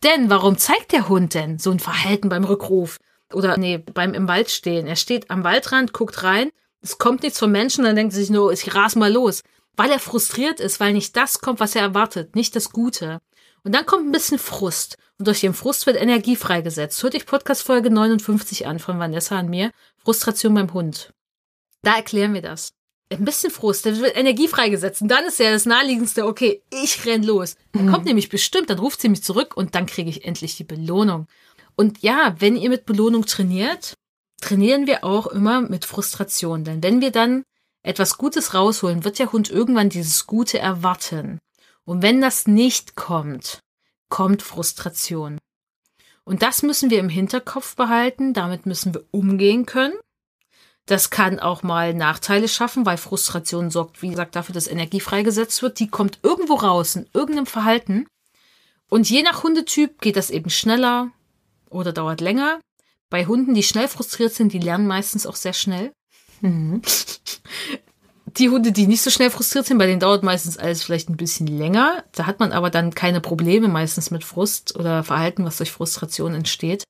Denn 0.03 0.29
warum 0.29 0.57
zeigt 0.57 0.93
der 0.93 1.09
Hund 1.09 1.33
denn 1.33 1.59
so 1.59 1.71
ein 1.71 1.81
Verhalten 1.81 2.29
beim 2.29 2.45
Rückruf? 2.45 2.99
Oder 3.33 3.57
nee, 3.57 3.79
beim 3.79 4.13
im 4.13 4.29
Wald 4.29 4.49
stehen. 4.49 4.87
Er 4.87 4.95
steht 4.95 5.29
am 5.29 5.43
Waldrand, 5.43 5.91
guckt 5.91 6.23
rein, 6.23 6.51
es 6.81 6.97
kommt 6.97 7.23
nichts 7.23 7.39
vom 7.39 7.51
Menschen, 7.51 7.83
dann 7.83 7.97
denkt 7.97 8.13
er 8.13 8.19
sich 8.19 8.29
nur, 8.29 8.53
ich 8.53 8.73
ras 8.73 8.95
mal 8.95 9.11
los. 9.11 9.43
Weil 9.77 9.91
er 9.91 9.99
frustriert 9.99 10.59
ist, 10.59 10.79
weil 10.79 10.93
nicht 10.93 11.15
das 11.15 11.39
kommt, 11.39 11.59
was 11.59 11.75
er 11.75 11.83
erwartet, 11.83 12.35
nicht 12.35 12.55
das 12.55 12.71
Gute. 12.71 13.19
Und 13.63 13.73
dann 13.73 13.85
kommt 13.85 14.07
ein 14.07 14.11
bisschen 14.11 14.39
Frust. 14.39 14.97
Und 15.19 15.27
durch 15.27 15.41
den 15.41 15.53
Frust 15.53 15.85
wird 15.85 16.01
Energie 16.01 16.35
freigesetzt. 16.35 17.01
Hört 17.01 17.15
euch 17.15 17.25
Podcast 17.25 17.61
Folge 17.61 17.89
59 17.91 18.65
an 18.65 18.79
von 18.79 18.99
Vanessa 18.99 19.39
und 19.39 19.49
mir. 19.49 19.71
Frustration 20.03 20.53
beim 20.53 20.73
Hund. 20.73 21.13
Da 21.83 21.95
erklären 21.95 22.33
wir 22.33 22.41
das. 22.41 22.73
Ein 23.09 23.23
bisschen 23.23 23.51
Frust, 23.51 23.85
da 23.85 23.97
wird 23.97 24.17
Energie 24.17 24.47
freigesetzt. 24.47 25.01
Und 25.01 25.07
dann 25.09 25.25
ist 25.25 25.39
ja 25.39 25.51
das 25.51 25.65
naheliegendste, 25.65 26.25
okay, 26.25 26.61
ich 26.71 27.05
renn 27.05 27.23
los. 27.23 27.55
Dann 27.71 27.85
mhm. 27.85 27.91
kommt 27.91 28.05
nämlich 28.05 28.29
bestimmt, 28.29 28.69
dann 28.69 28.79
ruft 28.79 28.99
sie 28.99 29.09
mich 29.09 29.23
zurück 29.23 29.55
und 29.55 29.75
dann 29.75 29.85
kriege 29.85 30.09
ich 30.09 30.25
endlich 30.25 30.57
die 30.57 30.65
Belohnung. 30.65 31.27
Und 31.75 32.01
ja, 32.01 32.35
wenn 32.39 32.57
ihr 32.57 32.69
mit 32.69 32.85
Belohnung 32.85 33.25
trainiert, 33.25 33.93
trainieren 34.41 34.87
wir 34.87 35.03
auch 35.03 35.27
immer 35.27 35.61
mit 35.61 35.85
Frustration. 35.85 36.63
Denn 36.63 36.83
wenn 36.83 36.99
wir 36.99 37.11
dann 37.11 37.43
etwas 37.87 38.17
Gutes 38.17 38.53
rausholen, 38.53 39.03
wird 39.03 39.19
der 39.19 39.31
Hund 39.31 39.49
irgendwann 39.49 39.89
dieses 39.89 40.27
Gute 40.27 40.59
erwarten. 40.59 41.39
Und 41.85 42.01
wenn 42.01 42.21
das 42.21 42.47
nicht 42.47 42.95
kommt, 42.95 43.59
kommt 44.09 44.41
Frustration. 44.41 45.37
Und 46.23 46.41
das 46.41 46.61
müssen 46.61 46.89
wir 46.89 46.99
im 46.99 47.09
Hinterkopf 47.09 47.75
behalten, 47.75 48.33
damit 48.33 48.65
müssen 48.65 48.93
wir 48.93 49.05
umgehen 49.11 49.65
können. 49.65 49.95
Das 50.85 51.09
kann 51.09 51.39
auch 51.39 51.63
mal 51.63 51.93
Nachteile 51.93 52.47
schaffen, 52.47 52.85
weil 52.85 52.97
Frustration 52.97 53.71
sorgt, 53.71 54.01
wie 54.01 54.09
gesagt, 54.09 54.35
dafür, 54.35 54.53
dass 54.53 54.67
Energie 54.67 54.99
freigesetzt 54.99 55.61
wird. 55.61 55.79
Die 55.79 55.89
kommt 55.89 56.19
irgendwo 56.23 56.55
raus, 56.55 56.95
in 56.95 57.07
irgendeinem 57.13 57.45
Verhalten. 57.45 58.07
Und 58.89 59.09
je 59.09 59.21
nach 59.21 59.43
Hundetyp 59.43 60.01
geht 60.01 60.15
das 60.15 60.29
eben 60.29 60.49
schneller, 60.49 61.11
oder 61.69 61.93
dauert 61.93 62.21
länger. 62.21 62.59
Bei 63.09 63.25
Hunden, 63.25 63.53
die 63.53 63.63
schnell 63.63 63.87
frustriert 63.87 64.33
sind, 64.33 64.53
die 64.53 64.59
lernen 64.59 64.87
meistens 64.87 65.25
auch 65.25 65.35
sehr 65.35 65.53
schnell. 65.53 65.91
Mhm. 66.41 66.81
Die 68.37 68.49
Hunde, 68.49 68.71
die 68.71 68.87
nicht 68.87 69.01
so 69.01 69.09
schnell 69.09 69.31
frustriert 69.31 69.65
sind, 69.65 69.77
bei 69.77 69.87
denen 69.87 69.99
dauert 69.99 70.21
meistens 70.21 70.57
alles 70.57 70.83
vielleicht 70.83 71.09
ein 71.09 71.17
bisschen 71.17 71.47
länger. 71.47 72.03
Da 72.11 72.25
hat 72.25 72.39
man 72.39 72.51
aber 72.51 72.69
dann 72.69 72.93
keine 72.93 73.21
Probleme 73.21 73.67
meistens 73.67 74.11
mit 74.11 74.23
Frust 74.23 74.75
oder 74.75 75.03
Verhalten, 75.03 75.43
was 75.45 75.57
durch 75.57 75.71
Frustration 75.71 76.35
entsteht. 76.35 76.83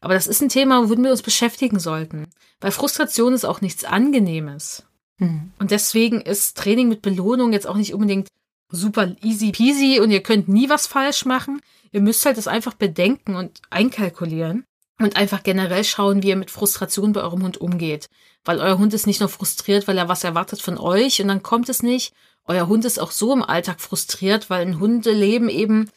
Aber 0.00 0.14
das 0.14 0.26
ist 0.26 0.40
ein 0.40 0.48
Thema, 0.48 0.88
womit 0.88 1.04
wir 1.04 1.10
uns 1.10 1.22
beschäftigen 1.22 1.78
sollten. 1.78 2.28
Weil 2.60 2.70
Frustration 2.70 3.34
ist 3.34 3.44
auch 3.44 3.60
nichts 3.60 3.84
Angenehmes. 3.84 4.84
Mhm. 5.18 5.52
Und 5.58 5.72
deswegen 5.72 6.20
ist 6.20 6.56
Training 6.56 6.88
mit 6.88 7.02
Belohnung 7.02 7.52
jetzt 7.52 7.66
auch 7.66 7.76
nicht 7.76 7.92
unbedingt 7.92 8.28
super 8.70 9.14
easy 9.22 9.50
peasy 9.50 10.00
und 10.00 10.10
ihr 10.10 10.22
könnt 10.22 10.48
nie 10.48 10.68
was 10.68 10.86
falsch 10.86 11.24
machen. 11.24 11.60
Ihr 11.90 12.00
müsst 12.00 12.24
halt 12.24 12.38
das 12.38 12.48
einfach 12.48 12.74
bedenken 12.74 13.34
und 13.34 13.60
einkalkulieren 13.70 14.64
und 15.00 15.16
einfach 15.16 15.42
generell 15.42 15.84
schauen, 15.84 16.22
wie 16.22 16.28
ihr 16.28 16.36
mit 16.36 16.50
Frustration 16.50 17.12
bei 17.12 17.22
eurem 17.22 17.42
Hund 17.42 17.58
umgeht. 17.58 18.08
Weil 18.44 18.60
euer 18.60 18.78
Hund 18.78 18.94
ist 18.94 19.06
nicht 19.06 19.20
nur 19.20 19.28
frustriert, 19.28 19.86
weil 19.86 19.98
er 19.98 20.08
was 20.08 20.24
erwartet 20.24 20.60
von 20.60 20.78
euch 20.78 21.20
und 21.20 21.28
dann 21.28 21.42
kommt 21.42 21.68
es 21.68 21.82
nicht. 21.82 22.12
Euer 22.44 22.66
Hund 22.66 22.84
ist 22.84 22.98
auch 22.98 23.10
so 23.10 23.32
im 23.32 23.42
Alltag 23.42 23.80
frustriert, 23.80 24.50
weil 24.50 24.62
ein 24.62 24.80
Hundeleben 24.80 25.48
eben 25.48 25.90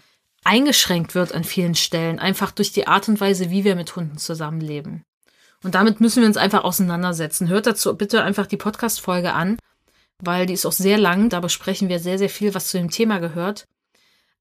eingeschränkt 0.44 1.16
wird 1.16 1.34
an 1.34 1.44
vielen 1.44 1.76
Stellen, 1.76 2.20
einfach 2.20 2.52
durch 2.52 2.72
die 2.72 2.88
Art 2.88 3.08
und 3.08 3.22
Weise, 3.22 3.50
wie 3.50 3.64
wir 3.64 3.76
mit 3.76 3.96
Hunden 3.96 4.18
zusammenleben. 4.18 5.04
Und 5.64 5.76
damit 5.76 6.02
müssen 6.02 6.22
wir 6.22 6.28
uns 6.28 6.38
einfach 6.38 6.64
auseinandersetzen. 6.64 7.48
Hört 7.48 7.68
dazu 7.68 7.96
bitte 7.96 8.24
einfach 8.24 8.48
die 8.48 8.58
Podcast-Folge 8.58 9.34
an, 9.34 9.58
weil 10.20 10.46
die 10.46 10.54
ist 10.54 10.66
auch 10.66 10.72
sehr 10.72 10.98
lang. 10.98 11.30
Da 11.30 11.40
besprechen 11.40 11.90
wir 11.90 12.00
sehr, 12.00 12.18
sehr 12.18 12.30
viel, 12.30 12.54
was 12.54 12.70
zu 12.70 12.78
dem 12.78 12.90
Thema 12.90 13.20
gehört. 13.20 13.68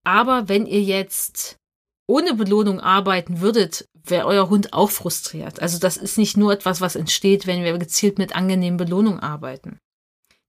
Aber 0.02 0.48
wenn 0.48 0.66
ihr 0.66 0.82
jetzt 0.82 1.58
ohne 2.06 2.34
Belohnung 2.34 2.80
arbeiten 2.80 3.40
würdet, 3.40 3.86
wäre 4.04 4.26
euer 4.26 4.48
Hund 4.48 4.72
auch 4.72 4.90
frustriert. 4.90 5.60
Also 5.60 5.78
das 5.78 5.96
ist 5.96 6.18
nicht 6.18 6.36
nur 6.36 6.52
etwas, 6.52 6.80
was 6.80 6.96
entsteht, 6.96 7.46
wenn 7.46 7.62
wir 7.62 7.76
gezielt 7.78 8.18
mit 8.18 8.34
angenehmen 8.34 8.76
Belohnungen 8.76 9.20
arbeiten. 9.20 9.78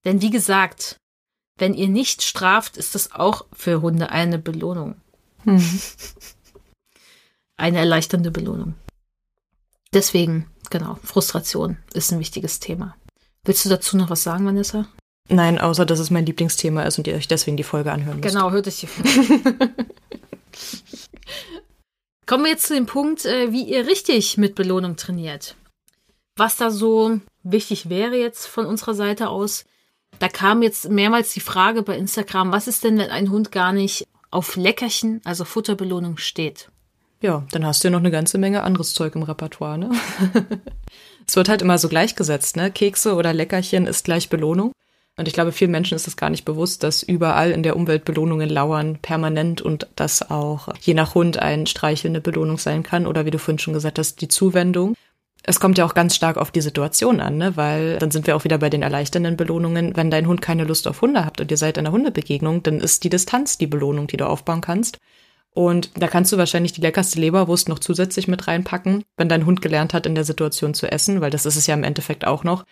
Denn 0.04 0.20
wie 0.20 0.30
gesagt, 0.30 0.96
wenn 1.58 1.74
ihr 1.74 1.88
nicht 1.88 2.22
straft, 2.22 2.76
ist 2.76 2.94
das 2.94 3.12
auch 3.12 3.46
für 3.52 3.82
Hunde 3.82 4.10
eine 4.10 4.38
Belohnung. 4.38 4.96
Hm. 5.44 5.62
eine 7.56 7.78
erleichternde 7.78 8.30
Belohnung. 8.30 8.74
Deswegen, 9.92 10.46
genau, 10.70 10.98
Frustration 11.02 11.76
ist 11.92 12.12
ein 12.12 12.20
wichtiges 12.20 12.60
Thema. 12.60 12.96
Willst 13.44 13.64
du 13.64 13.68
dazu 13.68 13.96
noch 13.96 14.08
was 14.10 14.22
sagen, 14.22 14.46
Vanessa? 14.46 14.88
Nein, 15.28 15.58
außer 15.58 15.86
dass 15.86 15.98
es 15.98 16.10
mein 16.10 16.26
Lieblingsthema 16.26 16.82
ist 16.82 16.98
und 16.98 17.06
ihr 17.06 17.14
euch 17.14 17.28
deswegen 17.28 17.56
die 17.56 17.62
Folge 17.62 17.92
anhören 17.92 18.20
müsst. 18.20 18.34
Genau, 18.34 18.50
hört 18.50 18.66
euch 18.66 18.80
die 18.80 18.86
Folge. 18.86 19.70
Kommen 22.26 22.44
wir 22.44 22.52
jetzt 22.52 22.66
zu 22.66 22.74
dem 22.74 22.86
Punkt, 22.86 23.24
äh, 23.24 23.52
wie 23.52 23.64
ihr 23.64 23.86
richtig 23.86 24.38
mit 24.38 24.54
Belohnung 24.54 24.96
trainiert. 24.96 25.56
Was 26.36 26.56
da 26.56 26.70
so 26.70 27.20
wichtig 27.42 27.88
wäre 27.88 28.16
jetzt 28.16 28.46
von 28.46 28.66
unserer 28.66 28.94
Seite 28.94 29.28
aus, 29.28 29.64
da 30.18 30.28
kam 30.28 30.62
jetzt 30.62 30.88
mehrmals 30.88 31.32
die 31.32 31.40
Frage 31.40 31.82
bei 31.82 31.96
Instagram, 31.96 32.52
was 32.52 32.68
ist 32.68 32.84
denn, 32.84 32.98
wenn 32.98 33.10
ein 33.10 33.30
Hund 33.30 33.50
gar 33.50 33.72
nicht 33.72 34.06
auf 34.30 34.56
Leckerchen, 34.56 35.20
also 35.24 35.44
Futterbelohnung 35.44 36.16
steht? 36.16 36.68
Ja, 37.20 37.44
dann 37.52 37.66
hast 37.66 37.82
du 37.82 37.88
ja 37.88 37.92
noch 37.92 38.00
eine 38.00 38.10
ganze 38.10 38.38
Menge 38.38 38.62
anderes 38.62 38.94
Zeug 38.94 39.14
im 39.14 39.22
Repertoire, 39.22 39.78
ne? 39.78 39.90
es 41.26 41.36
wird 41.36 41.48
halt 41.48 41.62
immer 41.62 41.78
so 41.78 41.88
gleichgesetzt, 41.88 42.56
ne? 42.56 42.70
Kekse 42.70 43.14
oder 43.14 43.32
Leckerchen 43.32 43.86
ist 43.86 44.04
gleich 44.04 44.28
Belohnung. 44.28 44.72
Und 45.16 45.28
ich 45.28 45.34
glaube, 45.34 45.52
vielen 45.52 45.70
Menschen 45.70 45.94
ist 45.94 46.08
es 46.08 46.16
gar 46.16 46.30
nicht 46.30 46.44
bewusst, 46.44 46.82
dass 46.82 47.02
überall 47.02 47.50
in 47.50 47.62
der 47.62 47.76
Umwelt 47.76 48.04
Belohnungen 48.04 48.48
lauern, 48.48 48.98
permanent 49.02 49.60
und 49.60 49.86
dass 49.94 50.30
auch 50.30 50.68
je 50.80 50.94
nach 50.94 51.14
Hund 51.14 51.38
ein 51.38 51.66
Streichelnde 51.66 52.20
Belohnung 52.20 52.56
sein 52.56 52.82
kann 52.82 53.06
oder 53.06 53.26
wie 53.26 53.30
du 53.30 53.38
vorhin 53.38 53.58
schon 53.58 53.74
gesagt 53.74 53.98
hast, 53.98 54.20
die 54.22 54.28
Zuwendung. 54.28 54.94
Es 55.42 55.60
kommt 55.60 55.76
ja 55.76 55.84
auch 55.84 55.94
ganz 55.94 56.14
stark 56.14 56.38
auf 56.38 56.50
die 56.50 56.60
Situation 56.60 57.20
an, 57.20 57.36
ne? 57.36 57.56
weil 57.56 57.98
dann 57.98 58.10
sind 58.10 58.26
wir 58.26 58.36
auch 58.36 58.44
wieder 58.44 58.58
bei 58.58 58.70
den 58.70 58.82
erleichternden 58.82 59.36
Belohnungen. 59.36 59.96
Wenn 59.96 60.10
dein 60.10 60.28
Hund 60.28 60.40
keine 60.40 60.64
Lust 60.64 60.88
auf 60.88 61.02
Hunde 61.02 61.24
hat 61.24 61.40
und 61.40 61.50
ihr 61.50 61.56
seid 61.56 61.76
in 61.76 61.86
einer 61.86 61.92
Hundebegegnung, 61.92 62.62
dann 62.62 62.80
ist 62.80 63.04
die 63.04 63.10
Distanz 63.10 63.58
die 63.58 63.66
Belohnung, 63.66 64.06
die 64.06 64.16
du 64.16 64.26
aufbauen 64.26 64.60
kannst. 64.60 64.98
Und 65.54 65.90
da 65.96 66.08
kannst 66.08 66.32
du 66.32 66.38
wahrscheinlich 66.38 66.72
die 66.72 66.80
leckerste 66.80 67.20
Leberwurst 67.20 67.68
noch 67.68 67.80
zusätzlich 67.80 68.28
mit 68.28 68.46
reinpacken, 68.48 69.04
wenn 69.16 69.28
dein 69.28 69.44
Hund 69.44 69.60
gelernt 69.60 69.92
hat, 69.92 70.06
in 70.06 70.14
der 70.14 70.24
Situation 70.24 70.72
zu 70.72 70.90
essen, 70.90 71.20
weil 71.20 71.30
das 71.30 71.44
ist 71.44 71.56
es 71.56 71.66
ja 71.66 71.74
im 71.74 71.84
Endeffekt 71.84 72.26
auch 72.26 72.44
noch. 72.44 72.64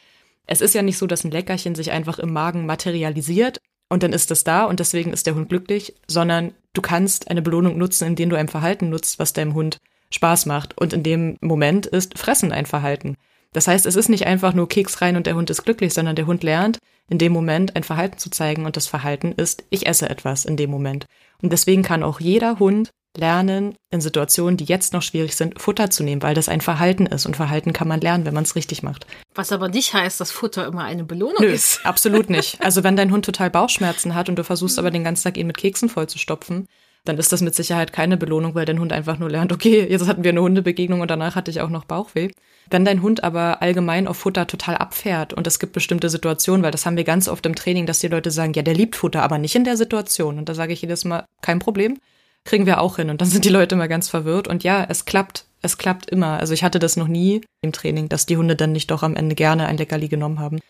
Es 0.46 0.60
ist 0.60 0.74
ja 0.74 0.82
nicht 0.82 0.98
so, 0.98 1.06
dass 1.06 1.24
ein 1.24 1.30
Leckerchen 1.30 1.74
sich 1.74 1.90
einfach 1.90 2.18
im 2.18 2.32
Magen 2.32 2.66
materialisiert 2.66 3.60
und 3.88 4.02
dann 4.02 4.12
ist 4.12 4.30
es 4.30 4.44
da 4.44 4.64
und 4.64 4.80
deswegen 4.80 5.12
ist 5.12 5.26
der 5.26 5.34
Hund 5.34 5.48
glücklich, 5.48 5.94
sondern 6.06 6.54
du 6.72 6.80
kannst 6.80 7.30
eine 7.30 7.42
Belohnung 7.42 7.76
nutzen, 7.78 8.06
indem 8.06 8.30
du 8.30 8.36
ein 8.36 8.48
Verhalten 8.48 8.88
nutzt, 8.88 9.18
was 9.18 9.32
deinem 9.32 9.54
Hund 9.54 9.78
Spaß 10.12 10.46
macht. 10.46 10.78
Und 10.78 10.92
in 10.92 11.02
dem 11.02 11.36
Moment 11.40 11.86
ist 11.86 12.18
Fressen 12.18 12.52
ein 12.52 12.66
Verhalten. 12.66 13.16
Das 13.52 13.66
heißt, 13.66 13.86
es 13.86 13.96
ist 13.96 14.08
nicht 14.08 14.26
einfach 14.26 14.54
nur 14.54 14.68
Keks 14.68 15.00
rein 15.02 15.16
und 15.16 15.26
der 15.26 15.34
Hund 15.34 15.50
ist 15.50 15.64
glücklich, 15.64 15.92
sondern 15.92 16.14
der 16.14 16.26
Hund 16.26 16.44
lernt, 16.44 16.78
in 17.08 17.18
dem 17.18 17.32
Moment 17.32 17.74
ein 17.74 17.82
Verhalten 17.82 18.18
zu 18.18 18.30
zeigen 18.30 18.64
und 18.64 18.76
das 18.76 18.86
Verhalten 18.86 19.32
ist, 19.32 19.64
ich 19.70 19.86
esse 19.86 20.08
etwas 20.08 20.44
in 20.44 20.56
dem 20.56 20.70
Moment. 20.70 21.06
Und 21.42 21.52
deswegen 21.52 21.82
kann 21.82 22.04
auch 22.04 22.20
jeder 22.20 22.60
Hund 22.60 22.90
lernen, 23.16 23.74
in 23.90 24.00
Situationen, 24.00 24.56
die 24.56 24.64
jetzt 24.64 24.92
noch 24.92 25.02
schwierig 25.02 25.36
sind, 25.36 25.60
Futter 25.60 25.90
zu 25.90 26.04
nehmen, 26.04 26.22
weil 26.22 26.34
das 26.34 26.48
ein 26.48 26.60
Verhalten 26.60 27.06
ist 27.06 27.26
und 27.26 27.36
Verhalten 27.36 27.72
kann 27.72 27.88
man 27.88 28.00
lernen, 28.00 28.24
wenn 28.24 28.34
man 28.34 28.44
es 28.44 28.54
richtig 28.54 28.82
macht. 28.82 29.06
Was 29.34 29.52
aber 29.52 29.68
nicht 29.68 29.92
heißt, 29.94 30.20
dass 30.20 30.30
Futter 30.30 30.66
immer 30.66 30.84
eine 30.84 31.04
Belohnung 31.04 31.36
Nö, 31.40 31.48
ist. 31.48 31.84
Absolut 31.84 32.30
nicht. 32.30 32.58
Also 32.70 32.84
wenn 32.84 32.96
dein 32.96 33.10
Hund 33.10 33.24
total 33.24 33.50
Bauchschmerzen 33.50 34.14
hat 34.14 34.28
und 34.28 34.36
du 34.36 34.44
versuchst 34.44 34.78
aber 34.78 34.90
den 34.90 35.02
ganzen 35.02 35.24
Tag 35.24 35.36
ihn 35.36 35.46
mit 35.46 35.56
Keksen 35.56 35.88
vollzustopfen, 35.88 36.68
dann 37.04 37.18
ist 37.18 37.32
das 37.32 37.40
mit 37.40 37.54
Sicherheit 37.54 37.92
keine 37.92 38.16
Belohnung, 38.16 38.54
weil 38.54 38.66
dein 38.66 38.78
Hund 38.78 38.92
einfach 38.92 39.18
nur 39.18 39.30
lernt, 39.30 39.52
okay, 39.52 39.86
jetzt 39.88 40.06
hatten 40.06 40.22
wir 40.22 40.30
eine 40.30 40.42
Hundebegegnung 40.42 41.00
und 41.00 41.10
danach 41.10 41.34
hatte 41.34 41.50
ich 41.50 41.60
auch 41.60 41.70
noch 41.70 41.84
Bauchweh. 41.84 42.30
Wenn 42.68 42.84
dein 42.84 43.02
Hund 43.02 43.24
aber 43.24 43.62
allgemein 43.62 44.06
auf 44.06 44.18
Futter 44.18 44.46
total 44.46 44.76
abfährt 44.76 45.32
und 45.32 45.46
es 45.46 45.58
gibt 45.58 45.72
bestimmte 45.72 46.10
Situationen, 46.10 46.62
weil 46.62 46.70
das 46.70 46.86
haben 46.86 46.96
wir 46.96 47.04
ganz 47.04 47.26
oft 47.26 47.46
im 47.46 47.54
Training, 47.54 47.86
dass 47.86 48.00
die 48.00 48.08
Leute 48.08 48.30
sagen, 48.30 48.52
ja, 48.52 48.62
der 48.62 48.74
liebt 48.74 48.96
Futter, 48.96 49.22
aber 49.22 49.38
nicht 49.38 49.56
in 49.56 49.64
der 49.64 49.76
Situation. 49.76 50.38
Und 50.38 50.48
da 50.48 50.54
sage 50.54 50.72
ich 50.72 50.82
jedes 50.82 51.04
Mal, 51.04 51.24
kein 51.40 51.58
Problem, 51.58 51.98
kriegen 52.44 52.66
wir 52.66 52.80
auch 52.80 52.96
hin. 52.96 53.10
Und 53.10 53.20
dann 53.20 53.28
sind 53.28 53.44
die 53.44 53.50
Leute 53.50 53.74
immer 53.74 53.88
ganz 53.88 54.08
verwirrt. 54.08 54.48
Und 54.48 54.64
ja, 54.64 54.84
es 54.88 55.04
klappt. 55.04 55.46
Es 55.62 55.76
klappt 55.78 56.10
immer. 56.10 56.38
Also 56.38 56.54
ich 56.54 56.64
hatte 56.64 56.78
das 56.78 56.96
noch 56.96 57.08
nie 57.08 57.42
im 57.60 57.72
Training, 57.72 58.08
dass 58.08 58.26
die 58.26 58.36
Hunde 58.36 58.56
dann 58.56 58.72
nicht 58.72 58.90
doch 58.90 59.02
am 59.02 59.14
Ende 59.14 59.34
gerne 59.34 59.66
ein 59.66 59.76
Leckerli 59.76 60.08
genommen 60.08 60.38
haben. 60.38 60.60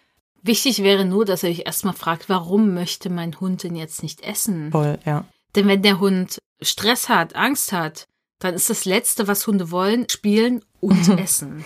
Wichtig 0.43 0.83
wäre 0.83 1.05
nur, 1.05 1.25
dass 1.25 1.43
ihr 1.43 1.51
euch 1.51 1.63
erstmal 1.67 1.95
fragt, 1.95 2.29
warum 2.29 2.75
möchte 2.75 3.11
mein 3.11 3.39
Hund 3.41 3.63
denn 3.63 3.77
jetzt 3.77 4.03
nicht 4.03 4.23
essen? 4.23 4.73
Voll, 4.73 4.99
ja. 5.05 5.25
Denn 5.55 5.69
wenn 5.69 5.83
der 5.83 6.01
Hund 6.01 6.39
Stress 6.63 7.09
hat, 7.09 7.37
Angst 7.37 7.73
hat, 7.73 8.07
dann 8.39 8.55
ist 8.55 8.71
das 8.71 8.85
Letzte, 8.85 9.29
was 9.29 9.47
Hunde 9.47 9.71
wollen, 9.71 10.09
spielen 10.09 10.65
und 10.81 11.09
essen. 11.19 11.65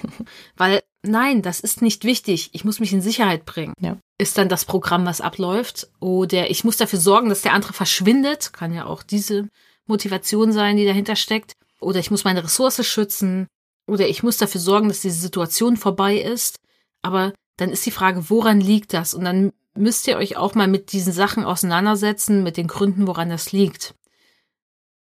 Weil 0.56 0.82
nein, 1.02 1.42
das 1.42 1.60
ist 1.60 1.82
nicht 1.82 2.04
wichtig. 2.04 2.50
Ich 2.52 2.64
muss 2.64 2.80
mich 2.80 2.92
in 2.92 3.00
Sicherheit 3.00 3.44
bringen. 3.44 3.74
Ja. 3.80 3.96
Ist 4.18 4.38
dann 4.38 4.48
das 4.48 4.64
Programm, 4.64 5.06
was 5.06 5.20
abläuft? 5.20 5.88
Oder 6.00 6.50
ich 6.50 6.64
muss 6.64 6.76
dafür 6.76 6.98
sorgen, 6.98 7.28
dass 7.28 7.42
der 7.42 7.52
andere 7.52 7.72
verschwindet. 7.72 8.52
Kann 8.52 8.74
ja 8.74 8.86
auch 8.86 9.02
diese 9.02 9.48
Motivation 9.86 10.52
sein, 10.52 10.76
die 10.76 10.86
dahinter 10.86 11.16
steckt. 11.16 11.52
Oder 11.80 11.98
ich 11.98 12.10
muss 12.10 12.24
meine 12.24 12.44
Ressource 12.44 12.84
schützen. 12.86 13.46
Oder 13.86 14.08
ich 14.08 14.22
muss 14.22 14.38
dafür 14.38 14.60
sorgen, 14.60 14.88
dass 14.88 15.00
diese 15.00 15.20
Situation 15.20 15.76
vorbei 15.76 16.16
ist. 16.16 16.58
Aber 17.02 17.32
dann 17.56 17.70
ist 17.70 17.84
die 17.86 17.90
Frage, 17.90 18.30
woran 18.30 18.60
liegt 18.60 18.94
das? 18.94 19.14
Und 19.14 19.24
dann 19.24 19.52
müsst 19.76 20.06
ihr 20.08 20.16
euch 20.16 20.36
auch 20.36 20.54
mal 20.54 20.68
mit 20.68 20.92
diesen 20.92 21.12
Sachen 21.12 21.44
auseinandersetzen, 21.44 22.42
mit 22.42 22.56
den 22.56 22.66
Gründen, 22.66 23.06
woran 23.06 23.28
das 23.28 23.52
liegt. 23.52 23.94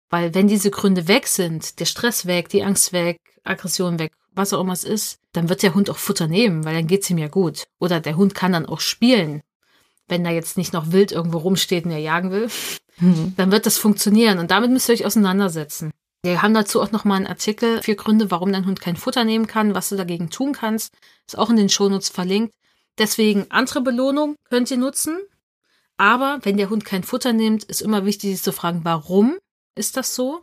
Weil 0.09 0.34
wenn 0.34 0.47
diese 0.47 0.71
Gründe 0.71 1.07
weg 1.07 1.28
sind, 1.28 1.80
der 1.80 1.86
Stress 1.86 2.26
weg, 2.26 2.49
die 2.49 2.63
Angst 2.63 2.93
weg, 2.93 3.19
Aggression 3.43 3.99
weg, 3.99 4.11
was 4.34 4.53
auch 4.53 4.61
immer 4.61 4.73
es 4.73 4.84
ist, 4.84 5.19
dann 5.32 5.49
wird 5.49 5.63
der 5.63 5.73
Hund 5.73 5.89
auch 5.89 5.97
Futter 5.97 6.28
nehmen, 6.28 6.65
weil 6.65 6.76
dann 6.76 6.88
geht's 6.88 7.09
ihm 7.09 7.17
ja 7.17 7.28
gut. 7.28 7.63
Oder 7.80 7.99
der 7.99 8.17
Hund 8.17 8.36
kann 8.36 8.51
dann 8.51 8.65
auch 8.65 8.80
spielen. 8.80 9.41
Wenn 10.08 10.24
da 10.24 10.30
jetzt 10.30 10.58
nicht 10.58 10.74
noch 10.74 10.91
wild 10.91 11.12
irgendwo 11.12 11.39
rumsteht 11.39 11.86
und 11.86 11.91
er 11.91 11.97
jagen 11.97 12.32
will, 12.32 12.49
mhm. 12.99 13.34
dann 13.38 13.51
wird 13.51 13.66
das 13.66 13.78
funktionieren. 13.78 14.39
Und 14.39 14.51
damit 14.51 14.72
müsst 14.72 14.89
ihr 14.89 14.93
euch 14.93 15.06
auseinandersetzen. 15.06 15.91
Wir 16.24 16.41
haben 16.41 16.53
dazu 16.53 16.82
auch 16.82 16.91
nochmal 16.91 17.18
einen 17.18 17.28
Artikel, 17.28 17.82
vier 17.84 17.95
Gründe, 17.95 18.32
warum 18.32 18.51
dein 18.51 18.66
Hund 18.66 18.82
kein 18.82 18.95
Futter 18.95 19.24
nehmen 19.24 19.45
kann, 19.47 19.76
was 19.76 19.89
du 19.89 19.95
dagegen 19.95 20.30
tun 20.30 20.53
kannst. 20.53 20.93
Ist 21.28 21.38
auch 21.38 21.49
in 21.49 21.56
den 21.56 21.70
Shownotes 21.70 22.10
verlinkt. 22.10 22.53
Deswegen 22.97 23.45
andere 23.49 23.82
Belohnung 23.82 24.36
könnt 24.49 24.72
ihr 24.72 24.78
nutzen. 24.78 25.20
Aber 25.97 26.39
wenn 26.43 26.58
der 26.58 26.70
Hund 26.70 26.84
kein 26.84 27.03
Futter 27.03 27.34
nimmt, 27.34 27.64
ist 27.64 27.82
immer 27.82 28.06
wichtig, 28.06 28.32
sich 28.32 28.43
zu 28.43 28.51
fragen, 28.51 28.82
warum 28.84 29.38
ist 29.76 29.97
das 29.97 30.16
so? 30.16 30.41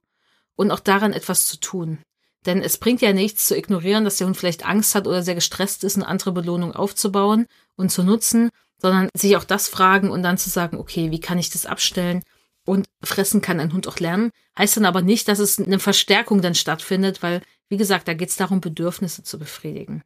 Und 0.54 0.70
auch 0.70 0.80
daran 0.80 1.12
etwas 1.12 1.46
zu 1.46 1.58
tun. 1.58 1.98
Denn 2.46 2.60
es 2.60 2.78
bringt 2.78 3.00
ja 3.00 3.12
nichts 3.12 3.46
zu 3.46 3.56
ignorieren, 3.56 4.04
dass 4.04 4.16
der 4.16 4.26
Hund 4.26 4.36
vielleicht 4.36 4.66
Angst 4.66 4.94
hat 4.94 5.06
oder 5.06 5.22
sehr 5.22 5.34
gestresst 5.34 5.84
ist, 5.84 5.96
eine 5.96 6.08
andere 6.08 6.32
Belohnung 6.32 6.74
aufzubauen 6.74 7.46
und 7.76 7.90
zu 7.90 8.02
nutzen, 8.02 8.50
sondern 8.78 9.08
sich 9.14 9.36
auch 9.36 9.44
das 9.44 9.68
fragen 9.68 10.10
und 10.10 10.22
dann 10.22 10.38
zu 10.38 10.50
sagen, 10.50 10.76
okay, 10.76 11.10
wie 11.12 11.20
kann 11.20 11.38
ich 11.38 11.50
das 11.50 11.66
abstellen? 11.66 12.22
Und 12.64 12.86
fressen 13.02 13.40
kann 13.40 13.60
ein 13.60 13.72
Hund 13.72 13.88
auch 13.88 13.98
lernen. 13.98 14.30
Heißt 14.58 14.76
dann 14.76 14.84
aber 14.84 15.02
nicht, 15.02 15.28
dass 15.28 15.38
es 15.38 15.60
eine 15.60 15.78
Verstärkung 15.78 16.42
dann 16.42 16.54
stattfindet, 16.54 17.22
weil, 17.22 17.42
wie 17.68 17.76
gesagt, 17.76 18.08
da 18.08 18.14
geht 18.14 18.28
es 18.28 18.36
darum, 18.36 18.60
Bedürfnisse 18.60 19.22
zu 19.22 19.38
befriedigen. 19.38 20.02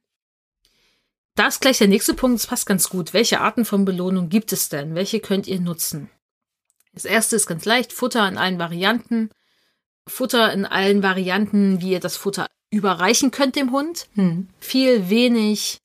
Da 1.34 1.48
ist 1.48 1.60
gleich 1.60 1.78
der 1.78 1.88
nächste 1.88 2.14
Punkt, 2.14 2.38
das 2.38 2.46
passt 2.46 2.66
ganz 2.66 2.88
gut. 2.88 3.12
Welche 3.12 3.40
Arten 3.40 3.66
von 3.66 3.84
Belohnung 3.84 4.30
gibt 4.30 4.52
es 4.52 4.70
denn? 4.70 4.94
Welche 4.94 5.20
könnt 5.20 5.46
ihr 5.46 5.60
nutzen? 5.60 6.10
Das 6.94 7.04
erste 7.04 7.36
ist 7.36 7.46
ganz 7.46 7.66
leicht, 7.66 7.92
Futter 7.92 8.26
in 8.26 8.38
allen 8.38 8.58
Varianten. 8.58 9.28
Futter 10.08 10.52
in 10.52 10.64
allen 10.64 11.02
Varianten, 11.02 11.80
wie 11.80 11.92
ihr 11.92 12.00
das 12.00 12.16
Futter 12.16 12.46
überreichen 12.70 13.30
könnt 13.30 13.56
dem 13.56 13.72
Hund. 13.72 14.08
Hm. 14.14 14.48
Viel, 14.60 15.08
wenig, 15.08 15.78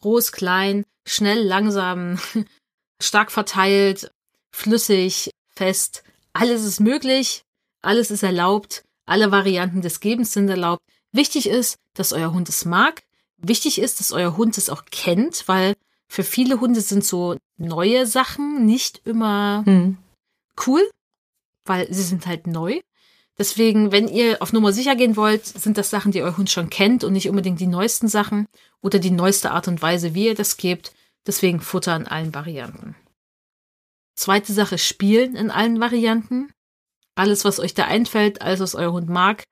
groß, 0.00 0.32
klein, 0.32 0.84
schnell, 1.06 1.42
langsam, 1.42 2.18
stark 3.02 3.32
verteilt, 3.32 4.10
flüssig, 4.52 5.30
fest. 5.54 6.02
Alles 6.32 6.64
ist 6.64 6.80
möglich, 6.80 7.42
alles 7.82 8.10
ist 8.10 8.22
erlaubt, 8.22 8.84
alle 9.06 9.30
Varianten 9.30 9.82
des 9.82 10.00
Gebens 10.00 10.32
sind 10.32 10.48
erlaubt. 10.48 10.82
Wichtig 11.12 11.48
ist, 11.48 11.76
dass 11.94 12.12
euer 12.12 12.32
Hund 12.32 12.48
es 12.48 12.64
mag. 12.64 13.02
Wichtig 13.36 13.78
ist, 13.78 14.00
dass 14.00 14.12
euer 14.12 14.36
Hund 14.36 14.58
es 14.58 14.70
auch 14.70 14.84
kennt, 14.90 15.46
weil 15.46 15.74
für 16.08 16.24
viele 16.24 16.60
Hunde 16.60 16.80
sind 16.80 17.04
so 17.04 17.36
neue 17.56 18.06
Sachen 18.06 18.64
nicht 18.66 19.02
immer 19.04 19.62
hm. 19.64 19.98
cool, 20.66 20.88
weil 21.64 21.92
sie 21.92 22.02
sind 22.02 22.26
halt 22.26 22.46
neu. 22.46 22.80
Deswegen, 23.38 23.90
wenn 23.90 24.06
ihr 24.06 24.40
auf 24.40 24.52
Nummer 24.52 24.72
sicher 24.72 24.94
gehen 24.94 25.16
wollt, 25.16 25.44
sind 25.44 25.76
das 25.76 25.90
Sachen, 25.90 26.12
die 26.12 26.22
euer 26.22 26.36
Hund 26.36 26.50
schon 26.50 26.70
kennt 26.70 27.02
und 27.02 27.12
nicht 27.12 27.28
unbedingt 27.28 27.60
die 27.60 27.66
neuesten 27.66 28.08
Sachen 28.08 28.46
oder 28.80 28.98
die 28.98 29.10
neueste 29.10 29.50
Art 29.50 29.66
und 29.66 29.82
Weise, 29.82 30.14
wie 30.14 30.26
ihr 30.26 30.34
das 30.34 30.56
gebt. 30.56 30.92
Deswegen 31.26 31.60
Futter 31.60 31.96
in 31.96 32.06
allen 32.06 32.34
Varianten. 32.34 32.94
Zweite 34.14 34.52
Sache, 34.52 34.78
Spielen 34.78 35.34
in 35.34 35.50
allen 35.50 35.80
Varianten. 35.80 36.52
Alles, 37.16 37.44
was 37.44 37.58
euch 37.58 37.74
da 37.74 37.84
einfällt, 37.84 38.42
alles, 38.42 38.60
was 38.60 38.74
euer 38.74 38.92
Hund 38.92 39.08
mag. 39.08 39.44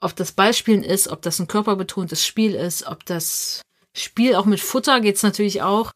Ob 0.00 0.14
das 0.14 0.32
Ballspielen 0.32 0.84
ist, 0.84 1.08
ob 1.08 1.22
das 1.22 1.38
ein 1.38 1.48
körperbetontes 1.48 2.24
Spiel 2.24 2.54
ist, 2.54 2.86
ob 2.86 3.04
das 3.06 3.62
Spiel 3.94 4.36
auch 4.36 4.46
mit 4.46 4.60
Futter 4.60 5.00
geht's 5.00 5.22
natürlich 5.22 5.62
auch. 5.62 5.92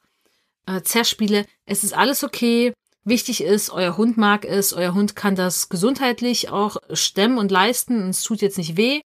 Äh, 0.67 0.83
Zerspiele, 0.83 1.47
es 1.65 1.85
ist 1.85 1.95
alles 1.95 2.25
okay. 2.25 2.73
Wichtig 3.07 3.41
ist, 3.41 3.71
euer 3.71 3.97
Hund 3.97 4.17
mag 4.17 4.45
es, 4.45 4.73
euer 4.73 4.93
Hund 4.93 5.15
kann 5.15 5.37
das 5.37 5.69
gesundheitlich 5.69 6.49
auch 6.49 6.77
stemmen 6.93 7.39
und 7.39 7.53
leisten 7.53 8.03
und 8.03 8.11
es 8.11 8.25
tut 8.25 8.43
jetzt 8.43 8.59
nicht 8.59 8.77
weh. 8.77 9.01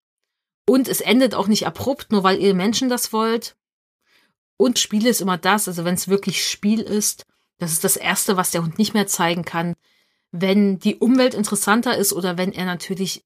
Und 0.68 0.88
es 0.88 1.02
endet 1.02 1.36
auch 1.36 1.48
nicht 1.48 1.68
abrupt, 1.68 2.12
nur 2.12 2.24
weil 2.24 2.40
ihr 2.40 2.56
Menschen 2.56 2.90
das 2.90 3.14
wollt. 3.14 3.56
Und 4.58 4.80
Spiel 4.80 5.06
ist 5.06 5.22
immer 5.22 5.38
das, 5.38 5.68
also 5.68 5.86
wenn 5.86 5.94
es 5.94 6.08
wirklich 6.08 6.44
Spiel 6.44 6.82
ist, 6.82 7.28
das 7.60 7.74
ist 7.74 7.84
das 7.84 7.96
Erste, 7.96 8.38
was 8.38 8.50
der 8.50 8.64
Hund 8.64 8.80
nicht 8.80 8.96
mehr 8.96 9.06
zeigen 9.06 9.46
kann. 9.46 9.76
Wenn 10.32 10.80
die 10.80 10.96
Umwelt 10.96 11.36
interessanter 11.36 11.96
ist 11.96 12.12
oder 12.12 12.40
wenn 12.40 12.54
er 12.54 12.66
natürlich 12.66 13.24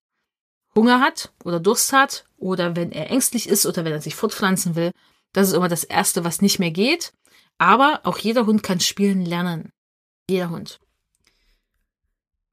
Hunger 0.76 1.00
hat 1.00 1.32
oder 1.46 1.62
Durst 1.62 1.94
hat 1.94 2.26
oder 2.36 2.76
wenn 2.76 2.92
er 2.92 3.12
ängstlich 3.12 3.48
ist 3.48 3.66
oder 3.66 3.86
wenn 3.86 3.94
er 3.94 4.02
sich 4.02 4.16
fortpflanzen 4.16 4.76
will. 4.76 4.92
Das 5.32 5.48
ist 5.48 5.54
immer 5.54 5.70
das 5.70 5.86
Erste, 5.86 6.26
was 6.26 6.42
nicht 6.42 6.60
mehr 6.60 6.72
geht. 6.72 7.14
Aber 7.60 8.02
auch 8.04 8.18
jeder 8.18 8.46
Hund 8.46 8.62
kann 8.62 8.82
spielen 8.82 9.24
lernen. 9.24 9.72
Jeder 10.30 10.50
Hund. 10.50 10.80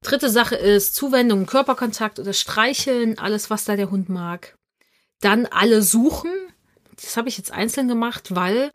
Dritte 0.02 0.30
Sache 0.30 0.56
ist 0.56 0.94
Zuwendung, 0.94 1.46
Körperkontakt 1.46 2.18
oder 2.18 2.32
Streicheln, 2.32 3.18
alles, 3.18 3.50
was 3.50 3.64
da 3.64 3.76
der 3.76 3.90
Hund 3.90 4.08
mag. 4.08 4.56
Dann 5.20 5.46
alle 5.46 5.82
suchen. 5.82 6.32
Das 6.96 7.16
habe 7.16 7.28
ich 7.28 7.38
jetzt 7.38 7.52
einzeln 7.52 7.88
gemacht, 7.88 8.34
weil 8.34 8.72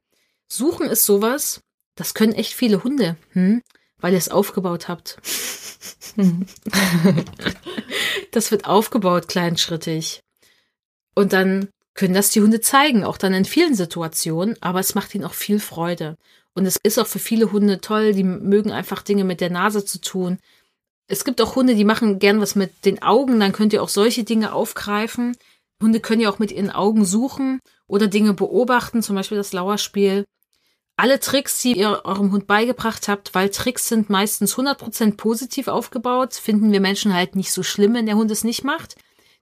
suchen 0.47 0.87
ist 0.87 1.05
sowas, 1.05 1.61
das 1.95 2.13
können 2.13 2.33
echt 2.33 2.53
viele 2.53 2.83
Hunde, 2.83 3.17
hm? 3.31 3.61
weil 3.97 4.13
ihr 4.13 4.19
es 4.19 4.29
aufgebaut 4.29 4.87
habt. 4.87 5.17
das 8.31 8.51
wird 8.51 8.65
aufgebaut, 8.65 9.27
kleinschrittig. 9.27 10.21
Und 11.13 11.33
dann 11.33 11.69
können 11.93 12.13
das 12.13 12.29
die 12.29 12.41
Hunde 12.41 12.61
zeigen, 12.61 13.03
auch 13.03 13.17
dann 13.17 13.33
in 13.33 13.45
vielen 13.45 13.75
Situationen, 13.75 14.55
aber 14.61 14.79
es 14.79 14.95
macht 14.95 15.13
ihnen 15.15 15.25
auch 15.25 15.33
viel 15.33 15.59
Freude. 15.59 16.17
Und 16.57 16.65
es 16.65 16.77
ist 16.81 16.97
auch 16.97 17.05
für 17.05 17.19
viele 17.19 17.51
Hunde 17.51 17.81
toll, 17.81 18.13
die 18.13 18.23
mögen 18.23 18.71
einfach 18.71 19.03
Dinge 19.03 19.23
mit 19.23 19.41
der 19.41 19.51
Nase 19.51 19.85
zu 19.85 20.01
tun. 20.01 20.39
Es 21.05 21.23
gibt 21.23 21.39
auch 21.39 21.55
Hunde, 21.55 21.75
die 21.75 21.85
machen 21.85 22.17
gern 22.17 22.41
was 22.41 22.55
mit 22.55 22.83
den 22.83 23.03
Augen, 23.03 23.39
dann 23.39 23.51
könnt 23.51 23.73
ihr 23.73 23.83
auch 23.83 23.89
solche 23.89 24.23
Dinge 24.23 24.53
aufgreifen. 24.53 25.37
Hunde 25.83 25.99
können 25.99 26.19
ja 26.19 26.31
auch 26.31 26.39
mit 26.39 26.51
ihren 26.51 26.71
Augen 26.71 27.05
suchen 27.05 27.59
oder 27.85 28.07
Dinge 28.07 28.33
beobachten, 28.33 29.03
zum 29.03 29.15
Beispiel 29.15 29.37
das 29.37 29.53
Lauerspiel. 29.53 30.25
Alle 30.95 31.19
Tricks, 31.19 31.61
die 31.61 31.77
ihr 31.77 32.01
eurem 32.05 32.31
Hund 32.31 32.47
beigebracht 32.47 33.07
habt, 33.07 33.35
weil 33.35 33.49
Tricks 33.49 33.87
sind 33.87 34.09
meistens 34.09 34.55
100% 34.55 35.15
positiv 35.15 35.67
aufgebaut, 35.67 36.33
finden 36.33 36.71
wir 36.71 36.81
Menschen 36.81 37.13
halt 37.13 37.35
nicht 37.35 37.53
so 37.53 37.61
schlimm, 37.61 37.93
wenn 37.93 38.07
der 38.07 38.15
Hund 38.15 38.31
es 38.31 38.43
nicht 38.43 38.63
macht. 38.63 38.95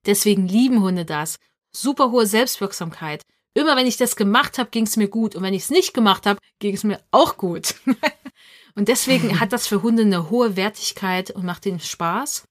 Deswegen 0.05 0.49
lieben 0.49 0.81
Hunde 0.81 1.05
das. 1.05 1.37
Super 1.71 2.11
hohe 2.11 2.25
Selbstwirksamkeit. 2.25 3.21
Immer 3.55 3.77
wenn 3.77 3.87
ich 3.87 3.95
das 3.95 4.17
gemacht 4.17 4.57
habe, 4.57 4.69
ging 4.69 4.83
es 4.83 4.97
mir 4.97 5.07
gut. 5.07 5.33
Und 5.33 5.41
wenn 5.41 5.53
ich 5.53 5.63
es 5.63 5.69
nicht 5.69 5.93
gemacht 5.93 6.25
habe, 6.25 6.39
ging 6.59 6.75
es 6.75 6.83
mir 6.83 7.01
auch 7.11 7.37
gut. 7.37 7.75
und 8.75 8.89
deswegen 8.89 9.39
hat 9.39 9.53
das 9.53 9.65
für 9.65 9.81
Hunde 9.81 10.03
eine 10.03 10.29
hohe 10.29 10.57
Wertigkeit 10.57 11.31
und 11.31 11.45
macht 11.45 11.65
ihnen 11.65 11.79
Spaß. 11.79 12.43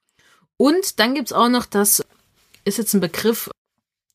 Und 0.57 0.99
dann 0.99 1.15
gibt's 1.15 1.35
auch 1.35 1.51
noch 1.51 1.67
das, 1.67 2.03
ist 2.65 2.79
jetzt 2.79 2.95
ein 2.95 3.01
Begriff, 3.01 3.51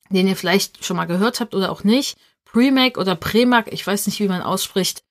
den 0.09 0.27
ihr 0.27 0.35
vielleicht 0.35 0.83
schon 0.83 0.97
mal 0.97 1.05
gehört 1.05 1.39
habt 1.39 1.53
oder 1.53 1.71
auch 1.71 1.83
nicht. 1.83 2.17
Premac 2.43 2.97
oder 2.97 3.15
Premac, 3.15 3.71
ich 3.71 3.85
weiß 3.85 4.07
nicht, 4.07 4.19
wie 4.19 4.27
man 4.27 4.41
ausspricht, 4.41 5.03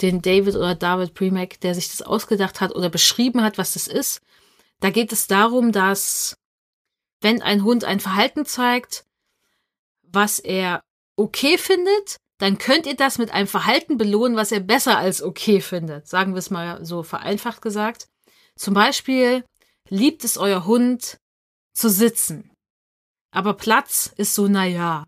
den 0.00 0.22
David 0.22 0.56
oder 0.56 0.74
David 0.74 1.14
Premac, 1.14 1.60
der 1.60 1.76
sich 1.76 1.88
das 1.88 2.02
ausgedacht 2.02 2.60
hat 2.60 2.74
oder 2.74 2.88
beschrieben 2.88 3.42
hat, 3.42 3.58
was 3.58 3.74
das 3.74 3.86
ist. 3.86 4.20
Da 4.80 4.90
geht 4.90 5.12
es 5.12 5.28
darum, 5.28 5.70
dass 5.70 6.36
wenn 7.20 7.40
ein 7.42 7.62
Hund 7.62 7.84
ein 7.84 8.00
Verhalten 8.00 8.44
zeigt, 8.44 9.04
was 10.02 10.40
er 10.40 10.82
okay 11.16 11.58
findet, 11.58 12.16
dann 12.38 12.58
könnt 12.58 12.86
ihr 12.86 12.96
das 12.96 13.18
mit 13.18 13.30
einem 13.30 13.46
Verhalten 13.46 13.98
belohnen, 13.98 14.36
was 14.36 14.52
er 14.52 14.60
besser 14.60 14.98
als 14.98 15.22
okay 15.22 15.60
findet. 15.60 16.08
Sagen 16.08 16.32
wir 16.32 16.38
es 16.38 16.50
mal 16.50 16.84
so 16.84 17.02
vereinfacht 17.02 17.62
gesagt. 17.62 18.08
Zum 18.56 18.74
Beispiel 18.74 19.44
liebt 19.88 20.24
es 20.24 20.38
euer 20.38 20.66
Hund 20.66 21.18
zu 21.74 21.88
sitzen. 21.88 22.50
Aber 23.30 23.54
Platz 23.54 24.12
ist 24.16 24.34
so, 24.34 24.48
na 24.48 24.66
ja 24.66 25.04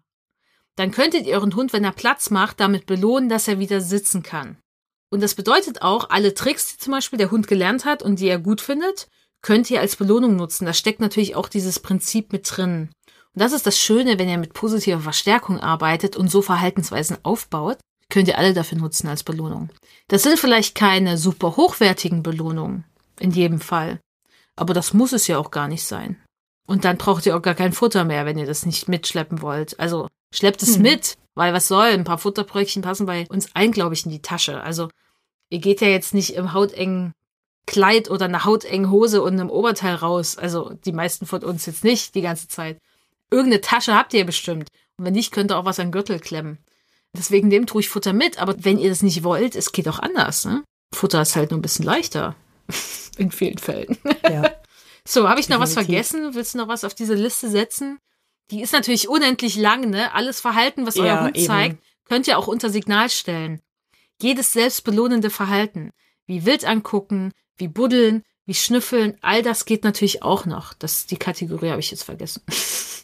dann 0.76 0.90
könntet 0.90 1.26
ihr 1.26 1.34
euren 1.34 1.54
Hund, 1.54 1.72
wenn 1.72 1.84
er 1.84 1.92
Platz 1.92 2.30
macht, 2.30 2.60
damit 2.60 2.86
belohnen, 2.86 3.28
dass 3.28 3.48
er 3.48 3.58
wieder 3.58 3.80
sitzen 3.80 4.22
kann. 4.22 4.58
Und 5.10 5.22
das 5.22 5.34
bedeutet 5.34 5.82
auch, 5.82 6.10
alle 6.10 6.34
Tricks, 6.34 6.72
die 6.72 6.78
zum 6.78 6.92
Beispiel 6.92 7.18
der 7.18 7.30
Hund 7.30 7.46
gelernt 7.46 7.84
hat 7.84 8.02
und 8.02 8.18
die 8.18 8.26
er 8.26 8.40
gut 8.40 8.60
findet, 8.60 9.08
könnt 9.42 9.70
ihr 9.70 9.80
als 9.80 9.96
Belohnung 9.96 10.34
nutzen. 10.34 10.64
Da 10.64 10.72
steckt 10.72 11.00
natürlich 11.00 11.36
auch 11.36 11.48
dieses 11.48 11.78
Prinzip 11.78 12.32
mit 12.32 12.50
drin. 12.50 12.90
Und 13.34 13.42
das 13.42 13.52
ist 13.52 13.66
das 13.66 13.78
Schöne, 13.78 14.18
wenn 14.18 14.28
ihr 14.28 14.38
mit 14.38 14.54
positiver 14.54 15.00
Verstärkung 15.00 15.60
arbeitet 15.60 16.16
und 16.16 16.30
so 16.30 16.42
Verhaltensweisen 16.42 17.18
aufbaut, 17.22 17.78
könnt 18.10 18.28
ihr 18.28 18.38
alle 18.38 18.54
dafür 18.54 18.78
nutzen 18.78 19.08
als 19.08 19.24
Belohnung. 19.24 19.70
Das 20.08 20.22
sind 20.22 20.38
vielleicht 20.38 20.74
keine 20.74 21.18
super 21.18 21.56
hochwertigen 21.56 22.22
Belohnungen, 22.22 22.84
in 23.18 23.32
jedem 23.32 23.60
Fall. 23.60 24.00
Aber 24.56 24.74
das 24.74 24.94
muss 24.94 25.12
es 25.12 25.26
ja 25.26 25.38
auch 25.38 25.50
gar 25.50 25.68
nicht 25.68 25.84
sein. 25.84 26.16
Und 26.66 26.84
dann 26.84 26.96
braucht 26.96 27.26
ihr 27.26 27.36
auch 27.36 27.42
gar 27.42 27.54
kein 27.54 27.72
Futter 27.72 28.04
mehr, 28.04 28.24
wenn 28.24 28.38
ihr 28.38 28.46
das 28.46 28.66
nicht 28.66 28.88
mitschleppen 28.88 29.42
wollt. 29.42 29.78
Also 29.80 30.08
Schleppt 30.34 30.64
es 30.64 30.74
hm. 30.74 30.82
mit, 30.82 31.16
weil 31.36 31.52
was 31.52 31.68
soll, 31.68 31.86
ein 31.86 32.02
paar 32.02 32.18
Futterbröckchen 32.18 32.82
passen 32.82 33.06
bei 33.06 33.26
uns 33.28 33.54
allen, 33.54 33.70
glaube 33.70 33.94
ich, 33.94 34.04
in 34.04 34.10
die 34.10 34.20
Tasche. 34.20 34.60
Also 34.60 34.88
ihr 35.48 35.60
geht 35.60 35.80
ja 35.80 35.86
jetzt 35.86 36.12
nicht 36.12 36.34
im 36.34 36.52
hautengen 36.52 37.12
Kleid 37.66 38.10
oder 38.10 38.24
einer 38.24 38.44
hautengen 38.44 38.90
Hose 38.90 39.22
und 39.22 39.34
einem 39.34 39.48
Oberteil 39.48 39.94
raus. 39.94 40.36
Also 40.36 40.72
die 40.84 40.92
meisten 40.92 41.24
von 41.24 41.44
uns 41.44 41.66
jetzt 41.66 41.84
nicht 41.84 42.16
die 42.16 42.20
ganze 42.20 42.48
Zeit. 42.48 42.78
Irgendeine 43.30 43.60
Tasche 43.60 43.94
habt 43.94 44.14
ihr 44.14 44.24
bestimmt. 44.24 44.68
Und 44.96 45.04
wenn 45.04 45.14
nicht, 45.14 45.32
könnt 45.32 45.50
ihr 45.50 45.58
auch 45.58 45.64
was 45.64 45.80
an 45.80 45.92
Gürtel 45.92 46.20
klemmen. 46.20 46.58
Deswegen 47.16 47.48
nehmt 47.48 47.74
ruhig 47.74 47.88
Futter 47.88 48.12
mit. 48.12 48.38
Aber 48.38 48.54
wenn 48.58 48.78
ihr 48.78 48.90
das 48.90 49.02
nicht 49.02 49.24
wollt, 49.24 49.56
es 49.56 49.72
geht 49.72 49.88
auch 49.88 49.98
anders. 49.98 50.44
Ne? 50.44 50.64
Futter 50.94 51.22
ist 51.22 51.36
halt 51.36 51.50
nur 51.50 51.58
ein 51.58 51.62
bisschen 51.62 51.84
leichter. 51.84 52.36
in 53.18 53.30
vielen 53.30 53.58
Fällen. 53.58 53.98
Ja. 54.24 54.50
so, 55.06 55.28
habe 55.28 55.40
ich 55.40 55.48
noch 55.48 55.60
Definitiv. 55.60 55.60
was 55.60 55.86
vergessen? 55.86 56.34
Willst 56.34 56.54
du 56.54 56.58
noch 56.58 56.68
was 56.68 56.84
auf 56.84 56.94
diese 56.94 57.14
Liste 57.14 57.48
setzen? 57.48 57.98
Die 58.50 58.60
ist 58.60 58.72
natürlich 58.72 59.08
unendlich 59.08 59.56
lang, 59.56 59.88
ne? 59.90 60.12
Alles 60.12 60.40
Verhalten, 60.40 60.86
was 60.86 60.96
ja, 60.96 61.04
euer 61.04 61.24
Hund 61.24 61.36
eben. 61.36 61.46
zeigt, 61.46 61.84
könnt 62.04 62.28
ihr 62.28 62.38
auch 62.38 62.46
unter 62.46 62.68
Signal 62.68 63.08
stellen. 63.08 63.60
Jedes 64.20 64.52
selbstbelohnende 64.52 65.30
Verhalten, 65.30 65.90
wie 66.26 66.44
wild 66.44 66.64
angucken, 66.64 67.32
wie 67.56 67.68
buddeln, 67.68 68.22
wie 68.46 68.54
schnüffeln, 68.54 69.16
all 69.22 69.42
das 69.42 69.64
geht 69.64 69.84
natürlich 69.84 70.22
auch 70.22 70.44
noch. 70.44 70.74
Das 70.74 71.06
die 71.06 71.16
Kategorie 71.16 71.70
habe 71.70 71.80
ich 71.80 71.90
jetzt 71.90 72.04
vergessen. 72.04 72.42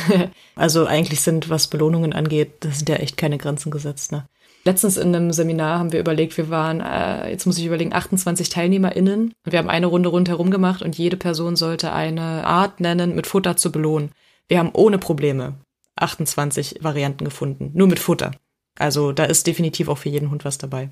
also 0.56 0.86
eigentlich 0.86 1.20
sind, 1.20 1.50
was 1.50 1.68
Belohnungen 1.68 2.12
angeht, 2.12 2.52
das 2.60 2.78
sind 2.78 2.88
ja 2.88 2.96
echt 2.96 3.16
keine 3.16 3.38
Grenzen 3.38 3.70
gesetzt, 3.70 4.12
ne? 4.12 4.26
Letztens 4.64 4.96
in 4.96 5.08
einem 5.14 5.32
Seminar 5.32 5.80
haben 5.80 5.92
wir 5.92 5.98
überlegt, 5.98 6.36
wir 6.36 6.48
waren, 6.48 6.80
äh, 6.80 7.30
jetzt 7.30 7.46
muss 7.46 7.58
ich 7.58 7.66
überlegen, 7.66 7.92
28 7.92 8.48
TeilnehmerInnen. 8.48 9.34
Wir 9.44 9.58
haben 9.58 9.68
eine 9.68 9.86
Runde 9.86 10.08
rundherum 10.08 10.52
gemacht 10.52 10.82
und 10.82 10.96
jede 10.96 11.16
Person 11.16 11.56
sollte 11.56 11.92
eine 11.92 12.46
Art 12.46 12.78
nennen, 12.78 13.16
mit 13.16 13.26
Futter 13.26 13.56
zu 13.56 13.72
belohnen. 13.72 14.12
Wir 14.46 14.60
haben 14.60 14.70
ohne 14.72 14.98
Probleme 14.98 15.56
28 15.96 16.78
Varianten 16.80 17.24
gefunden, 17.24 17.72
nur 17.74 17.88
mit 17.88 17.98
Futter. 17.98 18.30
Also 18.78 19.10
da 19.10 19.24
ist 19.24 19.48
definitiv 19.48 19.88
auch 19.88 19.98
für 19.98 20.10
jeden 20.10 20.30
Hund 20.30 20.44
was 20.44 20.58
dabei. 20.58 20.88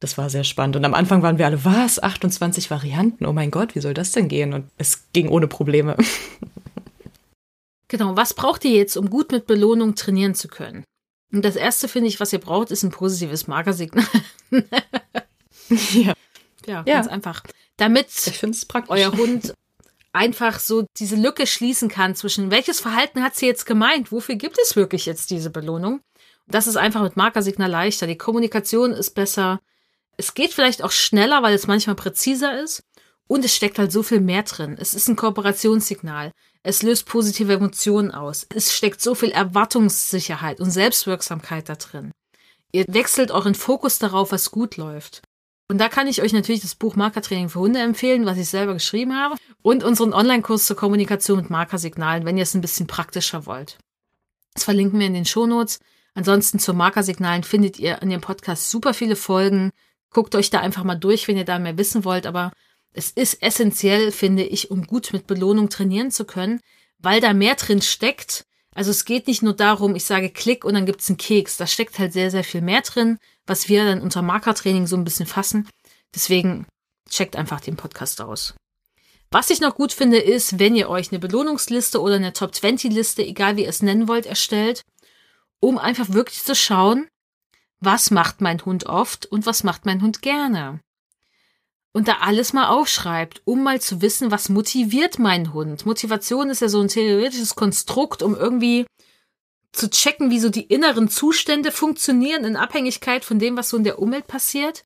Das 0.00 0.18
war 0.18 0.28
sehr 0.28 0.44
spannend. 0.44 0.76
Und 0.76 0.84
am 0.84 0.94
Anfang 0.94 1.22
waren 1.22 1.38
wir 1.38 1.46
alle, 1.46 1.64
was? 1.64 2.02
28 2.02 2.70
Varianten? 2.70 3.24
Oh 3.24 3.32
mein 3.32 3.50
Gott, 3.50 3.74
wie 3.74 3.80
soll 3.80 3.94
das 3.94 4.12
denn 4.12 4.28
gehen? 4.28 4.52
Und 4.52 4.66
es 4.76 5.12
ging 5.12 5.28
ohne 5.28 5.46
Probleme. 5.46 5.96
Genau, 7.88 8.16
was 8.16 8.34
braucht 8.34 8.64
ihr 8.64 8.72
jetzt, 8.72 8.96
um 8.96 9.10
gut 9.10 9.32
mit 9.32 9.46
Belohnung 9.46 9.94
trainieren 9.94 10.34
zu 10.34 10.48
können? 10.48 10.84
Und 11.32 11.44
das 11.44 11.56
erste, 11.56 11.88
finde 11.88 12.08
ich, 12.08 12.20
was 12.20 12.32
ihr 12.32 12.40
braucht, 12.40 12.70
ist 12.70 12.82
ein 12.82 12.90
positives 12.90 13.46
Markersignal. 13.46 14.06
ja. 15.70 16.14
ja. 16.66 16.82
ganz 16.82 17.08
einfach. 17.08 17.42
Damit 17.76 18.08
euer 18.88 19.12
Hund 19.12 19.52
einfach 20.12 20.58
so 20.58 20.86
diese 20.96 21.16
Lücke 21.16 21.46
schließen 21.46 21.88
kann 21.88 22.14
zwischen 22.14 22.50
welches 22.50 22.80
Verhalten 22.80 23.22
hat 23.22 23.36
sie 23.36 23.46
jetzt 23.46 23.66
gemeint, 23.66 24.10
wofür 24.10 24.36
gibt 24.36 24.58
es 24.58 24.74
wirklich 24.74 25.04
jetzt 25.04 25.30
diese 25.30 25.50
Belohnung. 25.50 26.00
Das 26.46 26.66
ist 26.66 26.76
einfach 26.76 27.02
mit 27.02 27.16
Markersignal 27.16 27.70
leichter. 27.70 28.06
Die 28.06 28.16
Kommunikation 28.16 28.92
ist 28.92 29.10
besser. 29.10 29.60
Es 30.16 30.34
geht 30.34 30.54
vielleicht 30.54 30.82
auch 30.82 30.92
schneller, 30.92 31.42
weil 31.42 31.54
es 31.54 31.66
manchmal 31.66 31.96
präziser 31.96 32.62
ist. 32.62 32.82
Und 33.28 33.44
es 33.44 33.54
steckt 33.54 33.78
halt 33.78 33.90
so 33.90 34.02
viel 34.02 34.20
mehr 34.20 34.44
drin. 34.44 34.76
Es 34.78 34.94
ist 34.94 35.08
ein 35.08 35.16
Kooperationssignal. 35.16 36.32
Es 36.62 36.82
löst 36.82 37.06
positive 37.06 37.54
Emotionen 37.54 38.12
aus. 38.12 38.46
Es 38.54 38.72
steckt 38.72 39.00
so 39.00 39.14
viel 39.14 39.30
Erwartungssicherheit 39.30 40.60
und 40.60 40.70
Selbstwirksamkeit 40.70 41.68
da 41.68 41.74
drin. 41.74 42.12
Ihr 42.72 42.84
wechselt 42.88 43.30
euren 43.30 43.54
Fokus 43.54 43.98
darauf, 43.98 44.32
was 44.32 44.50
gut 44.50 44.76
läuft. 44.76 45.22
Und 45.68 45.78
da 45.78 45.88
kann 45.88 46.06
ich 46.06 46.22
euch 46.22 46.32
natürlich 46.32 46.60
das 46.60 46.76
Buch 46.76 46.94
Markertraining 46.94 47.48
für 47.48 47.60
Hunde 47.60 47.80
empfehlen, 47.80 48.26
was 48.26 48.38
ich 48.38 48.48
selber 48.48 48.74
geschrieben 48.74 49.16
habe, 49.16 49.36
und 49.62 49.82
unseren 49.82 50.12
Online-Kurs 50.12 50.66
zur 50.66 50.76
Kommunikation 50.76 51.38
mit 51.38 51.50
Markersignalen, 51.50 52.24
wenn 52.24 52.36
ihr 52.36 52.44
es 52.44 52.54
ein 52.54 52.60
bisschen 52.60 52.86
praktischer 52.86 53.46
wollt. 53.46 53.78
Das 54.54 54.64
verlinken 54.64 55.00
wir 55.00 55.06
in 55.06 55.14
den 55.14 55.24
Shownotes. 55.24 55.80
Ansonsten 56.14 56.58
zu 56.58 56.72
Markersignalen 56.72 57.42
findet 57.42 57.78
ihr 57.78 58.00
in 58.00 58.10
dem 58.10 58.20
Podcast 58.20 58.70
super 58.70 58.94
viele 58.94 59.16
Folgen. 59.16 59.70
Guckt 60.10 60.34
euch 60.34 60.50
da 60.50 60.60
einfach 60.60 60.84
mal 60.84 60.94
durch, 60.94 61.28
wenn 61.28 61.36
ihr 61.36 61.44
da 61.44 61.58
mehr 61.58 61.76
wissen 61.76 62.04
wollt. 62.04 62.26
Aber 62.26 62.52
es 62.92 63.10
ist 63.10 63.42
essentiell, 63.42 64.12
finde 64.12 64.44
ich, 64.44 64.70
um 64.70 64.86
gut 64.86 65.12
mit 65.12 65.26
Belohnung 65.26 65.68
trainieren 65.68 66.10
zu 66.10 66.24
können, 66.24 66.60
weil 66.98 67.20
da 67.20 67.34
mehr 67.34 67.54
drin 67.54 67.82
steckt. 67.82 68.44
Also 68.74 68.90
es 68.90 69.04
geht 69.04 69.26
nicht 69.26 69.42
nur 69.42 69.54
darum, 69.54 69.94
ich 69.94 70.04
sage 70.04 70.30
Klick 70.30 70.64
und 70.64 70.74
dann 70.74 70.86
gibt's 70.86 71.08
einen 71.08 71.18
Keks. 71.18 71.56
Da 71.56 71.66
steckt 71.66 71.98
halt 71.98 72.12
sehr, 72.12 72.30
sehr 72.30 72.44
viel 72.44 72.60
mehr 72.62 72.82
drin 72.82 73.18
was 73.46 73.68
wir 73.68 73.84
dann 73.84 74.00
unter 74.00 74.22
Markertraining 74.22 74.86
so 74.86 74.96
ein 74.96 75.04
bisschen 75.04 75.26
fassen. 75.26 75.68
Deswegen 76.14 76.66
checkt 77.08 77.36
einfach 77.36 77.60
den 77.60 77.76
Podcast 77.76 78.20
aus. 78.20 78.54
Was 79.30 79.50
ich 79.50 79.60
noch 79.60 79.74
gut 79.74 79.92
finde, 79.92 80.18
ist, 80.18 80.58
wenn 80.58 80.76
ihr 80.76 80.88
euch 80.88 81.10
eine 81.10 81.18
Belohnungsliste 81.18 82.00
oder 82.00 82.16
eine 82.16 82.32
Top 82.32 82.54
20 82.54 82.92
Liste, 82.92 83.24
egal 83.24 83.56
wie 83.56 83.62
ihr 83.62 83.68
es 83.68 83.82
nennen 83.82 84.08
wollt, 84.08 84.26
erstellt, 84.26 84.82
um 85.60 85.78
einfach 85.78 86.10
wirklich 86.10 86.42
zu 86.42 86.54
schauen, 86.54 87.08
was 87.80 88.10
macht 88.10 88.40
mein 88.40 88.64
Hund 88.64 88.86
oft 88.86 89.26
und 89.26 89.46
was 89.46 89.64
macht 89.64 89.84
mein 89.84 90.00
Hund 90.02 90.22
gerne. 90.22 90.80
Und 91.96 92.08
da 92.08 92.18
alles 92.20 92.52
mal 92.52 92.68
aufschreibt, 92.68 93.40
um 93.46 93.62
mal 93.62 93.80
zu 93.80 94.02
wissen, 94.02 94.30
was 94.30 94.50
motiviert 94.50 95.18
meinen 95.18 95.54
Hund. 95.54 95.86
Motivation 95.86 96.50
ist 96.50 96.60
ja 96.60 96.68
so 96.68 96.78
ein 96.78 96.88
theoretisches 96.88 97.54
Konstrukt, 97.54 98.22
um 98.22 98.34
irgendwie 98.34 98.84
zu 99.72 99.88
checken, 99.88 100.28
wie 100.28 100.38
so 100.38 100.50
die 100.50 100.66
inneren 100.66 101.08
Zustände 101.08 101.72
funktionieren 101.72 102.44
in 102.44 102.56
Abhängigkeit 102.56 103.24
von 103.24 103.38
dem, 103.38 103.56
was 103.56 103.70
so 103.70 103.78
in 103.78 103.84
der 103.84 103.98
Umwelt 103.98 104.26
passiert. 104.26 104.84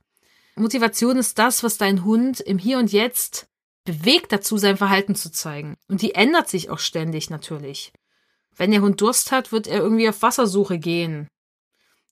Motivation 0.54 1.16
ist 1.16 1.36
das, 1.40 1.64
was 1.64 1.78
dein 1.78 2.04
Hund 2.04 2.38
im 2.38 2.58
Hier 2.58 2.78
und 2.78 2.92
Jetzt 2.92 3.48
bewegt 3.84 4.30
dazu, 4.30 4.56
sein 4.56 4.76
Verhalten 4.76 5.16
zu 5.16 5.32
zeigen. 5.32 5.74
Und 5.88 6.02
die 6.02 6.14
ändert 6.14 6.48
sich 6.48 6.70
auch 6.70 6.78
ständig 6.78 7.28
natürlich. 7.28 7.92
Wenn 8.54 8.70
der 8.70 8.82
Hund 8.82 9.00
Durst 9.00 9.32
hat, 9.32 9.50
wird 9.50 9.66
er 9.66 9.80
irgendwie 9.80 10.08
auf 10.08 10.22
Wassersuche 10.22 10.78
gehen. 10.78 11.26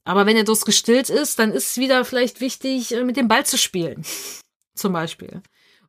Aber 0.02 0.26
wenn 0.26 0.34
der 0.34 0.44
Durst 0.44 0.66
gestillt 0.66 1.08
ist, 1.08 1.38
dann 1.38 1.52
ist 1.52 1.70
es 1.70 1.76
wieder 1.76 2.04
vielleicht 2.04 2.40
wichtig, 2.40 2.92
äh, 2.96 3.04
mit 3.04 3.16
dem 3.16 3.28
Ball 3.28 3.46
zu 3.46 3.56
spielen 3.56 4.04
zum 4.78 4.92
Beispiel. 4.92 5.42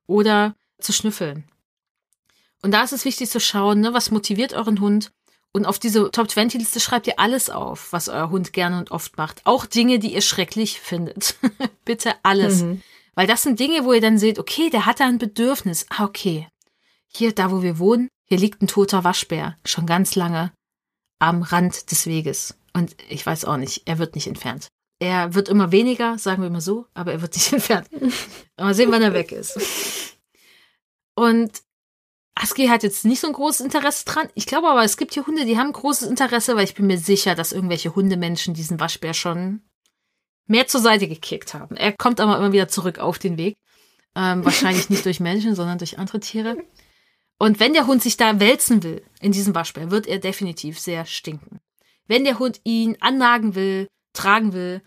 Oder 0.07 0.55
zu 0.79 0.93
schnüffeln. 0.93 1.45
Und 2.61 2.71
da 2.71 2.83
ist 2.83 2.93
es 2.93 3.05
wichtig 3.05 3.29
zu 3.29 3.39
schauen, 3.39 3.79
ne, 3.79 3.93
was 3.93 4.11
motiviert 4.11 4.53
euren 4.53 4.81
Hund. 4.81 5.11
Und 5.51 5.65
auf 5.65 5.79
diese 5.79 6.11
Top 6.11 6.29
20 6.29 6.59
Liste 6.59 6.79
schreibt 6.79 7.07
ihr 7.07 7.19
alles 7.19 7.49
auf, 7.49 7.91
was 7.91 8.07
euer 8.07 8.29
Hund 8.29 8.53
gerne 8.53 8.77
und 8.77 8.91
oft 8.91 9.17
macht. 9.17 9.41
Auch 9.45 9.65
Dinge, 9.65 9.97
die 9.97 10.13
ihr 10.13 10.21
schrecklich 10.21 10.79
findet. 10.79 11.37
Bitte 11.85 12.13
alles. 12.23 12.61
Mhm. 12.61 12.81
Weil 13.15 13.27
das 13.27 13.43
sind 13.43 13.59
Dinge, 13.59 13.83
wo 13.85 13.93
ihr 13.93 14.01
dann 14.01 14.19
seht, 14.19 14.37
okay, 14.37 14.69
der 14.69 14.85
hat 14.85 14.99
da 14.99 15.05
ein 15.07 15.17
Bedürfnis. 15.17 15.85
Ah, 15.89 16.05
okay. 16.05 16.47
Hier, 17.07 17.33
da 17.33 17.51
wo 17.51 17.63
wir 17.63 17.79
wohnen, 17.79 18.09
hier 18.25 18.37
liegt 18.37 18.61
ein 18.61 18.67
toter 18.67 19.03
Waschbär. 19.03 19.57
Schon 19.65 19.87
ganz 19.87 20.15
lange 20.15 20.51
am 21.17 21.41
Rand 21.41 21.91
des 21.91 22.05
Weges. 22.05 22.57
Und 22.73 22.95
ich 23.09 23.25
weiß 23.25 23.45
auch 23.45 23.57
nicht, 23.57 23.83
er 23.85 23.97
wird 23.97 24.15
nicht 24.15 24.27
entfernt. 24.27 24.67
Er 24.99 25.33
wird 25.33 25.47
immer 25.47 25.71
weniger, 25.71 26.17
sagen 26.17 26.43
wir 26.43 26.49
mal 26.49 26.61
so, 26.61 26.85
aber 26.93 27.13
er 27.13 27.21
wird 27.21 27.33
nicht 27.35 27.53
entfernt. 27.53 27.89
Mal 28.57 28.73
sehen, 28.73 28.91
wann 28.91 29.01
er 29.01 29.13
weg 29.13 29.31
ist. 29.31 30.17
Und 31.15 31.51
Aski 32.35 32.67
hat 32.67 32.83
jetzt 32.83 33.05
nicht 33.05 33.19
so 33.19 33.27
ein 33.27 33.33
großes 33.33 33.61
Interesse 33.61 34.05
dran. 34.05 34.29
Ich 34.35 34.45
glaube 34.45 34.69
aber, 34.69 34.83
es 34.83 34.97
gibt 34.97 35.13
hier 35.13 35.25
Hunde, 35.25 35.45
die 35.45 35.57
haben 35.57 35.73
großes 35.73 36.07
Interesse, 36.07 36.55
weil 36.55 36.63
ich 36.63 36.75
bin 36.75 36.87
mir 36.87 36.97
sicher, 36.97 37.35
dass 37.35 37.51
irgendwelche 37.51 37.95
Hundemenschen 37.95 38.53
diesen 38.53 38.79
Waschbär 38.79 39.13
schon 39.13 39.61
mehr 40.47 40.67
zur 40.67 40.81
Seite 40.81 41.07
gekickt 41.07 41.53
haben. 41.53 41.75
Er 41.75 41.93
kommt 41.93 42.19
aber 42.19 42.37
immer 42.37 42.51
wieder 42.51 42.67
zurück 42.67 42.99
auf 42.99 43.19
den 43.19 43.37
Weg. 43.37 43.57
Ähm, 44.15 44.43
wahrscheinlich 44.43 44.89
nicht 44.89 45.05
durch 45.05 45.19
Menschen, 45.19 45.55
sondern 45.55 45.77
durch 45.77 45.99
andere 45.99 46.19
Tiere. 46.19 46.57
Und 47.37 47.59
wenn 47.59 47.73
der 47.73 47.87
Hund 47.87 48.01
sich 48.01 48.17
da 48.17 48.39
wälzen 48.39 48.83
will 48.83 49.03
in 49.21 49.31
diesem 49.31 49.53
Waschbär, 49.55 49.91
wird 49.91 50.07
er 50.07 50.19
definitiv 50.19 50.79
sehr 50.79 51.05
stinken. 51.05 51.59
Wenn 52.07 52.23
der 52.23 52.39
Hund 52.39 52.59
ihn 52.63 52.97
annagen 52.99 53.55
will, 53.55 53.87
tragen 54.13 54.53
will, 54.53 54.81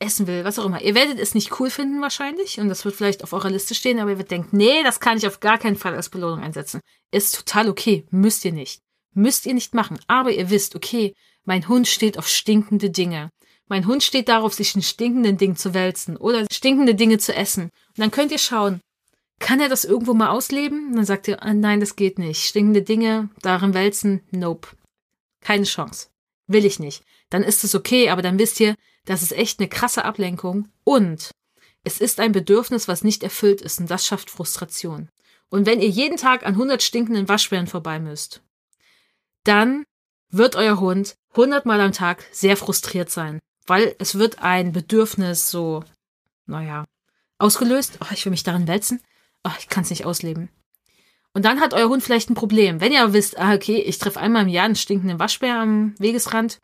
essen 0.00 0.26
will, 0.26 0.44
was 0.44 0.58
auch 0.58 0.64
immer. 0.64 0.80
Ihr 0.80 0.94
werdet 0.94 1.18
es 1.18 1.34
nicht 1.34 1.58
cool 1.58 1.70
finden 1.70 2.00
wahrscheinlich 2.00 2.60
und 2.60 2.68
das 2.68 2.84
wird 2.84 2.94
vielleicht 2.94 3.24
auf 3.24 3.32
eurer 3.32 3.50
Liste 3.50 3.74
stehen, 3.74 3.98
aber 3.98 4.10
ihr 4.10 4.18
werdet 4.18 4.30
denken, 4.30 4.56
nee, 4.56 4.82
das 4.82 5.00
kann 5.00 5.18
ich 5.18 5.26
auf 5.26 5.40
gar 5.40 5.58
keinen 5.58 5.76
Fall 5.76 5.94
als 5.94 6.08
Belohnung 6.08 6.40
einsetzen. 6.40 6.80
Ist 7.10 7.34
total 7.34 7.68
okay, 7.68 8.06
müsst 8.10 8.44
ihr 8.44 8.52
nicht. 8.52 8.80
Müsst 9.14 9.46
ihr 9.46 9.54
nicht 9.54 9.74
machen, 9.74 9.98
aber 10.06 10.30
ihr 10.30 10.50
wisst, 10.50 10.76
okay, 10.76 11.14
mein 11.44 11.66
Hund 11.66 11.88
steht 11.88 12.18
auf 12.18 12.28
stinkende 12.28 12.90
Dinge. 12.90 13.30
Mein 13.66 13.86
Hund 13.86 14.02
steht 14.02 14.28
darauf, 14.28 14.54
sich 14.54 14.74
in 14.74 14.82
stinkenden 14.82 15.36
Dingen 15.36 15.56
zu 15.56 15.74
wälzen 15.74 16.16
oder 16.16 16.46
stinkende 16.50 16.94
Dinge 16.94 17.18
zu 17.18 17.34
essen. 17.34 17.64
Und 17.64 17.98
dann 17.98 18.10
könnt 18.10 18.32
ihr 18.32 18.38
schauen, 18.38 18.80
kann 19.40 19.60
er 19.60 19.68
das 19.68 19.84
irgendwo 19.84 20.14
mal 20.14 20.30
ausleben? 20.30 20.88
Und 20.88 20.96
dann 20.96 21.04
sagt 21.04 21.28
ihr, 21.28 21.42
ah, 21.42 21.54
nein, 21.54 21.80
das 21.80 21.96
geht 21.96 22.18
nicht. 22.18 22.44
Stinkende 22.44 22.82
Dinge, 22.82 23.30
darin 23.42 23.74
wälzen, 23.74 24.22
nope. 24.30 24.68
Keine 25.40 25.64
Chance. 25.64 26.08
Will 26.46 26.64
ich 26.64 26.78
nicht 26.78 27.02
dann 27.30 27.42
ist 27.42 27.64
es 27.64 27.74
okay, 27.74 28.10
aber 28.10 28.22
dann 28.22 28.38
wisst 28.38 28.60
ihr, 28.60 28.74
das 29.04 29.22
ist 29.22 29.32
echt 29.32 29.60
eine 29.60 29.68
krasse 29.68 30.04
Ablenkung 30.04 30.68
und 30.84 31.30
es 31.84 32.00
ist 32.00 32.20
ein 32.20 32.32
Bedürfnis, 32.32 32.88
was 32.88 33.04
nicht 33.04 33.22
erfüllt 33.22 33.60
ist 33.60 33.80
und 33.80 33.90
das 33.90 34.06
schafft 34.06 34.30
Frustration. 34.30 35.08
Und 35.48 35.66
wenn 35.66 35.80
ihr 35.80 35.88
jeden 35.88 36.16
Tag 36.16 36.44
an 36.44 36.54
100 36.54 36.82
stinkenden 36.82 37.28
Waschbären 37.28 37.66
vorbei 37.66 37.98
müsst, 37.98 38.42
dann 39.44 39.84
wird 40.30 40.56
euer 40.56 40.78
Hund 40.78 41.14
100 41.30 41.64
Mal 41.64 41.80
am 41.80 41.92
Tag 41.92 42.24
sehr 42.32 42.56
frustriert 42.56 43.10
sein, 43.10 43.38
weil 43.66 43.94
es 43.98 44.16
wird 44.16 44.42
ein 44.42 44.72
Bedürfnis 44.72 45.50
so, 45.50 45.84
naja, 46.46 46.84
ausgelöst. 47.38 47.98
Oh, 48.02 48.12
ich 48.12 48.24
will 48.24 48.30
mich 48.30 48.42
darin 48.42 48.68
wälzen. 48.68 49.00
Oh, 49.44 49.52
ich 49.58 49.68
kann 49.68 49.84
es 49.84 49.90
nicht 49.90 50.04
ausleben. 50.04 50.50
Und 51.32 51.44
dann 51.44 51.60
hat 51.60 51.72
euer 51.72 51.88
Hund 51.88 52.02
vielleicht 52.02 52.30
ein 52.30 52.34
Problem. 52.34 52.80
Wenn 52.80 52.92
ihr 52.92 53.12
wisst, 53.12 53.38
ah, 53.38 53.54
okay, 53.54 53.80
ich 53.80 53.98
treffe 53.98 54.18
einmal 54.20 54.42
im 54.42 54.48
Jahr 54.48 54.64
einen 54.64 54.76
stinkenden 54.76 55.18
Waschbär 55.18 55.60
am 55.60 55.94
Wegesrand, 55.98 56.58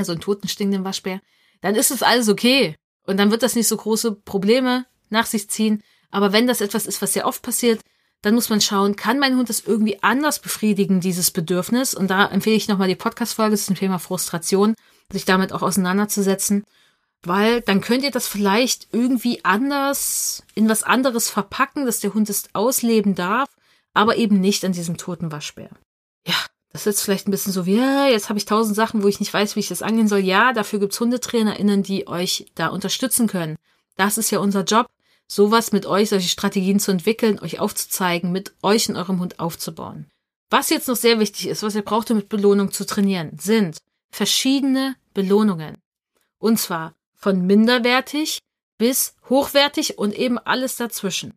also 0.00 0.12
einen 0.12 0.20
toten 0.20 0.48
stinkenden 0.48 0.84
Waschbär, 0.84 1.20
dann 1.60 1.76
ist 1.76 1.90
es 1.90 2.02
alles 2.02 2.28
okay. 2.28 2.74
Und 3.06 3.16
dann 3.16 3.30
wird 3.30 3.42
das 3.42 3.54
nicht 3.54 3.68
so 3.68 3.76
große 3.76 4.12
Probleme 4.12 4.86
nach 5.08 5.26
sich 5.26 5.48
ziehen. 5.48 5.82
Aber 6.10 6.32
wenn 6.32 6.46
das 6.46 6.60
etwas 6.60 6.86
ist, 6.86 7.00
was 7.00 7.12
sehr 7.12 7.26
oft 7.26 7.42
passiert, 7.42 7.80
dann 8.22 8.34
muss 8.34 8.50
man 8.50 8.60
schauen, 8.60 8.96
kann 8.96 9.18
mein 9.18 9.36
Hund 9.36 9.48
das 9.48 9.60
irgendwie 9.60 10.02
anders 10.02 10.40
befriedigen, 10.40 11.00
dieses 11.00 11.30
Bedürfnis? 11.30 11.94
Und 11.94 12.08
da 12.08 12.26
empfehle 12.26 12.56
ich 12.56 12.68
nochmal 12.68 12.88
die 12.88 12.96
Podcast-Folge 12.96 13.56
zum 13.56 13.76
Thema 13.76 13.98
Frustration, 13.98 14.74
sich 15.10 15.24
damit 15.24 15.52
auch 15.52 15.62
auseinanderzusetzen. 15.62 16.64
Weil 17.22 17.60
dann 17.62 17.80
könnt 17.80 18.02
ihr 18.02 18.10
das 18.10 18.26
vielleicht 18.26 18.88
irgendwie 18.92 19.44
anders 19.44 20.42
in 20.54 20.68
was 20.68 20.82
anderes 20.82 21.30
verpacken, 21.30 21.86
dass 21.86 22.00
der 22.00 22.14
Hund 22.14 22.28
es 22.30 22.44
ausleben 22.54 23.14
darf, 23.14 23.48
aber 23.94 24.16
eben 24.16 24.40
nicht 24.40 24.64
an 24.64 24.72
diesem 24.72 24.96
toten 24.96 25.32
Waschbär. 25.32 25.70
Ja, 26.26 26.36
das 26.72 26.86
ist 26.86 27.02
vielleicht 27.02 27.26
ein 27.26 27.32
bisschen 27.32 27.52
so 27.52 27.66
wie, 27.66 27.76
ja, 27.76 28.06
jetzt 28.06 28.28
habe 28.28 28.38
ich 28.38 28.44
tausend 28.44 28.76
Sachen, 28.76 29.02
wo 29.02 29.08
ich 29.08 29.20
nicht 29.20 29.34
weiß, 29.34 29.56
wie 29.56 29.60
ich 29.60 29.68
das 29.68 29.82
angehen 29.82 30.08
soll. 30.08 30.20
Ja, 30.20 30.52
dafür 30.52 30.78
gibt's 30.78 31.00
HundetrainerInnen, 31.00 31.82
die 31.82 32.06
euch 32.06 32.46
da 32.54 32.68
unterstützen 32.68 33.26
können. 33.26 33.56
Das 33.96 34.18
ist 34.18 34.30
ja 34.30 34.38
unser 34.38 34.62
Job, 34.62 34.86
sowas 35.26 35.72
mit 35.72 35.84
euch, 35.86 36.10
solche 36.10 36.28
Strategien 36.28 36.78
zu 36.78 36.92
entwickeln, 36.92 37.40
euch 37.40 37.58
aufzuzeigen, 37.58 38.30
mit 38.30 38.54
euch 38.62 38.88
und 38.88 38.96
eurem 38.96 39.20
Hund 39.20 39.40
aufzubauen. 39.40 40.06
Was 40.48 40.70
jetzt 40.70 40.88
noch 40.88 40.96
sehr 40.96 41.20
wichtig 41.20 41.48
ist, 41.48 41.62
was 41.62 41.74
ihr 41.74 41.82
braucht, 41.82 42.10
um 42.10 42.18
mit 42.18 42.28
Belohnung 42.28 42.72
zu 42.72 42.86
trainieren, 42.86 43.36
sind 43.38 43.78
verschiedene 44.10 44.96
Belohnungen. 45.12 45.76
Und 46.38 46.58
zwar 46.58 46.94
von 47.14 47.46
minderwertig 47.46 48.38
bis 48.78 49.14
hochwertig 49.28 49.98
und 49.98 50.14
eben 50.14 50.38
alles 50.38 50.76
dazwischen. 50.76 51.34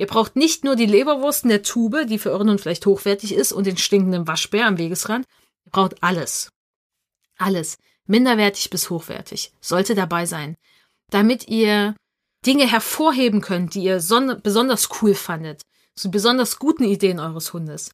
Ihr 0.00 0.06
braucht 0.06 0.34
nicht 0.34 0.64
nur 0.64 0.76
die 0.76 0.86
Leberwurst 0.86 1.42
in 1.44 1.50
der 1.50 1.62
Tube, 1.62 2.06
die 2.06 2.18
für 2.18 2.30
euren 2.30 2.48
Hund 2.48 2.62
vielleicht 2.62 2.86
hochwertig 2.86 3.34
ist, 3.34 3.52
und 3.52 3.66
den 3.66 3.76
stinkenden 3.76 4.26
Waschbär 4.26 4.66
am 4.66 4.78
Wegesrand. 4.78 5.26
Ihr 5.66 5.72
braucht 5.72 6.02
alles. 6.02 6.48
Alles. 7.36 7.76
Minderwertig 8.06 8.70
bis 8.70 8.88
hochwertig. 8.88 9.52
Sollte 9.60 9.94
dabei 9.94 10.24
sein. 10.24 10.56
Damit 11.10 11.48
ihr 11.48 11.94
Dinge 12.46 12.66
hervorheben 12.66 13.42
könnt, 13.42 13.74
die 13.74 13.82
ihr 13.82 13.96
besonders 14.42 14.88
cool 15.02 15.14
fandet. 15.14 15.60
So 15.94 16.10
besonders 16.10 16.58
guten 16.58 16.84
Ideen 16.84 17.20
eures 17.20 17.52
Hundes. 17.52 17.90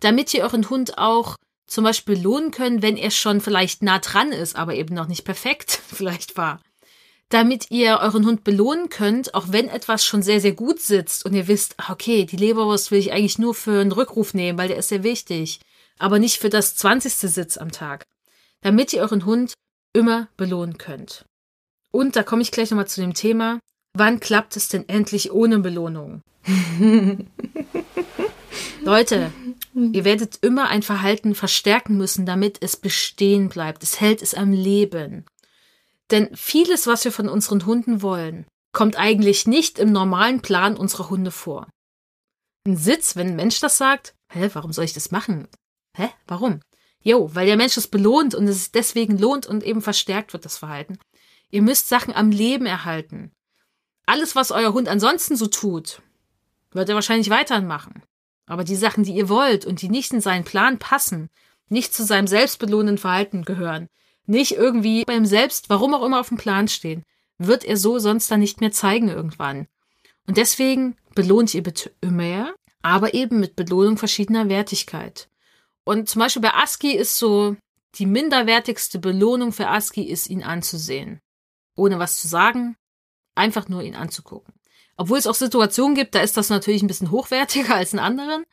Damit 0.00 0.32
ihr 0.32 0.44
euren 0.44 0.70
Hund 0.70 0.96
auch 0.96 1.36
zum 1.66 1.84
Beispiel 1.84 2.16
belohnen 2.16 2.52
könnt, 2.52 2.80
wenn 2.80 2.96
er 2.96 3.10
schon 3.10 3.42
vielleicht 3.42 3.82
nah 3.82 3.98
dran 3.98 4.32
ist, 4.32 4.56
aber 4.56 4.76
eben 4.76 4.94
noch 4.94 5.08
nicht 5.08 5.26
perfekt 5.26 5.72
vielleicht 5.86 6.38
war 6.38 6.62
damit 7.30 7.70
ihr 7.70 8.00
euren 8.02 8.26
Hund 8.26 8.44
belohnen 8.44 8.88
könnt, 8.88 9.34
auch 9.34 9.46
wenn 9.50 9.68
etwas 9.68 10.04
schon 10.04 10.22
sehr, 10.22 10.40
sehr 10.40 10.52
gut 10.52 10.80
sitzt 10.80 11.24
und 11.24 11.32
ihr 11.32 11.48
wisst, 11.48 11.74
ah, 11.78 11.92
okay, 11.92 12.24
die 12.24 12.36
Leberwurst 12.36 12.90
will 12.90 12.98
ich 12.98 13.12
eigentlich 13.12 13.38
nur 13.38 13.54
für 13.54 13.80
einen 13.80 13.92
Rückruf 13.92 14.34
nehmen, 14.34 14.58
weil 14.58 14.68
der 14.68 14.76
ist 14.76 14.88
sehr 14.88 15.04
wichtig, 15.04 15.60
aber 15.98 16.18
nicht 16.18 16.38
für 16.38 16.50
das 16.50 16.74
zwanzigste 16.74 17.28
Sitz 17.28 17.56
am 17.56 17.70
Tag. 17.70 18.04
Damit 18.62 18.92
ihr 18.92 19.00
euren 19.00 19.24
Hund 19.24 19.54
immer 19.92 20.28
belohnen 20.36 20.76
könnt. 20.76 21.24
Und 21.92 22.16
da 22.16 22.22
komme 22.22 22.42
ich 22.42 22.50
gleich 22.50 22.70
nochmal 22.70 22.88
zu 22.88 23.00
dem 23.00 23.14
Thema, 23.14 23.60
wann 23.94 24.20
klappt 24.20 24.56
es 24.56 24.68
denn 24.68 24.88
endlich 24.88 25.32
ohne 25.32 25.60
Belohnung? 25.60 26.22
Leute, 28.82 29.30
ihr 29.74 30.04
werdet 30.04 30.38
immer 30.42 30.68
ein 30.68 30.82
Verhalten 30.82 31.34
verstärken 31.34 31.96
müssen, 31.96 32.26
damit 32.26 32.58
es 32.60 32.76
bestehen 32.76 33.48
bleibt. 33.48 33.82
Es 33.82 34.00
hält 34.00 34.22
es 34.22 34.34
am 34.34 34.52
Leben. 34.52 35.24
Denn 36.10 36.34
vieles, 36.34 36.86
was 36.86 37.04
wir 37.04 37.12
von 37.12 37.28
unseren 37.28 37.66
Hunden 37.66 38.02
wollen, 38.02 38.46
kommt 38.72 38.96
eigentlich 38.96 39.46
nicht 39.46 39.78
im 39.78 39.92
normalen 39.92 40.42
Plan 40.42 40.76
unserer 40.76 41.10
Hunde 41.10 41.30
vor. 41.30 41.68
Ein 42.66 42.76
Sitz, 42.76 43.16
wenn 43.16 43.28
ein 43.28 43.36
Mensch 43.36 43.60
das 43.60 43.78
sagt, 43.78 44.14
hä, 44.32 44.50
warum 44.52 44.72
soll 44.72 44.84
ich 44.84 44.92
das 44.92 45.10
machen? 45.10 45.48
Hä, 45.96 46.08
warum? 46.26 46.60
Jo, 47.02 47.34
weil 47.34 47.46
der 47.46 47.56
Mensch 47.56 47.76
es 47.76 47.88
belohnt 47.88 48.34
und 48.34 48.46
es 48.46 48.72
deswegen 48.72 49.18
lohnt 49.18 49.46
und 49.46 49.64
eben 49.64 49.80
verstärkt 49.80 50.32
wird, 50.32 50.44
das 50.44 50.58
Verhalten. 50.58 50.98
Ihr 51.50 51.62
müsst 51.62 51.88
Sachen 51.88 52.14
am 52.14 52.30
Leben 52.30 52.66
erhalten. 52.66 53.32
Alles, 54.06 54.36
was 54.36 54.50
euer 54.50 54.72
Hund 54.72 54.88
ansonsten 54.88 55.36
so 55.36 55.46
tut, 55.46 56.02
wird 56.72 56.88
er 56.88 56.94
wahrscheinlich 56.94 57.30
weiterhin 57.30 57.66
machen. 57.66 58.02
Aber 58.46 58.64
die 58.64 58.76
Sachen, 58.76 59.04
die 59.04 59.14
ihr 59.14 59.28
wollt 59.28 59.64
und 59.64 59.80
die 59.80 59.88
nicht 59.88 60.12
in 60.12 60.20
seinen 60.20 60.44
Plan 60.44 60.78
passen, 60.78 61.30
nicht 61.68 61.94
zu 61.94 62.04
seinem 62.04 62.26
selbstbelohnenden 62.26 62.98
Verhalten 62.98 63.44
gehören, 63.44 63.88
nicht 64.26 64.52
irgendwie 64.52 65.04
beim 65.04 65.26
Selbst, 65.26 65.68
warum 65.70 65.94
auch 65.94 66.04
immer 66.04 66.20
auf 66.20 66.28
dem 66.28 66.38
Plan 66.38 66.68
stehen, 66.68 67.04
wird 67.38 67.64
er 67.64 67.76
so 67.76 67.98
sonst 67.98 68.30
dann 68.30 68.40
nicht 68.40 68.60
mehr 68.60 68.72
zeigen 68.72 69.08
irgendwann. 69.08 69.66
Und 70.26 70.36
deswegen 70.36 70.96
belohnt 71.14 71.54
ihr 71.54 71.62
bitte 71.62 71.92
immer, 72.00 72.54
aber 72.82 73.14
eben 73.14 73.40
mit 73.40 73.56
Belohnung 73.56 73.96
verschiedener 73.96 74.48
Wertigkeit. 74.48 75.28
Und 75.84 76.08
zum 76.08 76.20
Beispiel 76.20 76.42
bei 76.42 76.54
ASCII 76.54 76.92
ist 76.92 77.16
so, 77.16 77.56
die 77.96 78.06
minderwertigste 78.06 78.98
Belohnung 78.98 79.52
für 79.52 79.68
ASCII 79.68 80.04
ist, 80.04 80.28
ihn 80.28 80.42
anzusehen. 80.42 81.20
Ohne 81.74 81.98
was 81.98 82.20
zu 82.20 82.28
sagen, 82.28 82.76
einfach 83.34 83.68
nur 83.68 83.82
ihn 83.82 83.96
anzugucken. 83.96 84.54
Obwohl 84.96 85.18
es 85.18 85.26
auch 85.26 85.34
Situationen 85.34 85.94
gibt, 85.94 86.14
da 86.14 86.20
ist 86.20 86.36
das 86.36 86.50
natürlich 86.50 86.82
ein 86.82 86.86
bisschen 86.86 87.10
hochwertiger 87.10 87.74
als 87.74 87.92
in 87.92 87.98
anderen. 87.98 88.44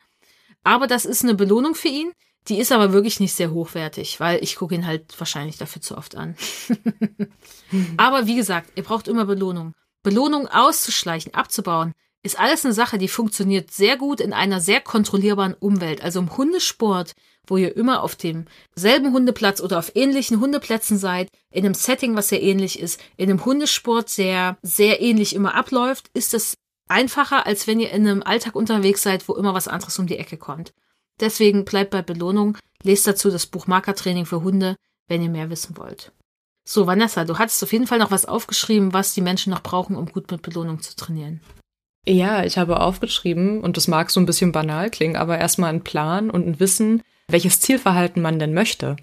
Aber 0.64 0.86
das 0.86 1.04
ist 1.04 1.22
eine 1.22 1.34
Belohnung 1.34 1.74
für 1.74 1.88
ihn. 1.88 2.12
Die 2.48 2.58
ist 2.58 2.72
aber 2.72 2.92
wirklich 2.92 3.20
nicht 3.20 3.34
sehr 3.34 3.50
hochwertig, 3.50 4.20
weil 4.20 4.42
ich 4.42 4.56
gucke 4.56 4.74
ihn 4.74 4.86
halt 4.86 5.18
wahrscheinlich 5.18 5.58
dafür 5.58 5.82
zu 5.82 5.96
oft 5.96 6.16
an. 6.16 6.36
aber 7.96 8.26
wie 8.26 8.36
gesagt, 8.36 8.72
ihr 8.76 8.82
braucht 8.82 9.08
immer 9.08 9.26
Belohnung. 9.26 9.74
Belohnung 10.02 10.48
auszuschleichen, 10.48 11.34
abzubauen, 11.34 11.92
ist 12.22 12.38
alles 12.38 12.64
eine 12.64 12.74
Sache, 12.74 12.98
die 12.98 13.08
funktioniert 13.08 13.70
sehr 13.70 13.96
gut 13.96 14.20
in 14.20 14.32
einer 14.32 14.60
sehr 14.60 14.80
kontrollierbaren 14.80 15.54
Umwelt. 15.54 16.02
Also 16.02 16.20
im 16.20 16.36
Hundesport, 16.36 17.12
wo 17.46 17.56
ihr 17.56 17.76
immer 17.76 18.02
auf 18.02 18.16
demselben 18.16 19.12
Hundeplatz 19.12 19.60
oder 19.60 19.78
auf 19.78 19.94
ähnlichen 19.94 20.40
Hundeplätzen 20.40 20.98
seid, 20.98 21.28
in 21.50 21.64
einem 21.64 21.74
Setting, 21.74 22.16
was 22.16 22.28
sehr 22.28 22.42
ähnlich 22.42 22.78
ist, 22.80 23.00
in 23.16 23.30
einem 23.30 23.44
Hundesport 23.44 24.08
sehr, 24.08 24.56
sehr 24.62 25.00
ähnlich 25.00 25.34
immer 25.34 25.54
abläuft, 25.54 26.10
ist 26.14 26.34
es 26.34 26.54
einfacher, 26.88 27.46
als 27.46 27.66
wenn 27.66 27.80
ihr 27.80 27.90
in 27.90 28.06
einem 28.06 28.22
Alltag 28.22 28.54
unterwegs 28.54 29.02
seid, 29.02 29.28
wo 29.28 29.34
immer 29.34 29.54
was 29.54 29.68
anderes 29.68 29.98
um 29.98 30.06
die 30.06 30.16
Ecke 30.16 30.38
kommt. 30.38 30.72
Deswegen 31.20 31.64
bleibt 31.64 31.90
bei 31.90 32.02
Belohnung, 32.02 32.56
lest 32.82 33.06
dazu 33.06 33.30
das 33.30 33.46
Buch 33.46 33.66
Markertraining 33.66 34.26
für 34.26 34.42
Hunde, 34.42 34.76
wenn 35.08 35.22
ihr 35.22 35.30
mehr 35.30 35.50
wissen 35.50 35.76
wollt. 35.76 36.12
So, 36.64 36.86
Vanessa, 36.86 37.24
du 37.24 37.38
hattest 37.38 37.62
auf 37.62 37.72
jeden 37.72 37.86
Fall 37.86 37.98
noch 37.98 38.10
was 38.10 38.26
aufgeschrieben, 38.26 38.92
was 38.92 39.14
die 39.14 39.22
Menschen 39.22 39.50
noch 39.50 39.62
brauchen, 39.62 39.96
um 39.96 40.06
gut 40.06 40.30
mit 40.30 40.42
Belohnung 40.42 40.80
zu 40.82 40.94
trainieren. 40.94 41.40
Ja, 42.06 42.44
ich 42.44 42.58
habe 42.58 42.80
aufgeschrieben, 42.80 43.60
und 43.62 43.76
das 43.76 43.88
mag 43.88 44.10
so 44.10 44.20
ein 44.20 44.26
bisschen 44.26 44.52
banal 44.52 44.90
klingen, 44.90 45.16
aber 45.16 45.38
erstmal 45.38 45.70
einen 45.70 45.84
Plan 45.84 46.30
und 46.30 46.46
ein 46.46 46.60
Wissen, 46.60 47.02
welches 47.28 47.60
Zielverhalten 47.60 48.22
man 48.22 48.38
denn 48.38 48.54
möchte. 48.54 48.96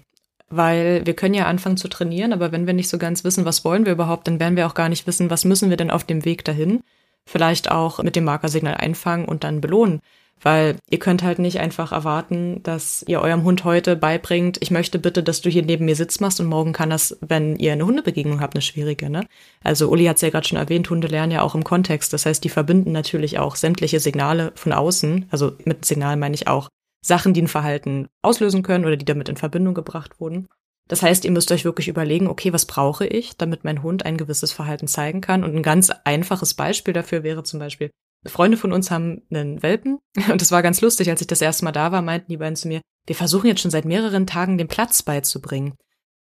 Weil 0.48 1.04
wir 1.06 1.14
können 1.14 1.34
ja 1.34 1.46
anfangen 1.46 1.76
zu 1.76 1.88
trainieren, 1.88 2.32
aber 2.32 2.52
wenn 2.52 2.66
wir 2.66 2.74
nicht 2.74 2.88
so 2.88 2.98
ganz 2.98 3.24
wissen, 3.24 3.44
was 3.44 3.64
wollen 3.64 3.84
wir 3.84 3.92
überhaupt, 3.92 4.28
dann 4.28 4.38
werden 4.38 4.56
wir 4.56 4.66
auch 4.66 4.74
gar 4.74 4.88
nicht 4.88 5.06
wissen, 5.06 5.30
was 5.30 5.44
müssen 5.44 5.70
wir 5.70 5.76
denn 5.76 5.90
auf 5.90 6.04
dem 6.04 6.24
Weg 6.24 6.44
dahin. 6.44 6.82
Vielleicht 7.24 7.70
auch 7.70 8.00
mit 8.02 8.14
dem 8.14 8.24
Markersignal 8.24 8.74
einfangen 8.74 9.26
und 9.26 9.42
dann 9.42 9.60
belohnen. 9.60 10.00
Weil 10.42 10.76
ihr 10.90 10.98
könnt 10.98 11.22
halt 11.22 11.38
nicht 11.38 11.60
einfach 11.60 11.92
erwarten, 11.92 12.62
dass 12.62 13.02
ihr 13.08 13.20
eurem 13.20 13.42
Hund 13.42 13.64
heute 13.64 13.96
beibringt, 13.96 14.58
ich 14.60 14.70
möchte 14.70 14.98
bitte, 14.98 15.22
dass 15.22 15.40
du 15.40 15.48
hier 15.48 15.62
neben 15.62 15.86
mir 15.86 15.96
Sitz 15.96 16.20
machst 16.20 16.40
und 16.40 16.46
morgen 16.46 16.72
kann 16.72 16.90
das, 16.90 17.16
wenn 17.20 17.56
ihr 17.56 17.72
eine 17.72 17.86
Hundebegegnung 17.86 18.40
habt, 18.40 18.54
eine 18.54 18.62
schwierige, 18.62 19.08
ne? 19.08 19.26
Also 19.64 19.88
Uli 19.88 20.04
hat 20.04 20.16
es 20.16 20.22
ja 20.22 20.30
gerade 20.30 20.46
schon 20.46 20.58
erwähnt, 20.58 20.90
Hunde 20.90 21.08
lernen 21.08 21.32
ja 21.32 21.40
auch 21.40 21.54
im 21.54 21.64
Kontext. 21.64 22.12
Das 22.12 22.26
heißt, 22.26 22.44
die 22.44 22.50
verbinden 22.50 22.92
natürlich 22.92 23.38
auch 23.38 23.56
sämtliche 23.56 23.98
Signale 23.98 24.52
von 24.56 24.72
außen. 24.72 25.26
Also 25.30 25.52
mit 25.64 25.84
Signal 25.86 26.16
meine 26.16 26.34
ich 26.34 26.48
auch 26.48 26.68
Sachen, 27.04 27.32
die 27.32 27.42
ein 27.42 27.48
Verhalten 27.48 28.08
auslösen 28.22 28.62
können 28.62 28.84
oder 28.84 28.96
die 28.96 29.04
damit 29.04 29.28
in 29.28 29.36
Verbindung 29.36 29.74
gebracht 29.74 30.20
wurden. 30.20 30.48
Das 30.88 31.02
heißt, 31.02 31.24
ihr 31.24 31.32
müsst 31.32 31.50
euch 31.50 31.64
wirklich 31.64 31.88
überlegen, 31.88 32.28
okay, 32.28 32.52
was 32.52 32.66
brauche 32.66 33.06
ich, 33.06 33.36
damit 33.36 33.64
mein 33.64 33.82
Hund 33.82 34.04
ein 34.04 34.16
gewisses 34.16 34.52
Verhalten 34.52 34.86
zeigen 34.86 35.20
kann? 35.20 35.42
Und 35.42 35.56
ein 35.56 35.62
ganz 35.62 35.90
einfaches 36.04 36.54
Beispiel 36.54 36.94
dafür 36.94 37.22
wäre 37.22 37.42
zum 37.42 37.58
Beispiel, 37.58 37.90
Freunde 38.28 38.56
von 38.56 38.72
uns 38.72 38.90
haben 38.90 39.22
einen 39.30 39.62
Welpen 39.62 39.98
und 40.30 40.42
es 40.42 40.52
war 40.52 40.62
ganz 40.62 40.80
lustig, 40.80 41.10
als 41.10 41.20
ich 41.20 41.26
das 41.26 41.40
erste 41.40 41.64
Mal 41.64 41.72
da 41.72 41.92
war, 41.92 42.02
meinten 42.02 42.30
die 42.30 42.36
beiden 42.36 42.56
zu 42.56 42.68
mir, 42.68 42.80
wir 43.06 43.16
versuchen 43.16 43.46
jetzt 43.46 43.60
schon 43.60 43.70
seit 43.70 43.84
mehreren 43.84 44.26
Tagen 44.26 44.58
den 44.58 44.68
Platz 44.68 45.02
beizubringen. 45.02 45.74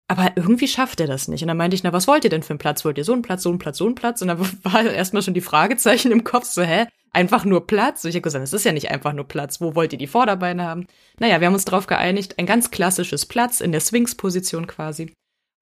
Aber 0.07 0.33
irgendwie 0.35 0.67
schafft 0.67 0.99
er 0.99 1.07
das 1.07 1.27
nicht. 1.27 1.41
Und 1.41 1.47
dann 1.47 1.57
meinte 1.57 1.75
ich, 1.75 1.83
na, 1.83 1.91
was 1.91 2.07
wollt 2.07 2.23
ihr 2.23 2.29
denn 2.29 2.43
für 2.43 2.51
einen 2.51 2.59
Platz? 2.59 2.85
Wollt 2.85 2.97
ihr 2.97 3.03
so 3.03 3.13
einen 3.13 3.23
Platz, 3.23 3.41
so 3.41 3.49
einen 3.49 3.57
Platz, 3.57 3.79
so 3.79 3.85
einen 3.85 3.95
Platz? 3.95 4.21
Und 4.21 4.27
dann 4.27 4.39
war 4.63 4.83
erstmal 4.83 5.23
schon 5.23 5.33
die 5.33 5.41
Fragezeichen 5.41 6.11
im 6.11 6.23
Kopf, 6.23 6.45
so, 6.45 6.61
hä? 6.61 6.85
Einfach 7.11 7.45
nur 7.45 7.65
Platz? 7.65 8.03
Und 8.03 8.09
ich 8.09 8.15
habe 8.15 8.21
gesagt, 8.21 8.43
es 8.43 8.53
ist 8.53 8.65
ja 8.65 8.71
nicht 8.71 8.91
einfach 8.91 9.13
nur 9.13 9.27
Platz. 9.27 9.61
Wo 9.61 9.73
wollt 9.73 9.93
ihr 9.93 9.99
die 9.99 10.05
Vorderbeine 10.05 10.63
haben? 10.63 10.85
Naja, 11.19 11.39
wir 11.39 11.47
haben 11.47 11.53
uns 11.53 11.65
darauf 11.65 11.87
geeinigt, 11.87 12.37
ein 12.37 12.45
ganz 12.45 12.69
klassisches 12.71 13.25
Platz 13.25 13.61
in 13.61 13.71
der 13.71 13.81
Swings-Position 13.81 14.67
quasi. 14.67 15.11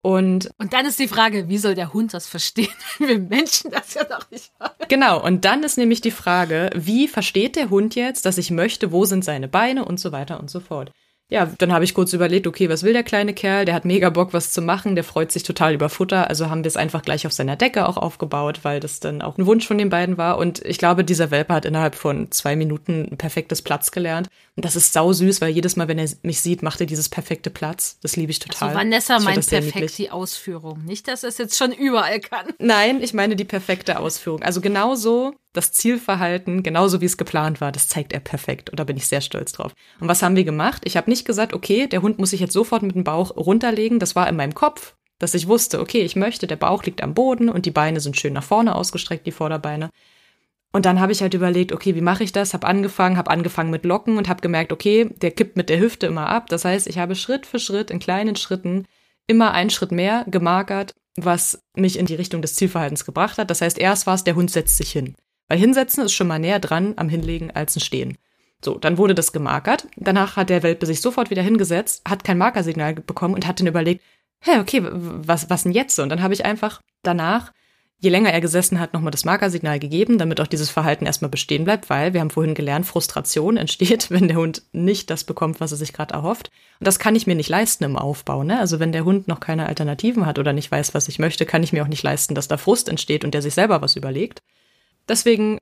Und, 0.06 0.52
und 0.58 0.74
dann 0.74 0.86
ist 0.86 1.00
die 1.00 1.08
Frage, 1.08 1.48
wie 1.48 1.58
soll 1.58 1.76
der 1.76 1.94
Hund 1.94 2.14
das 2.14 2.28
verstehen, 2.28 2.68
wenn 3.00 3.08
wir 3.08 3.20
Menschen 3.20 3.72
das 3.72 3.94
ja 3.94 4.04
noch 4.10 4.30
nicht 4.30 4.52
haben? 4.60 4.76
Genau, 4.90 5.24
und 5.24 5.46
dann 5.46 5.64
ist 5.64 5.78
nämlich 5.78 6.02
die 6.02 6.12
Frage, 6.12 6.70
wie 6.76 7.08
versteht 7.08 7.56
der 7.56 7.70
Hund 7.70 7.96
jetzt, 7.96 8.26
dass 8.26 8.38
ich 8.38 8.52
möchte, 8.52 8.92
wo 8.92 9.06
sind 9.06 9.24
seine 9.24 9.48
Beine 9.48 9.86
und 9.86 10.02
so 10.02 10.12
weiter 10.12 10.42
und 10.42 10.50
so 10.50 10.60
fort 10.60 10.92
ja, 11.30 11.50
dann 11.58 11.74
habe 11.74 11.84
ich 11.84 11.94
kurz 11.94 12.14
überlegt, 12.14 12.46
okay, 12.46 12.70
was 12.70 12.84
will 12.84 12.94
der 12.94 13.04
kleine 13.04 13.34
Kerl? 13.34 13.66
Der 13.66 13.74
hat 13.74 13.86
mega 13.86 14.10
Bock, 14.10 14.34
was 14.34 14.52
zu 14.52 14.62
machen. 14.62 14.94
Der 14.94 15.04
freut 15.04 15.32
sich 15.32 15.44
total 15.44 15.74
über 15.74 15.90
Futter. 15.90 16.30
Also 16.30 16.50
haben 16.50 16.64
wir 16.64 16.68
es 16.68 16.78
einfach 16.78 17.02
gleich 17.02 17.26
auf 17.26 17.34
seiner 17.34 17.56
Decke 17.56 17.88
auch 17.88 17.98
aufgebaut, 17.98 18.60
weil 18.64 18.80
das 18.80 19.00
dann 19.00 19.22
auch 19.22 19.38
ein 19.38 19.46
Wunsch 19.46 19.66
von 19.66 19.78
den 19.78 19.90
beiden 19.90 20.18
war. 20.18 20.38
Und 20.38 20.64
ich 20.64 20.78
glaube, 20.78 21.04
dieser 21.04 21.32
Welpe 21.32 21.54
hat 21.54 21.66
innerhalb 21.66 21.96
von 21.96 22.30
zwei 22.32 22.56
Minuten 22.56 23.08
ein 23.12 23.18
perfektes 23.18 23.62
Platz 23.62 23.92
gelernt. 23.92 24.28
Und 24.56 24.66
das 24.66 24.76
ist 24.76 24.94
sau 24.94 25.12
süß, 25.12 25.42
weil 25.42 25.50
jedes 25.50 25.76
Mal, 25.76 25.88
wenn 25.88 25.98
er 25.98 26.10
mich 26.22 26.42
sieht, 26.42 26.62
macht 26.62 26.82
er 26.82 26.86
dieses 26.86 27.10
perfekte 27.10 27.50
Platz. 27.50 27.98
Das 28.02 28.16
liebe 28.16 28.32
ich 28.32 28.40
total. 28.40 28.70
Also 28.70 28.80
Vanessa 28.80 29.20
meint 29.20 29.48
perfekt 29.48 29.98
die 29.98 30.12
Ausführung. 30.12 30.84
Nicht, 30.86 31.08
dass 31.08 31.24
er 31.24 31.30
es 31.30 31.40
jetzt 31.40 31.58
schon 31.58 31.72
überall 31.72 32.20
kann. 32.20 32.48
Nein, 32.60 33.02
ich 33.02 33.14
meine 33.14 33.36
die 33.36 33.46
perfekte 33.46 33.98
Ausführung. 33.98 34.44
Also 34.44 34.62
genauso 34.62 35.34
das 35.54 35.72
Zielverhalten, 35.72 36.64
genauso 36.64 37.00
wie 37.00 37.06
es 37.06 37.18
geplant 37.18 37.62
war, 37.62 37.72
das 37.72 37.88
zeigt 37.88 38.12
er 38.12 38.20
perfekt. 38.20 38.70
Und 38.72 38.80
da 38.80 38.84
bin 38.84 38.98
ich 38.98 39.08
sehr 39.08 39.22
stolz 39.22 39.52
drauf. 39.52 39.74
Und 40.00 40.08
was 40.08 40.24
haben 40.24 40.36
wir 40.36 40.44
gemacht? 40.44 40.82
Ich 40.86 40.98
habe 40.98 41.10
nicht 41.10 41.26
gesagt, 41.26 41.54
okay, 41.54 41.88
der 41.88 42.02
Hund 42.02 42.20
muss 42.20 42.32
sich 42.32 42.40
jetzt 42.40 42.54
sofort 42.54 42.82
mit 42.82 42.96
dem 42.96 43.04
Bauch 43.04 43.38
runterlegen. 43.38 44.00
Das 44.00 44.16
war 44.16 44.28
in 44.28 44.36
meinem 44.36 44.56
Kopf, 44.56 44.96
dass 45.20 45.36
ich 45.36 45.48
wusste, 45.48 45.80
okay, 45.80 46.02
ich 46.02 46.16
möchte, 46.16 46.48
der 46.48 46.56
Bauch 46.56 46.84
liegt 46.84 47.04
am 47.04 47.14
Boden 47.14 47.50
und 47.50 47.66
die 47.66 47.72
Beine 47.72 48.00
sind 48.00 48.18
schön 48.18 48.34
nach 48.34 48.44
vorne 48.44 48.76
ausgestreckt, 48.76 49.28
die 49.28 49.32
Vorderbeine. 49.32 49.90
Und 50.76 50.88
dann 50.88 51.00
habe 51.00 51.12
ich 51.12 51.22
halt 51.22 51.36
überlegt, 51.36 51.72
okay, 51.72 51.94
wie 51.94 52.02
mache 52.02 52.24
ich 52.24 52.32
das? 52.32 52.56
Habe 52.56 52.66
angefangen, 52.66 53.16
habe 53.16 53.30
angefangen 53.30 53.70
mit 53.70 53.86
Locken 53.86 54.18
und 54.18 54.28
habe 54.28 54.42
gemerkt, 54.42 54.72
okay, 54.74 55.08
der 55.22 55.30
kippt 55.30 55.56
mit 55.56 55.70
der 55.70 55.80
Hüfte 55.80 56.08
immer 56.08 56.30
ab. 56.30 56.48
Das 56.50 56.66
heißt, 56.66 56.88
ich 56.88 56.98
habe 56.98 57.14
Schritt 57.14 57.46
für 57.46 57.60
Schritt 57.60 57.92
in 57.92 58.00
kleinen 58.00 58.36
Schritten 58.36 58.86
immer 59.28 59.52
einen 59.52 59.70
Schritt 59.70 59.92
mehr 59.92 60.26
gemarkert, 60.28 60.96
was 61.16 61.62
mich 61.76 62.00
in 62.00 62.08
die 62.08 62.16
Richtung 62.16 62.42
des 62.42 62.56
Zielverhaltens 62.56 63.06
gebracht 63.06 63.38
hat. 63.38 63.52
Das 63.52 63.62
heißt, 63.62 63.78
erst 63.78 64.08
war 64.08 64.16
es, 64.16 64.24
der 64.24 64.36
Hund 64.36 64.50
setzt 64.50 64.78
sich 64.78 64.92
hin. 64.92 65.14
Weil 65.48 65.60
hinsetzen 65.60 66.04
ist 66.04 66.14
schon 66.14 66.28
mal 66.28 66.40
näher 66.40 66.60
dran 66.60 66.94
am 66.98 67.10
Hinlegen 67.10 67.52
als 67.52 67.76
ein 67.76 67.82
Stehen. 67.82 68.18
So, 68.64 68.78
dann 68.78 68.98
wurde 68.98 69.16
das 69.16 69.34
gemarkert. 69.34 69.88
Danach 69.98 70.38
hat 70.38 70.50
der 70.50 70.64
Welpe 70.64 70.86
sich 70.86 71.02
sofort 71.02 71.30
wieder 71.30 71.42
hingesetzt, 71.42 72.02
hat 72.08 72.24
kein 72.24 72.38
Markersignal 72.38 72.96
bekommen 72.96 73.34
und 73.34 73.46
hat 73.46 73.60
dann 73.60 73.68
überlegt, 73.68 74.02
hä, 74.40 74.60
okay, 74.60 74.82
was, 74.84 75.50
was 75.50 75.64
denn 75.64 75.72
jetzt? 75.72 76.00
Und 76.00 76.10
dann 76.10 76.22
habe 76.22 76.34
ich 76.34 76.46
einfach 76.46 76.82
danach, 77.02 77.52
je 78.00 78.10
länger 78.10 78.32
er 78.32 78.42
gesessen 78.42 78.80
hat, 78.80 78.94
nochmal 78.94 79.12
das 79.12 79.26
Markersignal 79.26 79.80
gegeben, 79.80 80.18
damit 80.18 80.40
auch 80.42 80.48
dieses 80.48 80.70
Verhalten 80.70 81.06
erstmal 81.06 81.30
bestehen 81.30 81.64
bleibt, 81.64 81.90
weil 81.90 82.14
wir 82.14 82.22
haben 82.22 82.30
vorhin 82.30 82.54
gelernt, 82.54 82.86
Frustration 82.86 83.58
entsteht, 83.64 84.12
wenn 84.12 84.28
der 84.28 84.38
Hund 84.38 84.64
nicht 84.72 85.10
das 85.10 85.24
bekommt, 85.24 85.60
was 85.60 85.72
er 85.72 85.78
sich 85.78 85.94
gerade 85.94 86.14
erhofft. 86.14 86.50
Und 86.80 86.88
das 86.88 87.00
kann 87.00 87.16
ich 87.16 87.28
mir 87.28 87.36
nicht 87.36 87.50
leisten 87.50 87.84
im 87.84 87.98
Aufbau. 87.98 88.44
Ne? 88.44 88.60
Also 88.60 88.80
wenn 88.80 88.92
der 88.92 89.06
Hund 89.06 89.28
noch 89.28 89.40
keine 89.40 89.68
Alternativen 89.68 90.26
hat 90.26 90.40
oder 90.40 90.54
nicht 90.54 90.72
weiß, 90.72 90.94
was 90.94 91.10
ich 91.10 91.20
möchte, 91.20 91.46
kann 91.46 91.64
ich 91.64 91.74
mir 91.74 91.84
auch 91.84 91.88
nicht 91.88 92.04
leisten, 92.04 92.36
dass 92.36 92.48
da 92.48 92.58
Frust 92.58 92.88
entsteht 92.88 93.26
und 93.26 93.34
der 93.34 93.42
sich 93.42 93.54
selber 93.54 93.82
was 93.82 93.96
überlegt. 93.96 94.42
Deswegen 95.08 95.60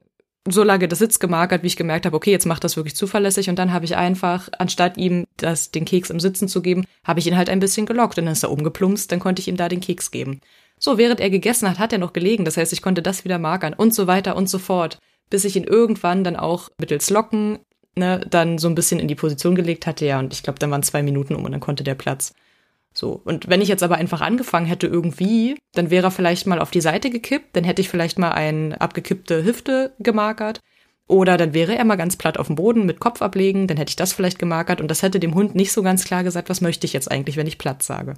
so 0.48 0.64
lange 0.64 0.88
das 0.88 1.00
Sitz 1.00 1.20
gemarkert, 1.20 1.62
wie 1.62 1.68
ich 1.68 1.76
gemerkt 1.76 2.06
habe, 2.06 2.16
okay, 2.16 2.32
jetzt 2.32 2.48
macht 2.48 2.64
das 2.64 2.76
wirklich 2.76 2.96
zuverlässig 2.96 3.50
und 3.50 3.60
dann 3.60 3.72
habe 3.74 3.86
ich 3.86 3.96
einfach, 3.96 4.50
anstatt 4.58 4.98
ihm 4.98 5.26
das, 5.38 5.70
den 5.70 5.86
Keks 5.86 6.10
im 6.10 6.20
Sitzen 6.20 6.48
zu 6.48 6.62
geben, 6.62 6.86
habe 7.04 7.20
ich 7.20 7.28
ihn 7.28 7.38
halt 7.38 7.50
ein 7.50 7.60
bisschen 7.60 7.86
gelockt 7.86 8.18
und 8.18 8.26
dann 8.26 8.34
ist 8.34 8.44
er 8.44 8.52
umgeplumpst, 8.52 9.12
dann 9.12 9.20
konnte 9.20 9.40
ich 9.40 9.48
ihm 9.48 9.58
da 9.58 9.70
den 9.70 9.82
Keks 9.82 10.10
geben. 10.10 10.42
So, 10.80 10.98
während 10.98 11.20
er 11.20 11.30
gegessen 11.30 11.70
hat, 11.70 11.78
hat 11.78 11.94
er 11.94 12.00
noch 12.00 12.14
gelegen, 12.14 12.44
das 12.44 12.58
heißt, 12.58 12.74
ich 12.74 12.82
konnte 12.82 13.04
das 13.04 13.24
wieder 13.24 13.38
markern 13.38 13.74
und 13.74 13.94
so 13.94 14.08
weiter 14.08 14.36
und 14.36 14.50
so 14.50 14.58
fort, 14.58 14.98
bis 15.30 15.46
ich 15.46 15.56
ihn 15.56 15.64
irgendwann 15.64 16.24
dann 16.24 16.36
auch 16.36 16.70
mittels 16.80 17.12
Locken, 17.12 17.60
ne, 17.96 18.26
dann 18.28 18.58
so 18.58 18.68
ein 18.68 18.76
bisschen 18.76 19.00
in 19.00 19.08
die 19.08 19.16
Position 19.16 19.54
gelegt 19.54 19.86
hatte, 19.86 20.08
ja, 20.08 20.18
und 20.18 20.34
ich 20.34 20.42
glaube, 20.42 20.58
dann 20.58 20.72
waren 20.72 20.82
zwei 20.82 21.04
Minuten 21.04 21.36
um 21.36 21.46
und 21.46 21.52
dann 21.52 21.62
konnte 21.62 21.84
der 21.84 21.96
Platz. 21.96 22.34
So. 23.02 23.20
Und 23.26 23.50
wenn 23.50 23.62
ich 23.62 23.68
jetzt 23.68 23.82
aber 23.82 23.96
einfach 23.96 24.22
angefangen 24.22 24.68
hätte 24.68 24.86
irgendwie, 24.86 25.58
dann 25.74 25.90
wäre 25.90 26.06
er 26.06 26.12
vielleicht 26.12 26.46
mal 26.46 26.60
auf 26.60 26.70
die 26.70 26.82
Seite 26.82 27.10
gekippt, 27.10 27.56
dann 27.56 27.64
hätte 27.64 27.82
ich 27.82 27.90
vielleicht 27.90 28.20
mal 28.20 28.30
eine 28.30 28.80
abgekippte 28.80 29.44
Hüfte 29.44 29.96
gemarkert. 29.98 30.60
Oder 31.08 31.36
dann 31.36 31.56
wäre 31.56 31.76
er 31.76 31.84
mal 31.84 31.96
ganz 31.96 32.16
platt 32.16 32.38
auf 32.38 32.46
dem 32.46 32.58
Boden 32.58 32.86
mit 32.86 33.00
Kopf 33.00 33.24
ablegen, 33.24 33.66
dann 33.66 33.78
hätte 33.78 33.90
ich 33.90 33.96
das 33.96 34.14
vielleicht 34.14 34.38
gemarkert 34.38 34.82
und 34.82 34.88
das 34.88 35.02
hätte 35.02 35.20
dem 35.20 35.34
Hund 35.34 35.56
nicht 35.56 35.72
so 35.72 35.82
ganz 35.82 36.06
klar 36.06 36.24
gesagt, 36.24 36.48
was 36.48 36.62
möchte 36.62 36.86
ich 36.86 36.94
jetzt 36.94 37.10
eigentlich, 37.10 37.38
wenn 37.38 37.48
ich 37.48 37.58
Platz 37.58 37.88
sage. 37.88 38.14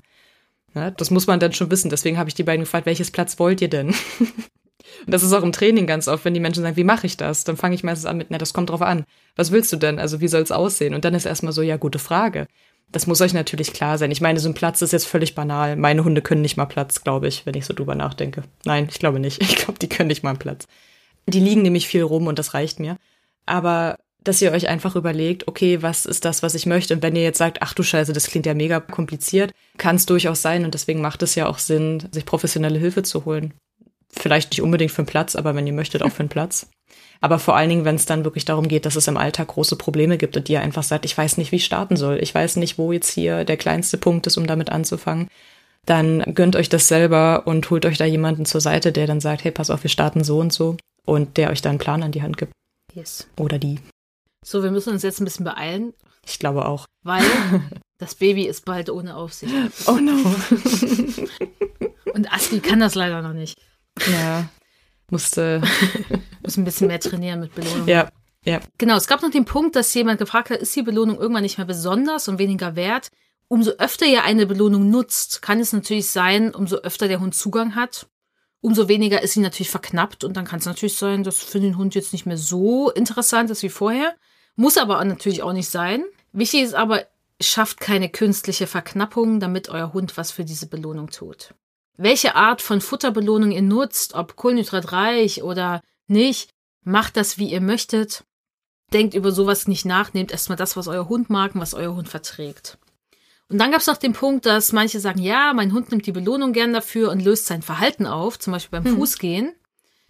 Ja, 0.75 0.91
das 0.91 1.11
muss 1.11 1.27
man 1.27 1.39
dann 1.39 1.53
schon 1.53 1.71
wissen. 1.71 1.89
Deswegen 1.89 2.17
habe 2.17 2.27
ich 2.27 2.35
die 2.35 2.43
beiden 2.43 2.65
gefragt, 2.65 2.85
welches 2.85 3.09
Platz 3.09 3.39
wollt 3.39 3.61
ihr 3.61 3.69
denn? 3.69 3.95
und 5.05 5.13
das 5.13 5.23
ist 5.23 5.33
auch 5.33 5.43
im 5.43 5.51
Training 5.51 5.87
ganz 5.87 6.07
oft, 6.07 6.25
wenn 6.25 6.33
die 6.33 6.39
Menschen 6.39 6.63
sagen, 6.63 6.75
wie 6.75 6.83
mache 6.83 7.07
ich 7.07 7.17
das? 7.17 7.43
Dann 7.43 7.57
fange 7.57 7.75
ich 7.75 7.83
meistens 7.83 8.05
an 8.05 8.17
mit, 8.17 8.27
na, 8.29 8.37
das 8.37 8.53
kommt 8.53 8.69
drauf 8.69 8.81
an. 8.81 9.03
Was 9.35 9.51
willst 9.51 9.71
du 9.73 9.77
denn? 9.77 9.99
Also 9.99 10.21
wie 10.21 10.27
soll 10.27 10.41
es 10.41 10.51
aussehen? 10.51 10.93
Und 10.93 11.05
dann 11.05 11.13
ist 11.13 11.25
erstmal 11.25 11.53
so, 11.53 11.61
ja, 11.61 11.77
gute 11.77 11.99
Frage. 11.99 12.47
Das 12.91 13.07
muss 13.07 13.21
euch 13.21 13.33
natürlich 13.33 13.73
klar 13.73 13.97
sein. 13.97 14.11
Ich 14.11 14.21
meine, 14.21 14.39
so 14.39 14.47
ein 14.47 14.53
Platz 14.53 14.81
ist 14.81 14.93
jetzt 14.93 15.07
völlig 15.07 15.35
banal. 15.35 15.75
Meine 15.75 16.03
Hunde 16.03 16.21
können 16.21 16.41
nicht 16.41 16.57
mal 16.57 16.65
Platz, 16.65 17.03
glaube 17.03 17.27
ich, 17.27 17.45
wenn 17.45 17.55
ich 17.55 17.65
so 17.65 17.73
drüber 17.73 17.95
nachdenke. 17.95 18.43
Nein, 18.65 18.87
ich 18.89 18.99
glaube 18.99 19.19
nicht. 19.19 19.41
Ich 19.43 19.55
glaube, 19.55 19.79
die 19.79 19.89
können 19.89 20.07
nicht 20.07 20.23
mal 20.23 20.35
Platz. 20.35 20.67
Die 21.27 21.39
liegen 21.39 21.61
nämlich 21.61 21.87
viel 21.87 22.03
rum 22.03 22.27
und 22.27 22.37
das 22.37 22.53
reicht 22.53 22.79
mir. 22.79 22.97
Aber 23.45 23.97
dass 24.23 24.41
ihr 24.41 24.51
euch 24.51 24.67
einfach 24.67 24.95
überlegt, 24.95 25.47
okay, 25.47 25.81
was 25.81 26.05
ist 26.05 26.25
das, 26.25 26.43
was 26.43 26.55
ich 26.55 26.65
möchte? 26.65 26.93
Und 26.93 27.03
wenn 27.03 27.15
ihr 27.15 27.23
jetzt 27.23 27.37
sagt, 27.37 27.61
ach 27.61 27.73
du 27.73 27.83
Scheiße, 27.83 28.13
das 28.13 28.27
klingt 28.27 28.45
ja 28.45 28.53
mega 28.53 28.79
kompliziert, 28.79 29.51
kann 29.77 29.97
es 29.97 30.05
durchaus 30.05 30.41
sein. 30.41 30.63
Und 30.63 30.73
deswegen 30.73 31.01
macht 31.01 31.23
es 31.23 31.35
ja 31.35 31.47
auch 31.47 31.57
Sinn, 31.57 32.07
sich 32.11 32.25
professionelle 32.25 32.79
Hilfe 32.79 33.03
zu 33.03 33.25
holen. 33.25 33.53
Vielleicht 34.15 34.51
nicht 34.51 34.61
unbedingt 34.61 34.91
für 34.91 34.99
einen 34.99 35.07
Platz, 35.07 35.35
aber 35.35 35.55
wenn 35.55 35.67
ihr 35.67 35.73
möchtet, 35.73 36.03
auch 36.03 36.11
für 36.11 36.21
einen 36.21 36.29
Platz. 36.29 36.67
Aber 37.19 37.39
vor 37.39 37.55
allen 37.55 37.69
Dingen, 37.69 37.85
wenn 37.85 37.95
es 37.95 38.05
dann 38.05 38.25
wirklich 38.25 38.45
darum 38.45 38.67
geht, 38.67 38.85
dass 38.85 38.95
es 38.95 39.07
im 39.07 39.17
Alltag 39.17 39.47
große 39.47 39.75
Probleme 39.75 40.17
gibt 40.17 40.35
und 40.37 40.49
ihr 40.49 40.61
einfach 40.61 40.83
sagt, 40.83 41.05
ich 41.05 41.17
weiß 41.17 41.37
nicht, 41.37 41.51
wie 41.51 41.55
ich 41.57 41.65
starten 41.65 41.95
soll. 41.95 42.19
Ich 42.21 42.33
weiß 42.35 42.57
nicht, 42.57 42.77
wo 42.77 42.91
jetzt 42.91 43.09
hier 43.09 43.45
der 43.45 43.57
kleinste 43.57 43.97
Punkt 43.97 44.27
ist, 44.27 44.37
um 44.37 44.45
damit 44.45 44.69
anzufangen. 44.69 45.29
Dann 45.85 46.21
gönnt 46.35 46.55
euch 46.55 46.69
das 46.69 46.87
selber 46.87 47.43
und 47.45 47.69
holt 47.69 47.85
euch 47.85 47.97
da 47.97 48.05
jemanden 48.05 48.45
zur 48.45 48.61
Seite, 48.61 48.91
der 48.91 49.07
dann 49.07 49.19
sagt, 49.21 49.43
hey, 49.43 49.51
pass 49.51 49.69
auf, 49.69 49.83
wir 49.83 49.89
starten 49.89 50.23
so 50.23 50.39
und 50.39 50.53
so. 50.53 50.77
und 51.05 51.37
der 51.37 51.49
euch 51.49 51.61
dann 51.61 51.71
einen 51.71 51.79
Plan 51.79 52.03
an 52.03 52.11
die 52.11 52.21
Hand 52.21 52.37
gibt. 52.37 52.53
Yes. 52.93 53.27
Oder 53.37 53.57
die. 53.57 53.79
So, 54.45 54.61
wir 54.63 54.71
müssen 54.71 54.93
uns 54.93 55.03
jetzt 55.03 55.19
ein 55.19 55.25
bisschen 55.25 55.45
beeilen, 55.45 55.93
Ich 56.25 56.39
glaube 56.39 56.65
auch. 56.65 56.85
weil 57.03 57.23
das 57.99 58.15
Baby 58.15 58.45
ist 58.45 58.65
bald 58.65 58.89
ohne 58.89 59.15
Aufsicht. 59.15 59.53
Oh 59.87 59.93
no. 59.93 60.13
Und 62.13 62.31
Asti 62.31 62.59
kann 62.59 62.79
das 62.79 62.95
leider 62.95 63.21
noch 63.21 63.33
nicht. 63.33 63.57
Ja. 64.11 64.49
Musste. 65.09 65.61
Muss 66.43 66.57
ein 66.57 66.63
bisschen 66.63 66.87
mehr 66.87 66.99
trainieren 66.99 67.39
mit 67.39 67.53
Belohnung. 67.53 67.87
Ja. 67.87 68.09
Ja. 68.45 68.59
Genau, 68.77 68.97
es 68.97 69.07
gab 69.07 69.21
noch 69.21 69.31
den 69.31 69.45
Punkt, 69.45 69.75
dass 69.75 69.93
jemand 69.93 70.19
gefragt 70.19 70.49
hat, 70.49 70.59
ist 70.59 70.75
die 70.75 70.81
Belohnung 70.81 71.17
irgendwann 71.17 71.43
nicht 71.43 71.57
mehr 71.57 71.67
besonders 71.67 72.27
und 72.27 72.39
weniger 72.39 72.75
wert? 72.75 73.09
Umso 73.47 73.71
öfter 73.71 74.05
ihr 74.05 74.23
eine 74.23 74.45
Belohnung 74.45 74.89
nutzt, 74.89 75.41
kann 75.41 75.59
es 75.59 75.73
natürlich 75.73 76.07
sein, 76.07 76.53
umso 76.53 76.77
öfter 76.77 77.07
der 77.07 77.19
Hund 77.19 77.35
Zugang 77.35 77.75
hat, 77.75 78.07
umso 78.61 78.87
weniger 78.87 79.21
ist 79.21 79.33
sie 79.33 79.41
natürlich 79.41 79.69
verknappt 79.69 80.23
und 80.23 80.35
dann 80.35 80.45
kann 80.45 80.59
es 80.59 80.65
natürlich 80.65 80.95
sein, 80.95 81.23
dass 81.23 81.39
für 81.39 81.59
den 81.59 81.77
Hund 81.77 81.95
jetzt 81.95 82.13
nicht 82.13 82.25
mehr 82.25 82.37
so 82.37 82.89
interessant 82.91 83.49
ist 83.49 83.63
wie 83.63 83.69
vorher. 83.69 84.15
Muss 84.55 84.77
aber 84.77 85.03
natürlich 85.03 85.43
auch 85.43 85.53
nicht 85.53 85.69
sein. 85.69 86.03
Wichtig 86.31 86.63
ist 86.63 86.73
aber, 86.73 87.05
schafft 87.41 87.79
keine 87.79 88.09
künstliche 88.09 88.67
Verknappung, 88.67 89.39
damit 89.39 89.69
euer 89.69 89.93
Hund 89.93 90.17
was 90.17 90.31
für 90.31 90.45
diese 90.45 90.67
Belohnung 90.67 91.09
tut. 91.09 91.53
Welche 91.97 92.35
Art 92.35 92.61
von 92.61 92.81
Futterbelohnung 92.81 93.51
ihr 93.51 93.61
nutzt, 93.61 94.13
ob 94.15 94.35
kohlenhydratreich 94.35 95.43
oder 95.43 95.81
nicht, 96.07 96.49
macht 96.83 97.17
das, 97.17 97.37
wie 97.37 97.51
ihr 97.51 97.61
möchtet. 97.61 98.23
Denkt 98.91 99.13
über 99.13 99.31
sowas 99.31 99.67
nicht 99.67 99.85
nach, 99.85 100.13
nehmt 100.13 100.31
erstmal 100.31 100.57
das, 100.57 100.75
was 100.75 100.87
euer 100.87 101.07
Hund 101.09 101.29
mag 101.29 101.55
und 101.55 101.61
was 101.61 101.73
euer 101.73 101.95
Hund 101.95 102.09
verträgt. 102.09 102.77
Und 103.49 103.57
dann 103.59 103.71
gab 103.71 103.81
es 103.81 103.87
noch 103.87 103.97
den 103.97 104.13
Punkt, 104.13 104.45
dass 104.45 104.71
manche 104.71 104.99
sagen, 104.99 105.21
ja, 105.21 105.53
mein 105.53 105.73
Hund 105.73 105.91
nimmt 105.91 106.05
die 106.05 106.11
Belohnung 106.11 106.53
gern 106.53 106.73
dafür 106.73 107.11
und 107.11 107.19
löst 107.19 107.45
sein 107.45 107.61
Verhalten 107.61 108.07
auf, 108.07 108.39
zum 108.39 108.53
Beispiel 108.53 108.79
beim 108.79 108.91
Hm. 108.91 108.97
Fußgehen. 108.97 109.53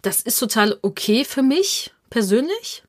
Das 0.02 0.20
ist 0.22 0.38
total 0.38 0.78
okay 0.82 1.24
für 1.24 1.42
mich 1.42 1.92
persönlich. 2.10 2.82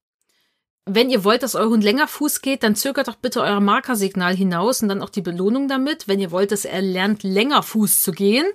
Wenn 0.86 1.10
ihr 1.10 1.24
wollt, 1.24 1.44
dass 1.44 1.56
euer 1.56 1.70
Hund 1.70 1.84
länger 1.84 2.08
Fuß 2.08 2.42
geht, 2.42 2.62
dann 2.62 2.76
zögert 2.76 3.08
doch 3.08 3.16
bitte 3.16 3.42
euer 3.42 3.60
Markersignal 3.60 4.36
hinaus 4.36 4.82
und 4.82 4.90
dann 4.90 5.02
auch 5.02 5.10
die 5.10 5.22
Belohnung 5.22 5.68
damit. 5.68 6.08
Wenn 6.08 6.20
ihr 6.20 6.32
wollt, 6.32 6.52
dass 6.52 6.64
er 6.64 6.82
lernt, 6.82 7.24
länger 7.24 7.64
Fuß 7.64 8.04
zu 8.04 8.12
gehen, 8.12 8.46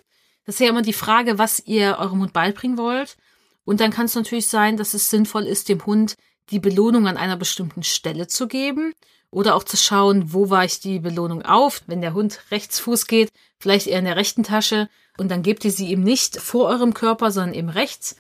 das 0.51 0.57
ist 0.57 0.65
ja 0.65 0.71
immer 0.71 0.83
die 0.83 0.93
Frage, 0.93 1.39
was 1.39 1.63
ihr 1.65 1.99
eurem 2.01 2.23
Hund 2.23 2.33
beibringen 2.33 2.77
wollt. 2.77 3.17
Und 3.65 3.79
dann 3.79 3.93
kann 3.93 4.07
es 4.07 4.17
natürlich 4.17 4.49
sein, 4.49 4.77
dass 4.77 4.95
es 4.95 5.09
sinnvoll 5.09 5.45
ist, 5.45 5.69
dem 5.69 5.87
Hund 5.87 6.17
die 6.51 6.59
Belohnung 6.59 7.07
an 7.07 7.17
einer 7.17 7.37
bestimmten 7.37 7.85
Stelle 7.85 8.27
zu 8.27 8.49
geben 8.49 8.93
oder 9.31 9.55
auch 9.55 9.63
zu 9.63 9.77
schauen, 9.77 10.33
wo 10.33 10.51
weicht 10.51 10.83
die 10.83 10.99
Belohnung 10.99 11.43
auf. 11.43 11.85
Wenn 11.87 12.01
der 12.01 12.15
Hund 12.15 12.41
rechts 12.51 12.81
Fuß 12.81 13.07
geht, 13.07 13.29
vielleicht 13.61 13.87
eher 13.87 14.01
in 14.01 14.07
der 14.07 14.17
rechten 14.17 14.43
Tasche 14.43 14.89
und 15.19 15.31
dann 15.31 15.45
gebt 15.45 15.65
ihr 15.65 15.71
sie 15.71 15.93
ihm 15.93 16.03
nicht 16.03 16.37
vor 16.39 16.67
eurem 16.67 16.95
Körper, 16.95 17.31
sondern 17.31 17.55
eben 17.55 17.69
rechts. 17.69 18.17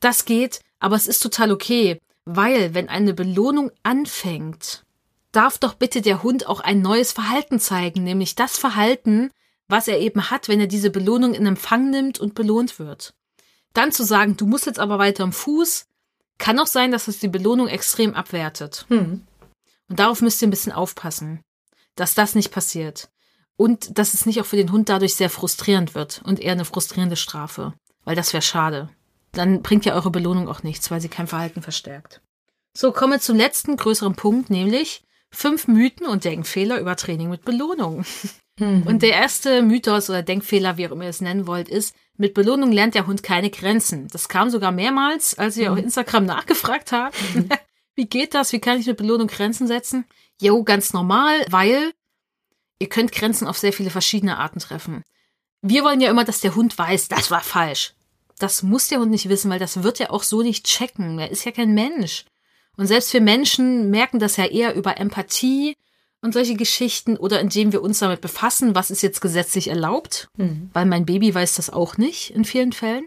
Das 0.00 0.24
geht, 0.24 0.60
aber 0.78 0.96
es 0.96 1.06
ist 1.06 1.20
total 1.20 1.52
okay, 1.52 2.00
weil 2.24 2.72
wenn 2.72 2.88
eine 2.88 3.12
Belohnung 3.12 3.70
anfängt, 3.82 4.86
darf 5.32 5.58
doch 5.58 5.74
bitte 5.74 6.00
der 6.00 6.22
Hund 6.22 6.46
auch 6.46 6.60
ein 6.60 6.80
neues 6.80 7.12
Verhalten 7.12 7.60
zeigen, 7.60 8.04
nämlich 8.04 8.36
das 8.36 8.56
Verhalten, 8.56 9.30
was 9.68 9.88
er 9.88 9.98
eben 9.98 10.30
hat, 10.30 10.48
wenn 10.48 10.60
er 10.60 10.66
diese 10.66 10.90
Belohnung 10.90 11.34
in 11.34 11.46
Empfang 11.46 11.90
nimmt 11.90 12.18
und 12.20 12.34
belohnt 12.34 12.78
wird. 12.78 13.14
Dann 13.72 13.92
zu 13.92 14.04
sagen, 14.04 14.36
du 14.36 14.46
musst 14.46 14.66
jetzt 14.66 14.78
aber 14.78 14.98
weiter 14.98 15.24
am 15.24 15.32
Fuß, 15.32 15.86
kann 16.38 16.58
auch 16.58 16.66
sein, 16.66 16.92
dass 16.92 17.08
es 17.08 17.18
die 17.18 17.28
Belohnung 17.28 17.68
extrem 17.68 18.14
abwertet. 18.14 18.86
Hm. 18.88 19.26
Und 19.88 19.98
darauf 19.98 20.20
müsst 20.20 20.42
ihr 20.42 20.48
ein 20.48 20.50
bisschen 20.50 20.72
aufpassen, 20.72 21.42
dass 21.96 22.14
das 22.14 22.34
nicht 22.34 22.50
passiert. 22.50 23.08
Und 23.56 23.98
dass 23.98 24.14
es 24.14 24.26
nicht 24.26 24.40
auch 24.40 24.46
für 24.46 24.56
den 24.56 24.72
Hund 24.72 24.88
dadurch 24.88 25.14
sehr 25.14 25.30
frustrierend 25.30 25.94
wird 25.94 26.22
und 26.24 26.40
eher 26.40 26.52
eine 26.52 26.64
frustrierende 26.64 27.16
Strafe. 27.16 27.72
Weil 28.04 28.16
das 28.16 28.32
wäre 28.32 28.42
schade. 28.42 28.90
Dann 29.32 29.62
bringt 29.62 29.84
ja 29.84 29.94
eure 29.94 30.10
Belohnung 30.10 30.48
auch 30.48 30.62
nichts, 30.62 30.90
weil 30.90 31.00
sie 31.00 31.08
kein 31.08 31.26
Verhalten 31.26 31.62
verstärkt. 31.62 32.20
So, 32.76 32.90
kommen 32.90 33.12
wir 33.12 33.20
zum 33.20 33.36
letzten 33.36 33.76
größeren 33.76 34.16
Punkt, 34.16 34.50
nämlich 34.50 35.04
fünf 35.30 35.68
Mythen 35.68 36.06
und 36.06 36.24
Denkfehler 36.24 36.80
über 36.80 36.96
Training 36.96 37.30
mit 37.30 37.44
Belohnung. 37.44 38.04
Und 38.60 39.02
der 39.02 39.10
erste 39.10 39.62
Mythos 39.62 40.08
oder 40.08 40.22
Denkfehler, 40.22 40.76
wie 40.76 40.86
auch 40.86 40.92
immer 40.92 41.04
ihr 41.04 41.10
es 41.10 41.20
nennen 41.20 41.46
wollt, 41.46 41.68
ist, 41.68 41.94
mit 42.16 42.34
Belohnung 42.34 42.70
lernt 42.70 42.94
der 42.94 43.06
Hund 43.06 43.24
keine 43.24 43.50
Grenzen. 43.50 44.06
Das 44.08 44.28
kam 44.28 44.50
sogar 44.50 44.70
mehrmals, 44.70 45.36
als 45.36 45.56
ihr 45.56 45.72
auf 45.72 45.78
Instagram 45.78 46.24
nachgefragt 46.24 46.92
habt. 46.92 47.16
Wie 47.96 48.06
geht 48.06 48.34
das? 48.34 48.52
Wie 48.52 48.60
kann 48.60 48.78
ich 48.78 48.86
mit 48.86 48.96
Belohnung 48.96 49.26
Grenzen 49.26 49.66
setzen? 49.66 50.04
Jo, 50.40 50.62
ganz 50.62 50.92
normal, 50.92 51.44
weil 51.50 51.92
ihr 52.78 52.88
könnt 52.88 53.12
Grenzen 53.12 53.46
auf 53.46 53.58
sehr 53.58 53.72
viele 53.72 53.90
verschiedene 53.90 54.38
Arten 54.38 54.60
treffen. 54.60 55.02
Wir 55.62 55.82
wollen 55.84 56.00
ja 56.00 56.10
immer, 56.10 56.24
dass 56.24 56.40
der 56.40 56.54
Hund 56.54 56.76
weiß, 56.76 57.08
das 57.08 57.30
war 57.30 57.40
falsch. 57.40 57.94
Das 58.38 58.62
muss 58.62 58.88
der 58.88 58.98
Hund 58.98 59.10
nicht 59.10 59.28
wissen, 59.28 59.50
weil 59.50 59.60
das 59.60 59.82
wird 59.82 60.00
er 60.00 60.12
auch 60.12 60.22
so 60.22 60.42
nicht 60.42 60.66
checken. 60.66 61.18
Er 61.18 61.30
ist 61.30 61.44
ja 61.44 61.52
kein 61.52 61.72
Mensch. 61.72 62.24
Und 62.76 62.86
selbst 62.86 63.12
wir 63.12 63.20
Menschen 63.20 63.90
merken 63.90 64.18
das 64.18 64.36
ja 64.36 64.46
eher 64.46 64.74
über 64.74 64.98
Empathie 64.98 65.76
und 66.24 66.32
solche 66.32 66.54
Geschichten 66.54 67.18
oder 67.18 67.38
indem 67.38 67.72
wir 67.72 67.82
uns 67.82 67.98
damit 67.98 68.22
befassen, 68.22 68.74
was 68.74 68.90
ist 68.90 69.02
jetzt 69.02 69.20
gesetzlich 69.20 69.68
erlaubt. 69.68 70.28
Mhm. 70.38 70.70
Weil 70.72 70.86
mein 70.86 71.04
Baby 71.04 71.34
weiß 71.34 71.56
das 71.56 71.68
auch 71.68 71.98
nicht 71.98 72.30
in 72.30 72.46
vielen 72.46 72.72
Fällen. 72.72 73.04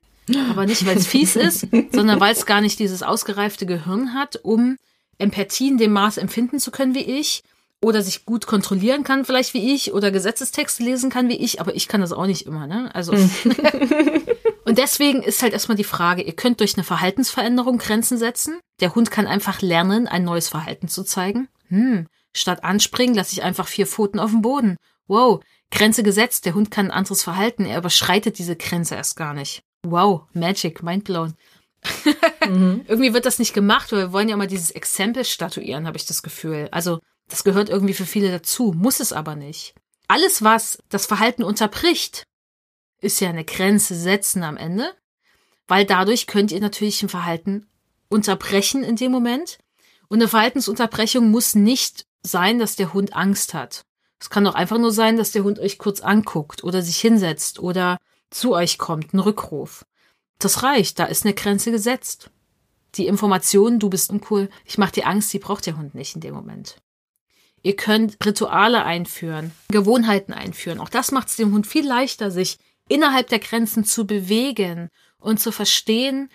Aber 0.52 0.66
nicht, 0.68 0.86
weil 0.86 0.98
es 0.98 1.08
fies 1.08 1.36
ist, 1.36 1.68
sondern 1.92 2.20
weil 2.20 2.34
es 2.34 2.46
gar 2.46 2.62
nicht 2.62 2.78
dieses 2.78 3.02
ausgereifte 3.02 3.66
Gehirn 3.66 4.14
hat, 4.14 4.40
um 4.44 4.78
Empathie 5.18 5.70
in 5.70 5.80
dem 5.80 5.94
Maß 5.94 6.18
empfinden 6.18 6.60
zu 6.60 6.70
können 6.70 6.94
wie 6.94 7.20
ich. 7.20 7.44
Oder 7.80 8.02
sich 8.02 8.26
gut 8.26 8.48
kontrollieren 8.48 9.04
kann, 9.04 9.24
vielleicht 9.24 9.54
wie 9.54 9.74
ich, 9.76 9.94
oder 9.94 10.10
Gesetzestexte 10.10 10.84
lesen 10.84 11.12
kann 11.12 11.30
wie 11.30 11.38
ich, 11.38 11.62
aber 11.62 11.76
ich 11.76 11.88
kann 11.88 12.02
das 12.02 12.12
auch 12.12 12.26
nicht 12.26 12.48
immer, 12.48 12.66
ne? 12.66 12.90
Also. 12.96 13.14
Und 14.66 14.80
deswegen 14.80 15.22
ist 15.22 15.44
halt 15.44 15.54
erstmal 15.54 15.78
die 15.78 15.84
Frage, 15.84 16.24
ihr 16.24 16.34
könnt 16.36 16.60
durch 16.60 16.76
eine 16.76 16.84
Verhaltensveränderung 16.84 17.78
Grenzen 17.78 18.18
setzen. 18.18 18.60
Der 18.80 18.96
Hund 18.96 19.12
kann 19.12 19.28
einfach 19.28 19.62
lernen, 19.62 20.08
ein 20.08 20.24
neues 20.24 20.50
Verhalten 20.50 20.88
zu 20.88 21.04
zeigen. 21.04 21.50
Hm, 21.70 22.08
statt 22.38 22.64
anspringen, 22.64 23.16
lasse 23.16 23.34
ich 23.34 23.44
einfach 23.44 23.68
vier 23.68 23.88
Pfoten 23.88 24.20
auf 24.20 24.32
dem 24.32 24.42
Boden. 24.42 24.78
Wow, 25.08 25.42
Grenze 25.72 26.04
gesetzt, 26.04 26.46
der 26.46 26.54
Hund 26.54 26.72
kann 26.72 26.88
ein 26.88 26.92
anderes 26.92 27.24
Verhalten, 27.24 27.66
er 27.66 27.78
überschreitet 27.78 28.38
diese 28.38 28.56
Grenze 28.56 28.96
erst 28.96 29.16
gar 29.16 29.34
nicht. 29.34 29.62
Wow, 29.84 30.24
Magic, 30.34 30.84
mindblown. 30.84 31.34
Mhm. 32.48 32.86
Irgendwie 32.88 33.14
wird 33.14 33.26
das 33.26 33.40
nicht 33.40 33.54
gemacht, 33.54 33.92
weil 33.92 34.00
wir 34.00 34.14
wollen 34.14 34.30
ja 34.30 34.36
immer 34.36 34.48
dieses 34.48 34.72
Exempel 34.72 35.26
statuieren, 35.26 35.86
habe 35.86 35.98
ich 35.98 36.06
das 36.06 36.24
Gefühl. 36.24 36.70
Also, 36.72 37.00
das 37.28 37.44
gehört 37.44 37.68
irgendwie 37.68 37.94
für 37.94 38.06
viele 38.06 38.32
dazu, 38.32 38.74
muss 38.74 39.02
es 39.02 39.12
aber 39.12 39.36
nicht. 39.36 39.76
Alles, 40.08 40.42
was 40.44 40.82
das 40.88 41.06
Verhalten 41.06 41.44
unterbricht, 41.44 42.24
ist 43.02 43.20
ja 43.20 43.30
eine 43.30 43.44
Grenze 43.44 43.96
setzen 43.96 44.44
am 44.44 44.56
Ende, 44.56 44.94
weil 45.68 45.86
dadurch 45.86 46.26
könnt 46.26 46.54
ihr 46.54 46.62
natürlich 46.62 47.04
ein 47.04 47.10
Verhalten 47.10 47.68
unterbrechen 48.08 48.84
in 48.84 48.96
dem 48.96 49.12
Moment. 49.12 49.58
Und 50.08 50.20
eine 50.20 50.30
Verhaltensunterbrechung 50.30 51.30
muss 51.30 51.54
nicht 51.54 52.07
sein, 52.24 52.60
dass 52.60 52.76
der 52.76 52.94
Hund 52.94 53.16
Angst 53.16 53.54
hat. 53.54 53.86
Es 54.20 54.30
kann 54.30 54.48
auch 54.48 54.56
einfach 54.56 54.78
nur 54.78 54.92
sein, 54.92 55.18
dass 55.18 55.32
der 55.32 55.44
Hund 55.44 55.60
euch 55.60 55.78
kurz 55.78 56.02
anguckt 56.02 56.64
oder 56.64 56.82
sich 56.82 57.00
hinsetzt 57.00 57.60
oder 57.60 57.98
zu 58.30 58.54
euch 58.54 58.78
kommt, 58.78 59.14
ein 59.14 59.20
Rückruf. 59.20 59.86
Das 60.40 60.64
reicht, 60.64 61.00
da 61.00 61.06
ist 61.06 61.26
eine 61.26 61.34
Grenze 61.34 61.72
gesetzt. 61.72 62.30
Die 62.96 63.08
Information, 63.08 63.80
du 63.80 63.90
bist 63.90 64.10
uncool, 64.10 64.50
ich 64.66 64.78
mach 64.78 64.92
dir 64.92 65.08
Angst, 65.08 65.32
die 65.34 65.40
braucht 65.40 65.66
der 65.66 65.78
Hund 65.78 65.94
nicht 65.96 66.16
in 66.16 66.22
dem 66.22 66.34
Moment. 66.34 66.78
Ihr 67.64 67.76
könnt 67.76 68.18
Rituale 68.26 68.84
einführen, 68.86 69.52
Gewohnheiten 69.70 70.34
einführen. 70.34 70.80
Auch 70.80 70.90
das 70.90 71.12
macht 71.12 71.28
es 71.28 71.36
dem 71.36 71.54
Hund 71.54 71.68
viel 71.68 71.86
leichter, 71.86 72.32
sich 72.32 72.58
innerhalb 72.88 73.28
der 73.28 73.40
Grenzen 73.40 73.84
zu 73.84 74.08
bewegen 74.08 74.90
und 75.20 75.40
zu 75.40 75.52
verstehen, 75.52 76.30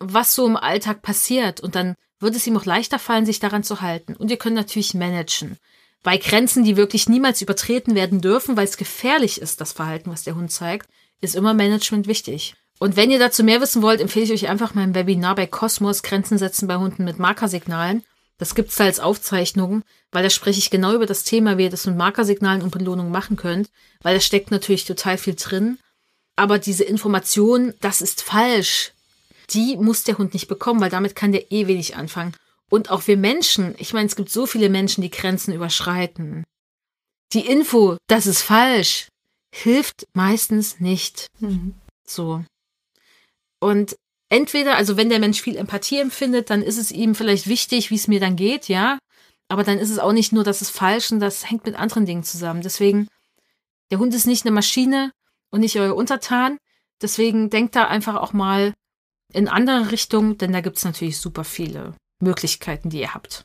was 0.00 0.34
so 0.34 0.46
im 0.46 0.56
Alltag 0.56 1.02
passiert. 1.02 1.60
Und 1.60 1.76
dann 1.76 1.94
wird 2.18 2.34
es 2.34 2.46
ihm 2.46 2.56
auch 2.56 2.64
leichter 2.64 2.98
fallen, 2.98 3.26
sich 3.26 3.38
daran 3.38 3.62
zu 3.62 3.80
halten. 3.80 4.16
Und 4.16 4.30
ihr 4.30 4.36
könnt 4.36 4.56
natürlich 4.56 4.94
managen. 4.94 5.56
Bei 6.02 6.16
Grenzen, 6.16 6.64
die 6.64 6.76
wirklich 6.76 7.08
niemals 7.08 7.42
übertreten 7.42 7.94
werden 7.94 8.20
dürfen, 8.20 8.56
weil 8.56 8.64
es 8.64 8.78
gefährlich 8.78 9.40
ist, 9.40 9.60
das 9.60 9.72
Verhalten, 9.72 10.10
was 10.10 10.24
der 10.24 10.34
Hund 10.34 10.50
zeigt, 10.50 10.88
ist 11.20 11.36
immer 11.36 11.54
Management 11.54 12.06
wichtig. 12.06 12.54
Und 12.78 12.96
wenn 12.96 13.10
ihr 13.10 13.18
dazu 13.18 13.44
mehr 13.44 13.60
wissen 13.60 13.82
wollt, 13.82 14.00
empfehle 14.00 14.24
ich 14.24 14.32
euch 14.32 14.48
einfach 14.48 14.74
mein 14.74 14.94
Webinar 14.94 15.34
bei 15.34 15.46
Cosmos 15.46 16.02
Grenzen 16.02 16.38
setzen 16.38 16.66
bei 16.66 16.76
Hunden 16.76 17.04
mit 17.04 17.18
Markersignalen. 17.18 18.02
Das 18.38 18.54
gibt's 18.54 18.76
da 18.76 18.84
als 18.84 19.00
Aufzeichnung, 19.00 19.82
weil 20.12 20.22
da 20.22 20.30
spreche 20.30 20.58
ich 20.58 20.70
genau 20.70 20.94
über 20.94 21.04
das 21.04 21.24
Thema, 21.24 21.58
wie 21.58 21.64
ihr 21.64 21.70
das 21.70 21.84
mit 21.84 21.98
Markersignalen 21.98 22.62
und 22.62 22.70
Belohnungen 22.70 23.12
machen 23.12 23.36
könnt, 23.36 23.68
weil 24.00 24.14
da 24.14 24.20
steckt 24.20 24.50
natürlich 24.50 24.86
total 24.86 25.18
viel 25.18 25.34
drin. 25.34 25.78
Aber 26.36 26.58
diese 26.58 26.84
Information, 26.84 27.74
das 27.82 28.00
ist 28.00 28.22
falsch, 28.22 28.92
die 29.52 29.76
muss 29.76 30.04
der 30.04 30.18
Hund 30.18 30.34
nicht 30.34 30.48
bekommen, 30.48 30.80
weil 30.80 30.90
damit 30.90 31.14
kann 31.16 31.32
der 31.32 31.50
eh 31.52 31.66
wenig 31.66 31.96
anfangen. 31.96 32.34
Und 32.68 32.90
auch 32.90 33.06
wir 33.06 33.16
Menschen, 33.16 33.74
ich 33.78 33.92
meine, 33.92 34.06
es 34.06 34.16
gibt 34.16 34.30
so 34.30 34.46
viele 34.46 34.68
Menschen, 34.68 35.02
die 35.02 35.10
Grenzen 35.10 35.52
überschreiten. 35.52 36.44
Die 37.32 37.46
Info, 37.46 37.96
das 38.06 38.26
ist 38.26 38.42
falsch, 38.42 39.08
hilft 39.52 40.06
meistens 40.14 40.80
nicht. 40.80 41.26
Mhm. 41.40 41.74
So. 42.06 42.44
Und 43.60 43.96
entweder, 44.28 44.76
also 44.76 44.96
wenn 44.96 45.10
der 45.10 45.18
Mensch 45.18 45.42
viel 45.42 45.56
Empathie 45.56 45.98
empfindet, 45.98 46.50
dann 46.50 46.62
ist 46.62 46.78
es 46.78 46.92
ihm 46.92 47.14
vielleicht 47.14 47.46
wichtig, 47.48 47.90
wie 47.90 47.96
es 47.96 48.08
mir 48.08 48.20
dann 48.20 48.36
geht, 48.36 48.68
ja. 48.68 48.98
Aber 49.48 49.64
dann 49.64 49.78
ist 49.78 49.90
es 49.90 49.98
auch 49.98 50.12
nicht 50.12 50.32
nur, 50.32 50.44
dass 50.44 50.60
es 50.60 50.70
falsch 50.70 51.10
und 51.10 51.18
das 51.20 51.50
hängt 51.50 51.66
mit 51.66 51.74
anderen 51.74 52.06
Dingen 52.06 52.22
zusammen. 52.22 52.62
Deswegen, 52.62 53.08
der 53.90 53.98
Hund 53.98 54.14
ist 54.14 54.26
nicht 54.26 54.46
eine 54.46 54.54
Maschine 54.54 55.10
und 55.50 55.60
nicht 55.60 55.78
euer 55.78 55.96
Untertan. 55.96 56.56
Deswegen 57.02 57.50
denkt 57.50 57.74
da 57.74 57.88
einfach 57.88 58.14
auch 58.14 58.32
mal 58.32 58.74
in 59.32 59.48
andere 59.48 59.90
Richtungen, 59.90 60.38
denn 60.38 60.52
da 60.52 60.60
gibt's 60.60 60.84
natürlich 60.84 61.18
super 61.18 61.44
viele 61.44 61.94
Möglichkeiten, 62.20 62.90
die 62.90 63.00
ihr 63.00 63.14
habt. 63.14 63.44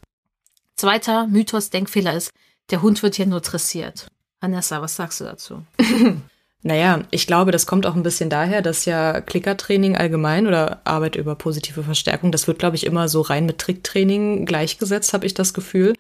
Zweiter 0.75 1.27
Mythos, 1.27 1.69
Denkfehler 1.69 2.13
ist, 2.13 2.31
der 2.69 2.81
Hund 2.81 3.03
wird 3.03 3.17
ja 3.17 3.25
nur 3.25 3.41
dressiert. 3.41 4.07
Vanessa, 4.41 4.81
was 4.81 4.95
sagst 4.95 5.21
du 5.21 5.23
dazu? 5.25 5.63
Naja, 6.67 7.03
ich 7.11 7.27
glaube, 7.27 7.51
das 7.51 7.67
kommt 7.67 7.85
auch 7.85 7.93
ein 7.93 8.01
bisschen 8.01 8.31
daher, 8.31 8.63
dass 8.63 8.85
ja 8.85 9.21
Klickertraining 9.21 9.95
allgemein 9.95 10.47
oder 10.47 10.81
Arbeit 10.83 11.15
über 11.15 11.35
positive 11.35 11.83
Verstärkung, 11.83 12.31
das 12.31 12.47
wird, 12.47 12.57
glaube 12.57 12.75
ich, 12.75 12.87
immer 12.87 13.07
so 13.07 13.21
rein 13.21 13.45
mit 13.45 13.59
Tricktraining 13.59 14.47
gleichgesetzt, 14.47 15.13
habe 15.13 15.27
ich 15.27 15.35
das 15.35 15.53
Gefühl. 15.53 15.93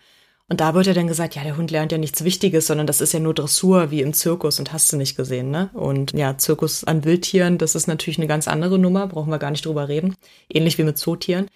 Und 0.47 0.61
da 0.61 0.75
wird 0.75 0.85
ja 0.85 0.93
dann 0.93 1.07
gesagt, 1.07 1.35
ja, 1.35 1.43
der 1.43 1.57
Hund 1.57 1.71
lernt 1.71 1.91
ja 1.91 1.97
nichts 1.97 2.23
Wichtiges, 2.23 2.67
sondern 2.67 2.85
das 2.85 3.01
ist 3.01 3.13
ja 3.13 3.19
nur 3.19 3.33
Dressur 3.33 3.89
wie 3.89 4.01
im 4.01 4.13
Zirkus 4.13 4.59
und 4.59 4.71
hast 4.71 4.93
du 4.93 4.97
nicht 4.97 5.17
gesehen, 5.17 5.49
ne? 5.49 5.71
Und 5.73 6.13
ja, 6.13 6.37
Zirkus 6.37 6.83
an 6.83 7.03
Wildtieren, 7.03 7.57
das 7.57 7.73
ist 7.73 7.87
natürlich 7.87 8.19
eine 8.19 8.27
ganz 8.27 8.47
andere 8.47 8.77
Nummer, 8.77 9.07
brauchen 9.07 9.31
wir 9.31 9.39
gar 9.39 9.49
nicht 9.49 9.65
drüber 9.65 9.87
reden. 9.87 10.15
Ähnlich 10.47 10.77
wie 10.77 10.83
mit 10.83 10.99
Zootieren. 10.99 11.47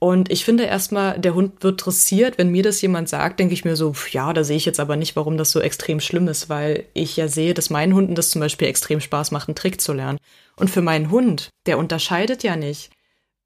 Und 0.00 0.30
ich 0.30 0.44
finde 0.44 0.64
erstmal, 0.64 1.18
der 1.18 1.34
Hund 1.34 1.62
wird 1.62 1.86
dressiert. 1.86 2.36
Wenn 2.36 2.50
mir 2.50 2.62
das 2.62 2.82
jemand 2.82 3.08
sagt, 3.08 3.38
denke 3.40 3.54
ich 3.54 3.64
mir 3.64 3.76
so, 3.76 3.94
ja, 4.10 4.32
da 4.32 4.44
sehe 4.44 4.56
ich 4.56 4.66
jetzt 4.66 4.80
aber 4.80 4.96
nicht, 4.96 5.16
warum 5.16 5.38
das 5.38 5.50
so 5.50 5.60
extrem 5.60 6.00
schlimm 6.00 6.28
ist, 6.28 6.48
weil 6.48 6.84
ich 6.92 7.16
ja 7.16 7.28
sehe, 7.28 7.54
dass 7.54 7.70
meinen 7.70 7.94
Hunden 7.94 8.14
das 8.14 8.30
zum 8.30 8.40
Beispiel 8.40 8.68
extrem 8.68 9.00
Spaß 9.00 9.30
macht, 9.30 9.48
einen 9.48 9.54
Trick 9.54 9.80
zu 9.80 9.92
lernen. 9.92 10.18
Und 10.56 10.70
für 10.70 10.82
meinen 10.82 11.10
Hund, 11.10 11.50
der 11.66 11.78
unterscheidet 11.78 12.42
ja 12.42 12.56
nicht. 12.56 12.90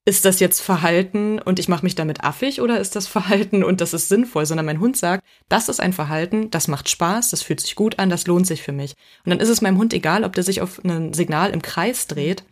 Ist 0.09 0.25
das 0.25 0.41
jetzt 0.41 0.63
Verhalten 0.63 1.39
und 1.39 1.59
ich 1.59 1.69
mache 1.69 1.85
mich 1.85 1.95
damit 1.95 2.25
affig 2.25 2.63
oder 2.63 2.81
ist 2.81 2.97
das 2.97 3.07
Verhalten 3.07 3.63
und 3.63 3.83
das 3.83 3.93
ist 3.93 4.09
sinnvoll, 4.09 4.47
sondern 4.47 4.65
mein 4.65 4.81
Hund 4.81 4.97
sagt, 4.97 5.23
das 5.51 5.69
ist 5.69 5.81
ein 5.81 5.93
Verhalten, 5.93 6.51
das 6.51 6.67
macht 6.67 6.89
Spaß, 6.89 7.29
das 7.29 7.43
fühlt 7.43 7.61
sich 7.61 7.75
gut 7.75 7.99
an, 7.99 8.09
das 8.09 8.27
lohnt 8.27 8.47
sich 8.47 8.63
für 8.63 8.73
mich. 8.73 8.95
Und 9.27 9.29
dann 9.29 9.39
ist 9.39 9.51
es 9.51 9.61
meinem 9.61 9.77
Hund 9.77 9.93
egal, 9.93 10.25
ob 10.25 10.33
der 10.33 10.45
sich 10.45 10.63
auf 10.63 10.83
ein 10.83 11.13
Signal 11.13 11.51
im 11.51 11.61
Kreis 11.61 12.07
dreht 12.07 12.45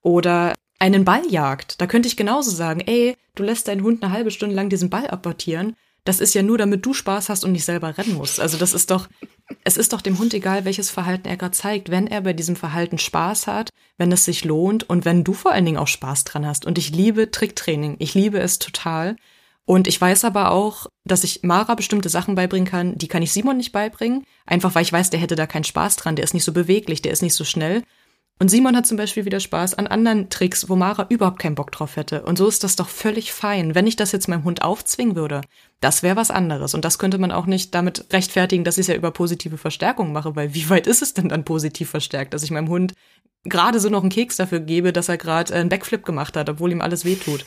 oder 0.00 0.54
einen 0.78 1.04
Ball 1.04 1.20
jagt. 1.28 1.82
Da 1.82 1.86
könnte 1.86 2.08
ich 2.08 2.16
genauso 2.16 2.50
sagen, 2.50 2.80
ey, 2.80 3.14
du 3.34 3.42
lässt 3.42 3.68
deinen 3.68 3.82
Hund 3.82 4.02
eine 4.02 4.14
halbe 4.14 4.30
Stunde 4.30 4.56
lang 4.56 4.70
diesen 4.70 4.88
Ball 4.88 5.06
abortieren. 5.06 5.76
Das 6.04 6.18
ist 6.18 6.34
ja 6.34 6.42
nur, 6.42 6.58
damit 6.58 6.84
du 6.84 6.94
Spaß 6.94 7.28
hast 7.28 7.44
und 7.44 7.52
nicht 7.52 7.64
selber 7.64 7.96
rennen 7.96 8.14
musst. 8.14 8.40
Also 8.40 8.58
das 8.58 8.74
ist 8.74 8.90
doch, 8.90 9.08
es 9.62 9.76
ist 9.76 9.92
doch 9.92 10.00
dem 10.00 10.18
Hund 10.18 10.34
egal, 10.34 10.64
welches 10.64 10.90
Verhalten 10.90 11.28
er 11.28 11.36
gerade 11.36 11.52
zeigt. 11.52 11.90
Wenn 11.90 12.08
er 12.08 12.22
bei 12.22 12.32
diesem 12.32 12.56
Verhalten 12.56 12.98
Spaß 12.98 13.46
hat, 13.46 13.70
wenn 13.98 14.10
es 14.10 14.24
sich 14.24 14.44
lohnt 14.44 14.88
und 14.88 15.04
wenn 15.04 15.22
du 15.22 15.32
vor 15.32 15.52
allen 15.52 15.64
Dingen 15.64 15.78
auch 15.78 15.86
Spaß 15.86 16.24
dran 16.24 16.46
hast. 16.46 16.66
Und 16.66 16.76
ich 16.76 16.90
liebe 16.90 17.30
Tricktraining. 17.30 17.96
Ich 18.00 18.14
liebe 18.14 18.40
es 18.40 18.58
total. 18.58 19.16
Und 19.64 19.86
ich 19.86 20.00
weiß 20.00 20.24
aber 20.24 20.50
auch, 20.50 20.86
dass 21.04 21.22
ich 21.22 21.44
Mara 21.44 21.76
bestimmte 21.76 22.08
Sachen 22.08 22.34
beibringen 22.34 22.68
kann, 22.68 22.98
die 22.98 23.06
kann 23.06 23.22
ich 23.22 23.32
Simon 23.32 23.56
nicht 23.56 23.70
beibringen. 23.70 24.24
Einfach 24.44 24.74
weil 24.74 24.82
ich 24.82 24.92
weiß, 24.92 25.10
der 25.10 25.20
hätte 25.20 25.36
da 25.36 25.46
keinen 25.46 25.64
Spaß 25.64 25.96
dran. 25.96 26.16
Der 26.16 26.24
ist 26.24 26.34
nicht 26.34 26.44
so 26.44 26.52
beweglich, 26.52 27.00
der 27.00 27.12
ist 27.12 27.22
nicht 27.22 27.34
so 27.34 27.44
schnell. 27.44 27.84
Und 28.38 28.48
Simon 28.48 28.76
hat 28.76 28.86
zum 28.86 28.96
Beispiel 28.96 29.24
wieder 29.24 29.38
Spaß 29.38 29.74
an 29.74 29.86
anderen 29.86 30.28
Tricks, 30.28 30.68
wo 30.68 30.74
Mara 30.74 31.06
überhaupt 31.08 31.38
keinen 31.38 31.54
Bock 31.54 31.70
drauf 31.70 31.96
hätte. 31.96 32.22
Und 32.22 32.38
so 32.38 32.48
ist 32.48 32.64
das 32.64 32.74
doch 32.74 32.88
völlig 32.88 33.32
fein. 33.32 33.74
Wenn 33.76 33.86
ich 33.86 33.94
das 33.94 34.10
jetzt 34.10 34.28
meinem 34.28 34.42
Hund 34.42 34.62
aufzwingen 34.62 35.14
würde, 35.14 35.42
das 35.80 36.02
wäre 36.02 36.16
was 36.16 36.32
anderes. 36.32 36.74
Und 36.74 36.84
das 36.84 36.98
könnte 36.98 37.18
man 37.18 37.30
auch 37.30 37.46
nicht 37.46 37.74
damit 37.74 38.06
rechtfertigen, 38.12 38.64
dass 38.64 38.78
ich 38.78 38.82
es 38.82 38.86
ja 38.88 38.96
über 38.96 39.12
positive 39.12 39.58
Verstärkung 39.58 40.12
mache, 40.12 40.34
weil 40.34 40.54
wie 40.54 40.68
weit 40.68 40.88
ist 40.88 41.02
es 41.02 41.14
denn 41.14 41.28
dann 41.28 41.44
positiv 41.44 41.90
verstärkt, 41.90 42.34
dass 42.34 42.42
ich 42.42 42.50
meinem 42.50 42.68
Hund 42.68 42.94
gerade 43.44 43.80
so 43.80 43.88
noch 43.88 44.02
einen 44.02 44.10
Keks 44.10 44.36
dafür 44.36 44.60
gebe, 44.60 44.92
dass 44.92 45.08
er 45.08 45.18
gerade 45.18 45.54
einen 45.54 45.68
Backflip 45.68 46.04
gemacht 46.04 46.36
hat, 46.36 46.48
obwohl 46.48 46.72
ihm 46.72 46.80
alles 46.80 47.04
wehtut. 47.04 47.44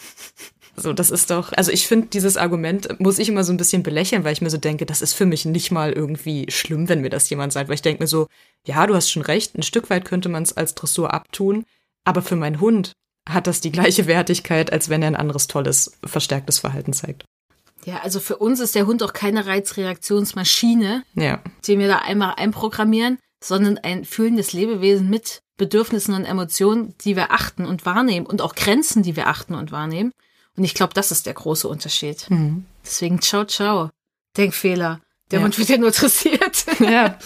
So, 0.77 0.93
das 0.93 1.10
ist 1.10 1.31
doch, 1.31 1.53
also 1.53 1.72
ich 1.72 1.88
finde, 1.88 2.07
dieses 2.07 2.38
Argument 2.38 2.99
muss 2.99 3.19
ich 3.19 3.30
immer 3.30 3.43
so 3.43 3.53
ein 3.53 3.57
bisschen 3.57 3.84
belächeln, 3.84 4.23
weil 4.23 4.34
ich 4.34 4.41
mir 4.41 4.49
so 4.49 4.57
denke, 4.57 4.85
das 4.85 5.02
ist 5.02 5.14
für 5.14 5.26
mich 5.26 5.45
nicht 5.45 5.72
mal 5.72 5.93
irgendwie 5.93 6.47
schlimm, 6.49 6.89
wenn 6.89 7.02
mir 7.02 7.10
das 7.10 7.30
jemand 7.30 7.53
sagt, 7.53 7.69
weil 7.69 7.76
ich 7.76 7.81
denke 7.81 8.03
mir 8.03 8.07
so, 8.07 8.27
ja, 8.65 8.85
du 8.85 8.93
hast 8.93 9.10
schon 9.10 9.22
recht, 9.22 9.56
ein 9.57 9.64
Stück 9.64 9.89
weit 9.89 10.06
könnte 10.06 10.27
man 10.27 10.43
es 10.43 10.56
als 10.56 10.76
Dressur 10.76 11.14
abtun, 11.14 11.65
aber 12.03 12.22
für 12.22 12.35
meinen 12.35 12.60
Hund 12.60 12.91
hat 13.27 13.47
das 13.47 13.61
die 13.61 13.72
gleiche 13.72 14.06
Wertigkeit, 14.07 14.72
als 14.72 14.89
wenn 14.89 15.02
er 15.02 15.07
ein 15.07 15.15
anderes 15.15 15.47
tolles, 15.47 15.97
verstärktes 16.03 16.60
Verhalten 16.60 16.93
zeigt. 16.93 17.26
Ja, 17.85 18.02
also 18.02 18.19
für 18.19 18.38
uns 18.38 18.60
ist 18.60 18.76
der 18.76 18.88
Hund 18.88 19.03
auch 19.03 19.14
keine 19.14 19.45
Reizreaktionsmaschine, 19.45 21.03
ja. 21.14 21.41
die 21.65 21.77
wir 21.80 21.88
da 21.88 21.99
einmal 21.99 22.35
einprogrammieren, 22.38 23.19
sondern 23.43 23.77
ein 23.77 24.06
fühlendes 24.06 24.53
Lebewesen 24.53 25.10
mit 25.10 25.39
Bedürfnissen 25.57 26.14
und 26.14 26.26
Emotionen, 26.26 26.95
die 27.02 27.15
wir 27.15 27.31
achten 27.31 27.65
und 27.65 27.85
wahrnehmen 27.85 28.26
und 28.26 28.41
auch 28.41 28.56
Grenzen, 28.56 29.03
die 29.03 29.15
wir 29.15 29.27
achten 29.27 29.53
und 29.56 29.72
wahrnehmen. 29.72 30.11
Und 30.57 30.64
ich 30.64 30.73
glaube, 30.73 30.94
das 30.94 31.11
ist 31.11 31.26
der 31.26 31.34
große 31.34 31.68
Unterschied. 31.68 32.30
Mhm. 32.30 32.65
Deswegen 32.84 33.22
ciao, 33.22 33.45
ciao. 33.45 33.90
Denkfehler. 34.38 35.02
Der 35.32 35.40
ja. 35.40 35.45
Hund 35.45 35.57
wird 35.57 35.69
ja 35.69 35.77
nur 35.77 35.88
interessiert. 35.88 36.65
Ja. 36.80 37.18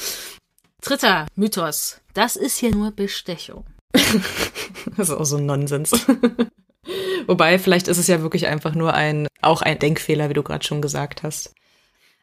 Dritter 0.81 1.27
Mythos. 1.35 1.99
Das 2.13 2.37
ist 2.37 2.57
hier 2.57 2.73
nur 2.73 2.91
Bestechung. 2.91 3.65
das 3.91 5.09
ist 5.09 5.11
auch 5.11 5.25
so 5.25 5.37
ein 5.37 5.45
Nonsens. 5.45 5.91
Wobei, 7.27 7.59
vielleicht 7.59 7.89
ist 7.89 7.97
es 7.97 8.07
ja 8.07 8.21
wirklich 8.21 8.47
einfach 8.47 8.73
nur 8.75 8.93
ein, 8.93 9.27
auch 9.41 9.61
ein 9.61 9.77
Denkfehler, 9.77 10.29
wie 10.29 10.33
du 10.33 10.43
gerade 10.43 10.65
schon 10.65 10.81
gesagt 10.81 11.23
hast. 11.23 11.53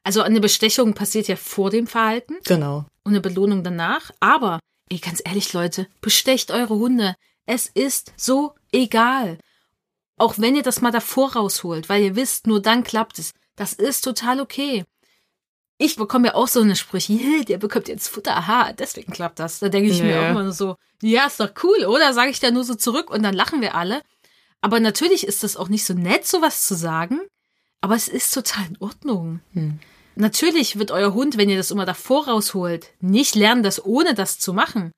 Also 0.02 0.22
eine 0.22 0.40
Bestechung 0.40 0.94
passiert 0.94 1.28
ja 1.28 1.36
vor 1.36 1.70
dem 1.70 1.86
Verhalten. 1.86 2.36
Genau. 2.44 2.86
Und 3.04 3.12
eine 3.12 3.20
Belohnung 3.20 3.62
danach. 3.62 4.10
Aber, 4.20 4.60
ey, 4.88 4.98
ganz 4.98 5.20
ehrlich, 5.24 5.52
Leute, 5.52 5.86
bestecht 6.00 6.50
eure 6.50 6.76
Hunde. 6.76 7.14
Es 7.44 7.66
ist 7.66 8.12
so 8.16 8.54
egal. 8.72 9.38
Auch 10.16 10.38
wenn 10.38 10.56
ihr 10.56 10.62
das 10.62 10.80
mal 10.80 10.92
davor 10.92 11.34
rausholt, 11.34 11.88
weil 11.88 12.02
ihr 12.02 12.16
wisst, 12.16 12.46
nur 12.46 12.60
dann 12.60 12.84
klappt 12.84 13.18
es. 13.18 13.32
Das 13.54 13.72
ist 13.72 14.02
total 14.02 14.40
okay. 14.40 14.84
Ich 15.78 15.96
bekomme 15.96 16.28
ja 16.28 16.34
auch 16.34 16.48
so 16.48 16.62
eine 16.62 16.74
Sprüche, 16.74 17.44
der 17.46 17.58
bekommt 17.58 17.88
jetzt 17.88 18.08
Futter, 18.08 18.34
aha, 18.34 18.72
deswegen 18.72 19.12
klappt 19.12 19.38
das. 19.38 19.58
Da 19.58 19.68
denke 19.68 19.90
ich 19.90 19.98
ja. 19.98 20.04
mir 20.04 20.22
auch 20.22 20.30
immer 20.30 20.52
so, 20.52 20.76
ja, 21.02 21.26
ist 21.26 21.38
doch 21.38 21.50
cool, 21.62 21.84
oder? 21.84 22.14
Sage 22.14 22.30
ich 22.30 22.40
da 22.40 22.50
nur 22.50 22.64
so 22.64 22.74
zurück 22.74 23.10
und 23.10 23.22
dann 23.22 23.34
lachen 23.34 23.60
wir 23.60 23.74
alle. 23.74 24.02
Aber 24.62 24.80
natürlich 24.80 25.26
ist 25.26 25.42
das 25.44 25.56
auch 25.56 25.68
nicht 25.68 25.84
so 25.84 25.92
nett, 25.92 26.26
sowas 26.26 26.66
zu 26.66 26.74
sagen, 26.74 27.20
aber 27.82 27.94
es 27.94 28.08
ist 28.08 28.32
total 28.32 28.66
in 28.68 28.78
Ordnung. 28.80 29.40
Hm. 29.52 29.78
Natürlich 30.14 30.78
wird 30.78 30.90
euer 30.90 31.12
Hund, 31.12 31.36
wenn 31.36 31.50
ihr 31.50 31.58
das 31.58 31.70
immer 31.70 31.84
davor 31.84 32.26
rausholt, 32.26 32.88
nicht 33.00 33.34
lernen, 33.34 33.62
das 33.62 33.84
ohne 33.84 34.14
das 34.14 34.38
zu 34.38 34.54
machen. 34.54 34.92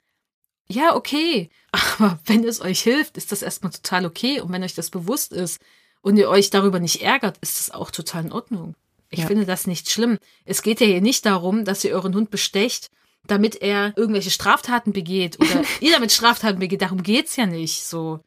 Ja, 0.70 0.94
okay. 0.94 1.50
Aber 1.72 2.18
wenn 2.24 2.44
es 2.44 2.60
euch 2.60 2.80
hilft, 2.80 3.16
ist 3.16 3.32
das 3.32 3.42
erstmal 3.42 3.72
total 3.72 4.06
okay. 4.06 4.40
Und 4.40 4.52
wenn 4.52 4.62
euch 4.62 4.74
das 4.74 4.90
bewusst 4.90 5.32
ist 5.32 5.60
und 6.02 6.16
ihr 6.16 6.28
euch 6.28 6.50
darüber 6.50 6.80
nicht 6.80 7.02
ärgert, 7.02 7.38
ist 7.38 7.58
das 7.58 7.70
auch 7.70 7.90
total 7.90 8.26
in 8.26 8.32
Ordnung. 8.32 8.74
Ich 9.10 9.20
ja. 9.20 9.26
finde 9.26 9.46
das 9.46 9.66
nicht 9.66 9.90
schlimm. 9.90 10.18
Es 10.44 10.62
geht 10.62 10.80
ja 10.80 10.86
hier 10.86 11.00
nicht 11.00 11.24
darum, 11.24 11.64
dass 11.64 11.84
ihr 11.84 11.92
euren 11.92 12.14
Hund 12.14 12.30
bestecht, 12.30 12.90
damit 13.26 13.56
er 13.56 13.94
irgendwelche 13.96 14.30
Straftaten 14.30 14.92
begeht 14.92 15.40
oder 15.40 15.64
ihr 15.80 15.92
damit 15.92 16.12
Straftaten 16.12 16.58
begeht. 16.58 16.82
Darum 16.82 17.02
geht's 17.02 17.36
ja 17.36 17.46
nicht 17.46 17.84
so. 17.84 18.20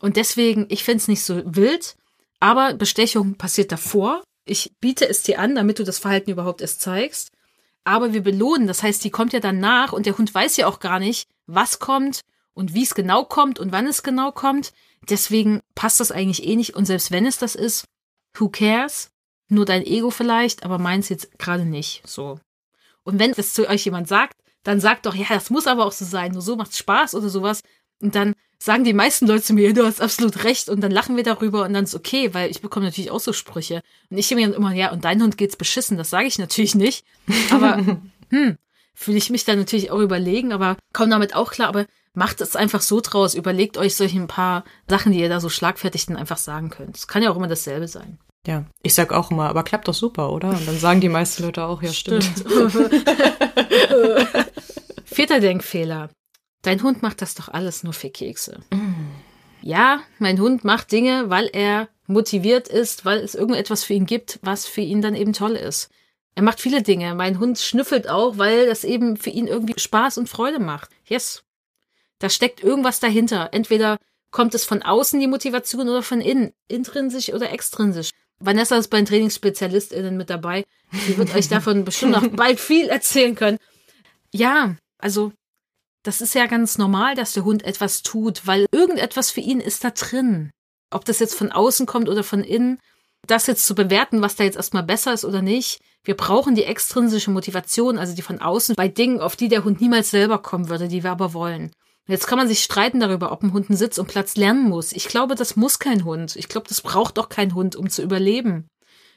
Und 0.00 0.16
deswegen, 0.16 0.66
ich 0.68 0.84
finde 0.84 0.98
es 0.98 1.08
nicht 1.08 1.22
so 1.22 1.42
wild, 1.44 1.96
aber 2.40 2.74
Bestechung 2.74 3.36
passiert 3.36 3.72
davor. 3.72 4.22
Ich 4.44 4.72
biete 4.80 5.08
es 5.08 5.22
dir 5.22 5.38
an, 5.38 5.54
damit 5.54 5.78
du 5.78 5.84
das 5.84 5.98
Verhalten 5.98 6.30
überhaupt 6.30 6.60
erst 6.60 6.80
zeigst 6.80 7.30
aber 7.86 8.12
wir 8.12 8.22
belohnen. 8.22 8.66
Das 8.66 8.82
heißt, 8.82 9.02
die 9.04 9.10
kommt 9.10 9.32
ja 9.32 9.40
dann 9.40 9.60
nach 9.60 9.92
und 9.92 10.06
der 10.06 10.18
Hund 10.18 10.34
weiß 10.34 10.56
ja 10.56 10.66
auch 10.66 10.80
gar 10.80 10.98
nicht, 10.98 11.28
was 11.46 11.78
kommt 11.78 12.22
und 12.52 12.74
wie 12.74 12.82
es 12.82 12.94
genau 12.94 13.24
kommt 13.24 13.60
und 13.60 13.70
wann 13.70 13.86
es 13.86 14.02
genau 14.02 14.32
kommt. 14.32 14.72
Deswegen 15.08 15.60
passt 15.76 16.00
das 16.00 16.10
eigentlich 16.10 16.44
eh 16.44 16.56
nicht. 16.56 16.74
Und 16.74 16.86
selbst 16.86 17.12
wenn 17.12 17.26
es 17.26 17.38
das 17.38 17.54
ist, 17.54 17.84
who 18.34 18.48
cares? 18.48 19.10
Nur 19.48 19.64
dein 19.64 19.86
Ego 19.86 20.10
vielleicht, 20.10 20.64
aber 20.64 20.78
meins 20.78 21.08
jetzt 21.08 21.38
gerade 21.38 21.64
nicht. 21.64 22.02
So. 22.04 22.40
Und 23.04 23.20
wenn 23.20 23.30
das 23.32 23.54
zu 23.54 23.68
euch 23.68 23.84
jemand 23.84 24.08
sagt, 24.08 24.36
dann 24.64 24.80
sagt 24.80 25.06
doch, 25.06 25.14
ja, 25.14 25.26
das 25.28 25.50
muss 25.50 25.68
aber 25.68 25.86
auch 25.86 25.92
so 25.92 26.04
sein. 26.04 26.32
Nur 26.32 26.42
so 26.42 26.56
macht's 26.56 26.78
Spaß 26.78 27.14
oder 27.14 27.28
sowas. 27.28 27.62
Und 28.02 28.16
dann 28.16 28.34
sagen 28.58 28.84
die 28.84 28.92
meisten 28.92 29.26
Leute 29.26 29.42
zu 29.42 29.54
mir, 29.54 29.72
du 29.74 29.84
hast 29.84 30.00
absolut 30.00 30.44
recht 30.44 30.68
und 30.68 30.80
dann 30.80 30.90
lachen 30.90 31.16
wir 31.16 31.22
darüber 31.22 31.64
und 31.64 31.72
dann 31.72 31.84
ist 31.84 31.94
okay, 31.94 32.34
weil 32.34 32.50
ich 32.50 32.62
bekomme 32.62 32.86
natürlich 32.86 33.10
auch 33.10 33.20
so 33.20 33.32
Sprüche. 33.32 33.82
Und 34.10 34.18
ich 34.18 34.30
mir 34.34 34.46
dann 34.46 34.56
immer, 34.56 34.72
ja, 34.74 34.92
und 34.92 35.04
dein 35.04 35.22
Hund 35.22 35.36
geht's 35.36 35.56
beschissen, 35.56 35.96
das 35.96 36.10
sage 36.10 36.26
ich 36.26 36.38
natürlich 36.38 36.74
nicht. 36.74 37.04
Aber 37.50 37.76
hm, 38.30 38.56
fühle 38.94 39.18
ich 39.18 39.30
mich 39.30 39.44
dann 39.44 39.58
natürlich 39.58 39.90
auch 39.90 40.00
überlegen, 40.00 40.52
aber 40.52 40.76
komm 40.92 41.10
damit 41.10 41.34
auch 41.34 41.50
klar, 41.50 41.68
aber 41.68 41.86
macht 42.14 42.40
es 42.40 42.56
einfach 42.56 42.80
so 42.80 43.00
draus, 43.00 43.34
überlegt 43.34 43.76
euch 43.76 43.94
solche 43.94 44.18
ein 44.18 44.26
paar 44.26 44.64
Sachen, 44.88 45.12
die 45.12 45.20
ihr 45.20 45.28
da 45.28 45.38
so 45.38 45.50
schlagfertig 45.50 46.06
dann 46.06 46.16
einfach 46.16 46.38
sagen 46.38 46.70
könnt. 46.70 46.96
Es 46.96 47.06
kann 47.06 47.22
ja 47.22 47.30
auch 47.30 47.36
immer 47.36 47.48
dasselbe 47.48 47.88
sein. 47.88 48.18
Ja, 48.46 48.64
ich 48.82 48.94
sag 48.94 49.12
auch 49.12 49.30
immer, 49.30 49.48
aber 49.48 49.64
klappt 49.64 49.88
doch 49.88 49.94
super, 49.94 50.32
oder? 50.32 50.50
Und 50.50 50.66
dann 50.66 50.78
sagen 50.78 51.00
die 51.00 51.08
meisten 51.08 51.42
Leute 51.42 51.64
auch, 51.64 51.82
ja, 51.82 51.92
stimmt. 51.92 52.24
stimmt. 52.24 52.72
Vierter 55.04 55.40
Denkfehler. 55.40 56.10
Dein 56.66 56.82
Hund 56.82 57.00
macht 57.00 57.22
das 57.22 57.36
doch 57.36 57.48
alles 57.48 57.84
nur 57.84 57.92
für 57.92 58.10
Kekse. 58.10 58.58
Mm. 58.70 59.12
Ja, 59.62 60.00
mein 60.18 60.40
Hund 60.40 60.64
macht 60.64 60.90
Dinge, 60.90 61.30
weil 61.30 61.48
er 61.52 61.88
motiviert 62.08 62.66
ist, 62.66 63.04
weil 63.04 63.18
es 63.18 63.36
irgendetwas 63.36 63.84
für 63.84 63.94
ihn 63.94 64.04
gibt, 64.04 64.40
was 64.42 64.66
für 64.66 64.80
ihn 64.80 65.00
dann 65.00 65.14
eben 65.14 65.32
toll 65.32 65.54
ist. 65.54 65.90
Er 66.34 66.42
macht 66.42 66.60
viele 66.60 66.82
Dinge. 66.82 67.14
Mein 67.14 67.38
Hund 67.38 67.60
schnüffelt 67.60 68.08
auch, 68.08 68.36
weil 68.38 68.66
das 68.66 68.82
eben 68.82 69.16
für 69.16 69.30
ihn 69.30 69.46
irgendwie 69.46 69.78
Spaß 69.78 70.18
und 70.18 70.28
Freude 70.28 70.58
macht. 70.58 70.90
Yes. 71.06 71.44
Da 72.18 72.28
steckt 72.28 72.64
irgendwas 72.64 72.98
dahinter. 72.98 73.50
Entweder 73.52 73.98
kommt 74.32 74.52
es 74.56 74.64
von 74.64 74.82
außen 74.82 75.20
die 75.20 75.28
Motivation 75.28 75.88
oder 75.88 76.02
von 76.02 76.20
innen, 76.20 76.52
intrinsisch 76.66 77.32
oder 77.32 77.52
extrinsisch. 77.52 78.10
Vanessa 78.40 78.76
ist 78.76 78.88
bei 78.88 78.96
den 78.96 79.06
TrainingsspezialistInnen 79.06 80.16
mit 80.16 80.30
dabei. 80.30 80.64
Die 81.06 81.16
wird 81.16 81.32
euch 81.32 81.48
davon 81.48 81.84
bestimmt 81.84 82.12
noch 82.12 82.26
bald 82.26 82.58
viel 82.58 82.88
erzählen 82.88 83.36
können. 83.36 83.58
Ja, 84.32 84.74
also 84.98 85.32
Das 86.06 86.20
ist 86.20 86.36
ja 86.36 86.46
ganz 86.46 86.78
normal, 86.78 87.16
dass 87.16 87.32
der 87.32 87.44
Hund 87.44 87.64
etwas 87.64 88.04
tut, 88.04 88.46
weil 88.46 88.66
irgendetwas 88.70 89.32
für 89.32 89.40
ihn 89.40 89.58
ist 89.58 89.82
da 89.82 89.90
drin. 89.90 90.52
Ob 90.92 91.04
das 91.04 91.18
jetzt 91.18 91.34
von 91.34 91.50
außen 91.50 91.84
kommt 91.84 92.08
oder 92.08 92.22
von 92.22 92.44
innen, 92.44 92.78
das 93.26 93.48
jetzt 93.48 93.66
zu 93.66 93.74
bewerten, 93.74 94.22
was 94.22 94.36
da 94.36 94.44
jetzt 94.44 94.56
erstmal 94.56 94.84
besser 94.84 95.12
ist 95.12 95.24
oder 95.24 95.42
nicht. 95.42 95.80
Wir 96.04 96.16
brauchen 96.16 96.54
die 96.54 96.62
extrinsische 96.62 97.32
Motivation, 97.32 97.98
also 97.98 98.14
die 98.14 98.22
von 98.22 98.40
außen, 98.40 98.76
bei 98.76 98.86
Dingen, 98.86 99.20
auf 99.20 99.34
die 99.34 99.48
der 99.48 99.64
Hund 99.64 99.80
niemals 99.80 100.12
selber 100.12 100.38
kommen 100.38 100.68
würde, 100.68 100.86
die 100.86 101.02
wir 101.02 101.10
aber 101.10 101.34
wollen. 101.34 101.72
Jetzt 102.06 102.28
kann 102.28 102.38
man 102.38 102.46
sich 102.46 102.62
streiten 102.62 103.00
darüber, 103.00 103.32
ob 103.32 103.42
ein 103.42 103.52
Hund 103.52 103.68
einen 103.68 103.76
Sitz 103.76 103.98
und 103.98 104.06
Platz 104.06 104.36
lernen 104.36 104.68
muss. 104.68 104.92
Ich 104.92 105.08
glaube, 105.08 105.34
das 105.34 105.56
muss 105.56 105.80
kein 105.80 106.04
Hund. 106.04 106.36
Ich 106.36 106.46
glaube, 106.46 106.68
das 106.68 106.82
braucht 106.82 107.18
auch 107.18 107.28
kein 107.28 107.52
Hund, 107.52 107.74
um 107.74 107.90
zu 107.90 108.00
überleben 108.00 108.68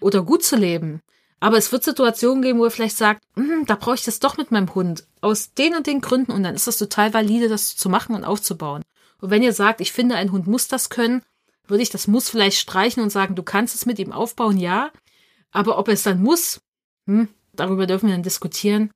oder 0.02 0.24
gut 0.24 0.44
zu 0.44 0.56
leben. 0.56 1.02
Aber 1.40 1.58
es 1.58 1.72
wird 1.72 1.84
Situationen 1.84 2.42
geben, 2.42 2.60
wo 2.60 2.66
er 2.66 2.72
vielleicht 2.72 2.98
sagt, 2.98 3.24
hm, 3.36 3.66
da 3.66 3.76
brauche 3.76 3.96
ich 3.96 4.04
das 4.04 4.20
doch 4.20 4.38
mit 4.38 4.52
meinem 4.52 4.74
Hund. 4.76 5.06
Aus 5.22 5.54
den 5.54 5.76
und 5.76 5.88
den 5.88 6.02
Gründen. 6.02 6.32
Und 6.32 6.44
dann 6.44 6.56
ist 6.56 6.68
das 6.68 6.78
total 6.78 7.14
valide, 7.14 7.48
das 7.48 7.76
zu 7.76 7.90
machen 7.90 8.16
und 8.16 8.26
aufzubauen. 8.26 8.84
Und 9.22 9.30
wenn 9.30 9.44
ihr 9.44 9.54
sagt, 9.54 9.82
ich 9.82 9.92
finde, 9.92 10.16
ein 10.16 10.32
Hund 10.32 10.48
muss 10.48 10.68
das 10.68 10.90
können, 10.90 11.24
würde 11.68 11.84
ich 11.84 11.90
das 11.90 12.08
muss 12.08 12.30
vielleicht 12.30 12.58
streichen 12.58 13.04
und 13.04 13.12
sagen, 13.12 13.36
du 13.36 13.44
kannst 13.44 13.76
es 13.76 13.86
mit 13.86 14.00
ihm 14.00 14.12
aufbauen, 14.12 14.58
ja. 14.58 14.92
Aber 15.52 15.78
ob 15.78 15.88
es 15.88 16.04
dann 16.04 16.22
muss, 16.22 16.62
hm, 17.06 17.30
darüber 17.54 17.88
dürfen 17.88 18.08
wir 18.08 18.16
dann 18.16 18.24
diskutieren. 18.24 18.92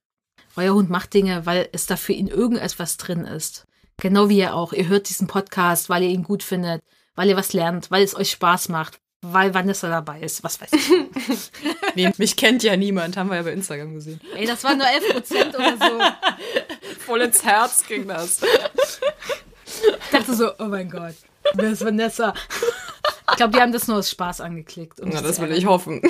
Euer 0.56 0.74
Hund 0.74 0.90
macht 0.90 1.14
Dinge, 1.14 1.45
weil 1.45 1.70
es 1.72 1.86
da 1.86 1.95
für 1.95 2.14
ihn 2.14 2.28
irgendetwas 2.28 2.98
drin 2.98 3.26
ist. 3.26 3.65
Genau 3.98 4.30
wie 4.30 4.40
ihr 4.40 4.56
auch. 4.56 4.74
Ihr 4.74 4.88
hört 4.88 5.10
diesen 5.10 5.28
Podcast, 5.28 5.90
weil 5.90 6.03
ihr 6.03 6.10
ihn 6.10 6.24
gut 6.24 6.44
findet, 6.44 6.82
weil 7.15 7.30
ihr 7.30 7.38
was 7.38 7.53
lernt, 7.53 7.90
weil 7.91 8.03
es 8.03 8.15
euch 8.15 8.32
Spaß 8.32 8.70
macht, 8.70 8.99
weil 9.24 9.54
Vanessa 9.54 9.90
dabei 9.90 10.22
ist. 10.22 10.44
Was 10.44 10.62
weiß 10.62 10.70
ich. 10.74 10.91
nee, 11.95 12.12
mich 12.18 12.36
kennt 12.36 12.62
ja 12.64 12.78
niemand, 12.78 13.18
haben 13.18 13.30
wir 13.30 13.38
ja 13.38 13.44
bei 13.44 13.54
Instagram 13.54 13.95
gesehen. 13.95 14.22
Ey, 14.36 14.45
das 14.45 14.64
waren 14.64 14.78
nur 14.78 14.88
11 14.88 15.10
Prozent 15.10 15.56
oder 15.56 15.78
so. 15.78 16.00
Voll 17.00 17.22
ins 17.22 17.44
Herz 17.44 17.84
ging 17.88 18.08
das. 18.08 18.41
Ich 18.44 20.10
dachte 20.12 20.36
so, 20.36 20.52
oh 20.60 20.66
mein 20.66 20.90
Gott, 20.90 21.16
wer 21.56 21.72
ist 21.72 21.84
Vanessa? 21.84 22.34
Ich 23.32 23.38
glaube, 23.38 23.54
die 23.54 23.62
haben 23.62 23.72
das 23.72 23.88
nur 23.88 23.98
aus 23.98 24.12
Spaß 24.12 24.41
angeklickt. 24.41 25.00
Um 25.00 25.10
Na, 25.10 25.22
das 25.22 25.41
will 25.41 25.52
ich 25.52 25.66
hoffen. 25.66 26.02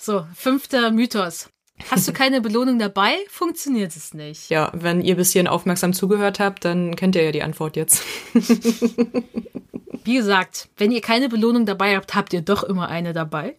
So, 0.00 0.24
fünfter 0.32 0.92
Mythos. 0.92 1.50
Hast 1.90 2.06
du 2.06 2.12
keine 2.14 2.40
Belohnung 2.40 2.78
dabei, 2.78 3.16
funktioniert 3.28 3.94
es 3.96 4.14
nicht. 4.14 4.48
Ja, 4.48 4.70
wenn 4.72 5.00
ihr 5.02 5.16
bis 5.16 5.32
hierhin 5.32 5.48
aufmerksam 5.48 5.92
zugehört 5.92 6.38
habt, 6.38 6.64
dann 6.64 6.94
kennt 6.94 7.16
ihr 7.16 7.24
ja 7.24 7.32
die 7.32 7.42
Antwort 7.42 7.76
jetzt. 7.76 8.04
Wie 10.08 10.14
gesagt, 10.14 10.70
wenn 10.78 10.90
ihr 10.90 11.02
keine 11.02 11.28
Belohnung 11.28 11.66
dabei 11.66 11.94
habt, 11.94 12.14
habt 12.14 12.32
ihr 12.32 12.40
doch 12.40 12.62
immer 12.62 12.88
eine 12.88 13.12
dabei. 13.12 13.58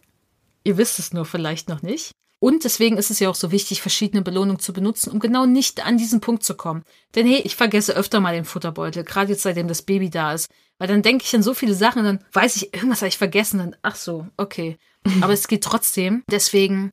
Ihr 0.64 0.78
wisst 0.78 0.98
es 0.98 1.12
nur 1.12 1.24
vielleicht 1.24 1.68
noch 1.68 1.80
nicht. 1.80 2.10
Und 2.40 2.64
deswegen 2.64 2.96
ist 2.96 3.08
es 3.08 3.20
ja 3.20 3.30
auch 3.30 3.36
so 3.36 3.52
wichtig, 3.52 3.80
verschiedene 3.80 4.20
Belohnungen 4.20 4.58
zu 4.58 4.72
benutzen, 4.72 5.12
um 5.12 5.20
genau 5.20 5.46
nicht 5.46 5.86
an 5.86 5.96
diesen 5.96 6.20
Punkt 6.20 6.42
zu 6.42 6.56
kommen. 6.56 6.82
Denn 7.14 7.24
hey, 7.24 7.40
ich 7.44 7.54
vergesse 7.54 7.94
öfter 7.94 8.18
mal 8.18 8.34
den 8.34 8.44
Futterbeutel, 8.44 9.04
gerade 9.04 9.30
jetzt 9.30 9.42
seitdem 9.42 9.68
das 9.68 9.82
Baby 9.82 10.10
da 10.10 10.32
ist. 10.32 10.50
Weil 10.78 10.88
dann 10.88 11.02
denke 11.02 11.24
ich 11.24 11.32
an 11.36 11.44
so 11.44 11.54
viele 11.54 11.76
Sachen, 11.76 12.02
dann 12.02 12.24
weiß 12.32 12.56
ich, 12.56 12.74
irgendwas 12.74 13.02
habe 13.02 13.10
ich 13.10 13.18
vergessen, 13.18 13.58
dann, 13.58 13.76
ach 13.82 13.94
so, 13.94 14.26
okay. 14.36 14.76
Aber 15.20 15.32
es 15.32 15.46
geht 15.46 15.62
trotzdem. 15.62 16.24
Deswegen 16.32 16.90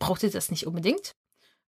braucht 0.00 0.24
ihr 0.24 0.30
das 0.32 0.50
nicht 0.50 0.66
unbedingt. 0.66 1.12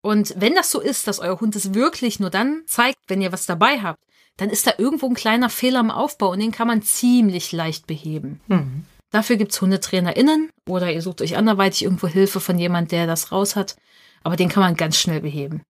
Und 0.03 0.35
wenn 0.37 0.55
das 0.55 0.71
so 0.71 0.79
ist, 0.79 1.07
dass 1.07 1.21
euer 1.21 1.41
Hund 1.41 1.57
es 1.57 1.73
wirklich 1.73 2.21
nur 2.21 2.29
dann 2.29 2.65
zeigt, 2.67 2.99
wenn 3.09 3.23
ihr 3.23 3.33
was 3.33 3.47
dabei 3.47 3.81
habt, 3.81 3.99
dann 4.39 4.51
ist 4.51 4.66
da 4.66 4.73
irgendwo 4.78 5.06
ein 5.06 5.15
kleiner 5.15 5.51
Fehler 5.51 5.81
im 5.81 5.90
Aufbau 5.90 6.31
und 6.31 6.39
den 6.39 6.52
kann 6.52 6.69
man 6.69 6.81
ziemlich 6.81 7.52
leicht 7.52 7.86
beheben. 7.86 8.40
Mhm. 8.47 8.85
Dafür 9.10 9.36
gibt's 9.36 9.60
HundetrainerInnen 9.60 10.51
oder 10.69 10.93
ihr 10.93 11.02
sucht 11.02 11.20
euch 11.23 11.36
anderweitig 11.36 11.82
irgendwo 11.82 12.06
Hilfe 12.06 12.40
von 12.40 12.59
jemand, 12.59 12.93
der 12.93 13.06
das 13.06 13.32
raus 13.32 13.56
hat. 13.56 13.77
Aber 14.23 14.36
den 14.36 14.48
kann 14.48 14.62
man 14.62 14.77
ganz 14.77 14.97
schnell 14.97 15.20
beheben. 15.20 15.62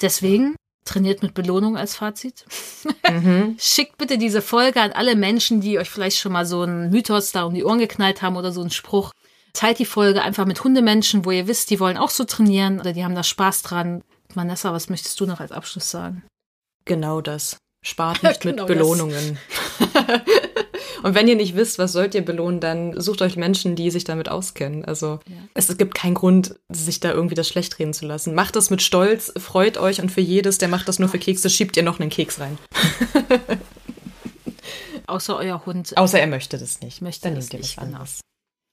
Deswegen 0.00 0.56
trainiert 0.84 1.22
mit 1.22 1.34
Belohnung 1.34 1.76
als 1.76 1.96
Fazit. 1.96 2.44
Mhm. 3.08 3.56
Schickt 3.60 3.96
bitte 3.98 4.18
diese 4.18 4.42
Folge 4.42 4.82
an 4.82 4.92
alle 4.92 5.16
Menschen, 5.16 5.60
die 5.60 5.78
euch 5.78 5.88
vielleicht 5.88 6.18
schon 6.18 6.32
mal 6.32 6.44
so 6.44 6.62
einen 6.62 6.90
Mythos 6.90 7.32
da 7.32 7.44
um 7.44 7.54
die 7.54 7.64
Ohren 7.64 7.78
geknallt 7.78 8.20
haben 8.20 8.36
oder 8.36 8.52
so 8.52 8.60
einen 8.60 8.70
Spruch. 8.70 9.12
Teilt 9.54 9.78
die 9.78 9.86
Folge 9.86 10.22
einfach 10.22 10.44
mit 10.44 10.64
Hundemenschen, 10.64 11.24
wo 11.24 11.30
ihr 11.30 11.46
wisst, 11.46 11.70
die 11.70 11.78
wollen 11.78 11.96
auch 11.96 12.10
so 12.10 12.24
trainieren 12.24 12.80
oder 12.80 12.92
die 12.92 13.04
haben 13.04 13.14
da 13.14 13.22
Spaß 13.22 13.62
dran. 13.62 14.02
Vanessa, 14.34 14.72
was 14.72 14.88
möchtest 14.88 15.20
du 15.20 15.26
noch 15.26 15.40
als 15.40 15.52
Abschluss 15.52 15.90
sagen? 15.90 16.24
Genau 16.84 17.20
das. 17.20 17.58
Spart 17.84 18.22
nicht 18.22 18.40
genau 18.40 18.66
mit 18.66 18.76
Belohnungen. 18.76 19.38
Und 21.02 21.16
wenn 21.16 21.26
ihr 21.26 21.34
nicht 21.34 21.56
wisst, 21.56 21.78
was 21.78 21.92
sollt 21.92 22.14
ihr 22.14 22.24
belohnen, 22.24 22.60
dann 22.60 23.00
sucht 23.00 23.22
euch 23.22 23.36
Menschen, 23.36 23.74
die 23.74 23.90
sich 23.90 24.04
damit 24.04 24.28
auskennen. 24.28 24.84
Also 24.84 25.18
ja. 25.28 25.36
es 25.54 25.76
gibt 25.76 25.96
keinen 25.96 26.14
Grund, 26.14 26.54
sich 26.68 27.00
da 27.00 27.10
irgendwie 27.10 27.34
das 27.34 27.48
schlecht 27.48 27.78
reden 27.80 27.92
zu 27.92 28.06
lassen. 28.06 28.36
Macht 28.36 28.54
das 28.54 28.70
mit 28.70 28.82
Stolz, 28.82 29.32
freut 29.36 29.78
euch 29.78 30.00
und 30.00 30.10
für 30.10 30.20
jedes, 30.20 30.58
der 30.58 30.68
macht 30.68 30.86
das 30.86 31.00
nur 31.00 31.08
für 31.08 31.18
Kekse, 31.18 31.50
schiebt 31.50 31.76
ihr 31.76 31.82
noch 31.82 31.98
einen 31.98 32.10
Keks 32.10 32.38
rein. 32.38 32.56
Außer 35.08 35.36
euer 35.36 35.66
Hund. 35.66 35.96
Außer 35.96 36.20
er 36.20 36.28
möchte 36.28 36.58
das 36.58 36.80
nicht. 36.80 37.02
Möchte 37.02 37.22
dann 37.22 37.34
nehmt 37.34 37.52
ihr 37.52 37.60
was 37.60 37.74
genau. 37.74 37.86
anderes. 37.86 38.20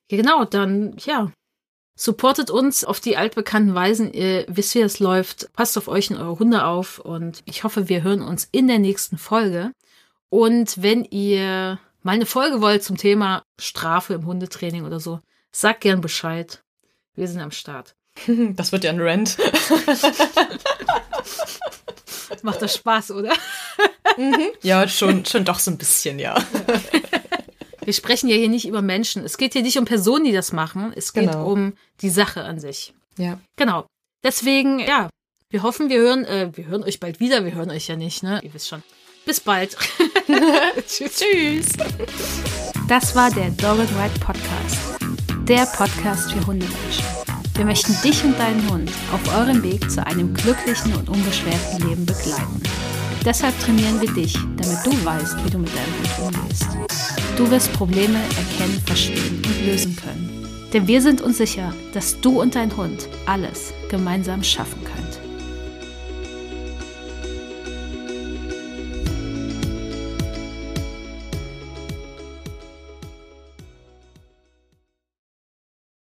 Genau, 0.09 0.45
dann, 0.45 0.95
ja. 1.05 1.31
Supportet 2.01 2.49
uns 2.49 2.85
auf 2.85 3.01
die 3.01 3.17
altbekannten 3.17 3.75
Weisen. 3.75 4.13
Ihr 4.13 4.45
wisst, 4.47 4.73
wie 4.73 4.79
es 4.79 4.99
läuft. 4.99 5.51
Passt 5.51 5.77
auf 5.77 5.89
euch 5.89 6.09
und 6.09 6.15
eure 6.15 6.39
Hunde 6.39 6.63
auf. 6.63 6.99
Und 6.99 7.43
ich 7.43 7.65
hoffe, 7.65 7.89
wir 7.89 8.03
hören 8.03 8.21
uns 8.21 8.47
in 8.53 8.69
der 8.69 8.79
nächsten 8.79 9.17
Folge. 9.17 9.73
Und 10.29 10.81
wenn 10.81 11.03
ihr 11.03 11.77
mal 12.01 12.13
eine 12.13 12.25
Folge 12.25 12.61
wollt 12.61 12.85
zum 12.85 12.95
Thema 12.95 13.43
Strafe 13.59 14.13
im 14.13 14.25
Hundetraining 14.25 14.85
oder 14.85 15.01
so, 15.01 15.19
sagt 15.51 15.81
gern 15.81 15.99
Bescheid. 15.99 16.63
Wir 17.15 17.27
sind 17.27 17.41
am 17.41 17.51
Start. 17.51 17.95
Das 18.55 18.71
wird 18.71 18.85
ja 18.85 18.91
ein 18.91 19.01
Rant. 19.01 19.37
Macht 22.43 22.61
das 22.61 22.75
Spaß, 22.75 23.11
oder? 23.11 23.33
Mhm. 24.17 24.51
Ja, 24.63 24.87
schon, 24.87 25.25
schon 25.25 25.45
doch 25.45 25.59
so 25.59 25.71
ein 25.71 25.77
bisschen, 25.77 26.17
ja. 26.19 26.35
Wir 27.83 27.93
sprechen 27.93 28.29
ja 28.29 28.35
hier 28.35 28.49
nicht 28.49 28.67
über 28.67 28.81
Menschen. 28.81 29.23
Es 29.23 29.37
geht 29.37 29.53
hier 29.53 29.61
nicht 29.61 29.77
um 29.77 29.85
Personen, 29.85 30.25
die 30.25 30.31
das 30.31 30.51
machen. 30.51 30.93
Es 30.95 31.13
geht 31.13 31.31
genau. 31.31 31.51
um 31.51 31.73
die 32.01 32.09
Sache 32.09 32.43
an 32.43 32.59
sich. 32.59 32.93
Ja. 33.17 33.39
Genau. 33.57 33.85
Deswegen, 34.23 34.79
ja, 34.79 35.09
wir 35.49 35.63
hoffen, 35.63 35.89
wir 35.89 35.99
hören, 35.99 36.25
äh, 36.25 36.51
wir 36.53 36.67
hören 36.67 36.83
euch 36.83 36.99
bald 36.99 37.19
wieder. 37.19 37.45
Wir 37.45 37.53
hören 37.53 37.71
euch 37.71 37.87
ja 37.87 37.95
nicht, 37.95 38.23
ne? 38.23 38.41
Ihr 38.43 38.53
wisst 38.53 38.67
schon. 38.67 38.83
Bis 39.25 39.39
bald. 39.39 39.77
Tschüss. 40.87 41.17
Tschüss. 41.17 41.67
Das 42.87 43.15
war 43.15 43.31
der 43.31 43.49
Dog 43.51 43.79
and 43.79 43.89
Ride 43.91 44.19
Podcast. 44.19 44.77
Der 45.43 45.65
Podcast 45.65 46.31
für 46.31 46.45
Hundemenschen. 46.45 47.05
Wir 47.55 47.65
möchten 47.65 47.95
dich 48.01 48.23
und 48.23 48.37
deinen 48.39 48.69
Hund 48.69 48.91
auf 49.13 49.35
eurem 49.35 49.61
Weg 49.63 49.89
zu 49.91 50.05
einem 50.05 50.33
glücklichen 50.33 50.95
und 50.95 51.09
unbeschwerten 51.09 51.87
Leben 51.87 52.05
begleiten. 52.05 52.61
Deshalb 53.25 53.59
trainieren 53.59 53.99
wir 53.99 54.11
dich, 54.13 54.33
damit 54.33 54.85
du 54.85 55.05
weißt, 55.05 55.43
wie 55.43 55.49
du 55.49 55.59
mit 55.59 55.69
deinem 55.75 56.25
Hund 56.25 56.35
umgehst. 56.35 57.28
Du 57.39 57.49
wirst 57.49 57.71
Probleme 57.71 58.17
erkennen, 58.17 58.81
verstehen 58.85 59.41
und 59.45 59.65
lösen 59.65 59.95
können. 59.95 60.45
Denn 60.73 60.87
wir 60.87 61.01
sind 61.01 61.21
uns 61.21 61.37
sicher, 61.37 61.73
dass 61.93 62.19
du 62.19 62.41
und 62.41 62.53
dein 62.53 62.75
Hund 62.75 63.07
alles 63.27 63.73
gemeinsam 63.89 64.43
schaffen 64.43 64.83
können. 64.83 65.08